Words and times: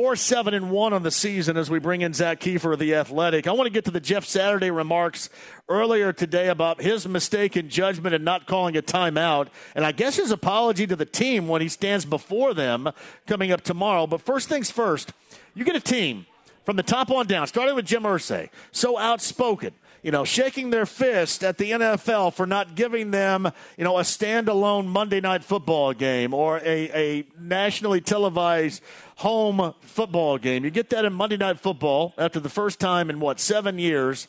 Four 0.00 0.16
seven 0.16 0.54
and 0.54 0.70
one 0.70 0.94
on 0.94 1.02
the 1.02 1.10
season 1.10 1.58
as 1.58 1.68
we 1.68 1.78
bring 1.78 2.00
in 2.00 2.14
Zak 2.14 2.40
Keefer 2.40 2.72
of 2.72 2.78
the 2.78 2.94
Athletic. 2.94 3.46
I 3.46 3.52
want 3.52 3.66
to 3.66 3.70
get 3.70 3.84
to 3.84 3.90
the 3.90 4.00
Jeff 4.00 4.24
Saturday 4.24 4.70
remarks 4.70 5.28
earlier 5.68 6.10
today 6.10 6.48
about 6.48 6.80
his 6.80 7.06
mistake 7.06 7.54
in 7.54 7.68
judgment 7.68 8.14
and 8.14 8.24
not 8.24 8.46
calling 8.46 8.78
a 8.78 8.82
timeout, 8.82 9.48
and 9.74 9.84
I 9.84 9.92
guess 9.92 10.16
his 10.16 10.30
apology 10.30 10.86
to 10.86 10.96
the 10.96 11.04
team 11.04 11.48
when 11.48 11.60
he 11.60 11.68
stands 11.68 12.06
before 12.06 12.54
them 12.54 12.88
coming 13.26 13.52
up 13.52 13.60
tomorrow. 13.60 14.06
But 14.06 14.22
first 14.22 14.48
things 14.48 14.70
first, 14.70 15.12
you 15.54 15.66
get 15.66 15.76
a 15.76 15.80
team 15.80 16.24
from 16.64 16.76
the 16.76 16.82
top 16.82 17.10
on 17.10 17.26
down, 17.26 17.46
starting 17.46 17.74
with 17.74 17.84
Jim 17.84 18.04
Irsay, 18.04 18.48
so 18.72 18.96
outspoken 18.96 19.74
you 20.02 20.10
know, 20.10 20.24
shaking 20.24 20.70
their 20.70 20.86
fist 20.86 21.44
at 21.44 21.58
the 21.58 21.72
NFL 21.72 22.34
for 22.34 22.46
not 22.46 22.74
giving 22.74 23.10
them, 23.10 23.50
you 23.76 23.84
know, 23.84 23.98
a 23.98 24.02
standalone 24.02 24.86
Monday 24.86 25.20
night 25.20 25.44
football 25.44 25.92
game 25.92 26.32
or 26.32 26.58
a, 26.58 26.90
a 27.20 27.26
nationally 27.38 28.00
televised 28.00 28.82
home 29.16 29.74
football 29.82 30.38
game. 30.38 30.64
You 30.64 30.70
get 30.70 30.90
that 30.90 31.04
in 31.04 31.12
Monday 31.12 31.36
night 31.36 31.60
football 31.60 32.14
after 32.16 32.40
the 32.40 32.48
first 32.48 32.80
time 32.80 33.10
in 33.10 33.20
what, 33.20 33.38
seven 33.40 33.78
years. 33.78 34.28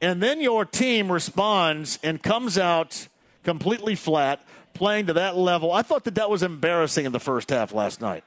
And 0.00 0.20
then 0.22 0.40
your 0.40 0.64
team 0.64 1.10
responds 1.10 1.98
and 2.02 2.20
comes 2.20 2.58
out 2.58 3.06
completely 3.44 3.94
flat, 3.94 4.44
playing 4.74 5.06
to 5.06 5.12
that 5.12 5.36
level. 5.36 5.72
I 5.72 5.82
thought 5.82 6.04
that 6.04 6.16
that 6.16 6.28
was 6.28 6.42
embarrassing 6.42 7.06
in 7.06 7.12
the 7.12 7.20
first 7.20 7.50
half 7.50 7.72
last 7.72 8.00
night. 8.00 8.24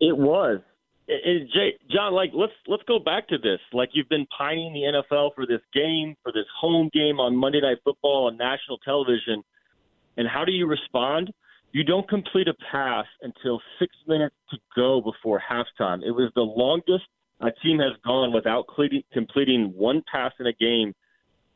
It 0.00 0.16
was 0.16 0.60
and 1.24 1.48
Jay, 1.52 1.74
John, 1.90 2.12
like 2.12 2.30
let's 2.34 2.52
let's 2.66 2.82
go 2.84 2.98
back 2.98 3.28
to 3.28 3.38
this. 3.38 3.60
Like 3.72 3.90
you've 3.92 4.08
been 4.08 4.26
pining 4.36 4.72
the 4.72 5.02
NFL 5.02 5.34
for 5.34 5.46
this 5.46 5.60
game, 5.74 6.16
for 6.22 6.32
this 6.32 6.46
home 6.60 6.90
game 6.92 7.20
on 7.20 7.36
Monday 7.36 7.60
Night 7.60 7.78
Football 7.84 8.26
on 8.26 8.36
national 8.36 8.78
television, 8.78 9.42
and 10.16 10.28
how 10.28 10.44
do 10.44 10.52
you 10.52 10.66
respond? 10.66 11.32
You 11.72 11.84
don't 11.84 12.06
complete 12.08 12.48
a 12.48 12.54
pass 12.70 13.06
until 13.22 13.60
six 13.78 13.94
minutes 14.06 14.34
to 14.50 14.58
go 14.76 15.00
before 15.00 15.40
halftime. 15.40 16.02
It 16.04 16.10
was 16.10 16.30
the 16.34 16.42
longest 16.42 17.04
a 17.40 17.50
team 17.50 17.78
has 17.78 17.92
gone 18.04 18.32
without 18.32 18.66
completing 19.12 19.72
one 19.74 20.02
pass 20.12 20.32
in 20.38 20.46
a 20.46 20.52
game 20.52 20.94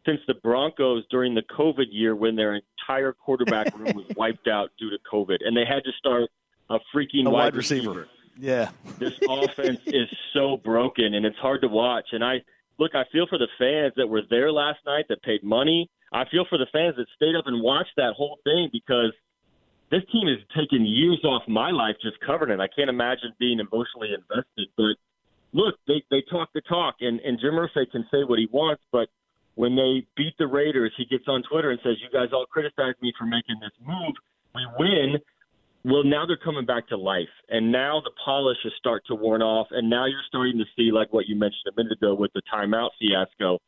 since 0.07 0.21
the 0.27 0.35
Broncos 0.35 1.05
during 1.11 1.35
the 1.35 1.43
COVID 1.43 1.87
year 1.91 2.15
when 2.17 2.35
their 2.37 2.59
entire 2.89 3.13
quarterback 3.13 3.77
room 3.77 3.95
was 3.95 4.07
wiped 4.17 4.49
out 4.49 4.71
due 4.79 4.91
to 4.91 4.97
COVID, 5.13 5.39
and 5.45 5.57
they 5.57 5.65
had 5.65 5.85
to 5.85 5.93
start 5.99 6.31
a 6.71 6.79
freaking 6.95 7.27
a 7.27 7.31
wide, 7.31 7.33
wide 7.33 7.57
receiver. 7.57 7.91
receiver. 7.91 8.09
Yeah. 8.39 8.71
this 8.99 9.15
offense 9.29 9.81
is 9.87 10.09
so 10.33 10.57
broken 10.57 11.15
and 11.15 11.25
it's 11.25 11.39
hard 11.39 11.63
to 11.63 11.69
watch. 11.69 12.09
And 12.13 12.25
I 12.25 12.43
look, 12.79 12.95
I 12.95 13.05
feel 13.13 13.27
for 13.27 13.39
the 13.39 13.49
fans 13.59 13.95
that 13.97 14.07
were 14.07 14.23
there 14.29 14.53
last 14.53 14.79
night 14.87 15.07
that 15.09 15.23
paid 15.23 15.43
money. 15.43 15.91
I 16.13 16.25
feel 16.31 16.45
for 16.49 16.59
the 16.59 16.67
fans 16.73 16.97
that 16.97 17.07
stayed 17.17 17.35
up 17.37 17.47
and 17.47 17.63
watched 17.63 17.97
that 17.97 18.15
whole 18.17 18.39
thing 18.45 18.69
because 18.73 19.13
this 19.91 20.03
team 20.13 20.29
has 20.29 20.39
taken 20.57 20.85
years 20.85 21.21
off 21.25 21.43
my 21.49 21.71
life 21.71 21.97
just 22.03 22.17
covering 22.25 22.51
it. 22.51 22.61
I 22.63 22.69
can't 22.69 22.91
imagine 22.91 23.33
being 23.39 23.61
emotionally 23.61 24.15
invested. 24.15 24.69
But 24.77 24.97
look, 25.53 25.77
they 25.87 26.03
they 26.11 26.23
talk 26.31 26.51
the 26.55 26.61
talk, 26.63 26.97
and 27.01 27.21
and 27.21 27.39
Jim 27.41 27.55
Irsay 27.55 27.91
can 27.91 28.07
say 28.11 28.25
what 28.25 28.39
he 28.39 28.49
wants, 28.51 28.83
but 28.93 29.09
when 29.55 29.75
they 29.75 30.07
beat 30.17 30.35
the 30.39 30.47
Raiders, 30.47 30.93
he 30.97 31.07
gets 31.07 31.25
on 31.29 31.43
Twitter 31.43 31.71
and 31.71 31.81
says, 31.83 31.97
"You 32.03 32.11
guys 32.13 32.29
all 32.33 32.47
criticize 32.47 32.95
me 33.01 33.13
for 33.19 33.25
making 33.25 33.57
this 33.61 33.73
move. 33.81 34.15
We 34.55 34.67
win, 34.79 35.17
well, 35.87 36.03
now 36.03 36.27
they're 36.27 36.37
coming 36.37 36.67
back 36.67 36.89
to 36.89 36.97
life, 36.97 37.31
and 37.49 37.71
now 37.71 38.01
the 38.03 38.11
polish 38.25 38.59
is 38.65 38.73
start 38.77 39.05
to 39.07 39.15
worn 39.15 39.41
off, 39.41 39.69
and 39.71 39.89
now 39.89 40.05
you're 40.07 40.27
starting 40.27 40.59
to 40.59 40.65
see, 40.75 40.91
like 40.91 41.13
what 41.13 41.29
you 41.29 41.37
mentioned 41.37 41.63
a 41.71 41.77
minute 41.77 41.93
ago 41.93 42.13
with 42.13 42.33
the 42.35 42.43
timeout 42.53 42.91
fiasco, 42.99 43.61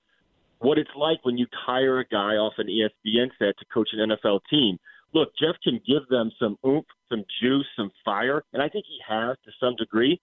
what 0.58 0.78
it's 0.78 0.90
like 0.96 1.24
when 1.24 1.38
you 1.38 1.46
hire 1.52 2.00
a 2.00 2.04
guy 2.04 2.34
off 2.34 2.54
an 2.58 2.66
ESPN 2.66 3.28
set 3.38 3.56
to 3.58 3.64
coach 3.72 3.90
an 3.92 4.10
NFL 4.10 4.40
team. 4.50 4.78
Look, 5.14 5.28
Jeff 5.40 5.54
can 5.62 5.80
give 5.86 6.08
them 6.10 6.32
some 6.40 6.58
oomph, 6.66 6.86
some 7.08 7.24
juice, 7.40 7.66
some 7.76 7.92
fire, 8.04 8.42
and 8.52 8.60
I 8.60 8.68
think 8.68 8.84
he 8.88 8.98
has 9.08 9.36
to 9.44 9.52
some 9.60 9.76
degree. 9.76 10.20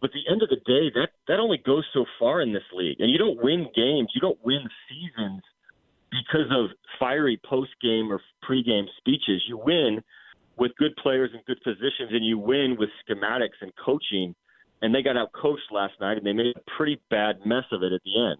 But 0.00 0.10
at 0.10 0.14
the 0.14 0.32
end 0.32 0.42
of 0.42 0.48
the 0.48 0.56
day, 0.56 0.90
that 0.96 1.10
that 1.28 1.38
only 1.38 1.62
goes 1.64 1.84
so 1.94 2.04
far 2.18 2.42
in 2.42 2.52
this 2.52 2.66
league, 2.74 2.98
and 2.98 3.12
you 3.12 3.18
don't 3.18 3.40
win 3.40 3.68
games, 3.76 4.10
you 4.12 4.20
don't 4.20 4.38
win 4.42 4.68
seasons 4.88 5.42
because 6.10 6.50
of 6.50 6.70
fiery 6.98 7.40
post 7.48 7.70
game 7.80 8.10
or 8.10 8.20
pre 8.42 8.64
game 8.64 8.86
speeches. 8.98 9.44
You 9.46 9.56
win 9.56 10.02
with 10.58 10.74
good 10.76 10.96
players 10.96 11.30
and 11.32 11.44
good 11.46 11.62
positions, 11.62 12.10
and 12.10 12.24
you 12.24 12.38
win 12.38 12.76
with 12.78 12.90
schematics 13.08 13.60
and 13.60 13.72
coaching. 13.84 14.34
And 14.80 14.94
they 14.94 15.02
got 15.02 15.16
out 15.16 15.32
coached 15.32 15.72
last 15.72 15.94
night, 16.00 16.18
and 16.18 16.26
they 16.26 16.32
made 16.32 16.54
a 16.56 16.60
pretty 16.76 17.00
bad 17.10 17.44
mess 17.44 17.64
of 17.72 17.82
it 17.82 17.92
at 17.92 18.00
the 18.04 18.30
end. 18.30 18.38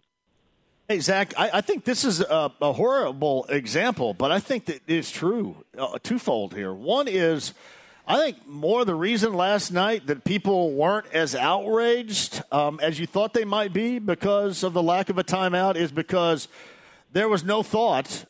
Hey, 0.89 1.01
Zak, 1.01 1.35
I, 1.37 1.51
I 1.55 1.61
think 1.61 1.85
this 1.85 2.03
is 2.03 2.21
a, 2.21 2.51
a, 2.63 2.73
horrible 2.73 3.45
example, 3.51 4.15
but 4.15 4.33
I 4.33 4.41
think 4.41 4.65
that 4.67 4.81
it's 4.87 5.11
true 5.11 5.57
uh, 5.77 5.99
twofold 6.03 6.55
here. 6.55 6.73
One 6.73 7.09
is, 7.09 7.53
I 8.07 8.17
think 8.17 8.47
more 8.47 8.87
the 8.87 8.95
reason 8.95 9.35
last 9.35 9.71
night 9.71 10.07
that 10.07 10.25
people 10.25 10.73
weren't 10.73 11.07
as 11.13 11.35
outraged 11.35 12.43
um, 12.51 12.81
as 12.83 12.99
you 12.99 13.07
thought 13.07 13.35
they 13.35 13.45
might 13.45 13.75
be 13.75 13.99
because 13.99 14.63
of 14.63 14.73
the 14.73 14.83
lack 14.83 15.11
of 15.11 15.19
a 15.19 15.25
timeout 15.25 15.77
is 15.77 15.93
because 15.93 16.49
there 17.13 17.29
was 17.29 17.45
no 17.45 17.63
thought 17.63 18.25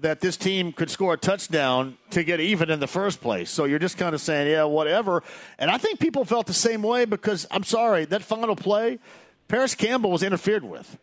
that 0.00 0.20
this 0.20 0.36
team 0.36 0.72
could 0.72 0.90
score 0.90 1.14
a 1.14 1.16
touchdown 1.16 1.96
to 2.10 2.24
get 2.24 2.40
even 2.40 2.70
in 2.70 2.80
the 2.80 2.86
first 2.86 3.20
place. 3.20 3.50
So 3.50 3.64
you're 3.64 3.78
just 3.78 3.98
kind 3.98 4.14
of 4.14 4.20
saying, 4.20 4.50
yeah, 4.50 4.64
whatever. 4.64 5.22
And 5.58 5.70
I 5.70 5.78
think 5.78 6.00
people 6.00 6.24
felt 6.24 6.46
the 6.46 6.54
same 6.54 6.82
way 6.82 7.04
because 7.04 7.46
I'm 7.50 7.64
sorry, 7.64 8.04
that 8.06 8.22
final 8.22 8.56
play, 8.56 8.98
Parris 9.48 9.74
Campbell 9.74 10.10
was 10.10 10.22
interfered 10.22 10.64
with. 10.64 10.98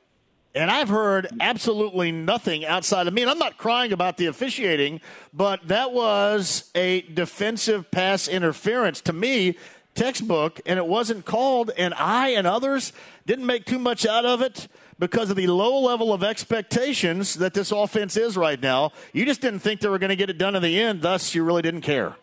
And 0.56 0.72
I've 0.72 0.90
heard 0.90 1.28
absolutely 1.40 2.12
nothing 2.12 2.66
outside 2.66 3.08
of 3.08 3.14
me. 3.14 3.22
And 3.22 3.30
I'm 3.30 3.38
not 3.38 3.58
crying 3.58 3.94
about 3.94 4.18
the 4.18 4.26
officiating, 4.26 5.00
but 5.32 5.68
that 5.68 5.92
was 5.92 6.72
a 6.74 7.02
defensive 7.02 7.92
pass 7.92 8.28
interference. 8.28 9.00
To 9.02 9.14
me, 9.14 9.58
textbook, 9.94 10.60
and 10.66 10.80
it 10.80 10.88
wasn't 10.88 11.26
called. 11.26 11.72
And 11.78 11.94
I 11.94 12.30
and 12.30 12.48
others 12.48 12.94
didn't 13.28 13.46
make 13.46 13.66
too 13.66 13.80
much 13.80 14.08
out 14.08 14.26
of 14.26 14.42
it 14.42 14.68
because 15.00 15.30
of 15.30 15.38
the 15.38 15.48
low 15.48 15.80
level 15.80 16.14
of 16.14 16.24
expectations 16.24 17.36
that 17.36 17.54
this 17.54 17.72
offense 17.72 18.18
is 18.18 18.38
right 18.38 18.62
now. 18.62 18.92
You 19.14 19.26
just 19.26 19.42
didn't 19.42 19.60
think 19.60 19.80
they 19.80 19.90
were 19.90 19.98
going 19.98 20.10
to 20.10 20.16
get 20.16 20.30
it 20.30 20.38
done 20.38 20.56
in 20.56 20.62
the 20.62 20.80
end, 20.80 21.02
thus, 21.02 21.34
you 21.34 21.44
really 21.44 21.62
didn't 21.62 21.82
care. 21.82 22.16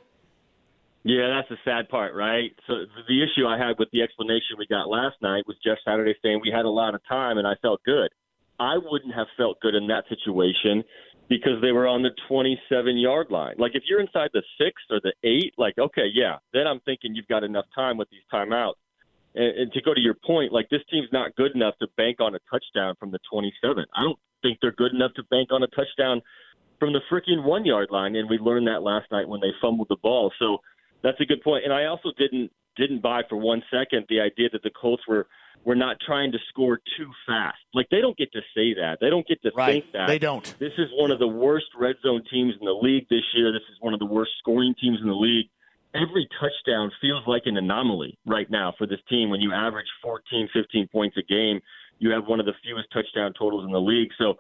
Yeah, 1.03 1.29
that's 1.29 1.49
the 1.49 1.57
sad 1.65 1.89
part, 1.89 2.15
right? 2.15 2.51
So 2.67 2.75
the 3.09 3.23
issue 3.23 3.47
I 3.47 3.57
had 3.57 3.79
with 3.79 3.89
the 3.93 4.03
explanation 4.03 4.57
we 4.59 4.67
got 4.67 4.89
last 4.89 5.15
night 5.23 5.45
was 5.47 5.57
Jeff 5.65 5.79
Saturday 5.85 6.15
saying 6.21 6.41
we 6.43 6.51
had 6.51 6.65
a 6.65 6.71
lot 6.71 6.95
of 6.95 7.01
time 7.09 7.39
and 7.39 7.47
I 7.47 7.55
felt 7.63 7.81
good. 7.85 8.11
I 8.59 8.77
wouldn't 8.77 9.15
have 9.15 9.29
felt 9.37 9.61
good 9.61 9.75
in 9.75 9.87
that 9.87 10.05
situation 10.09 10.83
because 11.29 11.61
they 11.63 11.71
were 11.71 11.87
on 11.87 12.03
the 12.03 12.11
27 12.29 12.97
yard 12.97 13.29
line. 13.31 13.55
Like 13.57 13.73
if 13.75 13.85
you're 13.89 14.01
inside 14.01 14.31
the 14.33 14.43
six 14.59 14.83
or 14.91 15.01
the 15.01 15.13
eight, 15.23 15.55
like 15.57 15.79
okay, 15.79 16.07
yeah, 16.13 16.39
then 16.53 16.67
I'm 16.67 16.81
thinking 16.81 17.15
you've 17.15 17.29
got 17.29 17.45
enough 17.45 17.67
time 17.75 17.97
with 17.97 18.09
these 18.11 18.27
timeouts. 18.33 18.75
And, 19.37 19.59
and 19.59 19.73
to 19.73 19.83
go 19.83 19.95
to 19.95 20.01
your 20.01 20.15
point, 20.15 20.53
like 20.53 20.69
this 20.71 20.83
team's 20.91 21.09
not 21.13 21.37
good 21.37 21.55
enough 21.55 21.75
to 21.81 21.87
bank 21.97 22.21
on 22.21 22.35
a 22.35 22.39
touchdown 22.51 22.95
from 22.99 23.13
the 23.13 23.19
27. 23.31 23.85
I 23.95 24.03
don't 24.03 24.19
think 24.43 24.59
they're 24.61 24.73
good 24.73 24.93
enough 24.93 25.13
to 25.15 25.23
bank 25.25 25.51
on 25.53 25.63
a 25.63 25.69
touchdown 25.69 26.23
from 26.79 26.93
the 26.93 27.01
freaking 27.11 27.45
one 27.45 27.65
yard 27.65 27.89
line, 27.91 28.17
and 28.17 28.29
we 28.29 28.39
learned 28.39 28.67
that 28.67 28.83
last 28.83 29.11
night 29.11 29.29
when 29.29 29.41
they 29.41 29.53
fumbled 29.61 29.89
the 29.89 29.97
ball. 30.03 30.33
So 30.39 30.59
that's 31.03 31.21
a 31.21 31.25
good 31.25 31.43
point. 31.43 31.65
And 31.65 31.73
I 31.73 31.87
also 31.87 32.11
didn't 32.19 32.51
didn't 32.77 33.01
buy 33.01 33.23
for 33.29 33.37
one 33.37 33.63
second 33.71 34.05
the 34.09 34.21
idea 34.21 34.49
that 34.53 34.63
the 34.63 34.71
Colts 34.71 35.03
were 35.09 35.27
were 35.65 35.75
not 35.75 35.97
trying 36.05 36.31
to 36.33 36.39
score 36.49 36.79
too 36.97 37.11
fast. 37.27 37.59
Like 37.75 37.89
they 37.91 38.01
don't 38.01 38.17
get 38.17 38.33
to 38.33 38.41
say 38.55 38.75
that. 38.75 38.99
They 39.01 39.11
don't 39.11 39.27
get 39.27 39.43
to 39.43 39.51
right. 39.57 39.83
think 39.83 39.93
that. 39.93 40.07
They 40.07 40.19
don't. 40.19 40.45
This 40.59 40.73
is 40.79 40.89
one 40.95 41.11
of 41.11 41.19
the 41.19 41.27
worst 41.27 41.67
red 41.79 41.97
zone 42.03 42.23
teams 42.31 42.55
in 42.61 42.65
the 42.65 42.73
league 42.73 43.09
this 43.09 43.25
year. 43.35 43.53
This 43.53 43.67
is 43.71 43.77
one 43.81 43.95
of 43.95 43.99
the 43.99 44.07
worst 44.07 44.33
scoring 44.39 44.75
teams 44.81 44.99
in 45.01 45.09
the 45.09 45.15
league 45.15 45.49
every 45.95 46.29
touchdown 46.41 46.91
feels 47.01 47.23
like 47.27 47.43
an 47.47 47.57
anomaly 47.57 48.19
right 48.27 48.51
now 48.51 48.75
for 48.77 48.87
this 48.87 49.01
team. 49.09 49.31
When 49.31 49.41
you 49.41 49.53
average 49.53 49.87
14, 50.03 50.49
15 50.53 50.89
points 50.89 51.17
a 51.17 51.23
game, 51.23 51.61
you 51.99 52.11
have 52.11 52.27
one 52.27 52.41
of 52.41 52.47
the 52.47 52.53
fewest 52.63 52.89
touchdown 52.93 53.33
totals 53.39 53.65
in 53.65 53.73
the 53.73 53.81
league. 53.81 54.11
So 54.19 54.35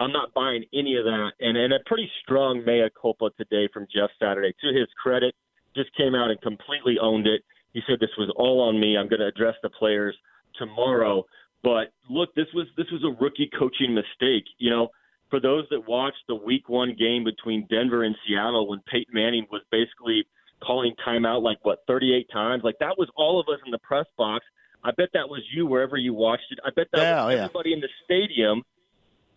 I'm 0.00 0.12
not 0.12 0.34
buying 0.34 0.64
any 0.74 0.96
of 0.96 1.04
that. 1.04 1.32
And, 1.40 1.56
and 1.56 1.72
a 1.72 1.78
pretty 1.86 2.10
strong 2.22 2.64
mea 2.64 2.88
culpa 3.00 3.30
today 3.36 3.68
from 3.72 3.86
Jeff 3.94 4.10
Saturday. 4.20 4.54
To 4.60 4.78
his 4.78 4.88
credit, 5.02 5.34
just 5.74 5.94
came 5.96 6.14
out 6.14 6.30
and 6.30 6.40
completely 6.40 6.96
owned 7.00 7.26
it. 7.26 7.42
He 7.72 7.80
said 7.86 7.98
this 8.00 8.16
was 8.18 8.32
all 8.36 8.60
on 8.60 8.80
me. 8.80 8.96
I'm 8.96 9.08
going 9.08 9.20
to 9.20 9.26
address 9.26 9.54
the 9.62 9.70
players 9.70 10.16
tomorrow. 10.58 11.24
But 11.62 11.92
look, 12.08 12.34
this 12.34 12.46
was 12.54 12.66
this 12.76 12.86
was 12.92 13.02
a 13.04 13.22
rookie 13.22 13.50
coaching 13.58 13.94
mistake. 13.94 14.44
You 14.58 14.70
know, 14.70 14.88
for 15.30 15.40
those 15.40 15.64
that 15.70 15.88
watched 15.88 16.22
the 16.28 16.34
Week 16.34 16.68
One 16.68 16.94
game 16.98 17.24
between 17.24 17.66
Denver 17.68 18.04
and 18.04 18.14
Seattle, 18.26 18.68
when 18.68 18.80
Peyton 18.90 19.12
Manning 19.12 19.46
was 19.50 19.62
basically 19.70 20.24
calling 20.60 20.94
timeout 21.06 21.42
like 21.42 21.58
what 21.62 21.80
38 21.86 22.28
times. 22.32 22.62
Like 22.64 22.78
that 22.80 22.98
was 22.98 23.08
all 23.16 23.40
of 23.40 23.48
us 23.48 23.60
in 23.64 23.70
the 23.70 23.78
press 23.78 24.06
box. 24.16 24.44
I 24.84 24.90
bet 24.92 25.08
that 25.14 25.28
was 25.28 25.42
you 25.52 25.66
wherever 25.66 25.96
you 25.96 26.14
watched 26.14 26.50
it. 26.50 26.58
I 26.64 26.70
bet 26.70 26.86
that 26.92 27.00
yeah, 27.00 27.24
was 27.24 27.34
oh, 27.34 27.38
everybody 27.38 27.70
yeah. 27.70 27.76
in 27.76 27.80
the 27.80 27.88
stadium. 28.04 28.62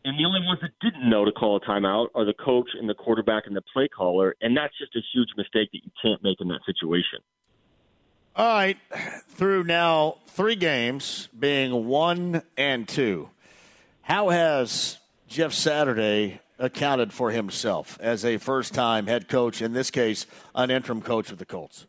And 0.04 0.18
the 0.18 0.26
only 0.26 0.42
ones 0.46 0.60
that 0.62 0.72
didn't 0.82 1.08
know 1.08 1.26
to 1.26 1.32
call 1.32 1.58
a 1.58 1.60
timeout 1.60 2.08
are 2.16 2.26
the 2.26 2.34
coach 2.34 2.70
and 2.80 2.90
the 2.90 2.96
quarterback 2.96 3.44
and 3.46 3.56
the 3.56 3.62
play 3.74 3.88
caller. 3.88 4.36
And 4.42 4.58
that's 4.58 4.76
just 4.78 4.96
a 4.96 5.02
huge 5.14 5.30
mistake 5.38 5.70
that 5.72 5.82
you 5.84 5.92
can't 6.02 6.24
make 6.24 6.42
in 6.42 6.48
that 6.48 6.62
situation. 6.66 7.20
All 8.36 8.48
right. 8.48 8.78
Through 9.30 9.66
now 9.66 10.18
three 10.28 10.56
games, 10.56 11.30
being 11.38 11.86
one 11.88 12.42
and 12.58 12.88
two, 12.88 13.30
how 14.02 14.30
has 14.30 14.98
Jeff 15.28 15.54
Saturday 15.54 16.42
accounted 16.62 17.12
for 17.12 17.32
himself 17.32 17.98
as 18.00 18.24
a 18.24 18.38
first 18.38 18.74
time 18.74 19.08
head 19.08 19.28
coach, 19.28 19.62
in 19.62 19.74
this 19.74 19.92
case, 19.92 20.26
an 20.56 20.72
interim 20.72 21.02
coach 21.02 21.30
with 21.30 21.40
the 21.40 21.46
Colts? 21.46 21.88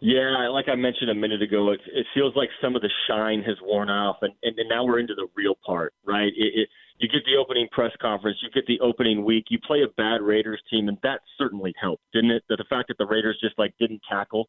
Yeah, 0.00 0.48
like 0.48 0.68
I 0.68 0.76
mentioned 0.76 1.10
a 1.10 1.14
minute 1.14 1.42
ago, 1.42 1.70
it, 1.72 1.80
it 1.92 2.06
feels 2.14 2.34
like 2.34 2.48
some 2.62 2.74
of 2.74 2.80
the 2.80 2.88
shine 3.06 3.42
has 3.42 3.56
worn 3.62 3.90
off, 3.90 4.16
and, 4.22 4.32
and, 4.42 4.58
and 4.58 4.68
now 4.68 4.82
we're 4.82 4.98
into 4.98 5.14
the 5.14 5.26
real 5.34 5.54
part, 5.66 5.92
right? 6.06 6.32
It, 6.34 6.52
it, 6.60 6.68
you 6.98 7.08
get 7.08 7.22
the 7.26 7.36
opening 7.36 7.68
press 7.70 7.92
conference, 8.00 8.38
you 8.42 8.50
get 8.50 8.66
the 8.66 8.80
opening 8.80 9.24
week, 9.24 9.46
you 9.50 9.58
play 9.58 9.82
a 9.82 9.88
bad 9.98 10.22
Raiders 10.22 10.60
team, 10.70 10.88
and 10.88 10.96
that 11.02 11.20
certainly 11.36 11.74
helped, 11.80 12.02
didn't 12.14 12.30
it? 12.30 12.44
That 12.48 12.56
the 12.56 12.64
fact 12.70 12.88
that 12.88 12.96
the 12.96 13.06
Raiders 13.06 13.38
just 13.42 13.58
like 13.58 13.74
didn't 13.78 14.00
tackle 14.08 14.48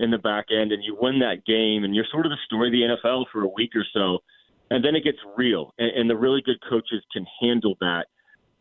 in 0.00 0.10
the 0.10 0.18
back 0.18 0.46
end, 0.50 0.72
and 0.72 0.82
you 0.82 0.96
win 1.00 1.20
that 1.20 1.44
game, 1.46 1.84
and 1.84 1.94
you're 1.94 2.06
sort 2.10 2.26
of 2.26 2.30
the 2.30 2.38
story 2.46 2.68
of 2.68 2.72
the 2.72 3.08
NFL 3.10 3.26
for 3.32 3.42
a 3.42 3.48
week 3.48 3.76
or 3.76 3.84
so, 3.94 4.18
and 4.70 4.84
then 4.84 4.94
it 4.94 5.04
gets 5.04 5.18
real, 5.36 5.74
and, 5.78 5.90
and 5.90 6.10
the 6.10 6.16
really 6.16 6.42
good 6.44 6.58
coaches 6.68 7.02
can 7.12 7.26
handle 7.40 7.76
that 7.80 8.06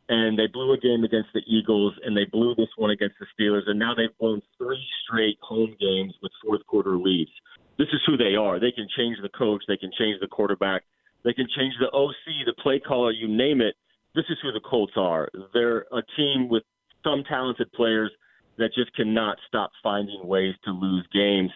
and 0.10 0.40
they 0.40 0.48
blew 0.48 0.74
a 0.74 0.78
game 0.78 1.04
against 1.04 1.30
the 1.34 1.42
Eagles, 1.48 1.94
and 2.04 2.16
they 2.16 2.26
blew 2.26 2.56
this 2.56 2.70
one 2.78 2.92
against 2.92 3.16
the 3.20 3.26
Steelers, 3.38 3.68
and 3.68 3.78
now 3.78 3.94
they've 3.94 4.16
won 4.20 4.42
three 4.58 4.82
straight 5.04 5.38
home 5.42 5.76
games 5.80 6.14
with 6.22 6.32
fourth 6.44 6.66
quarter 6.66 6.98
leads. 6.98 7.32
This 7.78 7.90
is 7.90 8.00
who 8.06 8.16
they 8.16 8.36
are. 8.36 8.60
They 8.60 8.72
can 8.72 8.88
change 8.98 9.18
the 9.22 9.30
coach, 9.30 9.64
they 9.68 9.78
can 9.78 9.92
change 9.98 10.20
the 10.22 10.28
quarterback, 10.28 10.84
they 11.24 11.34
can 11.34 11.48
change 11.58 11.74
the 11.80 11.92
OC, 11.92 12.46
the 12.46 12.54
play 12.62 12.80
caller, 12.80 13.12
you 13.12 13.28
name 13.28 13.62
it. 13.62 13.76
This 14.16 14.26
is 14.30 14.38
who 14.42 14.52
the 14.52 14.62
Colts 14.62 14.94
are. 14.96 15.30
They're 15.54 15.86
a 15.92 16.02
team 16.16 16.48
with 16.50 16.64
some 17.04 17.24
talented 17.28 17.72
players 17.74 18.12
that 18.58 18.74
just 18.74 18.96
cannot 18.96 19.38
stop 19.48 19.72
finding 19.84 20.26
ways 20.26 20.56
to 20.64 20.72
lose 20.72 21.06
games. 21.14 21.52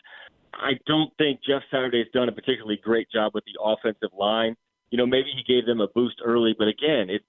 I 0.53 0.71
don't 0.85 1.11
think 1.17 1.39
Jeff 1.47 1.63
Saturday's 1.71 2.07
done 2.13 2.29
a 2.29 2.31
particularly 2.31 2.79
great 2.83 3.09
job 3.11 3.31
with 3.33 3.43
the 3.45 3.59
offensive 3.63 4.15
line. 4.17 4.55
You 4.89 4.97
know, 4.97 5.05
maybe 5.05 5.31
he 5.35 5.43
gave 5.51 5.65
them 5.65 5.79
a 5.79 5.87
boost 5.87 6.17
early, 6.23 6.53
but 6.57 6.67
again, 6.67 7.09
it 7.09 7.21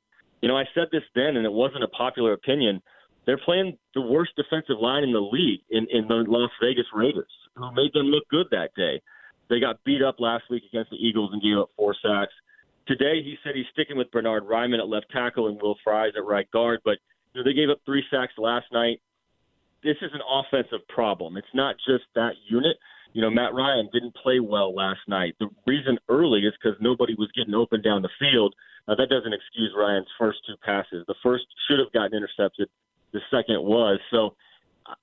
you 0.43 0.49
know, 0.49 0.59
I 0.59 0.65
said 0.75 0.89
this 0.91 1.05
then, 1.15 1.37
and 1.37 1.47
it 1.47 1.53
wasn't 1.53 1.85
a 1.85 1.89
popular 1.89 2.33
opinion. 2.33 2.83
They're 3.25 3.39
playing 3.39 3.79
the 3.95 4.01
worst 4.01 4.33
defensive 4.37 4.81
line 4.81 5.05
in 5.05 5.13
the 5.13 5.21
league 5.21 5.61
in, 5.71 5.87
in 5.91 6.09
the 6.09 6.25
Las 6.27 6.51
Vegas 6.61 6.87
Raiders, 6.93 7.31
who 7.55 7.73
made 7.73 7.93
them 7.95 8.07
look 8.07 8.29
good 8.29 8.49
that 8.51 8.75
day. 8.77 9.01
They 9.49 9.61
got 9.61 9.83
beat 9.85 10.03
up 10.03 10.17
last 10.19 10.45
week 10.51 10.65
against 10.69 10.91
the 10.91 10.97
Eagles 10.97 11.31
and 11.33 11.41
gave 11.41 11.59
up 11.59 11.71
four 11.77 11.95
sacks. 11.95 12.33
Today, 12.89 13.23
he 13.23 13.37
said 13.45 13.53
he's 13.55 13.71
sticking 13.73 13.97
with 13.97 14.11
Bernard 14.11 14.45
Raimann 14.45 14.81
at 14.81 14.89
left 14.89 15.07
tackle 15.13 15.47
and 15.47 15.61
Will 15.63 15.77
Fries 15.85 16.13
at 16.17 16.25
right 16.25 16.51
guard, 16.51 16.81
but 16.85 16.99
you 17.33 17.41
know, 17.41 17.45
they 17.45 17.55
gave 17.55 17.71
up 17.71 17.79
three 17.87 18.03
sacks 18.11 18.33
last 18.37 18.67
night. 18.73 19.01
This 19.85 19.97
is 20.03 20.11
an 20.13 20.21
offensive 20.29 20.87
problem. 20.89 21.37
It's 21.37 21.55
not 21.55 21.77
just 21.87 22.05
that 22.17 22.33
unit. 22.49 22.77
You 23.13 23.23
know, 23.23 23.31
Matt 23.31 23.55
Ryan 23.55 23.89
didn't 23.93 24.15
play 24.15 24.41
well 24.41 24.75
last 24.75 25.01
night. 25.07 25.35
The 25.39 25.49
reason 25.67 25.99
early 26.09 26.41
is 26.41 26.55
because 26.63 26.79
nobody 26.81 27.15
was 27.15 27.31
getting 27.37 27.55
open 27.55 27.83
down 27.83 28.03
the 28.03 28.11
field 28.19 28.55
now, 28.89 28.95
that 28.97 29.09
doesn't 29.09 29.33
excuse 29.33 29.73
Ryan's 29.77 30.09
first 30.19 30.39
two 30.47 30.57
passes. 30.65 31.05
The 31.07 31.15
first 31.23 31.45
should 31.69 31.79
have 31.79 31.93
gotten 31.93 32.17
intercepted. 32.17 32.69
The 33.13 33.21
second 33.31 33.63
was. 33.63 34.01
So 34.11 34.35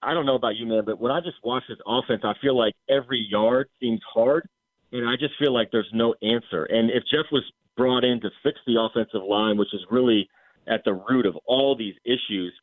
I 0.01 0.13
don't 0.13 0.25
know 0.25 0.35
about 0.35 0.55
you, 0.55 0.65
man, 0.65 0.83
but 0.85 0.99
when 0.99 1.11
I 1.11 1.21
just 1.21 1.37
watch 1.43 1.63
this 1.69 1.77
offense, 1.87 2.21
I 2.23 2.33
feel 2.41 2.57
like 2.57 2.75
every 2.89 3.25
yard 3.29 3.69
seems 3.79 4.01
hard, 4.13 4.47
and 4.91 5.07
I 5.07 5.15
just 5.15 5.33
feel 5.39 5.53
like 5.53 5.69
there's 5.71 5.89
no 5.93 6.15
answer. 6.21 6.65
And 6.65 6.89
if 6.89 7.03
Jeff 7.11 7.25
was 7.31 7.43
brought 7.77 8.03
in 8.03 8.19
to 8.21 8.29
fix 8.43 8.59
the 8.67 8.81
offensive 8.81 9.23
line, 9.23 9.57
which 9.57 9.73
is 9.73 9.81
really 9.89 10.29
at 10.67 10.83
the 10.83 10.93
root 10.93 11.25
of 11.25 11.37
all 11.45 11.75
these 11.75 11.95
issues, 12.03 12.53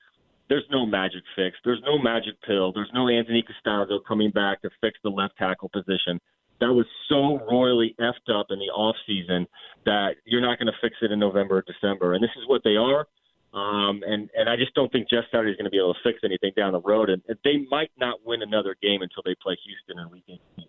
there's 0.48 0.64
no 0.70 0.87
magic 0.87 1.22
fix. 1.34 1.56
There's 1.64 1.82
no 1.84 1.98
magic 1.98 2.34
pill. 2.46 2.72
There's 2.72 2.90
no 2.94 3.08
Anthony 3.08 3.43
Castonzo 3.43 3.98
coming 4.06 4.31
back 4.31 4.62
to 4.62 4.70
fix 4.81 4.98
the 5.02 5.10
left 5.10 5.37
tackle 5.37 5.69
position 5.69 6.20
that 6.60 6.72
was 6.72 6.87
so 7.08 7.38
royally 7.50 7.94
effed 8.00 8.32
up 8.32 8.46
in 8.50 8.58
the 8.58 8.66
off 8.66 8.96
season 9.06 9.46
that 9.84 10.16
you're 10.25 10.40
not 10.40 10.58
going 10.58 10.66
to 10.66 10.78
fix 10.81 10.96
it 11.02 11.12
in 11.12 11.19
November 11.19 11.58
or 11.58 11.64
December. 11.66 12.14
And 12.14 12.22
this 12.22 12.31
is 12.37 12.48
what 12.48 12.62
they 12.64 12.76
are. 12.76 13.06
Um, 13.52 14.02
and 14.06 14.28
and 14.34 14.48
I 14.50 14.56
just 14.56 14.75
don't 14.75 14.90
think 14.93 15.08
Jeff 15.08 15.25
Saturday 15.31 15.50
is 15.50 15.56
going 15.56 15.64
to 15.64 15.70
be 15.70 15.78
able 15.78 15.94
to 15.94 16.00
fix 16.02 16.19
anything 16.25 16.52
down 16.56 16.72
the 16.72 16.81
road. 16.81 17.08
And, 17.10 17.22
and 17.28 17.38
they 17.44 17.64
might 17.70 17.90
not 17.98 18.19
win 18.25 18.43
another 18.43 18.76
game 18.82 19.02
until 19.02 19.22
they 19.25 19.34
play 19.40 19.56
Houston 19.64 20.02
in 20.02 20.10
week 20.10 20.25
18. 20.28 20.69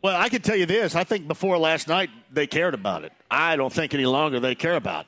Well, 0.00 0.16
I 0.16 0.28
can 0.28 0.40
tell 0.40 0.56
you 0.56 0.64
this. 0.64 0.94
I 0.94 1.04
think 1.04 1.26
before 1.26 1.58
last 1.58 1.88
night 1.88 2.08
they 2.32 2.46
cared 2.46 2.74
about 2.74 3.04
it. 3.04 3.12
I 3.30 3.56
don't 3.56 3.72
think 3.72 3.94
any 3.94 4.06
longer 4.06 4.40
they 4.40 4.54
care 4.54 4.76
about 4.76 5.06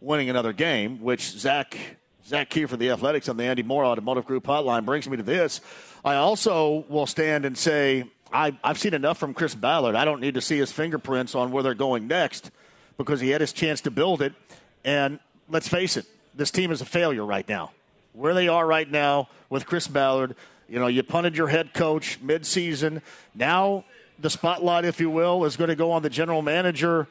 winning 0.00 0.28
another 0.28 0.52
game, 0.52 1.00
which 1.00 1.22
Zak 1.22 1.78
Zak 2.26 2.50
Keefer 2.50 2.78
the 2.78 2.90
Athletics 2.90 3.28
on 3.28 3.36
the 3.36 3.44
Andy 3.44 3.62
Moore 3.62 3.84
Automotive 3.84 4.24
Group 4.26 4.44
hotline 4.44 4.84
brings 4.84 5.08
me 5.08 5.16
to 5.16 5.22
this. 5.22 5.60
I 6.04 6.14
also 6.16 6.84
will 6.88 7.06
stand 7.06 7.44
and 7.44 7.56
say 7.56 8.04
I, 8.32 8.56
I've 8.64 8.78
seen 8.78 8.94
enough 8.94 9.18
from 9.18 9.34
Chris 9.34 9.54
Ballard. 9.54 9.94
I 9.94 10.04
don't 10.04 10.20
need 10.20 10.34
to 10.34 10.40
see 10.40 10.58
his 10.58 10.72
fingerprints 10.72 11.34
on 11.34 11.50
where 11.50 11.62
they're 11.62 11.74
going 11.74 12.06
next 12.06 12.50
because 12.96 13.20
he 13.20 13.30
had 13.30 13.40
his 13.40 13.52
chance 13.52 13.80
to 13.82 13.90
build 13.90 14.22
it. 14.22 14.32
And 14.84 15.18
let's 15.48 15.68
face 15.68 15.96
it, 15.96 16.06
this 16.34 16.50
team 16.50 16.70
is 16.70 16.80
a 16.80 16.84
failure 16.86 17.24
right 17.24 17.48
now. 17.48 17.72
Where 18.12 18.34
they 18.34 18.48
are 18.48 18.66
right 18.66 18.90
now 18.90 19.28
with 19.50 19.66
Chris 19.66 19.86
Ballard, 19.86 20.34
you 20.68 20.78
know, 20.78 20.86
you 20.86 21.02
punted 21.02 21.36
your 21.36 21.48
head 21.48 21.74
coach 21.74 22.18
midseason. 22.24 23.02
Now 23.34 23.84
the 24.18 24.30
spotlight, 24.30 24.84
if 24.84 25.00
you 25.00 25.10
will, 25.10 25.44
is 25.44 25.56
going 25.56 25.68
to 25.68 25.76
go 25.76 25.92
on 25.92 26.02
the 26.02 26.10
general 26.10 26.42
manager, 26.42 27.08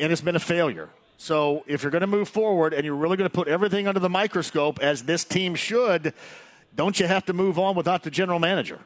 and 0.00 0.12
it's 0.12 0.20
been 0.20 0.36
a 0.36 0.40
failure. 0.40 0.88
So 1.18 1.64
if 1.66 1.82
you're 1.82 1.90
going 1.90 2.00
to 2.00 2.06
move 2.06 2.28
forward 2.28 2.72
and 2.72 2.84
you're 2.84 2.96
really 2.96 3.16
going 3.16 3.28
to 3.28 3.34
put 3.34 3.48
everything 3.48 3.86
under 3.86 4.00
the 4.00 4.08
microscope, 4.08 4.78
as 4.80 5.02
this 5.02 5.24
team 5.24 5.54
should, 5.54 6.14
don't 6.74 6.98
you 6.98 7.06
have 7.06 7.26
to 7.26 7.32
move 7.32 7.58
on 7.58 7.76
without 7.76 8.04
the 8.04 8.10
general 8.10 8.38
manager? 8.38 8.80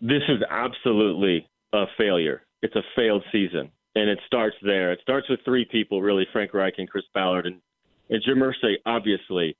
this 0.00 0.22
is 0.28 0.42
absolutely 0.50 1.48
a 1.72 1.84
failure. 1.96 2.42
It's 2.62 2.76
a 2.76 2.82
failed 2.94 3.24
season, 3.32 3.70
and 3.94 4.08
it 4.08 4.18
starts 4.26 4.56
there. 4.62 4.92
It 4.92 5.00
starts 5.02 5.28
with 5.28 5.40
three 5.44 5.64
people, 5.64 6.02
really: 6.02 6.26
Frank 6.32 6.54
Reich 6.54 6.74
and 6.78 6.88
Chris 6.88 7.04
Ballard, 7.14 7.46
and, 7.46 7.60
and 8.10 8.22
Jim 8.22 8.38
Irsay. 8.38 8.74
Obviously, 8.84 9.56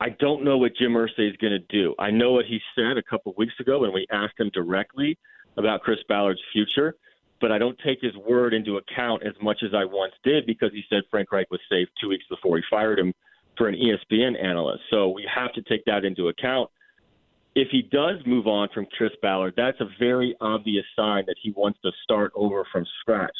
I 0.00 0.10
don't 0.10 0.44
know 0.44 0.58
what 0.58 0.72
Jim 0.76 0.92
Irsay 0.92 1.30
is 1.30 1.36
going 1.36 1.52
to 1.52 1.58
do. 1.70 1.94
I 1.98 2.10
know 2.10 2.32
what 2.32 2.46
he 2.46 2.60
said 2.74 2.96
a 2.96 3.02
couple 3.02 3.32
of 3.32 3.38
weeks 3.38 3.54
ago 3.60 3.80
when 3.80 3.92
we 3.92 4.06
asked 4.10 4.38
him 4.38 4.50
directly 4.52 5.18
about 5.56 5.82
Chris 5.82 5.98
Ballard's 6.08 6.40
future, 6.52 6.94
but 7.42 7.52
I 7.52 7.58
don't 7.58 7.78
take 7.84 7.98
his 8.00 8.16
word 8.16 8.54
into 8.54 8.78
account 8.78 9.22
as 9.26 9.34
much 9.42 9.58
as 9.62 9.74
I 9.74 9.84
once 9.84 10.14
did 10.24 10.46
because 10.46 10.70
he 10.72 10.82
said 10.88 11.02
Frank 11.10 11.30
Reich 11.30 11.50
was 11.50 11.60
safe 11.68 11.88
two 12.00 12.08
weeks 12.08 12.24
before 12.30 12.56
he 12.56 12.62
fired 12.70 12.98
him 12.98 13.12
for 13.58 13.68
an 13.68 13.74
ESPN 13.74 14.42
analyst. 14.42 14.84
So 14.90 15.08
we 15.08 15.28
have 15.34 15.52
to 15.52 15.62
take 15.62 15.84
that 15.84 16.06
into 16.06 16.28
account 16.28 16.70
if 17.54 17.68
he 17.70 17.82
does 17.82 18.16
move 18.26 18.46
on 18.46 18.68
from 18.72 18.86
Chris 18.96 19.12
Ballard, 19.20 19.54
that's 19.56 19.80
a 19.80 19.88
very 19.98 20.34
obvious 20.40 20.84
sign 20.96 21.24
that 21.26 21.36
he 21.42 21.52
wants 21.52 21.78
to 21.82 21.90
start 22.02 22.32
over 22.34 22.66
from 22.72 22.86
scratch. 23.00 23.30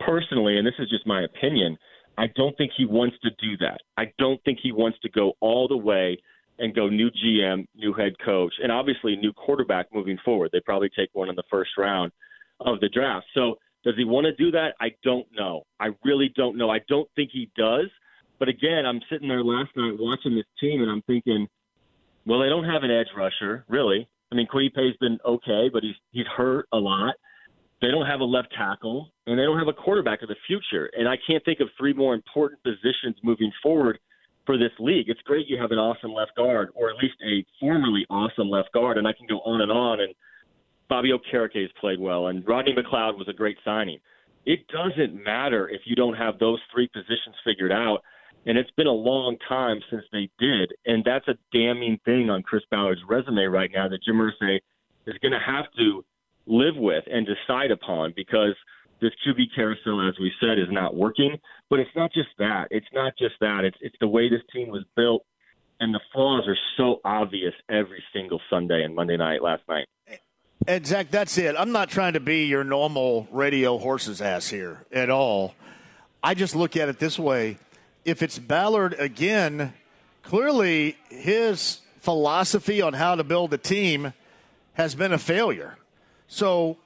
Personally, 0.00 0.58
and 0.58 0.66
this 0.66 0.74
is 0.78 0.88
just 0.90 1.06
my 1.06 1.22
opinion, 1.22 1.76
I 2.18 2.26
don't 2.36 2.56
think 2.56 2.72
he 2.76 2.86
wants 2.86 3.16
to 3.22 3.30
do 3.40 3.56
that. 3.58 3.78
I 3.96 4.12
don't 4.18 4.42
think 4.44 4.58
he 4.62 4.72
wants 4.72 4.98
to 5.02 5.08
go 5.08 5.34
all 5.40 5.68
the 5.68 5.76
way 5.76 6.18
and 6.58 6.74
go 6.74 6.88
new 6.88 7.10
GM, 7.10 7.66
new 7.74 7.92
head 7.92 8.14
coach, 8.24 8.52
and 8.62 8.72
obviously 8.72 9.16
new 9.16 9.32
quarterback 9.32 9.86
moving 9.94 10.18
forward. 10.24 10.50
They 10.52 10.60
probably 10.60 10.90
take 10.94 11.10
one 11.12 11.28
in 11.28 11.36
the 11.36 11.44
first 11.50 11.70
round 11.78 12.12
of 12.60 12.80
the 12.80 12.88
draft. 12.88 13.26
So, 13.34 13.56
does 13.82 13.94
he 13.96 14.04
want 14.04 14.26
to 14.26 14.34
do 14.34 14.50
that? 14.50 14.74
I 14.80 14.92
don't 15.02 15.26
know. 15.34 15.62
I 15.80 15.88
really 16.04 16.30
don't 16.36 16.58
know. 16.58 16.70
I 16.70 16.80
don't 16.88 17.08
think 17.16 17.30
he 17.32 17.50
does. 17.56 17.86
But 18.38 18.48
again, 18.48 18.84
I'm 18.86 19.00
sitting 19.10 19.28
there 19.28 19.42
last 19.42 19.70
night 19.76 19.94
watching 19.98 20.34
this 20.34 20.44
team, 20.60 20.82
and 20.82 20.90
I'm 20.90 21.02
thinking– 21.02 21.46
well, 22.26 22.40
they 22.40 22.48
don't 22.48 22.64
have 22.64 22.82
an 22.82 22.90
edge 22.90 23.08
rusher, 23.16 23.64
really. 23.68 24.08
I 24.30 24.34
mean, 24.34 24.46
Kwity 24.46 24.72
Paye's 24.72 24.96
been 25.00 25.18
okay, 25.24 25.68
but 25.72 25.82
he's 25.82 25.96
he's 26.12 26.26
hurt 26.26 26.66
a 26.72 26.76
lot. 26.76 27.14
They 27.80 27.88
don't 27.88 28.06
have 28.06 28.20
a 28.20 28.24
left 28.24 28.54
tackle, 28.56 29.10
and 29.26 29.38
they 29.38 29.42
don't 29.42 29.58
have 29.58 29.68
a 29.68 29.72
quarterback 29.72 30.22
of 30.22 30.28
the 30.28 30.36
future. 30.46 30.90
And 30.96 31.08
I 31.08 31.16
can't 31.26 31.44
think 31.44 31.60
of 31.60 31.68
three 31.78 31.94
more 31.94 32.14
important 32.14 32.62
positions 32.62 33.16
moving 33.22 33.50
forward 33.62 33.98
for 34.44 34.58
this 34.58 34.70
league. 34.78 35.08
It's 35.08 35.20
great 35.22 35.48
you 35.48 35.58
have 35.58 35.72
an 35.72 35.78
awesome 35.78 36.12
left 36.12 36.36
guard, 36.36 36.70
or 36.74 36.90
at 36.90 36.96
least 37.02 37.16
a 37.24 37.44
formerly 37.58 38.06
awesome 38.10 38.50
left 38.50 38.70
guard, 38.72 38.98
and 38.98 39.08
I 39.08 39.12
can 39.12 39.26
go 39.26 39.38
on 39.38 39.62
and 39.62 39.72
on. 39.72 40.00
And 40.00 40.14
Bobby 40.90 41.12
Okereke 41.12 41.62
has 41.62 41.70
played 41.80 41.98
well, 41.98 42.26
and 42.26 42.46
Rodney 42.46 42.74
McLeod 42.74 43.16
was 43.16 43.28
a 43.28 43.32
great 43.32 43.56
signing. 43.64 43.98
It 44.44 44.60
doesn't 44.68 45.24
matter 45.24 45.68
if 45.70 45.80
you 45.86 45.96
don't 45.96 46.14
have 46.14 46.38
those 46.38 46.58
three 46.70 46.88
positions 46.88 47.36
figured 47.44 47.72
out 47.72 48.02
and 48.46 48.56
it's 48.56 48.70
been 48.76 48.86
a 48.86 48.92
long 48.92 49.36
time 49.48 49.80
since 49.90 50.04
they 50.12 50.30
did, 50.38 50.72
and 50.86 51.04
that's 51.04 51.28
a 51.28 51.34
damning 51.52 51.98
thing 52.04 52.30
on 52.30 52.42
Chris 52.42 52.62
Ballard's 52.70 53.02
resume 53.08 53.44
right 53.44 53.70
now 53.72 53.88
that 53.88 54.02
Jim 54.02 54.16
Irsay 54.16 54.60
is 55.06 55.14
going 55.20 55.32
to 55.32 55.38
have 55.38 55.66
to 55.76 56.04
live 56.46 56.76
with 56.76 57.04
and 57.10 57.26
decide 57.26 57.70
upon 57.70 58.12
because 58.16 58.54
this 59.00 59.12
QB 59.26 59.46
carousel, 59.54 60.08
as 60.08 60.14
we 60.18 60.32
said, 60.40 60.58
is 60.58 60.70
not 60.70 60.94
working. 60.94 61.36
But 61.68 61.80
it's 61.80 61.94
not 61.96 62.12
just 62.12 62.28
that. 62.38 62.68
It's 62.70 62.86
not 62.92 63.12
just 63.18 63.34
that. 63.40 63.64
It's 63.64 63.76
it's 63.80 63.96
the 64.00 64.08
way 64.08 64.28
this 64.28 64.42
team 64.52 64.68
was 64.68 64.84
built. 64.96 65.24
and 65.82 65.94
the 65.94 66.00
flaws 66.12 66.46
are 66.46 66.58
so 66.76 67.00
obvious 67.04 67.54
every 67.70 68.02
single 68.12 68.40
Sunday 68.50 68.82
and 68.84 68.94
Monday 68.94 69.16
night 69.16 69.42
last 69.42 69.62
night. 69.68 69.86
And 70.70 70.86
Zak, 70.86 71.10
that's 71.10 71.36
it. 71.36 71.56
I'm 71.58 71.72
not 71.72 71.90
trying 71.90 72.12
to 72.12 72.20
be 72.20 72.44
your 72.44 72.62
normal 72.62 73.26
radio 73.32 73.76
horse's 73.76 74.22
ass 74.22 74.46
here 74.46 74.84
at 74.92 75.10
all. 75.10 75.56
I 76.22 76.34
just 76.34 76.54
look 76.54 76.76
at 76.76 76.88
it 76.88 77.00
this 77.00 77.18
way: 77.18 77.58
if 78.04 78.22
it's 78.22 78.38
Ballard 78.38 78.94
again, 78.96 79.72
clearly 80.22 80.96
his 81.08 81.80
philosophy 81.98 82.82
on 82.82 82.92
how 82.92 83.16
to 83.16 83.24
build 83.24 83.52
a 83.52 83.58
team 83.58 84.12
has 84.74 84.94
been 84.94 85.12
a 85.12 85.18
failure. 85.18 85.76
So 86.28 86.76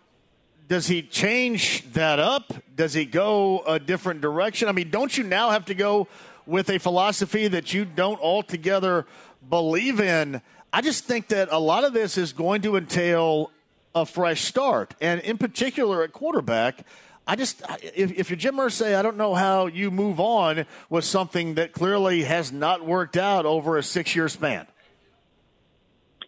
does 0.66 0.86
he 0.86 1.02
change 1.02 1.84
that 1.92 2.18
up? 2.18 2.54
Does 2.74 2.94
he 2.94 3.04
go 3.04 3.64
a 3.66 3.78
different 3.78 4.22
direction? 4.22 4.66
I 4.66 4.72
mean, 4.72 4.88
don't 4.88 5.14
you 5.14 5.24
now 5.24 5.50
have 5.50 5.66
to 5.66 5.74
go 5.74 6.08
with 6.46 6.70
a 6.70 6.78
philosophy 6.78 7.48
that 7.48 7.74
you 7.74 7.84
don't 7.84 8.18
altogether 8.18 9.04
believe 9.46 10.00
in? 10.00 10.40
I 10.72 10.80
just 10.80 11.04
think 11.04 11.28
that 11.28 11.50
a 11.52 11.58
lot 11.58 11.84
of 11.84 11.92
this 11.92 12.16
is 12.16 12.32
going 12.32 12.62
to 12.62 12.76
entail 12.76 13.50
a 13.94 14.06
fresh 14.06 14.42
start. 14.42 14.94
And 15.00 15.20
in 15.20 15.38
particular 15.38 16.02
at 16.02 16.12
quarterback, 16.12 16.84
I 17.26 17.36
just, 17.36 17.62
if, 17.82 18.12
if 18.12 18.30
you're 18.30 18.36
Jim 18.36 18.56
Irsay, 18.56 18.94
I 18.94 19.02
don't 19.02 19.16
know 19.16 19.34
how 19.34 19.66
you 19.66 19.90
move 19.90 20.20
on 20.20 20.66
with 20.90 21.04
something 21.04 21.54
that 21.54 21.72
clearly 21.72 22.24
has 22.24 22.52
not 22.52 22.84
worked 22.84 23.16
out 23.16 23.46
over 23.46 23.78
a 23.78 23.82
six 23.82 24.14
year 24.14 24.28
span. 24.28 24.66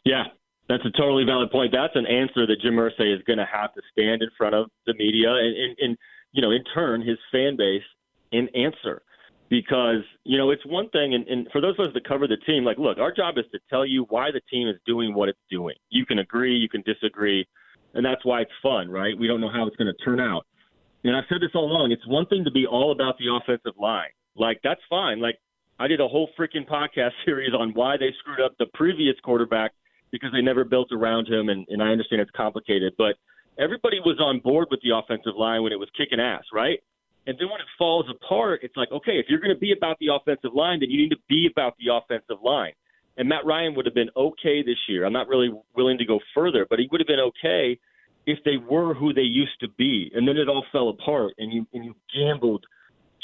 Yeah, 0.05 0.25
that's 0.69 0.85
a 0.85 0.91
totally 0.97 1.25
valid 1.25 1.51
point. 1.51 1.73
That's 1.73 1.97
an 1.97 2.07
answer 2.07 2.47
that 2.47 2.57
Jim 2.63 2.75
Irsay 2.75 3.15
is 3.15 3.23
going 3.27 3.39
to 3.39 3.49
have 3.51 3.75
to 3.75 3.83
stand 3.93 4.23
in 4.23 4.31
front 4.39 4.55
of 4.55 4.71
the 4.87 4.95
media 4.95 5.33
and, 5.33 5.57
and, 5.57 5.77
and, 5.81 5.99
you 6.33 6.41
know, 6.41 6.51
in 6.51 6.65
turn, 6.75 7.03
his 7.03 7.19
fan 7.31 7.57
base 7.57 7.83
and 8.33 8.49
answer. 8.55 9.03
Because, 9.49 10.03
you 10.25 10.37
know, 10.37 10.51
it's 10.51 10.67
one 10.67 10.89
thing, 10.91 11.15
and, 11.15 11.27
and 11.29 11.47
for 11.53 11.61
those 11.61 11.77
of 11.79 11.87
us 11.87 11.95
that 11.95 12.07
cover 12.07 12.27
the 12.27 12.37
team, 12.47 12.65
like, 12.65 12.79
look, 12.79 12.99
our 12.99 13.13
job 13.13 13.39
is 13.39 13.45
to 13.53 13.61
tell 13.71 13.87
you 13.87 14.05
why 14.09 14.31
the 14.33 14.41
team 14.51 14.67
is 14.67 14.75
doing 14.87 15.15
what 15.15 15.29
it's 15.29 15.39
doing. 15.49 15.77
You 15.89 16.05
can 16.05 16.19
agree, 16.19 16.57
you 16.57 16.69
can 16.69 16.83
disagree, 16.83 17.47
and 17.95 18.05
that's 18.05 18.25
why 18.25 18.41
it's 18.41 18.51
fun, 18.61 18.91
right? 18.91 19.17
We 19.17 19.29
don't 19.29 19.41
know 19.41 19.51
how 19.51 19.67
it's 19.69 19.77
going 19.77 19.93
to 19.97 20.05
turn 20.05 20.19
out. 20.19 20.47
And 21.05 21.15
I've 21.15 21.25
said 21.29 21.39
this 21.41 21.51
all 21.55 21.71
along. 21.71 21.93
It's 21.93 22.07
one 22.09 22.27
thing 22.27 22.45
to 22.45 22.51
be 22.51 22.67
all 22.67 22.91
about 22.91 23.19
the 23.19 23.27
offensive 23.37 23.79
line. 23.79 24.11
Like, 24.35 24.59
that's 24.65 24.81
fine. 24.91 25.21
Like, 25.21 25.39
I 25.79 25.87
did 25.87 26.01
a 26.01 26.09
whole 26.09 26.29
freaking 26.37 26.67
podcast 26.69 27.13
series 27.25 27.55
on 27.55 27.71
why 27.75 27.97
they 27.97 28.13
screwed 28.19 28.41
up 28.41 28.55
the 28.59 28.67
previous 28.75 29.15
quarterback– 29.23 29.73
because 30.13 30.31
they 30.33 30.43
never 30.43 30.65
built 30.65 30.89
around 30.93 31.29
him, 31.29 31.49
and, 31.49 31.67
and 31.69 31.83
I 31.83 31.89
understand 31.89 32.23
it's 32.23 32.31
complicated, 32.37 32.95
but 32.97 33.17
everybody 33.59 33.99
was 34.01 34.19
on 34.21 34.41
board 34.41 34.69
with 34.71 34.81
the 34.83 34.97
offensive 34.97 35.37
line 35.37 35.63
when 35.63 35.73
it 35.73 35.79
was 35.79 35.89
kicking 35.97 36.21
ass, 36.21 36.45
right? 36.53 36.81
And 37.27 37.37
then 37.39 37.49
when 37.49 37.61
it 37.61 37.67
falls 37.77 38.07
apart, 38.09 38.61
it's 38.63 38.77
like, 38.77 38.91
okay, 38.93 39.19
if 39.19 39.27
you're 39.29 39.41
going 39.41 39.55
to 39.55 39.59
be 39.59 39.73
about 39.77 39.99
the 39.99 40.09
offensive 40.15 40.55
line, 40.55 40.81
then 40.81 40.91
you 40.91 40.99
need 40.99 41.11
to 41.11 41.19
be 41.29 41.49
about 41.51 41.75
the 41.79 41.93
offensive 41.93 42.43
line. 42.43 42.73
And 43.17 43.29
Matt 43.29 43.45
Ryan 43.45 43.75
would 43.75 43.87
have 43.87 43.95
been 43.95 44.11
okay 44.17 44.63
this 44.63 44.79
year. 44.89 45.05
I'm 45.05 45.13
not 45.13 45.27
really 45.27 45.51
willing 45.75 45.99
to 45.99 46.05
go 46.05 46.21
further, 46.35 46.67
but 46.69 46.79
he 46.79 46.89
would 46.91 47.01
have 47.01 47.09
been 47.09 47.21
okay 47.21 47.79
if 48.27 48.39
they 48.45 48.57
were 48.57 48.95
who 48.95 49.13
they 49.13 49.23
used 49.23 49.59
to 49.61 49.69
be. 49.69 50.11
And 50.15 50.29
then 50.29 50.37
it 50.37 50.49
all 50.49 50.65
fell 50.71 50.91
apart, 50.91 51.35
and 51.39 51.53
you 51.53 51.67
and 51.73 51.85
you 51.85 51.95
gambled 52.15 52.65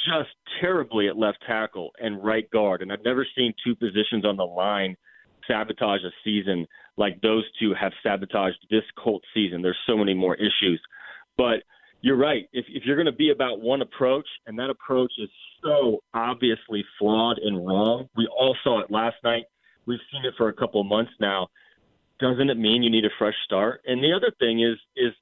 just 0.06 0.30
terribly 0.61 1.09
at 1.09 1.16
left 1.16 1.38
tackle 1.47 1.90
and 2.00 2.25
right 2.25 2.50
guard. 2.50 2.82
And 2.82 2.92
I've 2.92 3.04
never 3.04 3.26
seen 3.37 3.54
two 3.64 3.76
positions 3.76 4.25
on 4.25 4.37
the 4.37 4.44
line 4.44 4.97
sabotage 5.47 6.02
a 6.04 6.11
season 6.25 6.66
like 6.97 7.21
those 7.21 7.44
two 7.59 7.75
have 7.75 7.92
sabotaged 8.02 8.66
this 8.71 8.85
Colt 9.02 9.23
season. 9.35 9.62
There's 9.62 9.78
so 9.87 9.97
many 9.97 10.14
more 10.14 10.37
issues. 10.37 10.80
But 11.37 11.62
you're 12.02 12.16
right. 12.16 12.49
If, 12.52 12.66
if 12.68 12.82
you're 12.85 12.97
going 12.97 13.06
to 13.06 13.12
be 13.12 13.30
about 13.30 13.61
one 13.61 13.80
approach, 13.80 14.26
and 14.47 14.59
that 14.59 14.71
approach 14.71 15.12
is 15.18 15.30
so 15.62 16.02
obviously 16.12 16.85
flawed 16.99 17.38
and 17.38 17.64
wrong, 17.64 18.09
we 18.16 18.26
all 18.26 18.56
saw 18.64 18.80
it 18.80 18.90
last 18.90 19.16
night. 19.25 19.44
We've 19.87 20.00
seen 20.12 20.25
it 20.25 20.35
for 20.37 20.49
a 20.49 20.52
couple 20.52 20.80
of 20.80 20.87
months 20.88 21.12
now. 21.21 21.49
Doesn't 22.18 22.50
it 22.50 22.59
mean 22.59 22.82
you 22.82 22.90
need 22.90 23.04
a 23.04 23.11
fresh 23.18 23.35
start? 23.44 23.82
And 23.87 24.02
the 24.02 24.12
other 24.12 24.32
thing 24.38 24.61
is, 24.61 24.76
is 24.97 25.12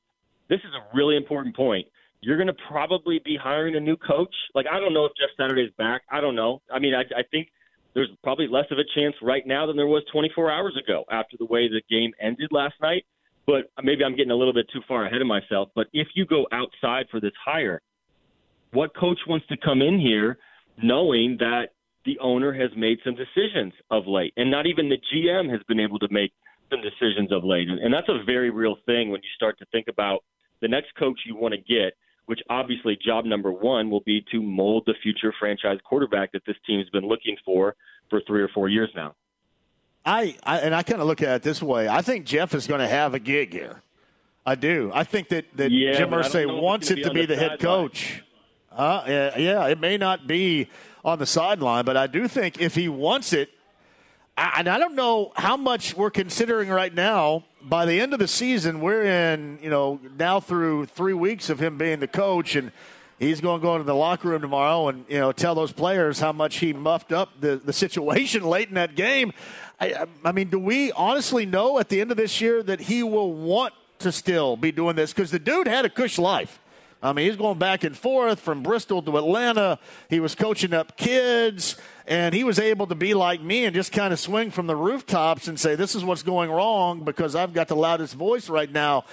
this 0.48 0.58
is 0.60 0.72
a 0.74 0.96
really 0.96 1.16
important 1.16 1.54
point. 1.54 1.86
You're 2.22 2.36
going 2.36 2.48
to 2.48 2.56
probably 2.68 3.20
be 3.24 3.38
hiring 3.40 3.76
a 3.76 3.80
new 3.80 3.96
coach. 3.96 4.34
Like 4.54 4.66
I 4.70 4.80
don't 4.80 4.92
know 4.92 5.04
if 5.04 5.12
Jeff 5.18 5.30
Saturday's 5.36 5.72
back. 5.78 6.02
I 6.10 6.20
don't 6.20 6.34
know. 6.34 6.60
I 6.72 6.78
mean, 6.78 6.94
I, 6.94 7.02
I 7.16 7.22
think 7.30 7.48
there's 7.94 8.10
probably 8.22 8.46
less 8.48 8.66
of 8.70 8.78
a 8.78 8.84
chance 8.94 9.14
right 9.22 9.46
now 9.46 9.66
than 9.66 9.76
there 9.76 9.86
was 9.86 10.02
24 10.12 10.50
hours 10.50 10.78
ago 10.82 11.04
after 11.10 11.36
the 11.38 11.46
way 11.46 11.68
the 11.68 11.82
game 11.90 12.12
ended 12.20 12.50
last 12.52 12.74
night. 12.82 13.04
But 13.50 13.84
maybe 13.84 14.04
I'm 14.04 14.16
getting 14.16 14.30
a 14.30 14.36
little 14.36 14.54
bit 14.54 14.66
too 14.72 14.80
far 14.86 15.06
ahead 15.06 15.20
of 15.20 15.26
myself. 15.26 15.70
But 15.74 15.88
if 15.92 16.08
you 16.14 16.24
go 16.24 16.46
outside 16.52 17.06
for 17.10 17.20
this 17.20 17.32
hire, 17.44 17.80
what 18.72 18.94
coach 18.94 19.18
wants 19.26 19.46
to 19.48 19.56
come 19.56 19.82
in 19.82 19.98
here 19.98 20.38
knowing 20.82 21.36
that 21.40 21.70
the 22.04 22.18
owner 22.20 22.52
has 22.52 22.70
made 22.76 22.98
some 23.04 23.14
decisions 23.14 23.72
of 23.90 24.06
late, 24.06 24.32
and 24.36 24.50
not 24.50 24.66
even 24.66 24.88
the 24.88 24.98
GM 25.12 25.50
has 25.50 25.60
been 25.68 25.80
able 25.80 25.98
to 25.98 26.08
make 26.10 26.32
some 26.70 26.80
decisions 26.80 27.32
of 27.32 27.44
late? 27.44 27.68
And 27.68 27.92
that's 27.92 28.08
a 28.08 28.22
very 28.24 28.50
real 28.50 28.76
thing 28.86 29.10
when 29.10 29.20
you 29.22 29.28
start 29.34 29.58
to 29.58 29.66
think 29.72 29.86
about 29.88 30.24
the 30.62 30.68
next 30.68 30.94
coach 30.96 31.18
you 31.26 31.34
want 31.36 31.54
to 31.54 31.60
get 31.60 31.94
which 32.26 32.38
obviously 32.48 32.96
job 33.04 33.24
number 33.24 33.50
one 33.50 33.90
will 33.90 34.04
be 34.06 34.24
to 34.30 34.40
mold 34.40 34.84
the 34.86 34.94
future 35.02 35.34
franchise 35.40 35.78
quarterback 35.84 36.30
that 36.30 36.42
this 36.46 36.54
team 36.64 36.78
has 36.78 36.88
been 36.90 37.04
looking 37.04 37.36
for 37.44 37.74
for 38.08 38.22
three 38.24 38.40
or 38.40 38.48
four 38.54 38.68
years 38.68 38.88
now. 38.94 39.16
I, 40.04 40.36
I 40.42 40.58
and 40.58 40.74
I 40.74 40.82
kind 40.82 41.00
of 41.00 41.06
look 41.06 41.22
at 41.22 41.36
it 41.36 41.42
this 41.42 41.62
way. 41.62 41.88
I 41.88 42.02
think 42.02 42.24
Jeff 42.24 42.54
is 42.54 42.66
going 42.66 42.80
to 42.80 42.88
have 42.88 43.14
a 43.14 43.18
gig 43.18 43.52
here. 43.52 43.82
I 44.46 44.54
do. 44.54 44.90
I 44.94 45.04
think 45.04 45.28
that, 45.28 45.44
that 45.56 45.70
yeah, 45.70 45.92
Jim 45.92 46.10
Irsay 46.10 46.60
wants 46.60 46.90
it 46.90 47.02
to 47.02 47.12
be 47.12 47.26
the, 47.26 47.36
head 47.36 47.60
coach. 47.60 48.22
Uh, 48.72 49.04
yeah, 49.06 49.38
yeah, 49.38 49.66
it 49.66 49.78
may 49.78 49.98
not 49.98 50.26
be 50.26 50.68
on 51.04 51.18
the 51.18 51.26
sideline, 51.26 51.84
but 51.84 51.96
I 51.96 52.06
do 52.06 52.26
think 52.26 52.60
if 52.60 52.74
he 52.74 52.88
wants 52.88 53.32
it, 53.32 53.50
and 54.36 54.68
I 54.68 54.78
don't 54.78 54.94
know 54.94 55.32
how 55.36 55.56
much 55.56 55.96
we're 55.96 56.10
considering 56.10 56.70
right 56.70 56.94
now. 56.94 57.44
By 57.62 57.84
the 57.84 58.00
end 58.00 58.14
of 58.14 58.18
the 58.18 58.28
season, 58.28 58.80
we're 58.80 59.02
in, 59.02 59.58
you 59.62 59.68
know, 59.68 60.00
now 60.18 60.40
through 60.40 60.86
three 60.86 61.12
weeks 61.12 61.50
of 61.50 61.60
him 61.60 61.76
being 61.76 62.00
the 62.00 62.08
coach, 62.08 62.56
and 62.56 62.72
he's 63.18 63.42
going 63.42 63.60
to 63.60 63.62
go 63.62 63.74
into 63.74 63.84
the 63.84 63.94
locker 63.94 64.28
room 64.28 64.40
tomorrow 64.40 64.88
and, 64.88 65.04
you 65.08 65.18
know, 65.18 65.30
tell 65.30 65.54
those 65.54 65.72
players 65.72 66.20
how 66.20 66.32
much 66.32 66.56
he 66.56 66.72
muffed 66.72 67.12
up 67.12 67.38
the, 67.40 67.56
the 67.56 67.72
situation 67.72 68.42
late 68.46 68.68
in 68.68 68.74
that 68.74 68.94
game. 68.94 69.32
I, 69.80 70.06
I 70.24 70.32
mean, 70.32 70.50
do 70.50 70.58
we 70.58 70.92
honestly 70.92 71.46
know 71.46 71.78
at 71.78 71.88
the 71.88 72.00
end 72.00 72.10
of 72.10 72.16
this 72.16 72.40
year 72.40 72.62
that 72.62 72.80
he 72.80 73.02
will 73.02 73.32
want 73.32 73.72
to 74.00 74.12
still 74.12 74.56
be 74.56 74.72
doing 74.72 74.94
this? 74.94 75.12
Because 75.12 75.30
the 75.30 75.38
dude 75.38 75.66
had 75.66 75.84
a 75.84 75.88
cush 75.88 76.18
life. 76.18 76.60
I 77.02 77.14
mean, 77.14 77.26
he's 77.26 77.36
going 77.36 77.58
back 77.58 77.82
and 77.82 77.96
forth 77.96 78.40
from 78.40 78.62
Bristol 78.62 79.00
to 79.02 79.16
Atlanta. 79.16 79.78
He 80.10 80.20
was 80.20 80.34
coaching 80.34 80.74
up 80.74 80.98
kids, 80.98 81.76
and 82.06 82.34
he 82.34 82.44
was 82.44 82.58
able 82.58 82.86
to 82.88 82.94
be 82.94 83.14
like 83.14 83.40
me 83.40 83.64
and 83.64 83.74
just 83.74 83.90
kind 83.90 84.12
of 84.12 84.20
swing 84.20 84.50
from 84.50 84.66
the 84.66 84.76
rooftops 84.76 85.48
and 85.48 85.58
say, 85.58 85.76
"This 85.76 85.94
is 85.94 86.04
what's 86.04 86.22
going 86.22 86.50
wrong 86.50 87.02
because 87.02 87.34
I've 87.34 87.54
got 87.54 87.68
the 87.68 87.76
loudest 87.76 88.14
voice 88.14 88.50
right 88.50 88.70
now." 88.70 89.04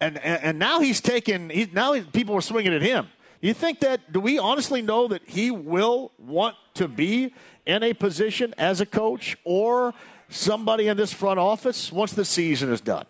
And 0.00 0.18
and, 0.18 0.42
and 0.42 0.58
now 0.58 0.80
he's 0.80 1.00
taking. 1.00 1.70
Now 1.72 1.92
he, 1.92 2.00
people 2.00 2.34
are 2.34 2.40
swinging 2.40 2.74
at 2.74 2.82
him. 2.82 3.06
You 3.40 3.54
think 3.54 3.78
that? 3.78 4.12
Do 4.12 4.18
we 4.18 4.40
honestly 4.40 4.82
know 4.82 5.06
that 5.06 5.22
he 5.24 5.52
will 5.52 6.10
want 6.18 6.56
to 6.74 6.88
be 6.88 7.32
in 7.64 7.84
a 7.84 7.92
position 7.92 8.54
as 8.58 8.80
a 8.80 8.86
coach 8.86 9.36
or 9.44 9.94
somebody 10.28 10.88
in 10.88 10.96
this 10.96 11.12
front 11.12 11.38
office 11.38 11.92
once 11.92 12.12
the 12.12 12.24
season 12.24 12.72
is 12.72 12.80
done? 12.80 13.06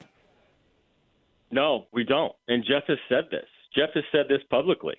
No, 1.50 1.86
we 1.92 2.04
don't. 2.04 2.32
And 2.48 2.64
Jeff 2.64 2.84
has 2.88 2.98
said 3.08 3.24
this. 3.30 3.46
Jeff 3.74 3.90
has 3.94 4.04
said 4.10 4.26
this 4.28 4.42
publicly. 4.50 4.94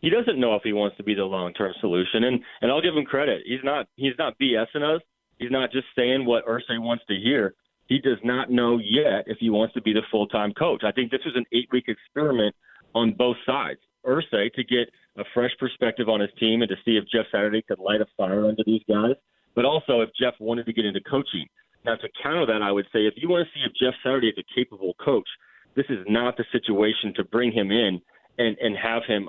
He 0.00 0.10
doesn't 0.10 0.40
know 0.40 0.56
if 0.56 0.62
he 0.64 0.72
wants 0.72 0.96
to 0.96 1.04
be 1.04 1.14
the 1.14 1.24
long-term 1.24 1.74
solution, 1.80 2.24
and 2.24 2.40
and 2.60 2.72
I'll 2.72 2.82
give 2.82 2.96
him 2.96 3.04
credit. 3.04 3.42
He's 3.46 3.62
not 3.62 3.86
he's 3.96 4.14
not 4.18 4.34
BSing 4.40 4.82
us. 4.82 5.02
He's 5.38 5.50
not 5.50 5.70
just 5.70 5.86
saying 5.96 6.24
what 6.24 6.46
Irsay 6.46 6.80
wants 6.80 7.04
to 7.08 7.14
hear. 7.14 7.54
He 7.86 7.98
does 7.98 8.18
not 8.24 8.50
know 8.50 8.78
yet 8.78 9.24
if 9.26 9.38
he 9.38 9.50
wants 9.50 9.74
to 9.74 9.82
be 9.82 9.92
the 9.92 10.02
full-time 10.10 10.52
coach. 10.54 10.82
I 10.84 10.92
think 10.92 11.10
this 11.10 11.24
was 11.24 11.36
an 11.36 11.44
eight-week 11.52 11.84
experiment 11.88 12.54
on 12.94 13.12
both 13.12 13.36
sides. 13.44 13.80
Irsay 14.06 14.52
to 14.54 14.64
get 14.64 14.88
a 15.16 15.24
fresh 15.34 15.50
perspective 15.58 16.08
on 16.08 16.20
his 16.20 16.30
team 16.38 16.62
and 16.62 16.68
to 16.68 16.76
see 16.84 16.96
if 16.96 17.04
Jeff 17.12 17.26
Saturday 17.30 17.62
could 17.62 17.78
light 17.78 18.00
a 18.00 18.06
fire 18.16 18.46
under 18.46 18.62
these 18.64 18.82
guys, 18.88 19.14
but 19.54 19.64
also 19.64 20.00
if 20.00 20.10
Jeff 20.18 20.34
wanted 20.40 20.66
to 20.66 20.72
get 20.72 20.84
into 20.84 21.00
coaching. 21.00 21.46
Now, 21.84 21.96
to 21.96 22.08
counter 22.22 22.46
that, 22.46 22.62
I 22.62 22.70
would 22.70 22.86
say 22.92 23.00
if 23.00 23.14
you 23.16 23.28
want 23.28 23.46
to 23.46 23.52
see 23.54 23.64
if 23.64 23.72
Jeff 23.74 23.94
Saturday 24.04 24.28
is 24.28 24.38
a 24.38 24.54
capable 24.54 24.94
coach, 25.04 25.28
this 25.74 25.86
is 25.88 25.98
not 26.08 26.36
the 26.36 26.44
situation 26.52 27.12
to 27.16 27.24
bring 27.24 27.52
him 27.52 27.70
in 27.70 28.00
and 28.38 28.56
and 28.60 28.76
have 28.76 29.02
him 29.06 29.28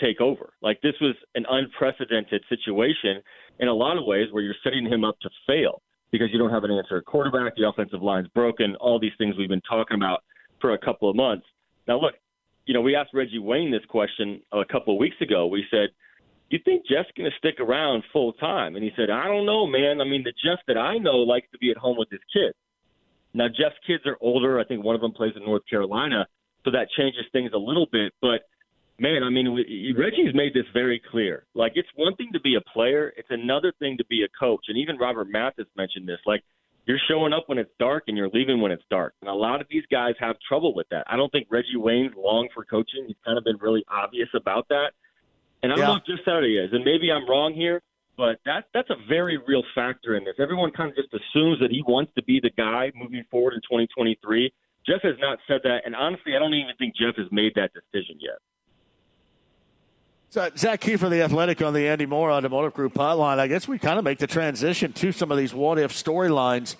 take 0.00 0.20
over. 0.20 0.52
Like 0.60 0.80
this 0.82 0.94
was 1.00 1.14
an 1.34 1.46
unprecedented 1.48 2.42
situation 2.48 3.22
in 3.60 3.68
a 3.68 3.72
lot 3.72 3.96
of 3.96 4.04
ways 4.04 4.28
where 4.32 4.42
you're 4.42 4.54
setting 4.64 4.84
him 4.86 5.04
up 5.04 5.18
to 5.20 5.30
fail 5.46 5.82
because 6.10 6.28
you 6.32 6.38
don't 6.38 6.50
have 6.50 6.64
an 6.64 6.70
answer 6.70 6.98
at 6.98 7.04
quarterback, 7.06 7.56
the 7.56 7.68
offensive 7.68 8.02
line's 8.02 8.28
broken, 8.28 8.76
all 8.76 8.98
these 8.98 9.12
things 9.18 9.36
we've 9.36 9.48
been 9.48 9.60
talking 9.62 9.96
about 9.96 10.22
for 10.60 10.74
a 10.74 10.78
couple 10.78 11.08
of 11.08 11.16
months. 11.16 11.46
Now 11.86 12.00
look, 12.00 12.14
you 12.66 12.74
know, 12.74 12.80
we 12.80 12.96
asked 12.96 13.10
Reggie 13.12 13.38
Wayne 13.38 13.70
this 13.70 13.84
question 13.88 14.40
a 14.52 14.64
couple 14.64 14.94
of 14.94 14.98
weeks 14.98 15.16
ago. 15.20 15.46
We 15.46 15.64
said, 15.70 15.90
"You 16.54 16.60
think 16.64 16.86
Jeff's 16.86 17.10
going 17.16 17.28
to 17.28 17.36
stick 17.36 17.58
around 17.58 18.04
full 18.12 18.32
time?" 18.34 18.76
And 18.76 18.84
he 18.84 18.92
said, 18.94 19.10
"I 19.10 19.26
don't 19.26 19.44
know, 19.44 19.66
man. 19.66 20.00
I 20.00 20.04
mean, 20.04 20.22
the 20.22 20.32
Jeff 20.44 20.60
that 20.68 20.78
I 20.78 20.98
know 20.98 21.18
likes 21.18 21.50
to 21.50 21.58
be 21.58 21.72
at 21.72 21.76
home 21.76 21.96
with 21.98 22.10
his 22.10 22.22
kids." 22.32 22.54
Now 23.34 23.48
Jeff's 23.48 23.80
kids 23.84 24.06
are 24.06 24.16
older. 24.20 24.60
I 24.60 24.64
think 24.64 24.84
one 24.84 24.94
of 24.94 25.00
them 25.00 25.12
plays 25.12 25.34
in 25.34 25.44
North 25.44 25.66
Carolina, 25.68 26.28
so 26.64 26.70
that 26.70 26.86
changes 26.96 27.26
things 27.32 27.50
a 27.52 27.58
little 27.58 27.86
bit. 27.90 28.12
But 28.22 28.42
man, 28.98 29.24
I 29.24 29.30
mean, 29.30 29.48
Reggie's 29.96 30.34
made 30.34 30.54
this 30.54 30.66
very 30.72 31.00
clear. 31.10 31.44
Like, 31.54 31.72
it's 31.74 31.88
one 31.96 32.14
thing 32.16 32.30
to 32.32 32.40
be 32.40 32.54
a 32.54 32.60
player, 32.72 33.12
it's 33.16 33.30
another 33.30 33.72
thing 33.80 33.96
to 33.98 34.04
be 34.06 34.22
a 34.22 34.28
coach. 34.38 34.66
And 34.68 34.78
even 34.78 34.96
Robert 34.98 35.28
Mathis 35.28 35.66
mentioned 35.76 36.08
this. 36.08 36.20
Like, 36.26 36.42
you're 36.86 37.00
showing 37.08 37.32
up 37.32 37.44
when 37.48 37.58
it's 37.58 37.70
dark 37.78 38.04
and 38.08 38.16
you're 38.16 38.28
leaving 38.28 38.60
when 38.60 38.70
it's 38.70 38.84
dark. 38.90 39.14
And 39.22 39.30
a 39.30 39.34
lot 39.34 39.60
of 39.60 39.66
these 39.70 39.84
guys 39.90 40.14
have 40.20 40.36
trouble 40.46 40.74
with 40.74 40.86
that. 40.90 41.04
I 41.08 41.16
don't 41.16 41.32
think 41.32 41.48
Reggie 41.50 41.76
Wayne's 41.76 42.14
long 42.16 42.48
for 42.54 42.64
coaching. 42.64 43.04
He's 43.06 43.16
kind 43.24 43.38
of 43.38 43.44
been 43.44 43.56
really 43.60 43.84
obvious 43.88 44.28
about 44.34 44.68
that. 44.68 44.92
And 45.64 45.72
I 45.72 45.76
don't 45.76 45.82
yeah. 45.82 45.92
know 45.92 45.96
if 45.96 46.04
Jeff 46.04 46.24
Saturday 46.26 46.58
is. 46.58 46.74
And 46.74 46.84
maybe 46.84 47.10
I'm 47.10 47.26
wrong 47.26 47.54
here, 47.54 47.80
but 48.18 48.38
that 48.44 48.66
that's 48.74 48.90
a 48.90 48.96
very 49.08 49.38
real 49.48 49.62
factor 49.74 50.14
in 50.14 50.22
this. 50.22 50.34
Everyone 50.38 50.70
kind 50.70 50.90
of 50.90 50.96
just 50.96 51.08
assumes 51.08 51.58
that 51.60 51.70
he 51.70 51.82
wants 51.88 52.12
to 52.16 52.22
be 52.22 52.38
the 52.38 52.50
guy 52.50 52.92
moving 52.94 53.24
forward 53.30 53.54
in 53.54 53.60
2023. 53.60 54.52
Jeff 54.86 55.00
has 55.00 55.14
not 55.20 55.38
said 55.48 55.62
that, 55.64 55.86
and 55.86 55.96
honestly, 55.96 56.36
I 56.36 56.38
don't 56.38 56.52
even 56.52 56.76
think 56.78 56.94
Jeff 56.94 57.16
has 57.16 57.28
made 57.32 57.54
that 57.54 57.70
decision 57.72 58.18
yet. 58.20 58.36
So, 60.28 60.50
Zak 60.54 60.82
Keefer, 60.82 61.08
the 61.08 61.22
Athletic 61.22 61.62
on 61.62 61.72
the 61.72 61.88
Andy 61.88 62.04
Moore 62.04 62.30
Automotive 62.30 62.74
Group 62.74 62.92
hotline. 62.92 63.38
I 63.38 63.46
guess 63.46 63.66
we 63.66 63.78
kind 63.78 63.98
of 63.98 64.04
make 64.04 64.18
the 64.18 64.26
transition 64.26 64.92
to 64.92 65.12
some 65.12 65.32
of 65.32 65.38
these 65.38 65.54
what 65.54 65.78
if 65.78 65.94
storylines. 65.94 66.76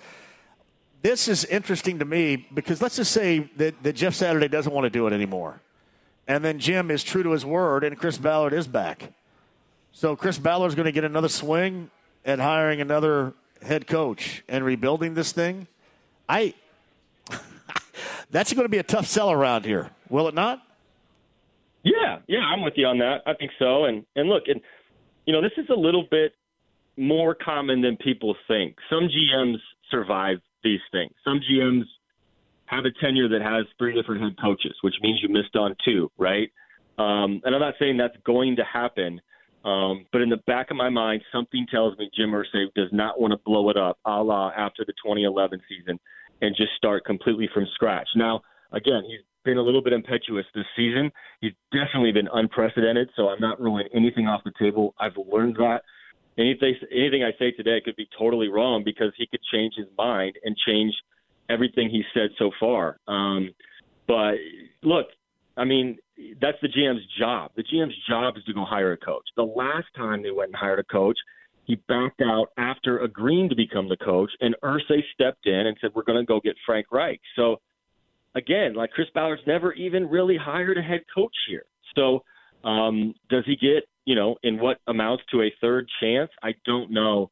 This 1.01 1.27
is 1.27 1.43
interesting 1.45 1.97
to 1.99 2.05
me 2.05 2.47
because 2.53 2.83
let's 2.83 2.97
just 2.97 3.11
say 3.11 3.49
that, 3.57 3.81
that 3.81 3.93
Jeff 3.93 4.13
Saturday 4.13 4.47
doesn't 4.47 4.71
want 4.71 4.85
to 4.85 4.91
do 4.91 5.07
it 5.07 5.13
anymore. 5.13 5.59
And 6.27 6.43
then 6.43 6.59
Jim 6.59 6.89
is 6.89 7.03
true 7.03 7.23
to 7.23 7.31
his 7.31 7.45
word, 7.45 7.83
and 7.83 7.97
Chris 7.97 8.17
Ballard 8.17 8.53
is 8.53 8.67
back. 8.67 9.13
So 9.91 10.15
Chris 10.15 10.37
Ballard 10.37 10.69
is 10.69 10.75
going 10.75 10.87
to 10.87 10.91
get 10.91 11.03
another 11.03 11.29
swing 11.29 11.89
at 12.25 12.39
hiring 12.39 12.81
another 12.81 13.33
head 13.61 13.87
coach 13.87 14.43
and 14.47 14.65
rebuilding 14.65 15.13
this 15.13 15.31
thing. 15.31 15.67
I 16.27 16.53
that's 18.31 18.51
going 18.53 18.65
to 18.65 18.69
be 18.69 18.79
a 18.79 18.83
tough 18.83 19.07
sell 19.07 19.31
around 19.31 19.65
here, 19.65 19.91
will 20.09 20.27
it 20.27 20.33
not? 20.33 20.61
Yeah, 21.83 22.19
yeah, 22.27 22.39
I'm 22.39 22.63
with 22.63 22.73
you 22.77 22.87
on 22.87 22.97
that. 22.97 23.21
I 23.27 23.35
think 23.35 23.51
so. 23.59 23.85
And 23.85 24.05
and 24.15 24.27
look, 24.27 24.43
and 24.47 24.59
you 25.25 25.33
know, 25.33 25.41
this 25.41 25.51
is 25.57 25.69
a 25.69 25.79
little 25.79 26.07
bit 26.09 26.33
more 26.97 27.35
common 27.35 27.81
than 27.81 27.97
people 27.97 28.35
think. 28.47 28.75
Some 28.89 29.07
GMs 29.07 29.57
survive 29.91 30.37
these 30.63 30.79
things. 30.91 31.13
Some 31.23 31.39
GMs 31.39 31.83
have 32.67 32.85
a 32.85 32.91
tenure 32.99 33.29
that 33.29 33.41
has 33.41 33.65
three 33.77 33.93
different 33.93 34.21
head 34.21 34.35
coaches, 34.41 34.75
which 34.81 34.95
means 35.01 35.19
you 35.21 35.29
missed 35.29 35.55
on 35.55 35.75
two, 35.83 36.11
right? 36.17 36.51
Um, 36.97 37.41
and 37.43 37.53
I'm 37.53 37.61
not 37.61 37.75
saying 37.79 37.97
that's 37.97 38.17
going 38.25 38.55
to 38.55 38.63
happen, 38.63 39.21
um, 39.63 40.05
but 40.11 40.21
in 40.21 40.29
the 40.29 40.37
back 40.47 40.71
of 40.71 40.77
my 40.77 40.89
mind, 40.89 41.21
something 41.31 41.65
tells 41.69 41.97
me 41.97 42.09
Jim 42.15 42.31
Irsay 42.31 42.67
does 42.75 42.89
not 42.91 43.19
want 43.19 43.31
to 43.31 43.39
blow 43.45 43.69
it 43.69 43.77
up, 43.77 43.99
a 44.05 44.23
la 44.23 44.51
after 44.55 44.83
the 44.85 44.93
2011 45.03 45.59
season, 45.67 45.99
and 46.41 46.55
just 46.55 46.69
start 46.77 47.05
completely 47.05 47.49
from 47.53 47.65
scratch. 47.73 48.07
Now, 48.15 48.41
again, 48.71 49.03
he's 49.07 49.21
been 49.43 49.57
a 49.57 49.61
little 49.61 49.81
bit 49.81 49.93
impetuous 49.93 50.45
this 50.53 50.65
season. 50.75 51.11
He's 51.41 51.53
definitely 51.71 52.11
been 52.11 52.29
unprecedented, 52.33 53.09
so 53.15 53.29
I'm 53.29 53.41
not 53.41 53.59
ruling 53.59 53.87
anything 53.93 54.27
off 54.27 54.41
the 54.43 54.51
table. 54.59 54.93
I've 54.99 55.17
learned 55.31 55.55
that. 55.57 55.81
Anything, 56.37 56.75
anything 56.91 57.23
I 57.23 57.31
say 57.39 57.51
today 57.51 57.81
could 57.83 57.95
be 57.95 58.09
totally 58.17 58.49
wrong 58.49 58.83
because 58.83 59.13
he 59.17 59.27
could 59.27 59.39
change 59.53 59.75
his 59.77 59.87
mind 59.97 60.35
and 60.43 60.55
change 60.57 60.93
everything 61.49 61.89
he's 61.89 62.05
said 62.13 62.29
so 62.37 62.51
far. 62.59 62.97
Um, 63.07 63.53
but 64.07 64.35
look, 64.83 65.07
I 65.57 65.63
mean, 65.63 65.97
that's 66.41 66.57
the 66.61 66.67
GM's 66.67 67.05
job. 67.19 67.51
The 67.55 67.63
GM's 67.63 67.95
job 68.07 68.37
is 68.37 68.43
to 68.45 68.53
go 68.53 68.65
hire 68.65 68.93
a 68.93 68.97
coach. 68.97 69.23
The 69.35 69.43
last 69.43 69.87
time 69.95 70.23
they 70.23 70.31
went 70.31 70.49
and 70.49 70.55
hired 70.55 70.79
a 70.79 70.83
coach, 70.83 71.17
he 71.65 71.75
backed 71.87 72.21
out 72.21 72.47
after 72.57 72.99
agreeing 72.99 73.49
to 73.49 73.55
become 73.55 73.89
the 73.89 73.97
coach, 73.97 74.29
and 74.39 74.55
Irsay 74.63 75.01
stepped 75.13 75.47
in 75.47 75.67
and 75.67 75.75
said, 75.81 75.91
"We're 75.95 76.03
going 76.03 76.19
to 76.19 76.25
go 76.25 76.39
get 76.39 76.55
Frank 76.65 76.91
Reich." 76.91 77.19
So 77.35 77.59
again, 78.35 78.75
like 78.75 78.91
Chris 78.91 79.07
Ballard's 79.13 79.41
never 79.47 79.73
even 79.73 80.07
really 80.07 80.37
hired 80.37 80.77
a 80.77 80.81
head 80.81 81.01
coach 81.13 81.35
here. 81.47 81.65
So 81.95 82.23
um, 82.63 83.13
does 83.29 83.43
he 83.45 83.55
get, 83.55 83.83
you 84.05 84.15
know, 84.15 84.35
in 84.43 84.59
what 84.59 84.77
amounts 84.87 85.23
to 85.31 85.41
a 85.41 85.53
third 85.61 85.87
chance? 86.01 86.29
I 86.43 86.53
don't 86.65 86.91
know. 86.91 87.31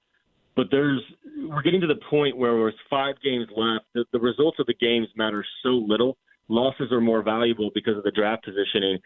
But 0.55 0.67
there's 0.71 1.01
we're 1.47 1.61
getting 1.61 1.81
to 1.81 1.87
the 1.87 1.99
point 2.09 2.37
where 2.37 2.53
there's 2.53 2.75
five 2.89 3.15
games 3.23 3.47
left. 3.55 3.85
The, 3.93 4.05
the 4.11 4.19
results 4.19 4.59
of 4.59 4.67
the 4.67 4.75
games 4.75 5.07
matter 5.15 5.45
so 5.63 5.69
little. 5.69 6.17
Losses 6.47 6.91
are 6.91 7.01
more 7.01 7.23
valuable 7.23 7.71
because 7.73 7.97
of 7.97 8.03
the 8.03 8.11
draft 8.11 8.45
positioning. 8.45 8.99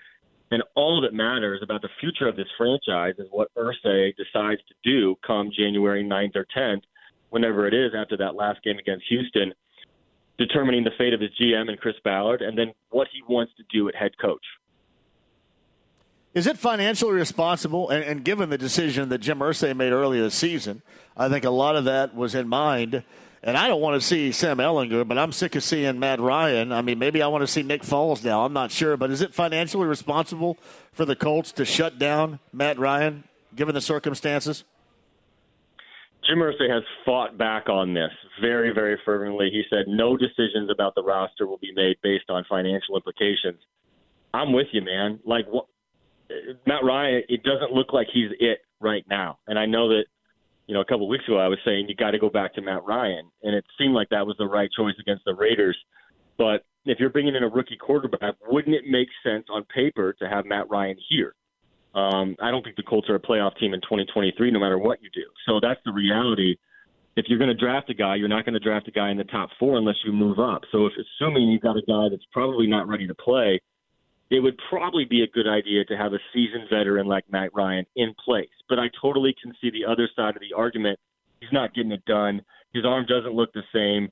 And 0.50 0.63
all 0.75 1.01
that 1.01 1.13
matters 1.13 1.62
about 1.62 1.82
the 1.82 1.89
future 2.00 2.27
of 2.27 2.36
this 2.36 2.48
franchise 2.57 3.16
is 3.18 3.27
what 3.31 3.53
Irsay 3.55 4.14
decides 4.16 4.62
to 4.68 4.75
do 4.83 5.16
come 5.25 5.51
January 5.57 6.03
9th 6.03 6.36
or 6.36 6.46
10th, 6.55 6.83
whenever 7.29 7.68
it 7.68 7.74
is 7.74 7.92
after 7.96 8.16
that 8.18 8.36
last 8.36 8.64
game 8.64 8.77
against 8.77 9.05
Houston 9.10 9.53
determining 10.38 10.83
the 10.83 10.92
fate 10.98 11.14
of 11.14 11.22
his 11.22 11.31
GM 11.42 11.70
and 11.70 11.79
Chris 11.79 11.96
Ballard, 12.03 12.42
and 12.42 12.57
then 12.57 12.74
what 12.90 13.07
he 13.12 13.22
wants 13.27 13.53
to 13.57 13.64
do 13.72 13.90
at 13.90 13.96
head 13.96 14.12
coach. 14.22 14.44
Is 16.33 16.46
it 16.46 16.57
financially 16.57 17.14
responsible? 17.14 17.90
And, 17.90 18.03
and, 18.03 18.24
given 18.24 18.50
the 18.50 18.57
decision 18.57 19.10
that 19.10 19.20
Jim 19.20 19.40
Irsay 19.40 19.75
made 19.75 19.92
earlier 19.92 20.22
this 20.22 20.36
season, 20.36 20.83
I 21.18 21.30
think 21.30 21.44
a 21.44 21.50
lot 21.50 21.75
of 21.75 21.86
that 21.86 22.16
was 22.16 22.36
in 22.36 22.48
mind. 22.48 23.03
And 23.44 23.58
I 23.58 23.68
don't 23.68 23.82
want 23.82 24.00
to 24.00 24.06
see 24.06 24.32
Sam 24.32 24.58
Ehlinger, 24.58 25.08
but 25.08 25.18
I'm 25.18 25.32
sick 25.32 25.56
of 25.56 25.64
seeing 25.64 26.00
Matt 26.00 26.20
Ryan. 26.20 26.72
I 26.72 26.82
mean, 26.82 27.00
maybe 27.00 27.22
I 27.22 27.27
want 27.27 27.44
to 27.44 27.48
see 27.48 27.64
Nick 27.64 27.82
Foles 27.84 28.24
now. 28.24 28.44
I'm 28.44 28.53
not 28.53 28.72
sure. 28.72 28.98
But 28.98 29.12
is 29.12 29.22
it 29.22 29.34
financially 29.34 29.88
responsible 29.88 30.58
for 30.92 31.06
the 31.06 31.16
Colts 31.16 31.51
to 31.53 31.66
shut 31.66 31.98
down 31.98 32.40
Matt 32.51 32.77
Ryan, 32.77 33.24
given 33.56 33.74
the 33.74 33.82
circumstances? 33.82 34.64
Jim 36.27 36.40
Irsay 36.40 36.70
has 36.70 36.84
fought 37.06 37.38
back 37.38 37.70
on 37.70 37.94
this 37.94 38.12
very, 38.42 38.74
very 38.74 39.00
fervently. 39.06 39.50
He 39.50 39.64
said 39.70 39.86
no 39.88 40.18
decisions 40.18 40.70
about 40.70 40.94
the 40.96 41.03
roster 41.03 41.48
will 41.48 41.60
be 41.60 41.72
made 41.74 41.96
based 42.03 42.30
on 42.30 42.44
financial 42.50 42.98
implications. 42.98 43.62
I'm 44.34 44.51
with 44.51 44.68
you, 44.74 44.82
man. 44.82 45.20
Like 45.25 45.46
what, 45.48 45.68
Matt 46.66 46.84
Ryan, 46.84 47.24
it 47.30 47.44
doesn't 47.44 47.72
look 47.72 47.94
like 47.94 48.08
he's 48.12 48.32
it 48.40 48.60
right 48.82 49.06
now. 49.10 49.38
And 49.48 49.58
I 49.58 49.68
know 49.68 49.90
that, 49.90 50.06
you 50.68 50.74
know, 50.74 50.82
a 50.82 50.86
couple 50.86 51.06
of 51.06 51.10
weeks 51.10 51.25
ago 51.25 51.38
I 51.38 51.48
was 51.48 51.60
saying 51.66 51.88
you 51.88 51.96
got 51.96 52.12
to 52.12 52.20
go 52.20 52.30
back 52.30 52.53
to 52.56 52.62
Matt 52.62 52.84
Ryan, 52.86 53.30
and 53.44 53.56
it 53.56 53.66
seemed 53.77 53.94
like 53.94 54.10
that 54.10 54.27
was 54.27 54.36
the 54.38 54.46
right 54.46 54.70
choice 54.77 54.96
against 55.00 55.25
the 55.25 55.34
Raiders. 55.34 55.77
But 56.38 56.66
if 56.86 57.00
you're 57.00 57.10
bringing 57.10 57.36
in 57.36 57.44
a 57.44 57.50
rookie 57.50 57.77
quarterback, 57.77 58.36
wouldn't 58.48 58.75
it 58.75 58.84
make 58.88 59.08
sense 59.24 59.46
on 59.50 59.64
paper 59.74 60.14
to 60.20 60.30
have 60.30 60.46
Matt 60.46 60.70
Ryan 60.70 60.98
here? 61.10 61.34
Um, 61.96 62.36
I 62.42 62.51
don't 62.51 62.64
think 62.64 62.75
the 62.75 62.84
Colts 62.84 63.10
are 63.10 63.16
a 63.16 63.20
playoff 63.20 63.58
team 63.58 63.74
in 63.74 63.82
2023, 63.82 64.51
no 64.51 64.60
matter 64.60 64.77
what 64.77 65.01
you 65.01 65.10
do. 65.14 65.24
So 65.48 65.60
that's 65.60 65.80
the 65.84 65.92
reality. 65.92 66.56
If 67.16 67.25
you're 67.27 67.40
going 67.40 67.50
to 67.50 67.56
draft 67.56 67.90
a 67.90 67.96
guy, 67.96 68.16
you're 68.16 68.27
not 68.27 68.46
going 68.46 68.53
to 68.53 68.60
draft 68.60 68.88
a 68.88 68.92
guy 68.92 69.10
in 69.10 69.18
the 69.18 69.24
top 69.24 69.50
four 69.60 69.77
unless 69.77 69.96
you 70.06 70.12
move 70.12 70.38
up. 70.38 70.62
So 70.72 70.86
if 70.86 70.94
assuming 70.94 71.50
you've 71.50 71.64
got 71.64 71.75
a 71.75 71.82
guy 71.82 72.10
that's 72.12 72.25
probably 72.32 72.68
not 72.68 72.88
ready 72.88 73.08
to 73.08 73.16
play, 73.16 73.60
it 74.29 74.40
would 74.40 74.59
probably 74.70 75.05
be 75.05 75.24
a 75.24 75.27
good 75.27 75.48
idea 75.48 75.85
to 75.85 75.98
have 75.98 76.13
a 76.13 76.20
seasoned 76.33 76.70
veteran 76.70 77.07
like 77.07 77.24
Matt 77.31 77.53
Ryan 77.53 77.85
in 77.96 78.13
place. 78.24 78.50
But 78.68 78.79
I 78.79 78.90
totally 79.01 79.35
can 79.42 79.53
see 79.61 79.70
the 79.70 79.85
other 79.90 80.09
side 80.16 80.35
of 80.35 80.42
the 80.42 80.55
argument. 80.55 81.00
He's 81.40 81.51
not 81.53 81.74
getting 81.74 81.92
it 81.92 82.03
done. 82.05 82.42
His 82.74 82.85
arm 82.85 83.05
doesn't 83.07 83.33
look 83.33 83.53
the 83.53 83.63
same. 83.74 84.09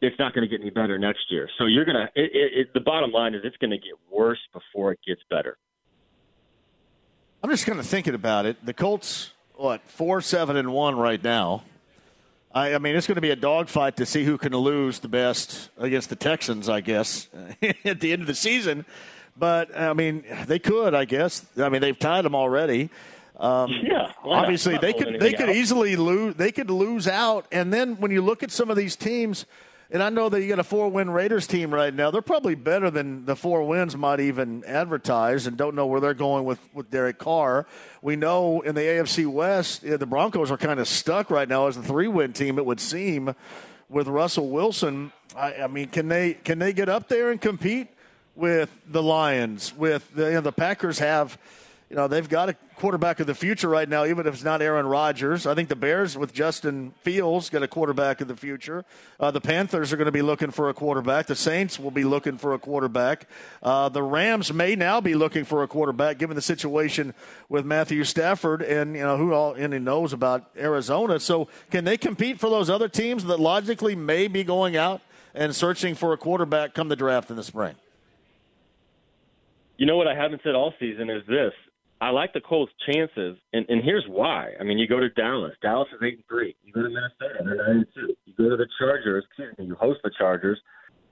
It's 0.00 0.18
not 0.18 0.34
going 0.34 0.42
to 0.42 0.48
get 0.48 0.60
any 0.60 0.70
better 0.70 0.98
next 0.98 1.30
year. 1.30 1.48
So 1.58 1.66
you're 1.66 1.84
going 1.84 1.96
to. 1.96 2.64
The 2.74 2.80
bottom 2.80 3.12
line 3.12 3.34
is 3.34 3.42
it's 3.44 3.56
going 3.58 3.70
to 3.70 3.76
get 3.76 3.94
worse 4.10 4.40
before 4.52 4.92
it 4.92 4.98
gets 5.06 5.20
better. 5.30 5.56
I'm 7.42 7.50
just 7.50 7.66
kind 7.66 7.78
of 7.78 7.86
thinking 7.86 8.14
about 8.14 8.46
it. 8.46 8.64
The 8.64 8.74
Colts, 8.74 9.32
what, 9.54 9.82
four, 9.88 10.20
seven, 10.20 10.56
and 10.56 10.72
one 10.72 10.96
right 10.96 11.22
now. 11.22 11.62
I, 12.54 12.74
I 12.74 12.78
mean, 12.78 12.96
it's 12.96 13.06
going 13.06 13.16
to 13.16 13.22
be 13.22 13.30
a 13.30 13.36
dogfight 13.36 13.96
to 13.96 14.06
see 14.06 14.24
who 14.24 14.36
can 14.36 14.52
lose 14.52 14.98
the 14.98 15.08
best 15.08 15.70
against 15.78 16.10
the 16.10 16.16
Texans, 16.16 16.68
I 16.68 16.80
guess, 16.80 17.28
at 17.84 18.00
the 18.00 18.12
end 18.12 18.22
of 18.22 18.28
the 18.28 18.34
season. 18.34 18.84
But 19.36 19.76
I 19.76 19.94
mean, 19.94 20.24
they 20.46 20.58
could, 20.58 20.94
I 20.94 21.06
guess. 21.06 21.46
I 21.56 21.68
mean, 21.68 21.80
they've 21.80 21.98
tied 21.98 22.24
them 22.24 22.34
already. 22.34 22.90
Um, 23.38 23.72
yeah, 23.82 24.12
obviously 24.22 24.76
they 24.78 24.92
could 24.92 25.18
they 25.18 25.32
could 25.32 25.48
out. 25.48 25.56
easily 25.56 25.96
lose 25.96 26.34
they 26.36 26.52
could 26.52 26.70
lose 26.70 27.08
out, 27.08 27.46
and 27.50 27.72
then 27.72 27.96
when 27.96 28.10
you 28.10 28.20
look 28.22 28.42
at 28.42 28.50
some 28.50 28.70
of 28.70 28.76
these 28.76 28.94
teams 28.94 29.46
and 29.92 30.02
I 30.02 30.08
know 30.08 30.30
that 30.30 30.40
you 30.40 30.48
got 30.48 30.58
a 30.58 30.64
four 30.64 30.88
win 30.88 31.10
Raiders 31.10 31.46
team 31.46 31.72
right 31.72 31.92
now. 31.92 32.10
They're 32.10 32.22
probably 32.22 32.54
better 32.54 32.90
than 32.90 33.26
the 33.26 33.36
four 33.36 33.62
wins 33.64 33.94
might 33.94 34.20
even 34.20 34.64
advertise 34.64 35.46
and 35.46 35.58
don't 35.58 35.74
know 35.74 35.84
where 35.84 36.00
they're 36.00 36.14
going 36.14 36.46
with, 36.46 36.58
with 36.72 36.90
Derek 36.90 37.18
Carr. 37.18 37.66
We 38.00 38.16
know 38.16 38.62
in 38.62 38.74
the 38.74 38.80
AFC 38.80 39.26
West, 39.26 39.82
the 39.82 40.06
Broncos 40.06 40.50
are 40.50 40.56
kind 40.56 40.80
of 40.80 40.88
stuck 40.88 41.30
right 41.30 41.46
now 41.46 41.66
as 41.66 41.76
a 41.76 41.82
three 41.82 42.08
win 42.08 42.32
team, 42.32 42.58
it 42.58 42.64
would 42.64 42.80
seem, 42.80 43.34
with 43.90 44.08
Russell 44.08 44.48
Wilson. 44.48 45.12
I, 45.36 45.56
I, 45.56 45.66
mean, 45.66 45.88
can 45.88 46.08
they 46.08 46.34
can 46.34 46.58
they 46.58 46.72
get 46.72 46.88
up 46.88 47.08
there 47.08 47.30
and 47.30 47.38
compete 47.38 47.88
with 48.34 48.70
the 48.88 49.02
Lions? 49.02 49.76
With 49.76 50.10
the, 50.14 50.28
you 50.28 50.32
know, 50.32 50.40
the 50.40 50.52
Packers 50.52 51.00
have 51.00 51.36
you 51.92 51.96
know, 51.96 52.08
they've 52.08 52.26
got 52.26 52.48
a 52.48 52.54
quarterback 52.76 53.20
of 53.20 53.26
the 53.26 53.34
future 53.34 53.68
right 53.68 53.86
now, 53.86 54.06
even 54.06 54.26
if 54.26 54.32
it's 54.32 54.42
not 54.42 54.62
Aaron 54.62 54.86
Rodgers. 54.86 55.46
I 55.46 55.54
think 55.54 55.68
the 55.68 55.76
Bears 55.76 56.16
with 56.16 56.32
Justin 56.32 56.94
Fields 57.02 57.50
get 57.50 57.62
a 57.62 57.68
quarterback 57.68 58.22
of 58.22 58.28
the 58.28 58.34
future. 58.34 58.86
Uh, 59.20 59.30
the 59.30 59.42
Panthers 59.42 59.92
are 59.92 59.98
going 59.98 60.06
to 60.06 60.10
be 60.10 60.22
looking 60.22 60.50
for 60.50 60.70
a 60.70 60.74
quarterback. 60.74 61.26
The 61.26 61.36
Saints 61.36 61.78
will 61.78 61.90
be 61.90 62.02
looking 62.02 62.38
for 62.38 62.54
a 62.54 62.58
quarterback. 62.58 63.28
Uh, 63.62 63.90
the 63.90 64.02
Rams 64.02 64.54
may 64.54 64.74
now 64.74 65.02
be 65.02 65.14
looking 65.14 65.44
for 65.44 65.62
a 65.62 65.68
quarterback, 65.68 66.16
given 66.16 66.34
the 66.34 66.40
situation 66.40 67.12
with 67.50 67.66
Matthew 67.66 68.04
Stafford 68.04 68.62
and 68.62 68.96
you 68.96 69.02
know 69.02 69.18
who 69.18 69.34
all 69.34 69.54
any 69.54 69.78
knows 69.78 70.14
about 70.14 70.48
Arizona. 70.56 71.20
So, 71.20 71.48
can 71.70 71.84
they 71.84 71.98
compete 71.98 72.40
for 72.40 72.48
those 72.48 72.70
other 72.70 72.88
teams 72.88 73.24
that 73.24 73.38
logically 73.38 73.94
may 73.94 74.28
be 74.28 74.44
going 74.44 74.78
out 74.78 75.02
and 75.34 75.54
searching 75.54 75.94
for 75.94 76.14
a 76.14 76.16
quarterback 76.16 76.72
come 76.72 76.88
the 76.88 76.96
draft 76.96 77.28
in 77.28 77.36
the 77.36 77.44
spring? 77.44 77.74
you 79.82 79.86
know 79.86 79.96
what 79.96 80.06
I 80.06 80.14
haven't 80.14 80.42
said 80.44 80.54
all 80.54 80.72
season 80.78 81.10
is 81.10 81.26
this. 81.26 81.52
I 82.02 82.10
like 82.10 82.32
the 82.32 82.40
Colts' 82.40 82.72
chances, 82.84 83.38
and, 83.52 83.64
and 83.68 83.80
here's 83.84 84.04
why. 84.08 84.48
I 84.58 84.64
mean, 84.64 84.76
you 84.76 84.88
go 84.88 84.98
to 84.98 85.08
Dallas. 85.10 85.52
Dallas 85.62 85.86
is 85.94 86.00
eight 86.02 86.14
and 86.14 86.24
three. 86.28 86.56
You 86.64 86.72
go 86.72 86.82
to 86.82 86.88
Minnesota, 86.88 87.44
they're 87.44 87.54
nine 87.54 87.76
and 87.76 87.86
two. 87.94 88.12
You 88.24 88.34
go 88.36 88.50
to 88.50 88.56
the 88.56 88.66
Chargers. 88.76 89.24
Excuse 89.28 89.56
me. 89.56 89.66
You 89.66 89.76
host 89.76 90.00
the 90.02 90.10
Chargers. 90.18 90.58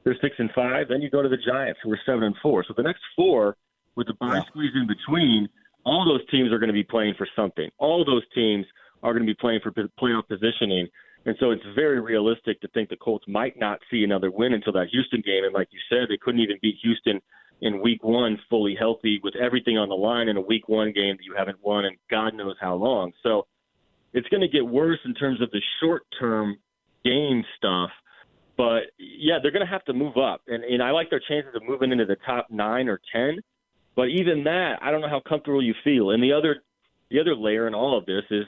They're 0.02 0.16
six 0.20 0.34
and 0.40 0.50
five. 0.52 0.88
Then 0.88 1.00
you 1.00 1.08
go 1.08 1.22
to 1.22 1.28
the 1.28 1.36
Giants, 1.36 1.78
who 1.84 1.92
are 1.92 2.00
seven 2.04 2.24
and 2.24 2.34
four. 2.42 2.64
So 2.66 2.74
the 2.76 2.82
next 2.82 3.02
four, 3.14 3.56
with 3.94 4.08
the 4.08 4.14
bye 4.14 4.34
yeah. 4.34 4.44
squeeze 4.48 4.72
in 4.74 4.88
between, 4.88 5.48
all 5.84 6.04
those 6.04 6.28
teams 6.28 6.50
are 6.50 6.58
going 6.58 6.74
to 6.74 6.74
be 6.74 6.82
playing 6.82 7.14
for 7.16 7.28
something. 7.36 7.70
All 7.78 8.04
those 8.04 8.24
teams 8.34 8.66
are 9.04 9.12
going 9.12 9.24
to 9.24 9.30
be 9.30 9.38
playing 9.40 9.60
for 9.62 9.70
playoff 9.70 10.26
positioning. 10.26 10.88
And 11.24 11.36
so 11.38 11.52
it's 11.52 11.62
very 11.76 12.00
realistic 12.00 12.60
to 12.62 12.68
think 12.74 12.88
the 12.88 12.96
Colts 12.96 13.26
might 13.28 13.56
not 13.60 13.78
see 13.92 14.02
another 14.02 14.32
win 14.32 14.54
until 14.54 14.72
that 14.72 14.88
Houston 14.90 15.22
game. 15.24 15.44
And 15.44 15.54
like 15.54 15.68
you 15.70 15.78
said, 15.88 16.08
they 16.08 16.16
couldn't 16.16 16.40
even 16.40 16.56
beat 16.60 16.78
Houston 16.82 17.20
in 17.60 17.80
week 17.80 18.02
one 18.02 18.38
fully 18.48 18.74
healthy 18.78 19.20
with 19.22 19.34
everything 19.36 19.76
on 19.76 19.88
the 19.88 19.94
line 19.94 20.28
in 20.28 20.36
a 20.36 20.40
week 20.40 20.68
one 20.68 20.92
game 20.92 21.16
that 21.16 21.24
you 21.24 21.34
haven't 21.36 21.58
won 21.62 21.84
in 21.84 21.96
God 22.10 22.34
knows 22.34 22.56
how 22.60 22.74
long. 22.74 23.12
So 23.22 23.46
it's 24.12 24.28
going 24.28 24.40
to 24.40 24.48
get 24.48 24.66
worse 24.66 24.98
in 25.04 25.14
terms 25.14 25.40
of 25.40 25.50
the 25.50 25.60
short 25.80 26.02
term 26.18 26.56
game 27.04 27.44
stuff. 27.56 27.90
But 28.56 28.90
yeah, 28.98 29.38
they're 29.42 29.52
going 29.52 29.64
to 29.64 29.72
have 29.72 29.84
to 29.84 29.92
move 29.92 30.16
up. 30.16 30.42
And, 30.46 30.64
and 30.64 30.82
I 30.82 30.90
like 30.90 31.10
their 31.10 31.20
chances 31.20 31.54
of 31.54 31.62
moving 31.66 31.92
into 31.92 32.04
the 32.04 32.16
top 32.26 32.48
nine 32.50 32.88
or 32.88 33.00
10. 33.14 33.38
But 33.96 34.08
even 34.08 34.44
that, 34.44 34.78
I 34.82 34.90
don't 34.90 35.00
know 35.00 35.08
how 35.08 35.22
comfortable 35.26 35.62
you 35.62 35.74
feel. 35.82 36.10
And 36.10 36.22
the 36.22 36.32
other, 36.32 36.62
the 37.10 37.20
other 37.20 37.34
layer 37.34 37.66
in 37.66 37.74
all 37.74 37.96
of 37.96 38.06
this 38.06 38.24
is 38.30 38.44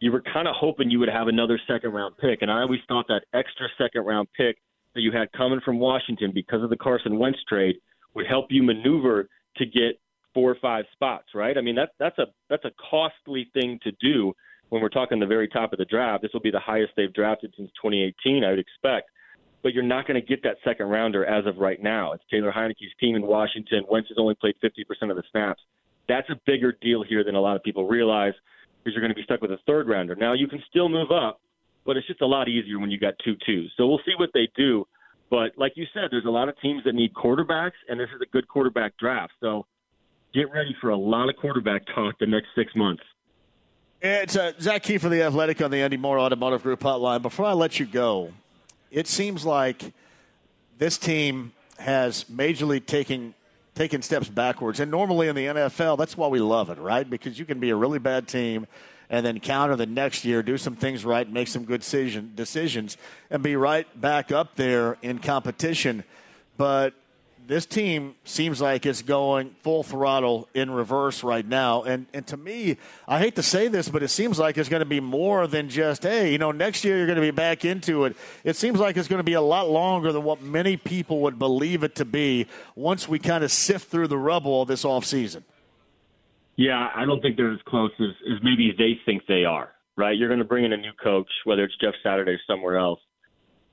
you 0.00 0.12
were 0.12 0.22
kind 0.22 0.48
of 0.48 0.54
hoping 0.56 0.90
you 0.90 0.98
would 0.98 1.08
have 1.08 1.28
another 1.28 1.60
second 1.68 1.92
round 1.92 2.16
pick. 2.18 2.42
And 2.42 2.50
I 2.50 2.62
always 2.62 2.80
thought 2.88 3.06
that 3.08 3.22
extra 3.34 3.68
second 3.78 4.02
round 4.02 4.28
pick 4.36 4.56
that 4.94 5.00
you 5.00 5.12
had 5.12 5.30
coming 5.32 5.60
from 5.64 5.78
Washington 5.78 6.32
because 6.34 6.62
of 6.62 6.70
the 6.70 6.76
Carson 6.76 7.18
Wentz 7.18 7.38
trade 7.48 7.76
would 8.14 8.26
help 8.26 8.46
you 8.50 8.62
maneuver 8.62 9.28
to 9.56 9.66
get 9.66 10.00
four 10.34 10.50
or 10.50 10.56
five 10.60 10.84
spots, 10.92 11.28
right? 11.34 11.56
I 11.56 11.60
mean, 11.60 11.74
that's 11.74 11.92
that's 11.98 12.18
a 12.18 12.26
that's 12.48 12.64
a 12.64 12.72
costly 12.90 13.50
thing 13.52 13.78
to 13.82 13.92
do 14.00 14.32
when 14.68 14.80
we're 14.80 14.88
talking 14.88 15.18
the 15.18 15.26
very 15.26 15.48
top 15.48 15.72
of 15.72 15.78
the 15.78 15.84
draft. 15.84 16.22
This 16.22 16.32
will 16.32 16.40
be 16.40 16.50
the 16.50 16.60
highest 16.60 16.92
they've 16.96 17.12
drafted 17.12 17.52
since 17.56 17.70
2018, 17.82 18.44
I 18.44 18.50
would 18.50 18.58
expect. 18.58 19.10
But 19.62 19.74
you're 19.74 19.84
not 19.84 20.06
going 20.06 20.18
to 20.18 20.26
get 20.26 20.42
that 20.44 20.56
second 20.64 20.86
rounder 20.86 21.26
as 21.26 21.44
of 21.44 21.58
right 21.58 21.82
now. 21.82 22.12
It's 22.12 22.24
Taylor 22.30 22.50
Heinicke's 22.50 22.94
team 22.98 23.14
in 23.14 23.22
Washington. 23.26 23.84
Wentz 23.90 24.08
has 24.08 24.16
only 24.18 24.34
played 24.34 24.54
50% 24.64 25.10
of 25.10 25.16
the 25.16 25.22
snaps. 25.30 25.60
That's 26.08 26.28
a 26.30 26.40
bigger 26.46 26.76
deal 26.80 27.04
here 27.06 27.22
than 27.24 27.34
a 27.34 27.40
lot 27.40 27.56
of 27.56 27.62
people 27.62 27.86
realize 27.86 28.32
because 28.78 28.94
you're 28.94 29.02
going 29.02 29.12
to 29.12 29.16
be 29.16 29.24
stuck 29.24 29.42
with 29.42 29.50
a 29.50 29.58
third 29.66 29.86
rounder. 29.86 30.16
Now 30.16 30.32
you 30.32 30.48
can 30.48 30.62
still 30.70 30.88
move 30.88 31.10
up, 31.10 31.40
but 31.84 31.96
it's 31.96 32.06
just 32.06 32.22
a 32.22 32.26
lot 32.26 32.48
easier 32.48 32.78
when 32.78 32.90
you 32.90 32.98
got 32.98 33.14
two 33.22 33.34
twos. 33.44 33.70
So 33.76 33.86
we'll 33.86 34.00
see 34.06 34.14
what 34.18 34.30
they 34.32 34.48
do. 34.56 34.86
But 35.30 35.52
like 35.56 35.72
you 35.76 35.86
said, 35.94 36.08
there's 36.10 36.24
a 36.24 36.30
lot 36.30 36.48
of 36.48 36.60
teams 36.60 36.82
that 36.84 36.94
need 36.94 37.14
quarterbacks, 37.14 37.78
and 37.88 37.98
this 37.98 38.08
is 38.14 38.20
a 38.20 38.26
good 38.26 38.48
quarterback 38.48 38.96
draft. 38.98 39.32
So 39.40 39.64
get 40.34 40.50
ready 40.52 40.74
for 40.80 40.90
a 40.90 40.96
lot 40.96 41.28
of 41.28 41.36
quarterback 41.36 41.86
talk 41.94 42.18
the 42.18 42.26
next 42.26 42.48
six 42.56 42.74
months. 42.74 43.02
It's 44.02 44.34
uh, 44.34 44.52
Zak 44.60 44.82
Keefer, 44.82 45.08
the 45.08 45.22
Athletic, 45.22 45.60
on 45.62 45.70
the 45.70 45.78
Andy 45.78 45.96
Moore 45.96 46.18
Automotive 46.18 46.62
Group 46.62 46.80
hotline. 46.80 47.22
Before 47.22 47.46
I 47.46 47.52
let 47.52 47.78
you 47.78 47.86
go, 47.86 48.32
it 48.90 49.06
seems 49.06 49.44
like 49.44 49.92
this 50.78 50.98
team 50.98 51.52
has 51.78 52.24
majorly 52.24 52.84
taken 52.84 53.34
taken 53.74 54.02
steps 54.02 54.28
backwards. 54.28 54.80
And 54.80 54.90
normally 54.90 55.28
in 55.28 55.36
the 55.36 55.46
NFL, 55.46 55.96
that's 55.96 56.16
why 56.16 56.26
we 56.26 56.40
love 56.40 56.70
it, 56.70 56.78
right? 56.78 57.08
Because 57.08 57.38
you 57.38 57.44
can 57.44 57.60
be 57.60 57.70
a 57.70 57.76
really 57.76 57.98
bad 57.98 58.26
team 58.26 58.66
and 59.10 59.26
then 59.26 59.40
counter 59.40 59.76
the 59.76 59.86
next 59.86 60.24
year, 60.24 60.42
do 60.42 60.56
some 60.56 60.76
things 60.76 61.04
right, 61.04 61.30
make 61.30 61.48
some 61.48 61.64
good 61.64 61.80
decision, 61.80 62.32
decisions, 62.36 62.96
and 63.28 63.42
be 63.42 63.56
right 63.56 63.86
back 64.00 64.30
up 64.30 64.54
there 64.54 64.96
in 65.02 65.18
competition. 65.18 66.04
But 66.56 66.94
this 67.50 67.66
team 67.66 68.14
seems 68.24 68.60
like 68.60 68.86
it's 68.86 69.02
going 69.02 69.56
full 69.64 69.82
throttle 69.82 70.48
in 70.54 70.70
reverse 70.70 71.24
right 71.24 71.44
now. 71.44 71.82
And 71.82 72.06
and 72.14 72.24
to 72.28 72.36
me, 72.36 72.76
I 73.08 73.18
hate 73.18 73.34
to 73.34 73.42
say 73.42 73.66
this, 73.66 73.88
but 73.88 74.04
it 74.04 74.08
seems 74.08 74.38
like 74.38 74.56
it's 74.56 74.68
going 74.68 74.80
to 74.80 74.86
be 74.86 75.00
more 75.00 75.48
than 75.48 75.68
just, 75.68 76.04
hey, 76.04 76.30
you 76.30 76.38
know, 76.38 76.52
next 76.52 76.84
year 76.84 76.96
you're 76.96 77.06
going 77.06 77.16
to 77.16 77.22
be 77.22 77.32
back 77.32 77.64
into 77.64 78.04
it. 78.04 78.16
It 78.44 78.54
seems 78.54 78.78
like 78.78 78.96
it's 78.96 79.08
going 79.08 79.18
to 79.18 79.24
be 79.24 79.32
a 79.32 79.40
lot 79.40 79.68
longer 79.68 80.12
than 80.12 80.22
what 80.22 80.40
many 80.40 80.76
people 80.76 81.22
would 81.22 81.40
believe 81.40 81.82
it 81.82 81.96
to 81.96 82.04
be 82.04 82.46
once 82.76 83.08
we 83.08 83.18
kind 83.18 83.42
of 83.42 83.50
sift 83.50 83.90
through 83.90 84.06
the 84.06 84.18
rubble 84.18 84.64
this 84.64 84.84
offseason. 84.84 85.42
Yeah, 86.60 86.88
I 86.94 87.06
don't 87.06 87.22
think 87.22 87.36
they're 87.36 87.52
as 87.52 87.60
close 87.66 87.90
as, 88.00 88.14
as 88.30 88.42
maybe 88.42 88.74
they 88.76 89.00
think 89.06 89.22
they 89.26 89.44
are, 89.44 89.70
right? 89.96 90.16
You're 90.16 90.28
going 90.28 90.40
to 90.40 90.44
bring 90.44 90.64
in 90.64 90.74
a 90.74 90.76
new 90.76 90.92
coach, 91.02 91.28
whether 91.44 91.64
it's 91.64 91.74
Jeff 91.80 91.94
Saturday 92.02 92.32
or 92.32 92.40
somewhere 92.46 92.76
else 92.76 93.00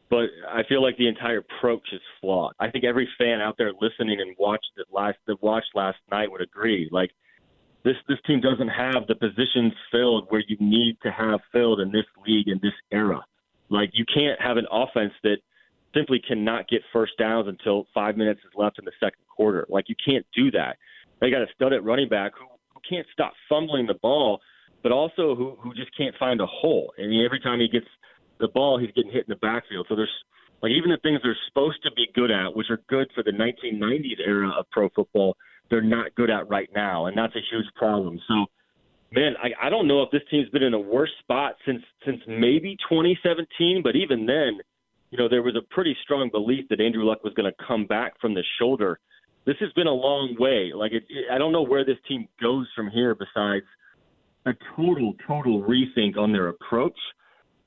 but 0.10 0.30
I 0.50 0.64
feel 0.70 0.82
like 0.82 0.98
the 0.98 1.08
entire 1.08 1.40
approach 1.40 1.88
is 1.92 2.02
flawed. 2.22 2.54
I 2.60 2.70
think 2.70 2.86
every 2.86 3.10
fan 3.18 3.42
out 3.42 3.56
there 3.58 3.72
listening 3.82 4.22
and 4.22 4.36
watched 4.40 4.72
it 4.78 4.88
last 4.92 5.18
that 5.28 5.42
watched 5.44 5.76
last 5.76 5.98
night 6.12 6.32
would 6.32 6.42
agree. 6.42 6.90
Like 6.92 7.12
this 7.84 7.96
this 8.08 8.18
team 8.26 8.40
doesn't 8.40 8.70
have 8.70 9.08
the 9.08 9.16
positions 9.16 9.74
filled 9.92 10.28
where 10.30 10.44
you 10.48 10.56
need 10.60 10.98
to 11.04 11.12
have 11.12 11.42
filled 11.52 11.82
in 11.82 11.92
this 11.92 12.06
league 12.26 12.48
in 12.48 12.60
this 12.62 12.74
era. 12.92 13.24
Like 13.70 13.90
you 13.94 14.06
can't 14.14 14.40
have 14.42 14.58
an 14.58 14.68
offense 14.72 15.14
that 15.24 15.38
simply 15.94 16.22
cannot 16.26 16.70
get 16.70 16.82
first 16.94 17.14
downs 17.18 17.48
until 17.48 17.88
five 17.94 18.16
minutes 18.16 18.40
is 18.46 18.52
left 18.56 18.80
in 18.80 18.86
the 18.86 18.92
second 19.00 19.24
quarter. 19.36 19.66
Like 19.70 19.90
you 19.90 19.96
can't 20.06 20.26
do 20.34 20.52
that. 20.52 20.78
They 21.20 21.30
got 21.32 21.42
a 21.42 21.48
stud 21.56 21.74
at 21.74 21.84
running 21.84 22.08
back 22.08 22.34
who, 22.38 22.46
who 22.78 22.96
can't 22.96 23.08
stop 23.12 23.34
fumbling 23.50 23.88
the 23.88 23.96
ball, 24.02 24.40
but 24.84 24.92
also 24.92 25.36
who 25.36 25.58
who 25.62 25.74
just 25.74 25.96
can't 25.98 26.16
find 26.18 26.42
a 26.42 26.46
hole. 26.46 26.94
I 26.98 27.08
mean, 27.08 27.26
every 27.26 27.40
time 27.40 27.60
he 27.60 27.68
gets 27.68 27.88
the 28.40 28.48
ball, 28.48 28.80
he's 28.80 28.92
getting 28.92 29.12
hit 29.12 29.26
in 29.28 29.30
the 29.30 29.36
backfield. 29.38 29.88
So 29.90 29.96
there's 29.96 30.10
like 30.62 30.72
even 30.72 30.90
the 30.92 30.98
things 31.04 31.20
they're 31.24 31.38
supposed 31.48 31.82
to 31.84 31.92
be 31.96 32.08
good 32.14 32.32
at, 32.32 32.56
which 32.56 32.68
are 32.70 32.82
good 32.90 33.08
for 33.14 33.24
the 33.24 33.32
1990s 33.32 34.20
era 34.26 34.50
of 34.50 34.66
pro 34.72 34.90
football, 34.90 35.36
they're 35.70 35.82
not 35.82 36.16
good 36.16 36.30
at 36.30 36.50
right 36.50 36.70
now, 36.74 37.06
and 37.06 37.18
that's 37.18 37.36
a 37.36 37.42
huge 37.52 37.66
problem. 37.76 38.20
So, 38.28 38.46
man, 39.12 39.34
I, 39.42 39.68
I 39.68 39.70
don't 39.70 39.88
know 39.88 40.02
if 40.02 40.12
this 40.12 40.22
team's 40.32 40.50
been 40.50 40.64
in 40.64 40.74
a 40.74 40.80
worse 40.80 41.12
spot 41.20 41.56
since 41.66 41.82
since 42.06 42.22
maybe 42.28 42.78
2017, 42.90 43.82
but 43.84 43.96
even 43.96 44.26
then, 44.26 44.60
you 45.12 45.18
know, 45.18 45.30
there 45.30 45.44
was 45.44 45.56
a 45.56 45.74
pretty 45.74 45.96
strong 46.04 46.30
belief 46.32 46.66
that 46.70 46.82
Andrew 46.82 47.04
Luck 47.04 47.24
was 47.24 47.34
going 47.34 47.52
to 47.52 47.66
come 47.66 47.86
back 47.86 48.20
from 48.20 48.34
the 48.34 48.44
shoulder. 48.60 49.00
This 49.48 49.56
has 49.62 49.72
been 49.74 49.88
a 49.88 49.92
long 49.92 50.36
way. 50.38 50.72
Like, 50.76 50.92
it, 50.92 51.06
it, 51.10 51.26
I 51.32 51.40
don't 51.40 51.52
know 51.52 51.64
where 51.64 51.84
this 51.84 51.98
team 52.08 52.28
goes 52.40 52.68
from 52.76 52.92
here 52.92 53.16
besides 53.16 53.66
a 54.46 54.52
total, 54.76 55.16
total 55.28 55.64
rethink 55.64 56.18
on 56.18 56.32
their 56.32 56.50
approach 56.50 56.98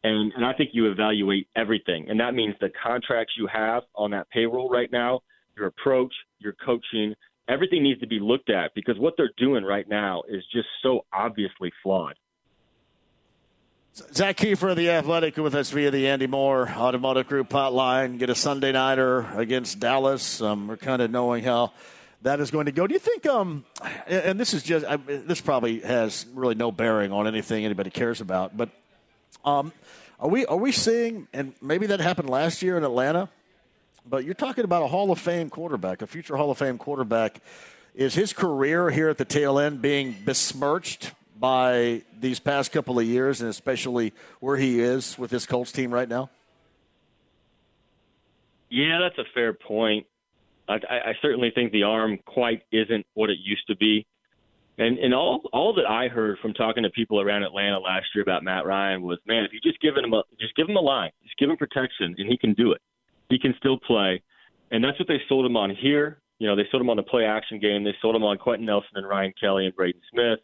and, 0.02 0.32
and 0.34 0.44
I 0.44 0.52
think 0.54 0.70
you 0.72 0.90
evaluate 0.90 1.48
everything. 1.56 2.08
And 2.08 2.18
that 2.20 2.34
means 2.34 2.54
the 2.60 2.70
contracts 2.82 3.34
you 3.36 3.48
have 3.52 3.82
on 3.94 4.10
that 4.12 4.30
payroll 4.30 4.70
right 4.70 4.90
now, 4.90 5.20
your 5.56 5.66
approach, 5.66 6.12
your 6.38 6.54
coaching, 6.64 7.14
everything 7.48 7.82
needs 7.82 8.00
to 8.00 8.06
be 8.06 8.18
looked 8.18 8.50
at 8.50 8.72
because 8.74 8.98
what 8.98 9.14
they're 9.16 9.32
doing 9.36 9.64
right 9.64 9.88
now 9.88 10.22
is 10.28 10.42
just 10.52 10.68
so 10.82 11.04
obviously 11.12 11.70
flawed. 11.82 12.14
Zak 13.92 14.36
Keefer 14.36 14.68
of 14.68 14.76
the 14.76 14.90
Athletic 14.90 15.36
with 15.36 15.54
us 15.56 15.70
via 15.70 15.90
the 15.90 16.06
Andy 16.06 16.28
Moore 16.28 16.68
Automotive 16.68 17.26
Group 17.26 17.48
hotline. 17.48 18.18
Get 18.18 18.30
a 18.30 18.36
Sunday 18.36 18.70
nighter 18.70 19.26
against 19.36 19.80
Dallas. 19.80 20.40
Um, 20.40 20.68
we're 20.68 20.76
kind 20.76 21.02
of 21.02 21.10
knowing 21.10 21.42
how 21.42 21.72
that 22.22 22.38
is 22.38 22.52
going 22.52 22.66
to 22.66 22.72
go. 22.72 22.86
Do 22.86 22.94
you 22.94 23.00
think? 23.00 23.26
Um, 23.26 23.64
and 24.06 24.38
this 24.38 24.54
is 24.54 24.62
just 24.62 24.86
I, 24.86 24.96
this 24.96 25.40
probably 25.40 25.80
has 25.80 26.24
really 26.34 26.54
no 26.54 26.70
bearing 26.70 27.10
on 27.10 27.26
anything 27.26 27.64
anybody 27.64 27.90
cares 27.90 28.20
about, 28.20 28.56
but 28.56 28.70
um, 29.44 29.72
are 30.20 30.28
we 30.28 30.46
are 30.46 30.56
we 30.56 30.70
seeing? 30.70 31.26
And 31.32 31.54
maybe 31.60 31.86
that 31.88 31.98
happened 31.98 32.30
last 32.30 32.62
year 32.62 32.78
in 32.78 32.84
Atlanta, 32.84 33.28
but 34.06 34.24
you're 34.24 34.34
talking 34.34 34.62
about 34.62 34.84
a 34.84 34.86
Hall 34.86 35.10
of 35.10 35.18
Fame 35.18 35.50
quarterback, 35.50 36.00
a 36.00 36.06
future 36.06 36.36
Hall 36.36 36.52
of 36.52 36.58
Fame 36.58 36.78
quarterback. 36.78 37.40
Is 37.92 38.14
his 38.14 38.32
career 38.32 38.90
here 38.90 39.08
at 39.08 39.18
the 39.18 39.24
tail 39.24 39.58
end 39.58 39.82
being 39.82 40.14
besmirched 40.24 41.10
by 41.40 42.02
these 42.20 42.38
past 42.38 42.70
couple 42.70 42.98
of 42.98 43.06
years, 43.06 43.40
and 43.40 43.48
especially 43.48 44.12
where 44.40 44.58
he 44.58 44.80
is 44.80 45.18
with 45.18 45.30
this 45.30 45.46
Colts 45.46 45.72
team 45.72 45.92
right 45.92 46.08
now? 46.08 46.28
Yeah, 48.68 49.00
that's 49.00 49.18
a 49.18 49.28
fair 49.34 49.54
point. 49.54 50.06
I, 50.68 50.74
I 50.88 51.12
certainly 51.20 51.50
think 51.52 51.72
the 51.72 51.82
arm 51.82 52.18
quite 52.24 52.62
isn't 52.70 53.04
what 53.14 53.30
it 53.30 53.38
used 53.42 53.66
to 53.66 53.76
be. 53.76 54.06
And 54.78 54.98
and 54.98 55.12
all 55.12 55.42
all 55.52 55.74
that 55.74 55.86
I 55.86 56.08
heard 56.08 56.38
from 56.38 56.54
talking 56.54 56.84
to 56.84 56.90
people 56.90 57.20
around 57.20 57.42
Atlanta 57.42 57.78
last 57.80 58.06
year 58.14 58.22
about 58.22 58.44
Matt 58.44 58.64
Ryan 58.64 59.02
was, 59.02 59.18
man, 59.26 59.44
if 59.44 59.52
you 59.52 59.60
just 59.60 59.80
give 59.80 59.96
him 59.96 60.12
a 60.12 60.22
just 60.38 60.54
give 60.54 60.68
him 60.68 60.76
a 60.76 60.80
line, 60.80 61.10
just 61.24 61.36
give 61.38 61.50
him 61.50 61.56
protection, 61.56 62.14
and 62.16 62.28
he 62.28 62.38
can 62.38 62.54
do 62.54 62.72
it. 62.72 62.80
He 63.28 63.38
can 63.38 63.54
still 63.58 63.78
play, 63.78 64.22
and 64.70 64.82
that's 64.82 64.98
what 64.98 65.08
they 65.08 65.20
sold 65.28 65.44
him 65.44 65.56
on 65.56 65.74
here. 65.74 66.20
You 66.38 66.46
know, 66.46 66.56
they 66.56 66.66
sold 66.70 66.80
him 66.80 66.88
on 66.88 66.96
the 66.96 67.02
play 67.02 67.24
action 67.24 67.58
game. 67.58 67.84
They 67.84 67.94
sold 68.00 68.16
him 68.16 68.22
on 68.22 68.38
Quenton 68.38 68.64
Nelson 68.64 68.90
and 68.94 69.06
Ryan 69.06 69.34
Kelly 69.38 69.66
and 69.66 69.74
Braden 69.74 70.00
Smith, 70.10 70.38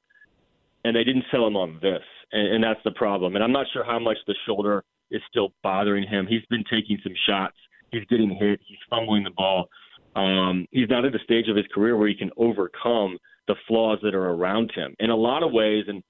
and 0.87 0.95
they 0.95 1.03
didn't 1.03 1.25
sell 1.33 1.47
him 1.47 1.57
on 1.57 1.79
this, 1.83 2.03
and, 2.33 2.55
and 2.55 2.65
that's 2.65 2.81
the 2.85 2.93
problem. 2.93 3.35
And 3.35 3.43
I'm 3.43 3.53
not 3.53 3.67
sure 3.73 3.85
how 3.85 3.99
much 3.99 4.19
the 4.27 4.35
shoulder 4.47 4.85
is 5.11 5.21
still 5.29 5.53
bothering 5.63 6.07
him. 6.07 6.27
He's 6.29 6.45
been 6.49 6.65
taking 6.71 6.99
some 7.03 7.15
shots. 7.29 7.57
He's 7.91 8.05
getting 8.09 8.31
hit. 8.31 8.61
He's 8.67 8.79
fumbling 8.89 9.25
the 9.25 9.31
ball. 9.31 9.67
Um, 10.15 10.67
he's 10.71 10.89
not 10.89 11.05
at 11.05 11.13
the 11.13 11.19
stage 11.25 11.49
of 11.49 11.57
his 11.57 11.67
career 11.75 11.97
where 11.97 12.09
he 12.09 12.15
can 12.15 12.31
overcome 12.37 13.19
the 13.49 13.57
flaws 13.67 13.99
that 14.03 14.15
are 14.15 14.31
around 14.31 14.71
him. 14.75 14.95
In 15.01 15.11
a 15.11 15.17
lot 15.17 15.43
of 15.43 15.53
ways, 15.53 15.85
and 15.89 16.03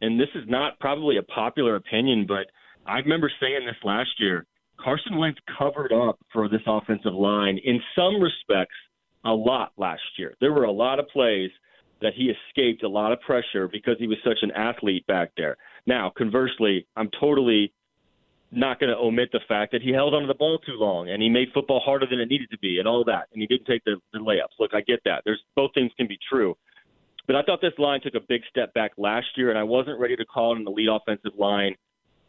and 0.00 0.20
this 0.20 0.28
is 0.34 0.44
not 0.46 0.78
probably 0.78 1.16
a 1.16 1.22
popular 1.22 1.74
opinion, 1.76 2.24
but 2.28 2.46
I 2.86 2.98
remember 2.98 3.30
saying 3.40 3.66
this 3.66 3.82
last 3.82 4.10
year. 4.18 4.46
Carson 4.78 5.16
Wentz 5.18 5.40
covered 5.58 5.92
up 5.92 6.20
for 6.32 6.48
this 6.48 6.60
offensive 6.64 7.12
line 7.12 7.58
in 7.64 7.80
some 7.96 8.22
respects 8.22 8.76
a 9.24 9.32
lot 9.32 9.72
last 9.76 10.02
year. 10.16 10.34
There 10.40 10.52
were 10.52 10.64
a 10.64 10.70
lot 10.70 11.00
of 11.00 11.08
plays 11.08 11.50
that 12.00 12.14
he 12.14 12.30
escaped 12.30 12.82
a 12.82 12.88
lot 12.88 13.12
of 13.12 13.20
pressure 13.20 13.68
because 13.68 13.96
he 13.98 14.06
was 14.06 14.18
such 14.24 14.38
an 14.42 14.50
athlete 14.52 15.06
back 15.06 15.32
there. 15.36 15.56
Now, 15.86 16.12
conversely, 16.16 16.86
I'm 16.96 17.10
totally 17.20 17.72
not 18.50 18.80
going 18.80 18.90
to 18.90 18.96
omit 18.96 19.30
the 19.32 19.40
fact 19.46 19.72
that 19.72 19.82
he 19.82 19.90
held 19.90 20.14
onto 20.14 20.26
the 20.26 20.34
ball 20.34 20.58
too 20.58 20.76
long 20.78 21.10
and 21.10 21.20
he 21.20 21.28
made 21.28 21.48
football 21.52 21.80
harder 21.80 22.06
than 22.08 22.20
it 22.20 22.28
needed 22.28 22.50
to 22.50 22.58
be 22.58 22.78
and 22.78 22.88
all 22.88 23.04
that, 23.04 23.28
and 23.32 23.40
he 23.40 23.46
didn't 23.46 23.66
take 23.66 23.84
the, 23.84 23.96
the 24.12 24.18
layups. 24.18 24.58
Look, 24.58 24.72
I 24.74 24.80
get 24.80 25.00
that. 25.04 25.22
There's 25.24 25.42
both 25.54 25.72
things 25.74 25.92
can 25.96 26.06
be 26.06 26.18
true. 26.30 26.56
But 27.26 27.36
I 27.36 27.42
thought 27.42 27.60
this 27.60 27.78
line 27.78 28.00
took 28.00 28.14
a 28.14 28.24
big 28.26 28.40
step 28.48 28.72
back 28.72 28.92
last 28.96 29.26
year, 29.36 29.50
and 29.50 29.58
I 29.58 29.62
wasn't 29.62 30.00
ready 30.00 30.16
to 30.16 30.24
call 30.24 30.54
it 30.54 30.60
an 30.60 30.66
elite 30.66 30.88
offensive 30.90 31.38
line 31.38 31.74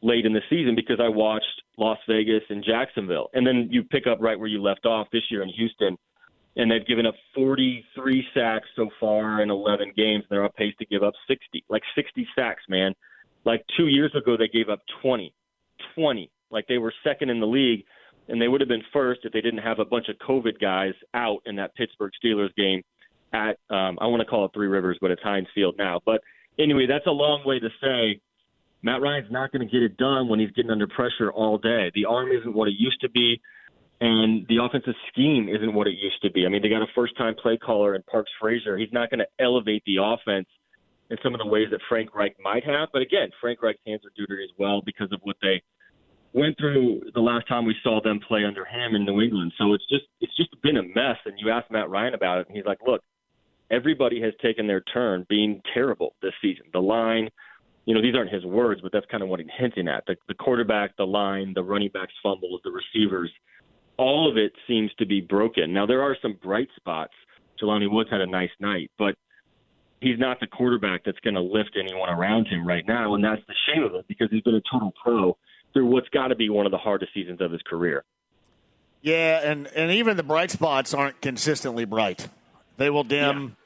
late 0.01 0.25
in 0.25 0.34
the 0.34 0.41
season 0.49 0.75
because 0.75 0.99
I 1.01 1.08
watched 1.08 1.62
Las 1.77 1.97
Vegas 2.08 2.43
and 2.49 2.63
Jacksonville. 2.63 3.29
And 3.34 3.47
then 3.47 3.69
you 3.71 3.84
pick 3.84 4.08
up 4.08 4.17
right 4.19 4.38
where 4.38 4.47
you 4.47 4.62
left 4.62 4.86
off 4.86 5.08
this 5.12 5.23
year 5.32 5.41
in 5.41 5.49
Houston, 5.49 5.97
and 6.55 6.71
they've 6.71 6.85
given 6.85 7.05
up 7.05 7.15
43 7.35 8.25
sacks 8.33 8.67
so 8.75 8.89
far 8.99 9.41
in 9.41 9.49
11 9.49 9.93
games, 9.95 10.23
and 10.23 10.25
they're 10.29 10.43
on 10.43 10.51
pace 10.51 10.73
to 10.79 10.85
give 10.85 11.03
up 11.03 11.13
60. 11.27 11.63
Like 11.69 11.83
60 11.95 12.27
sacks, 12.35 12.63
man. 12.67 12.93
Like 13.45 13.63
two 13.77 13.88
years 13.88 14.13
ago, 14.15 14.35
they 14.38 14.47
gave 14.47 14.69
up 14.69 14.79
20. 15.01 15.33
20. 15.95 16.31
Like 16.51 16.65
they 16.67 16.77
were 16.77 16.93
second 17.03 17.29
in 17.29 17.39
the 17.39 17.47
league, 17.47 17.85
and 18.27 18.41
they 18.41 18.47
would 18.47 18.62
have 18.62 18.67
been 18.67 18.83
first 18.91 19.21
if 19.23 19.33
they 19.33 19.41
didn't 19.41 19.59
have 19.59 19.79
a 19.79 19.85
bunch 19.85 20.07
of 20.09 20.15
COVID 20.27 20.59
guys 20.59 20.93
out 21.13 21.39
in 21.45 21.55
that 21.57 21.75
Pittsburgh 21.75 22.12
Steelers 22.23 22.53
game 22.55 22.81
at 23.33 23.57
um, 23.69 23.97
I 24.01 24.07
want 24.07 24.21
to 24.21 24.25
call 24.25 24.45
it 24.45 24.51
Three 24.53 24.67
Rivers, 24.67 24.97
but 25.01 25.12
it's 25.12 25.21
Heinz 25.21 25.47
Field 25.53 25.75
now. 25.77 25.99
But 26.05 26.21
anyway, 26.57 26.88
that's 26.88 27.05
a 27.05 27.12
long 27.12 27.43
way 27.45 27.59
to 27.59 27.69
say 27.81 28.19
Matt 28.81 29.01
Ryan's 29.01 29.31
not 29.31 29.51
going 29.51 29.67
to 29.67 29.71
get 29.71 29.83
it 29.83 29.97
done 29.97 30.27
when 30.27 30.39
he's 30.39 30.51
getting 30.51 30.71
under 30.71 30.88
pressure 30.88 31.31
all 31.31 31.57
day. 31.57 31.91
The 31.93 32.05
arm 32.05 32.29
isn't 32.31 32.53
what 32.53 32.67
it 32.67 32.75
used 32.77 33.01
to 33.01 33.09
be, 33.09 33.41
and 34.01 34.45
the 34.47 34.57
offensive 34.63 34.95
scheme 35.12 35.49
isn't 35.49 35.73
what 35.73 35.88
it 35.88 35.95
used 36.01 36.21
to 36.21 36.31
be. 36.31 36.45
I 36.45 36.49
mean, 36.49 36.62
they 36.62 36.69
got 36.69 36.81
a 36.81 36.88
first-time 36.95 37.35
play 37.41 37.57
caller 37.57 37.95
in 37.95 38.03
Parks 38.03 38.31
Frazier. 38.39 38.77
He's 38.77 38.93
not 38.93 39.09
going 39.09 39.19
to 39.19 39.27
elevate 39.43 39.83
the 39.85 39.97
offense 40.01 40.47
in 41.09 41.17
some 41.23 41.33
of 41.33 41.39
the 41.39 41.47
ways 41.47 41.67
that 41.71 41.81
Frank 41.89 42.15
Reich 42.15 42.35
might 42.41 42.63
have. 42.63 42.89
But 42.93 43.01
again, 43.01 43.29
Frank 43.41 43.62
Reich's 43.62 43.81
hands 43.85 44.01
are 44.05 44.12
dirty 44.15 44.43
as 44.43 44.51
well 44.57 44.81
because 44.85 45.12
of 45.12 45.19
what 45.23 45.35
they 45.41 45.62
went 46.33 46.57
through 46.57 47.01
the 47.13 47.19
last 47.19 47.47
time 47.47 47.65
we 47.65 47.75
saw 47.83 47.99
them 48.01 48.19
play 48.25 48.45
under 48.45 48.63
him 48.63 48.95
in 48.95 49.05
New 49.05 49.19
England. 49.21 49.51
So 49.57 49.73
it's 49.73 49.88
just 49.89 50.05
it's 50.21 50.35
just 50.38 50.49
been 50.62 50.77
a 50.77 50.83
mess. 50.83 51.17
And 51.25 51.33
you 51.38 51.49
ask 51.49 51.69
Matt 51.71 51.89
Ryan 51.89 52.13
about 52.13 52.39
it, 52.39 52.47
and 52.47 52.55
he's 52.55 52.65
like, 52.65 52.77
"Look, 52.85 53.01
everybody 53.71 54.21
has 54.21 54.33
taken 54.41 54.67
their 54.67 54.81
turn 54.81 55.25
being 55.29 55.62
terrible 55.73 56.15
this 56.21 56.33
season. 56.41 56.65
The 56.73 56.79
line, 56.79 57.29
you 57.85 57.93
know, 57.93 58.01
these 58.01 58.15
aren't 58.15 58.31
his 58.31 58.45
words, 58.45 58.81
but 58.81 58.91
that's 58.91 59.05
kind 59.07 59.23
of 59.23 59.29
what 59.29 59.39
he's 59.39 59.49
hinting 59.57 59.88
at. 59.88 60.05
The, 60.07 60.15
the 60.27 60.33
quarterback, 60.35 60.95
the 60.97 61.05
line, 61.05 61.53
the 61.53 61.63
running 61.63 61.89
backs 61.93 62.13
fumbles, 62.21 62.62
the 62.63 62.71
receivers, 62.71 63.31
all 63.99 64.29
of 64.29 64.38
it 64.38 64.53
seems 64.67 64.91
to 64.99 65.05
be 65.05 65.21
broken. 65.21 65.73
Now 65.73 65.85
there 65.85 66.01
are 66.01 66.15
some 66.21 66.38
bright 66.41 66.69
spots. 66.75 67.13
Jelani 67.62 67.91
Woods 67.91 68.09
had 68.09 68.21
a 68.21 68.27
nice 68.27 68.49
night, 68.59 68.89
but 68.97 69.15
he's 69.99 70.17
not 70.17 70.39
the 70.39 70.47
quarterback 70.47 71.03
that's 71.03 71.19
going 71.19 71.33
to 71.33 71.41
lift 71.41 71.71
anyone 71.77 72.09
around 72.09 72.47
him 72.47 72.65
right 72.65 72.88
now, 72.88 73.15
and 73.15 73.23
that's 73.23 73.41
the 73.47 73.55
shame 73.67 73.83
of 73.83 73.93
it 73.95 74.05
because 74.07 74.29
he's 74.31 74.41
been 74.43 74.55
a 74.55 74.62
total 74.71 74.93
pro 75.03 75.38
through 75.73 75.85
what's 75.88 76.07
got 76.09 76.29
to 76.29 76.35
be 76.35 76.49
one 76.49 76.65
of 76.65 76.71
the 76.71 76.77
hardest 76.77 77.13
seasons 77.13 77.41
of 77.41 77.51
his 77.51 77.62
career. 77.63 78.03
Yeah, 79.01 79.41
and 79.43 79.67
and 79.67 79.91
even 79.91 80.17
the 80.17 80.23
bright 80.23 80.51
spots 80.51 80.93
aren't 80.93 81.21
consistently 81.21 81.85
bright. 81.85 82.27
They 82.77 82.89
will 82.89 83.03
dim 83.03 83.57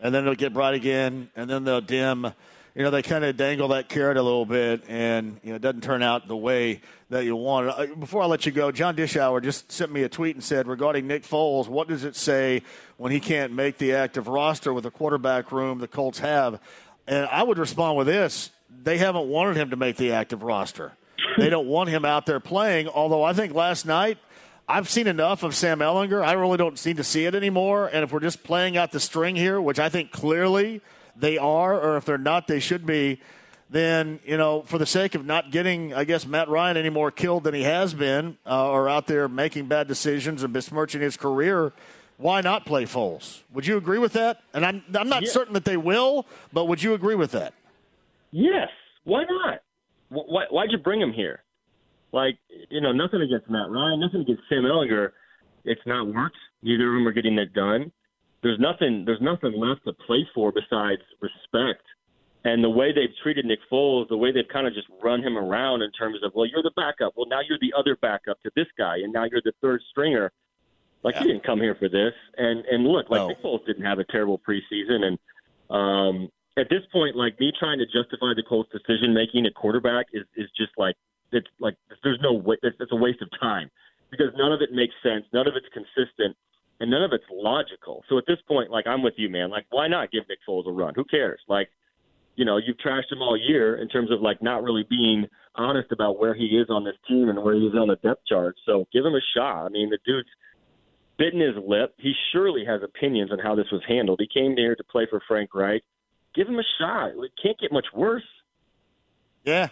and 0.00 0.14
then 0.14 0.24
they'll 0.24 0.34
get 0.34 0.52
bright 0.52 0.74
again, 0.74 1.30
and 1.36 1.48
then 1.48 1.64
they'll 1.64 1.80
dim. 1.80 2.32
You 2.78 2.84
know, 2.84 2.90
they 2.90 3.02
kind 3.02 3.24
of 3.24 3.36
dangle 3.36 3.66
that 3.68 3.88
carrot 3.88 4.16
a 4.18 4.22
little 4.22 4.46
bit, 4.46 4.84
and 4.86 5.40
you 5.42 5.50
know, 5.50 5.56
it 5.56 5.62
doesn't 5.62 5.80
turn 5.80 6.00
out 6.00 6.28
the 6.28 6.36
way 6.36 6.80
that 7.10 7.24
you 7.24 7.34
want. 7.34 7.70
Uh, 7.70 7.86
before 7.96 8.22
I 8.22 8.26
let 8.26 8.46
you 8.46 8.52
go, 8.52 8.70
John 8.70 8.94
Dishauer 8.94 9.42
just 9.42 9.72
sent 9.72 9.90
me 9.90 10.04
a 10.04 10.08
tweet 10.08 10.36
and 10.36 10.44
said 10.44 10.68
regarding 10.68 11.08
Nick 11.08 11.24
Foles, 11.24 11.66
what 11.66 11.88
does 11.88 12.04
it 12.04 12.14
say 12.14 12.62
when 12.96 13.10
he 13.10 13.18
can't 13.18 13.52
make 13.52 13.78
the 13.78 13.94
active 13.94 14.28
roster 14.28 14.72
with 14.72 14.84
the 14.84 14.92
quarterback 14.92 15.50
room 15.50 15.80
the 15.80 15.88
Colts 15.88 16.20
have? 16.20 16.60
And 17.08 17.26
I 17.32 17.42
would 17.42 17.58
respond 17.58 17.98
with 17.98 18.06
this: 18.06 18.50
they 18.84 18.96
haven't 18.96 19.26
wanted 19.26 19.56
him 19.56 19.70
to 19.70 19.76
make 19.76 19.96
the 19.96 20.12
active 20.12 20.44
roster. 20.44 20.92
They 21.36 21.50
don't 21.50 21.66
want 21.66 21.90
him 21.90 22.04
out 22.04 22.26
there 22.26 22.38
playing. 22.38 22.86
Although 22.86 23.24
I 23.24 23.32
think 23.32 23.54
last 23.54 23.86
night 23.86 24.18
I've 24.68 24.88
seen 24.88 25.08
enough 25.08 25.42
of 25.42 25.56
Sam 25.56 25.80
Ehlinger. 25.80 26.24
I 26.24 26.34
really 26.34 26.58
don't 26.58 26.78
seem 26.78 26.94
to 26.98 27.04
see 27.04 27.24
it 27.24 27.34
anymore. 27.34 27.90
And 27.92 28.04
if 28.04 28.12
we're 28.12 28.20
just 28.20 28.44
playing 28.44 28.76
out 28.76 28.92
the 28.92 29.00
string 29.00 29.34
here, 29.34 29.60
which 29.60 29.80
I 29.80 29.88
think 29.88 30.12
clearly 30.12 30.80
they 31.18 31.38
are, 31.38 31.78
or 31.78 31.96
if 31.96 32.04
they're 32.04 32.18
not, 32.18 32.46
they 32.46 32.60
should 32.60 32.86
be, 32.86 33.20
then, 33.70 34.20
you 34.24 34.36
know, 34.36 34.62
for 34.62 34.78
the 34.78 34.86
sake 34.86 35.14
of 35.14 35.26
not 35.26 35.50
getting, 35.50 35.92
I 35.92 36.04
guess, 36.04 36.26
Matt 36.26 36.48
Ryan 36.48 36.76
any 36.76 36.90
more 36.90 37.10
killed 37.10 37.44
than 37.44 37.54
he 37.54 37.64
has 37.64 37.92
been, 37.92 38.38
uh, 38.46 38.70
or 38.70 38.88
out 38.88 39.06
there 39.06 39.28
making 39.28 39.66
bad 39.66 39.88
decisions 39.88 40.42
and 40.42 40.52
besmirching 40.52 41.00
his 41.00 41.16
career, 41.16 41.72
why 42.16 42.40
not 42.40 42.66
play 42.66 42.84
Foles? 42.84 43.42
Would 43.52 43.66
you 43.66 43.76
agree 43.76 43.98
with 43.98 44.14
that? 44.14 44.40
And 44.54 44.64
I'm, 44.64 44.82
I'm 44.94 45.08
not 45.08 45.26
certain 45.26 45.54
that 45.54 45.64
they 45.64 45.76
will, 45.76 46.26
but 46.52 46.64
would 46.66 46.82
you 46.82 46.94
agree 46.94 47.14
with 47.14 47.32
that? 47.32 47.54
Yes. 48.30 48.68
Why 49.04 49.24
not? 49.24 49.60
Why, 50.08 50.44
why'd 50.50 50.70
you 50.70 50.78
bring 50.78 51.00
him 51.00 51.12
here? 51.12 51.42
Like, 52.12 52.38
you 52.70 52.80
know, 52.80 52.92
nothing 52.92 53.20
against 53.20 53.50
Matt 53.50 53.68
Ryan, 53.70 54.00
nothing 54.00 54.22
against 54.22 54.42
Sam 54.48 54.62
Ehlinger. 54.62 55.10
It's 55.64 55.80
not 55.86 56.06
worked. 56.06 56.36
Neither 56.62 56.88
of 56.88 56.94
them 56.94 57.06
are 57.06 57.12
getting 57.12 57.38
it 57.38 57.52
done. 57.52 57.92
There's 58.42 58.58
nothing. 58.60 59.04
There's 59.04 59.20
nothing 59.20 59.52
left 59.56 59.84
to 59.84 59.92
play 60.06 60.26
for 60.34 60.52
besides 60.52 61.02
respect. 61.20 61.82
And 62.44 62.62
the 62.62 62.70
way 62.70 62.92
they've 62.92 63.14
treated 63.22 63.44
Nick 63.44 63.58
Foles, 63.70 64.08
the 64.08 64.16
way 64.16 64.30
they've 64.30 64.48
kind 64.50 64.66
of 64.66 64.72
just 64.72 64.86
run 65.02 65.22
him 65.22 65.36
around 65.36 65.82
in 65.82 65.90
terms 65.92 66.18
of, 66.22 66.32
well, 66.34 66.46
you're 66.46 66.62
the 66.62 66.72
backup. 66.76 67.14
Well, 67.16 67.26
now 67.28 67.40
you're 67.46 67.58
the 67.60 67.74
other 67.76 67.96
backup 68.00 68.40
to 68.42 68.50
this 68.54 68.68
guy, 68.78 68.98
and 68.98 69.12
now 69.12 69.24
you're 69.24 69.42
the 69.44 69.52
third 69.60 69.82
stringer. 69.90 70.30
Like 71.02 71.16
yeah. 71.16 71.22
you 71.22 71.28
didn't 71.28 71.44
come 71.44 71.60
here 71.60 71.74
for 71.74 71.88
this. 71.88 72.12
And 72.36 72.64
and 72.66 72.84
look, 72.84 73.10
like 73.10 73.20
no. 73.20 73.28
Nick 73.28 73.42
Foles 73.42 73.66
didn't 73.66 73.84
have 73.84 73.98
a 73.98 74.04
terrible 74.04 74.40
preseason, 74.40 75.04
and 75.04 75.18
um, 75.70 76.28
at 76.56 76.68
this 76.70 76.82
point, 76.92 77.16
like 77.16 77.38
me 77.38 77.52
trying 77.58 77.78
to 77.78 77.86
justify 77.86 78.34
the 78.34 78.42
Colts' 78.48 78.70
decision 78.72 79.14
making 79.14 79.46
at 79.46 79.54
quarterback 79.54 80.06
is 80.12 80.24
is 80.36 80.48
just 80.56 80.72
like 80.76 80.96
it's 81.32 81.46
like 81.60 81.74
there's 82.02 82.18
no 82.22 82.32
way 82.32 82.56
it's, 82.62 82.76
it's 82.80 82.92
a 82.92 82.96
waste 82.96 83.22
of 83.22 83.28
time 83.40 83.70
because 84.10 84.28
none 84.36 84.52
of 84.52 84.60
it 84.62 84.72
makes 84.72 84.94
sense, 85.02 85.24
none 85.32 85.46
of 85.46 85.54
it's 85.54 85.68
consistent, 85.72 86.36
and 86.80 86.90
none 86.90 87.02
of 87.02 87.12
it's 87.12 87.24
logical. 87.32 88.04
So 88.08 88.18
at 88.18 88.24
this 88.26 88.38
point, 88.46 88.70
like 88.70 88.86
I'm 88.86 89.02
with 89.02 89.14
you, 89.16 89.28
man. 89.28 89.50
Like 89.50 89.66
why 89.70 89.88
not 89.88 90.10
give 90.10 90.24
Nick 90.28 90.38
Foles 90.48 90.66
a 90.66 90.72
run? 90.72 90.94
Who 90.94 91.04
cares? 91.04 91.40
Like 91.48 91.68
you 92.36 92.44
know 92.44 92.56
you've 92.56 92.78
trashed 92.78 93.10
him 93.10 93.20
all 93.20 93.36
year 93.36 93.76
in 93.76 93.88
terms 93.88 94.10
of 94.10 94.20
like 94.20 94.42
not 94.42 94.62
really 94.62 94.84
being 94.88 95.26
honest 95.54 95.90
about 95.90 96.18
where 96.18 96.34
he 96.34 96.46
is 96.46 96.68
on 96.70 96.84
this 96.84 96.94
team 97.08 97.28
and 97.28 97.42
where 97.42 97.54
he 97.54 97.66
is 97.66 97.74
on 97.74 97.88
the 97.88 97.96
depth 97.96 98.22
chart. 98.26 98.56
So 98.64 98.86
give 98.92 99.04
him 99.04 99.14
a 99.14 99.20
shot. 99.36 99.66
I 99.66 99.68
mean 99.68 99.90
the 99.90 99.98
dude's 100.04 100.28
bitten 101.18 101.40
his 101.40 101.56
lip. 101.66 101.94
He 101.98 102.14
surely 102.32 102.64
has 102.64 102.82
opinions 102.82 103.32
on 103.32 103.38
how 103.40 103.54
this 103.54 103.66
was 103.72 103.82
handled. 103.86 104.20
He 104.20 104.28
came 104.28 104.56
here 104.56 104.76
to 104.76 104.84
play 104.84 105.06
for 105.10 105.20
Frank 105.26 105.54
Reich. 105.54 105.82
Give 106.34 106.46
him 106.46 106.58
a 106.58 106.64
shot. 106.78 107.10
It 107.16 107.32
can't 107.42 107.58
get 107.58 107.72
much 107.72 107.86
worse. 107.92 108.22
Yeah. 109.44 109.68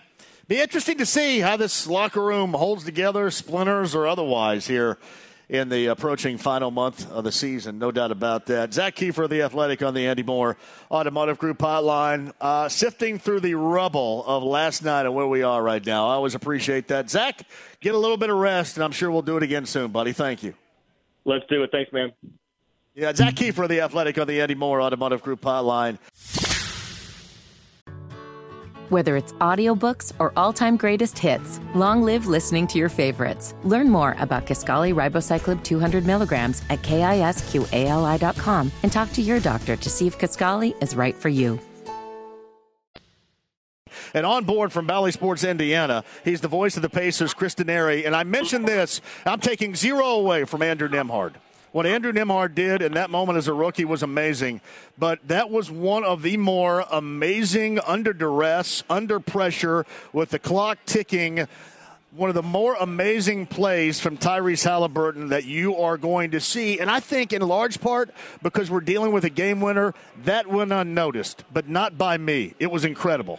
Be 0.48 0.60
interesting 0.60 0.98
to 0.98 1.06
see 1.06 1.40
how 1.40 1.56
this 1.56 1.86
locker 1.86 2.22
room 2.22 2.52
holds 2.54 2.84
together, 2.84 3.30
splinters 3.30 3.94
or 3.94 4.06
otherwise, 4.06 4.66
here 4.66 4.96
in 5.48 5.68
the 5.68 5.86
approaching 5.86 6.38
final 6.38 6.70
month 6.70 7.10
of 7.10 7.24
the 7.24 7.30
season. 7.30 7.78
No 7.78 7.92
doubt 7.92 8.10
about 8.10 8.46
that. 8.46 8.74
Zak 8.74 8.96
Keefer, 8.96 9.28
the 9.28 9.42
athletic 9.42 9.82
on 9.82 9.94
the 9.94 10.06
Andy 10.06 10.22
Moore 10.22 10.56
Automotive 10.90 11.38
Group 11.38 11.58
hotline, 11.58 12.32
uh, 12.40 12.68
sifting 12.68 13.18
through 13.18 13.40
the 13.40 13.54
rubble 13.54 14.24
of 14.26 14.42
last 14.42 14.84
night 14.84 15.06
and 15.06 15.14
where 15.14 15.26
we 15.26 15.42
are 15.42 15.62
right 15.62 15.84
now. 15.84 16.08
I 16.08 16.14
always 16.14 16.34
appreciate 16.34 16.88
that. 16.88 17.10
Zak, 17.10 17.42
get 17.80 17.94
a 17.94 17.98
little 17.98 18.16
bit 18.16 18.30
of 18.30 18.36
rest, 18.36 18.76
and 18.76 18.84
I'm 18.84 18.92
sure 18.92 19.10
we'll 19.10 19.22
do 19.22 19.36
it 19.36 19.42
again 19.42 19.66
soon, 19.66 19.92
buddy. 19.92 20.12
Thank 20.12 20.42
you. 20.42 20.54
Let's 21.24 21.44
do 21.48 21.62
it. 21.62 21.70
Thanks, 21.70 21.92
man. 21.92 22.12
Yeah, 22.94 23.12
Zak 23.12 23.34
Keefer, 23.34 23.68
the 23.68 23.82
athletic 23.82 24.16
on 24.16 24.26
the 24.26 24.40
Andy 24.40 24.54
Moore 24.54 24.80
Automotive 24.80 25.22
Group 25.22 25.42
hotline. 25.42 25.98
Whether 28.88 29.16
it's 29.16 29.32
audiobooks 29.34 30.12
or 30.20 30.32
all-time 30.36 30.76
greatest 30.76 31.18
hits, 31.18 31.58
long 31.74 32.02
live 32.02 32.26
listening 32.26 32.66
to 32.68 32.78
your 32.78 32.88
favorites. 32.88 33.54
Learn 33.64 33.90
more 33.90 34.14
about 34.20 34.46
Kisqali 34.46 34.94
Ribociclib 34.94 35.64
200 35.64 36.06
milligrams 36.06 36.62
at 36.70 36.82
kisqali.com 36.82 38.72
and 38.82 38.92
talk 38.92 39.12
to 39.12 39.22
your 39.22 39.40
doctor 39.40 39.76
to 39.76 39.90
see 39.90 40.06
if 40.06 40.18
Kisqali 40.18 40.80
is 40.80 40.94
right 40.94 41.16
for 41.16 41.28
you. 41.28 41.58
And 44.14 44.24
on 44.24 44.44
board 44.44 44.72
from 44.72 44.86
Bally 44.86 45.10
Sports 45.10 45.42
Indiana, 45.42 46.04
he's 46.24 46.40
the 46.40 46.48
voice 46.48 46.76
of 46.76 46.82
the 46.82 46.88
Pacers, 46.88 47.34
Chris 47.34 47.54
Denari. 47.54 48.06
And 48.06 48.14
I 48.14 48.24
mentioned 48.24 48.66
this, 48.66 49.00
I'm 49.24 49.40
taking 49.40 49.74
zero 49.74 50.06
away 50.10 50.44
from 50.44 50.62
Andrew 50.62 50.88
Nembhard. 50.88 51.34
What 51.76 51.84
Andrew 51.84 52.10
Nembhard 52.10 52.54
did 52.54 52.80
in 52.80 52.94
that 52.94 53.10
moment 53.10 53.36
as 53.36 53.48
a 53.48 53.52
rookie 53.52 53.84
was 53.84 54.02
amazing, 54.02 54.62
but 54.96 55.18
that 55.28 55.50
was 55.50 55.70
one 55.70 56.04
of 56.04 56.22
the 56.22 56.38
more 56.38 56.86
amazing 56.90 57.80
under 57.80 58.14
duress, 58.14 58.82
under 58.88 59.20
pressure, 59.20 59.84
with 60.10 60.30
the 60.30 60.38
clock 60.38 60.78
ticking 60.86 61.46
one 62.12 62.30
of 62.30 62.34
the 62.34 62.42
more 62.42 62.76
amazing 62.80 63.44
plays 63.44 64.00
from 64.00 64.16
Tyrese 64.16 64.64
Haliburton 64.64 65.28
that 65.28 65.44
you 65.44 65.76
are 65.76 65.98
going 65.98 66.30
to 66.30 66.40
see. 66.40 66.80
And 66.80 66.90
I 66.90 66.98
think, 66.98 67.34
in 67.34 67.42
large 67.42 67.78
part, 67.78 68.08
because 68.42 68.70
we're 68.70 68.80
dealing 68.80 69.12
with 69.12 69.26
a 69.26 69.30
game 69.30 69.60
winner, 69.60 69.92
that 70.24 70.46
went 70.46 70.72
unnoticed, 70.72 71.44
but 71.52 71.68
not 71.68 71.98
by 71.98 72.16
me. 72.16 72.54
It 72.58 72.70
was 72.70 72.86
incredible. 72.86 73.38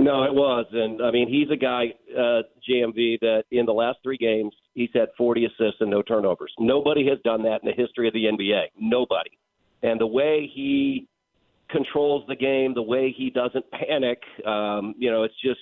No, 0.00 0.24
it 0.24 0.32
was, 0.32 0.64
and 0.72 1.02
I 1.02 1.10
mean 1.10 1.28
he's 1.28 1.50
a 1.50 1.56
guy, 1.56 1.92
uh, 2.16 2.42
JMV, 2.68 3.20
that 3.20 3.44
in 3.50 3.66
the 3.66 3.72
last 3.72 3.98
three 4.02 4.16
games 4.16 4.54
he's 4.74 4.88
had 4.94 5.08
40 5.18 5.44
assists 5.44 5.80
and 5.80 5.90
no 5.90 6.00
turnovers. 6.00 6.52
Nobody 6.58 7.06
has 7.08 7.18
done 7.22 7.42
that 7.42 7.60
in 7.62 7.68
the 7.68 7.74
history 7.76 8.08
of 8.08 8.14
the 8.14 8.24
NBA. 8.24 8.68
Nobody. 8.80 9.30
And 9.82 10.00
the 10.00 10.06
way 10.06 10.50
he 10.52 11.06
controls 11.68 12.24
the 12.28 12.36
game, 12.36 12.72
the 12.74 12.82
way 12.82 13.14
he 13.16 13.28
doesn't 13.28 13.64
panic, 13.72 14.22
um, 14.46 14.94
you 14.98 15.10
know, 15.10 15.24
it's 15.24 15.38
just 15.44 15.60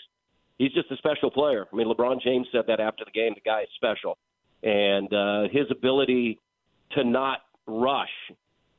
he's 0.59 0.72
just 0.72 0.90
a 0.92 0.96
special 0.96 1.31
player. 1.33 1.66
I 1.72 1.77
mean, 1.77 1.88
LeBron 1.88 2.22
James 2.22 2.46
said 2.53 2.62
that 2.68 2.79
after 2.79 3.05
the 3.05 3.11
game. 3.11 3.33
The 3.35 3.48
guy 3.48 3.62
is 3.62 3.68
special, 3.74 4.18
and 4.62 5.12
uh, 5.12 5.48
his 5.51 5.66
ability 5.70 6.38
to 6.92 7.03
not 7.03 7.40
rush 7.66 8.09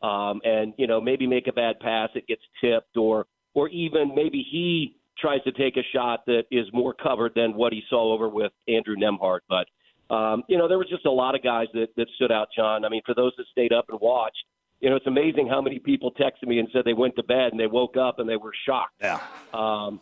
um, 0.02 0.42
and 0.44 0.74
you 0.78 0.88
know 0.88 1.02
maybe 1.02 1.28
make 1.28 1.48
a 1.48 1.54
bad 1.54 1.80
pass, 1.80 2.10
it 2.16 2.28
gets 2.28 2.42
tipped, 2.62 2.96
or 2.96 3.26
or 3.54 3.68
even 3.70 4.14
maybe 4.16 4.46
he 4.50 4.96
tries 5.20 5.44
to 5.44 5.52
take 5.52 5.78
a 5.78 5.84
shot 5.94 6.26
that 6.26 6.44
is 6.52 6.66
more 6.74 6.94
covered 6.94 7.34
than 7.36 7.54
what 7.54 7.74
he 7.74 7.82
saw 7.90 8.14
over 8.14 8.30
with 8.30 8.52
Andrew 8.68 8.96
Nembhard. 8.96 9.40
But 9.48 9.68
um, 10.14 10.44
you 10.48 10.58
know, 10.58 10.68
there 10.68 10.78
was 10.78 10.88
just 10.90 11.06
a 11.06 11.12
lot 11.12 11.36
of 11.36 11.44
guys 11.44 11.68
that 11.74 11.88
that 11.98 12.08
stood 12.16 12.32
out, 12.32 12.48
John. 12.56 12.86
I 12.86 12.90
mean, 12.90 13.02
for 13.06 13.14
those 13.14 13.34
that 13.38 13.46
stayed 13.52 13.74
up 13.74 13.86
and 13.90 14.00
watched, 14.02 14.44
you 14.80 14.90
know, 14.90 14.96
it's 14.96 15.08
amazing 15.08 15.48
how 15.48 15.62
many 15.62 15.80
people 15.80 16.12
texted 16.12 16.48
me 16.48 16.60
and 16.60 16.68
said 16.72 16.84
they 16.86 16.94
went 16.94 17.16
to 17.18 17.24
bed 17.24 17.52
and 17.52 17.60
they 17.60 17.68
woke 17.68 17.98
up 17.98 18.20
and 18.20 18.28
they 18.28 18.38
were 18.38 18.54
shocked. 18.66 18.96
Yeah. 19.02 19.20
Um, 19.54 20.00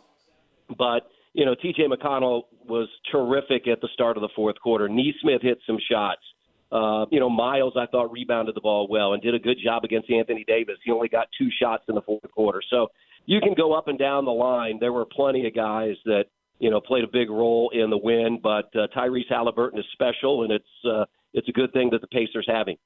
but 0.76 1.08
you 1.34 1.44
know, 1.44 1.54
T.J. 1.54 1.84
McConnell 1.84 2.42
was 2.66 2.88
terrific 3.12 3.68
at 3.68 3.80
the 3.80 3.88
start 3.92 4.16
of 4.16 4.22
the 4.22 4.28
fourth 4.34 4.56
quarter. 4.60 4.88
Nesmith 4.88 5.42
hit 5.42 5.58
some 5.66 5.78
shots. 5.90 6.22
Uh, 6.70 7.06
you 7.10 7.20
know, 7.20 7.30
Miles, 7.30 7.74
I 7.76 7.86
thought, 7.86 8.12
rebounded 8.12 8.54
the 8.54 8.60
ball 8.60 8.88
well 8.88 9.14
and 9.14 9.22
did 9.22 9.34
a 9.34 9.38
good 9.38 9.56
job 9.62 9.84
against 9.84 10.10
Anthony 10.10 10.44
Davis. 10.46 10.76
He 10.84 10.90
only 10.90 11.08
got 11.08 11.28
two 11.38 11.48
shots 11.60 11.84
in 11.88 11.94
the 11.94 12.02
fourth 12.02 12.30
quarter. 12.34 12.60
So 12.68 12.88
you 13.28 13.42
can 13.42 13.52
go 13.52 13.74
up 13.74 13.88
and 13.88 13.98
down 13.98 14.24
the 14.24 14.32
line. 14.32 14.78
There 14.80 14.92
were 14.92 15.04
plenty 15.04 15.46
of 15.46 15.54
guys 15.54 15.96
that 16.06 16.24
you 16.58 16.70
know 16.70 16.80
played 16.80 17.04
a 17.04 17.08
big 17.08 17.28
role 17.28 17.70
in 17.74 17.90
the 17.90 17.98
win, 17.98 18.40
but 18.42 18.74
uh, 18.74 18.88
Tyrese 18.96 19.30
Haliburton 19.30 19.78
is 19.78 19.84
special, 19.92 20.44
and 20.44 20.52
it's 20.52 20.84
uh, 20.84 21.04
it's 21.34 21.46
a 21.46 21.52
good 21.52 21.70
thing 21.74 21.90
that 21.90 22.00
the 22.00 22.06
Pacers 22.06 22.48
him. 22.48 22.78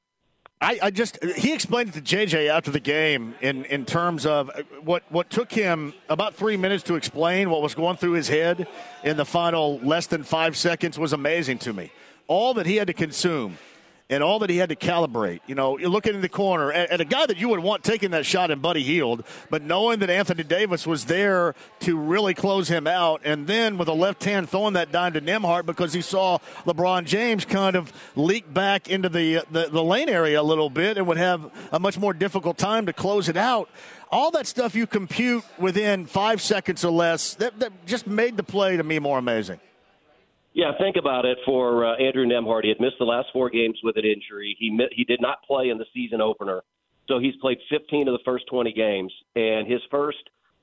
I, 0.60 0.78
I, 0.82 0.90
just 0.90 1.22
he 1.24 1.52
explained 1.52 1.88
it 1.88 2.04
to 2.04 2.16
JJ 2.16 2.48
after 2.48 2.70
the 2.70 2.80
game 2.80 3.34
in, 3.40 3.64
in 3.64 3.84
terms 3.84 4.26
of 4.26 4.50
what 4.82 5.04
what 5.10 5.30
took 5.30 5.50
him 5.50 5.94
about 6.08 6.34
three 6.34 6.56
minutes 6.56 6.82
to 6.84 6.96
explain 6.96 7.48
what 7.48 7.62
was 7.62 7.74
going 7.74 7.96
through 7.96 8.12
his 8.12 8.28
head 8.28 8.66
in 9.04 9.16
the 9.16 9.24
final 9.24 9.78
less 9.78 10.06
than 10.06 10.24
five 10.24 10.56
seconds 10.56 10.98
was 10.98 11.12
amazing 11.12 11.58
to 11.58 11.72
me. 11.72 11.92
All 12.26 12.54
that 12.54 12.66
he 12.66 12.76
had 12.76 12.88
to 12.88 12.94
consume 12.94 13.58
and 14.12 14.22
all 14.22 14.38
that 14.40 14.50
he 14.50 14.58
had 14.58 14.68
to 14.68 14.76
calibrate. 14.76 15.40
You 15.46 15.54
know, 15.54 15.78
you're 15.78 15.88
looking 15.88 16.14
in 16.14 16.20
the 16.20 16.28
corner 16.28 16.70
at, 16.70 16.90
at, 16.90 17.00
a 17.00 17.04
guy 17.04 17.24
that 17.24 17.38
you 17.38 17.48
would 17.48 17.60
want 17.60 17.82
taking 17.82 18.10
that 18.10 18.26
shot 18.26 18.50
in 18.50 18.60
Buddy 18.60 18.82
Hield, 18.82 19.24
but 19.48 19.62
knowing 19.62 20.00
that 20.00 20.10
Anthony 20.10 20.42
Davis 20.42 20.86
was 20.86 21.06
there 21.06 21.54
to 21.80 21.96
really 21.96 22.34
close 22.34 22.68
him 22.68 22.86
out, 22.86 23.22
and 23.24 23.46
then 23.46 23.78
with 23.78 23.88
a 23.88 23.94
left 23.94 24.22
hand 24.24 24.50
throwing 24.50 24.74
that 24.74 24.92
dime 24.92 25.14
to 25.14 25.20
Nembhard 25.20 25.64
because 25.64 25.94
he 25.94 26.02
saw 26.02 26.38
LeBron 26.66 27.04
James 27.06 27.46
kind 27.46 27.74
of 27.74 27.92
leak 28.14 28.52
back 28.52 28.88
into 28.88 29.08
the, 29.08 29.44
the, 29.50 29.68
the 29.70 29.82
lane 29.82 30.10
area 30.10 30.40
a 30.40 30.42
little 30.42 30.70
bit 30.70 30.98
and 30.98 31.06
would 31.06 31.16
have 31.16 31.50
a 31.72 31.80
much 31.80 31.98
more 31.98 32.12
difficult 32.12 32.58
time 32.58 32.86
to 32.86 32.92
close 32.92 33.28
it 33.28 33.36
out 33.36 33.70
all 34.10 34.30
that 34.30 34.46
stuff 34.46 34.74
you 34.74 34.86
compute 34.86 35.42
within 35.58 36.04
five 36.04 36.42
seconds 36.42 36.84
or 36.84 36.92
less 36.92 37.34
that, 37.36 37.58
that, 37.58 37.72
just 37.86 38.06
made 38.06 38.36
the 38.36 38.42
play 38.42 38.76
to 38.76 38.82
me 38.82 38.98
more 38.98 39.18
amazing 39.18 39.58
yeah, 40.54 40.72
think 40.78 40.96
about 40.96 41.24
it 41.24 41.38
for 41.46 41.86
uh, 41.86 41.96
Andrew 41.96 42.26
Nembhard. 42.26 42.64
He 42.64 42.68
had 42.68 42.80
missed 42.80 42.96
the 42.98 43.04
last 43.04 43.28
four 43.32 43.50
games 43.50 43.78
with 43.82 43.96
an 43.96 44.04
injury. 44.04 44.56
He 44.58 44.78
he 44.92 45.04
did 45.04 45.20
not 45.20 45.42
play 45.44 45.70
in 45.70 45.78
the 45.78 45.86
season 45.94 46.20
opener, 46.20 46.62
so 47.08 47.18
he's 47.18 47.34
played 47.40 47.58
15 47.70 48.08
of 48.08 48.12
the 48.12 48.24
first 48.24 48.44
20 48.50 48.72
games. 48.72 49.12
And 49.34 49.66
his 49.66 49.80
first 49.90 50.18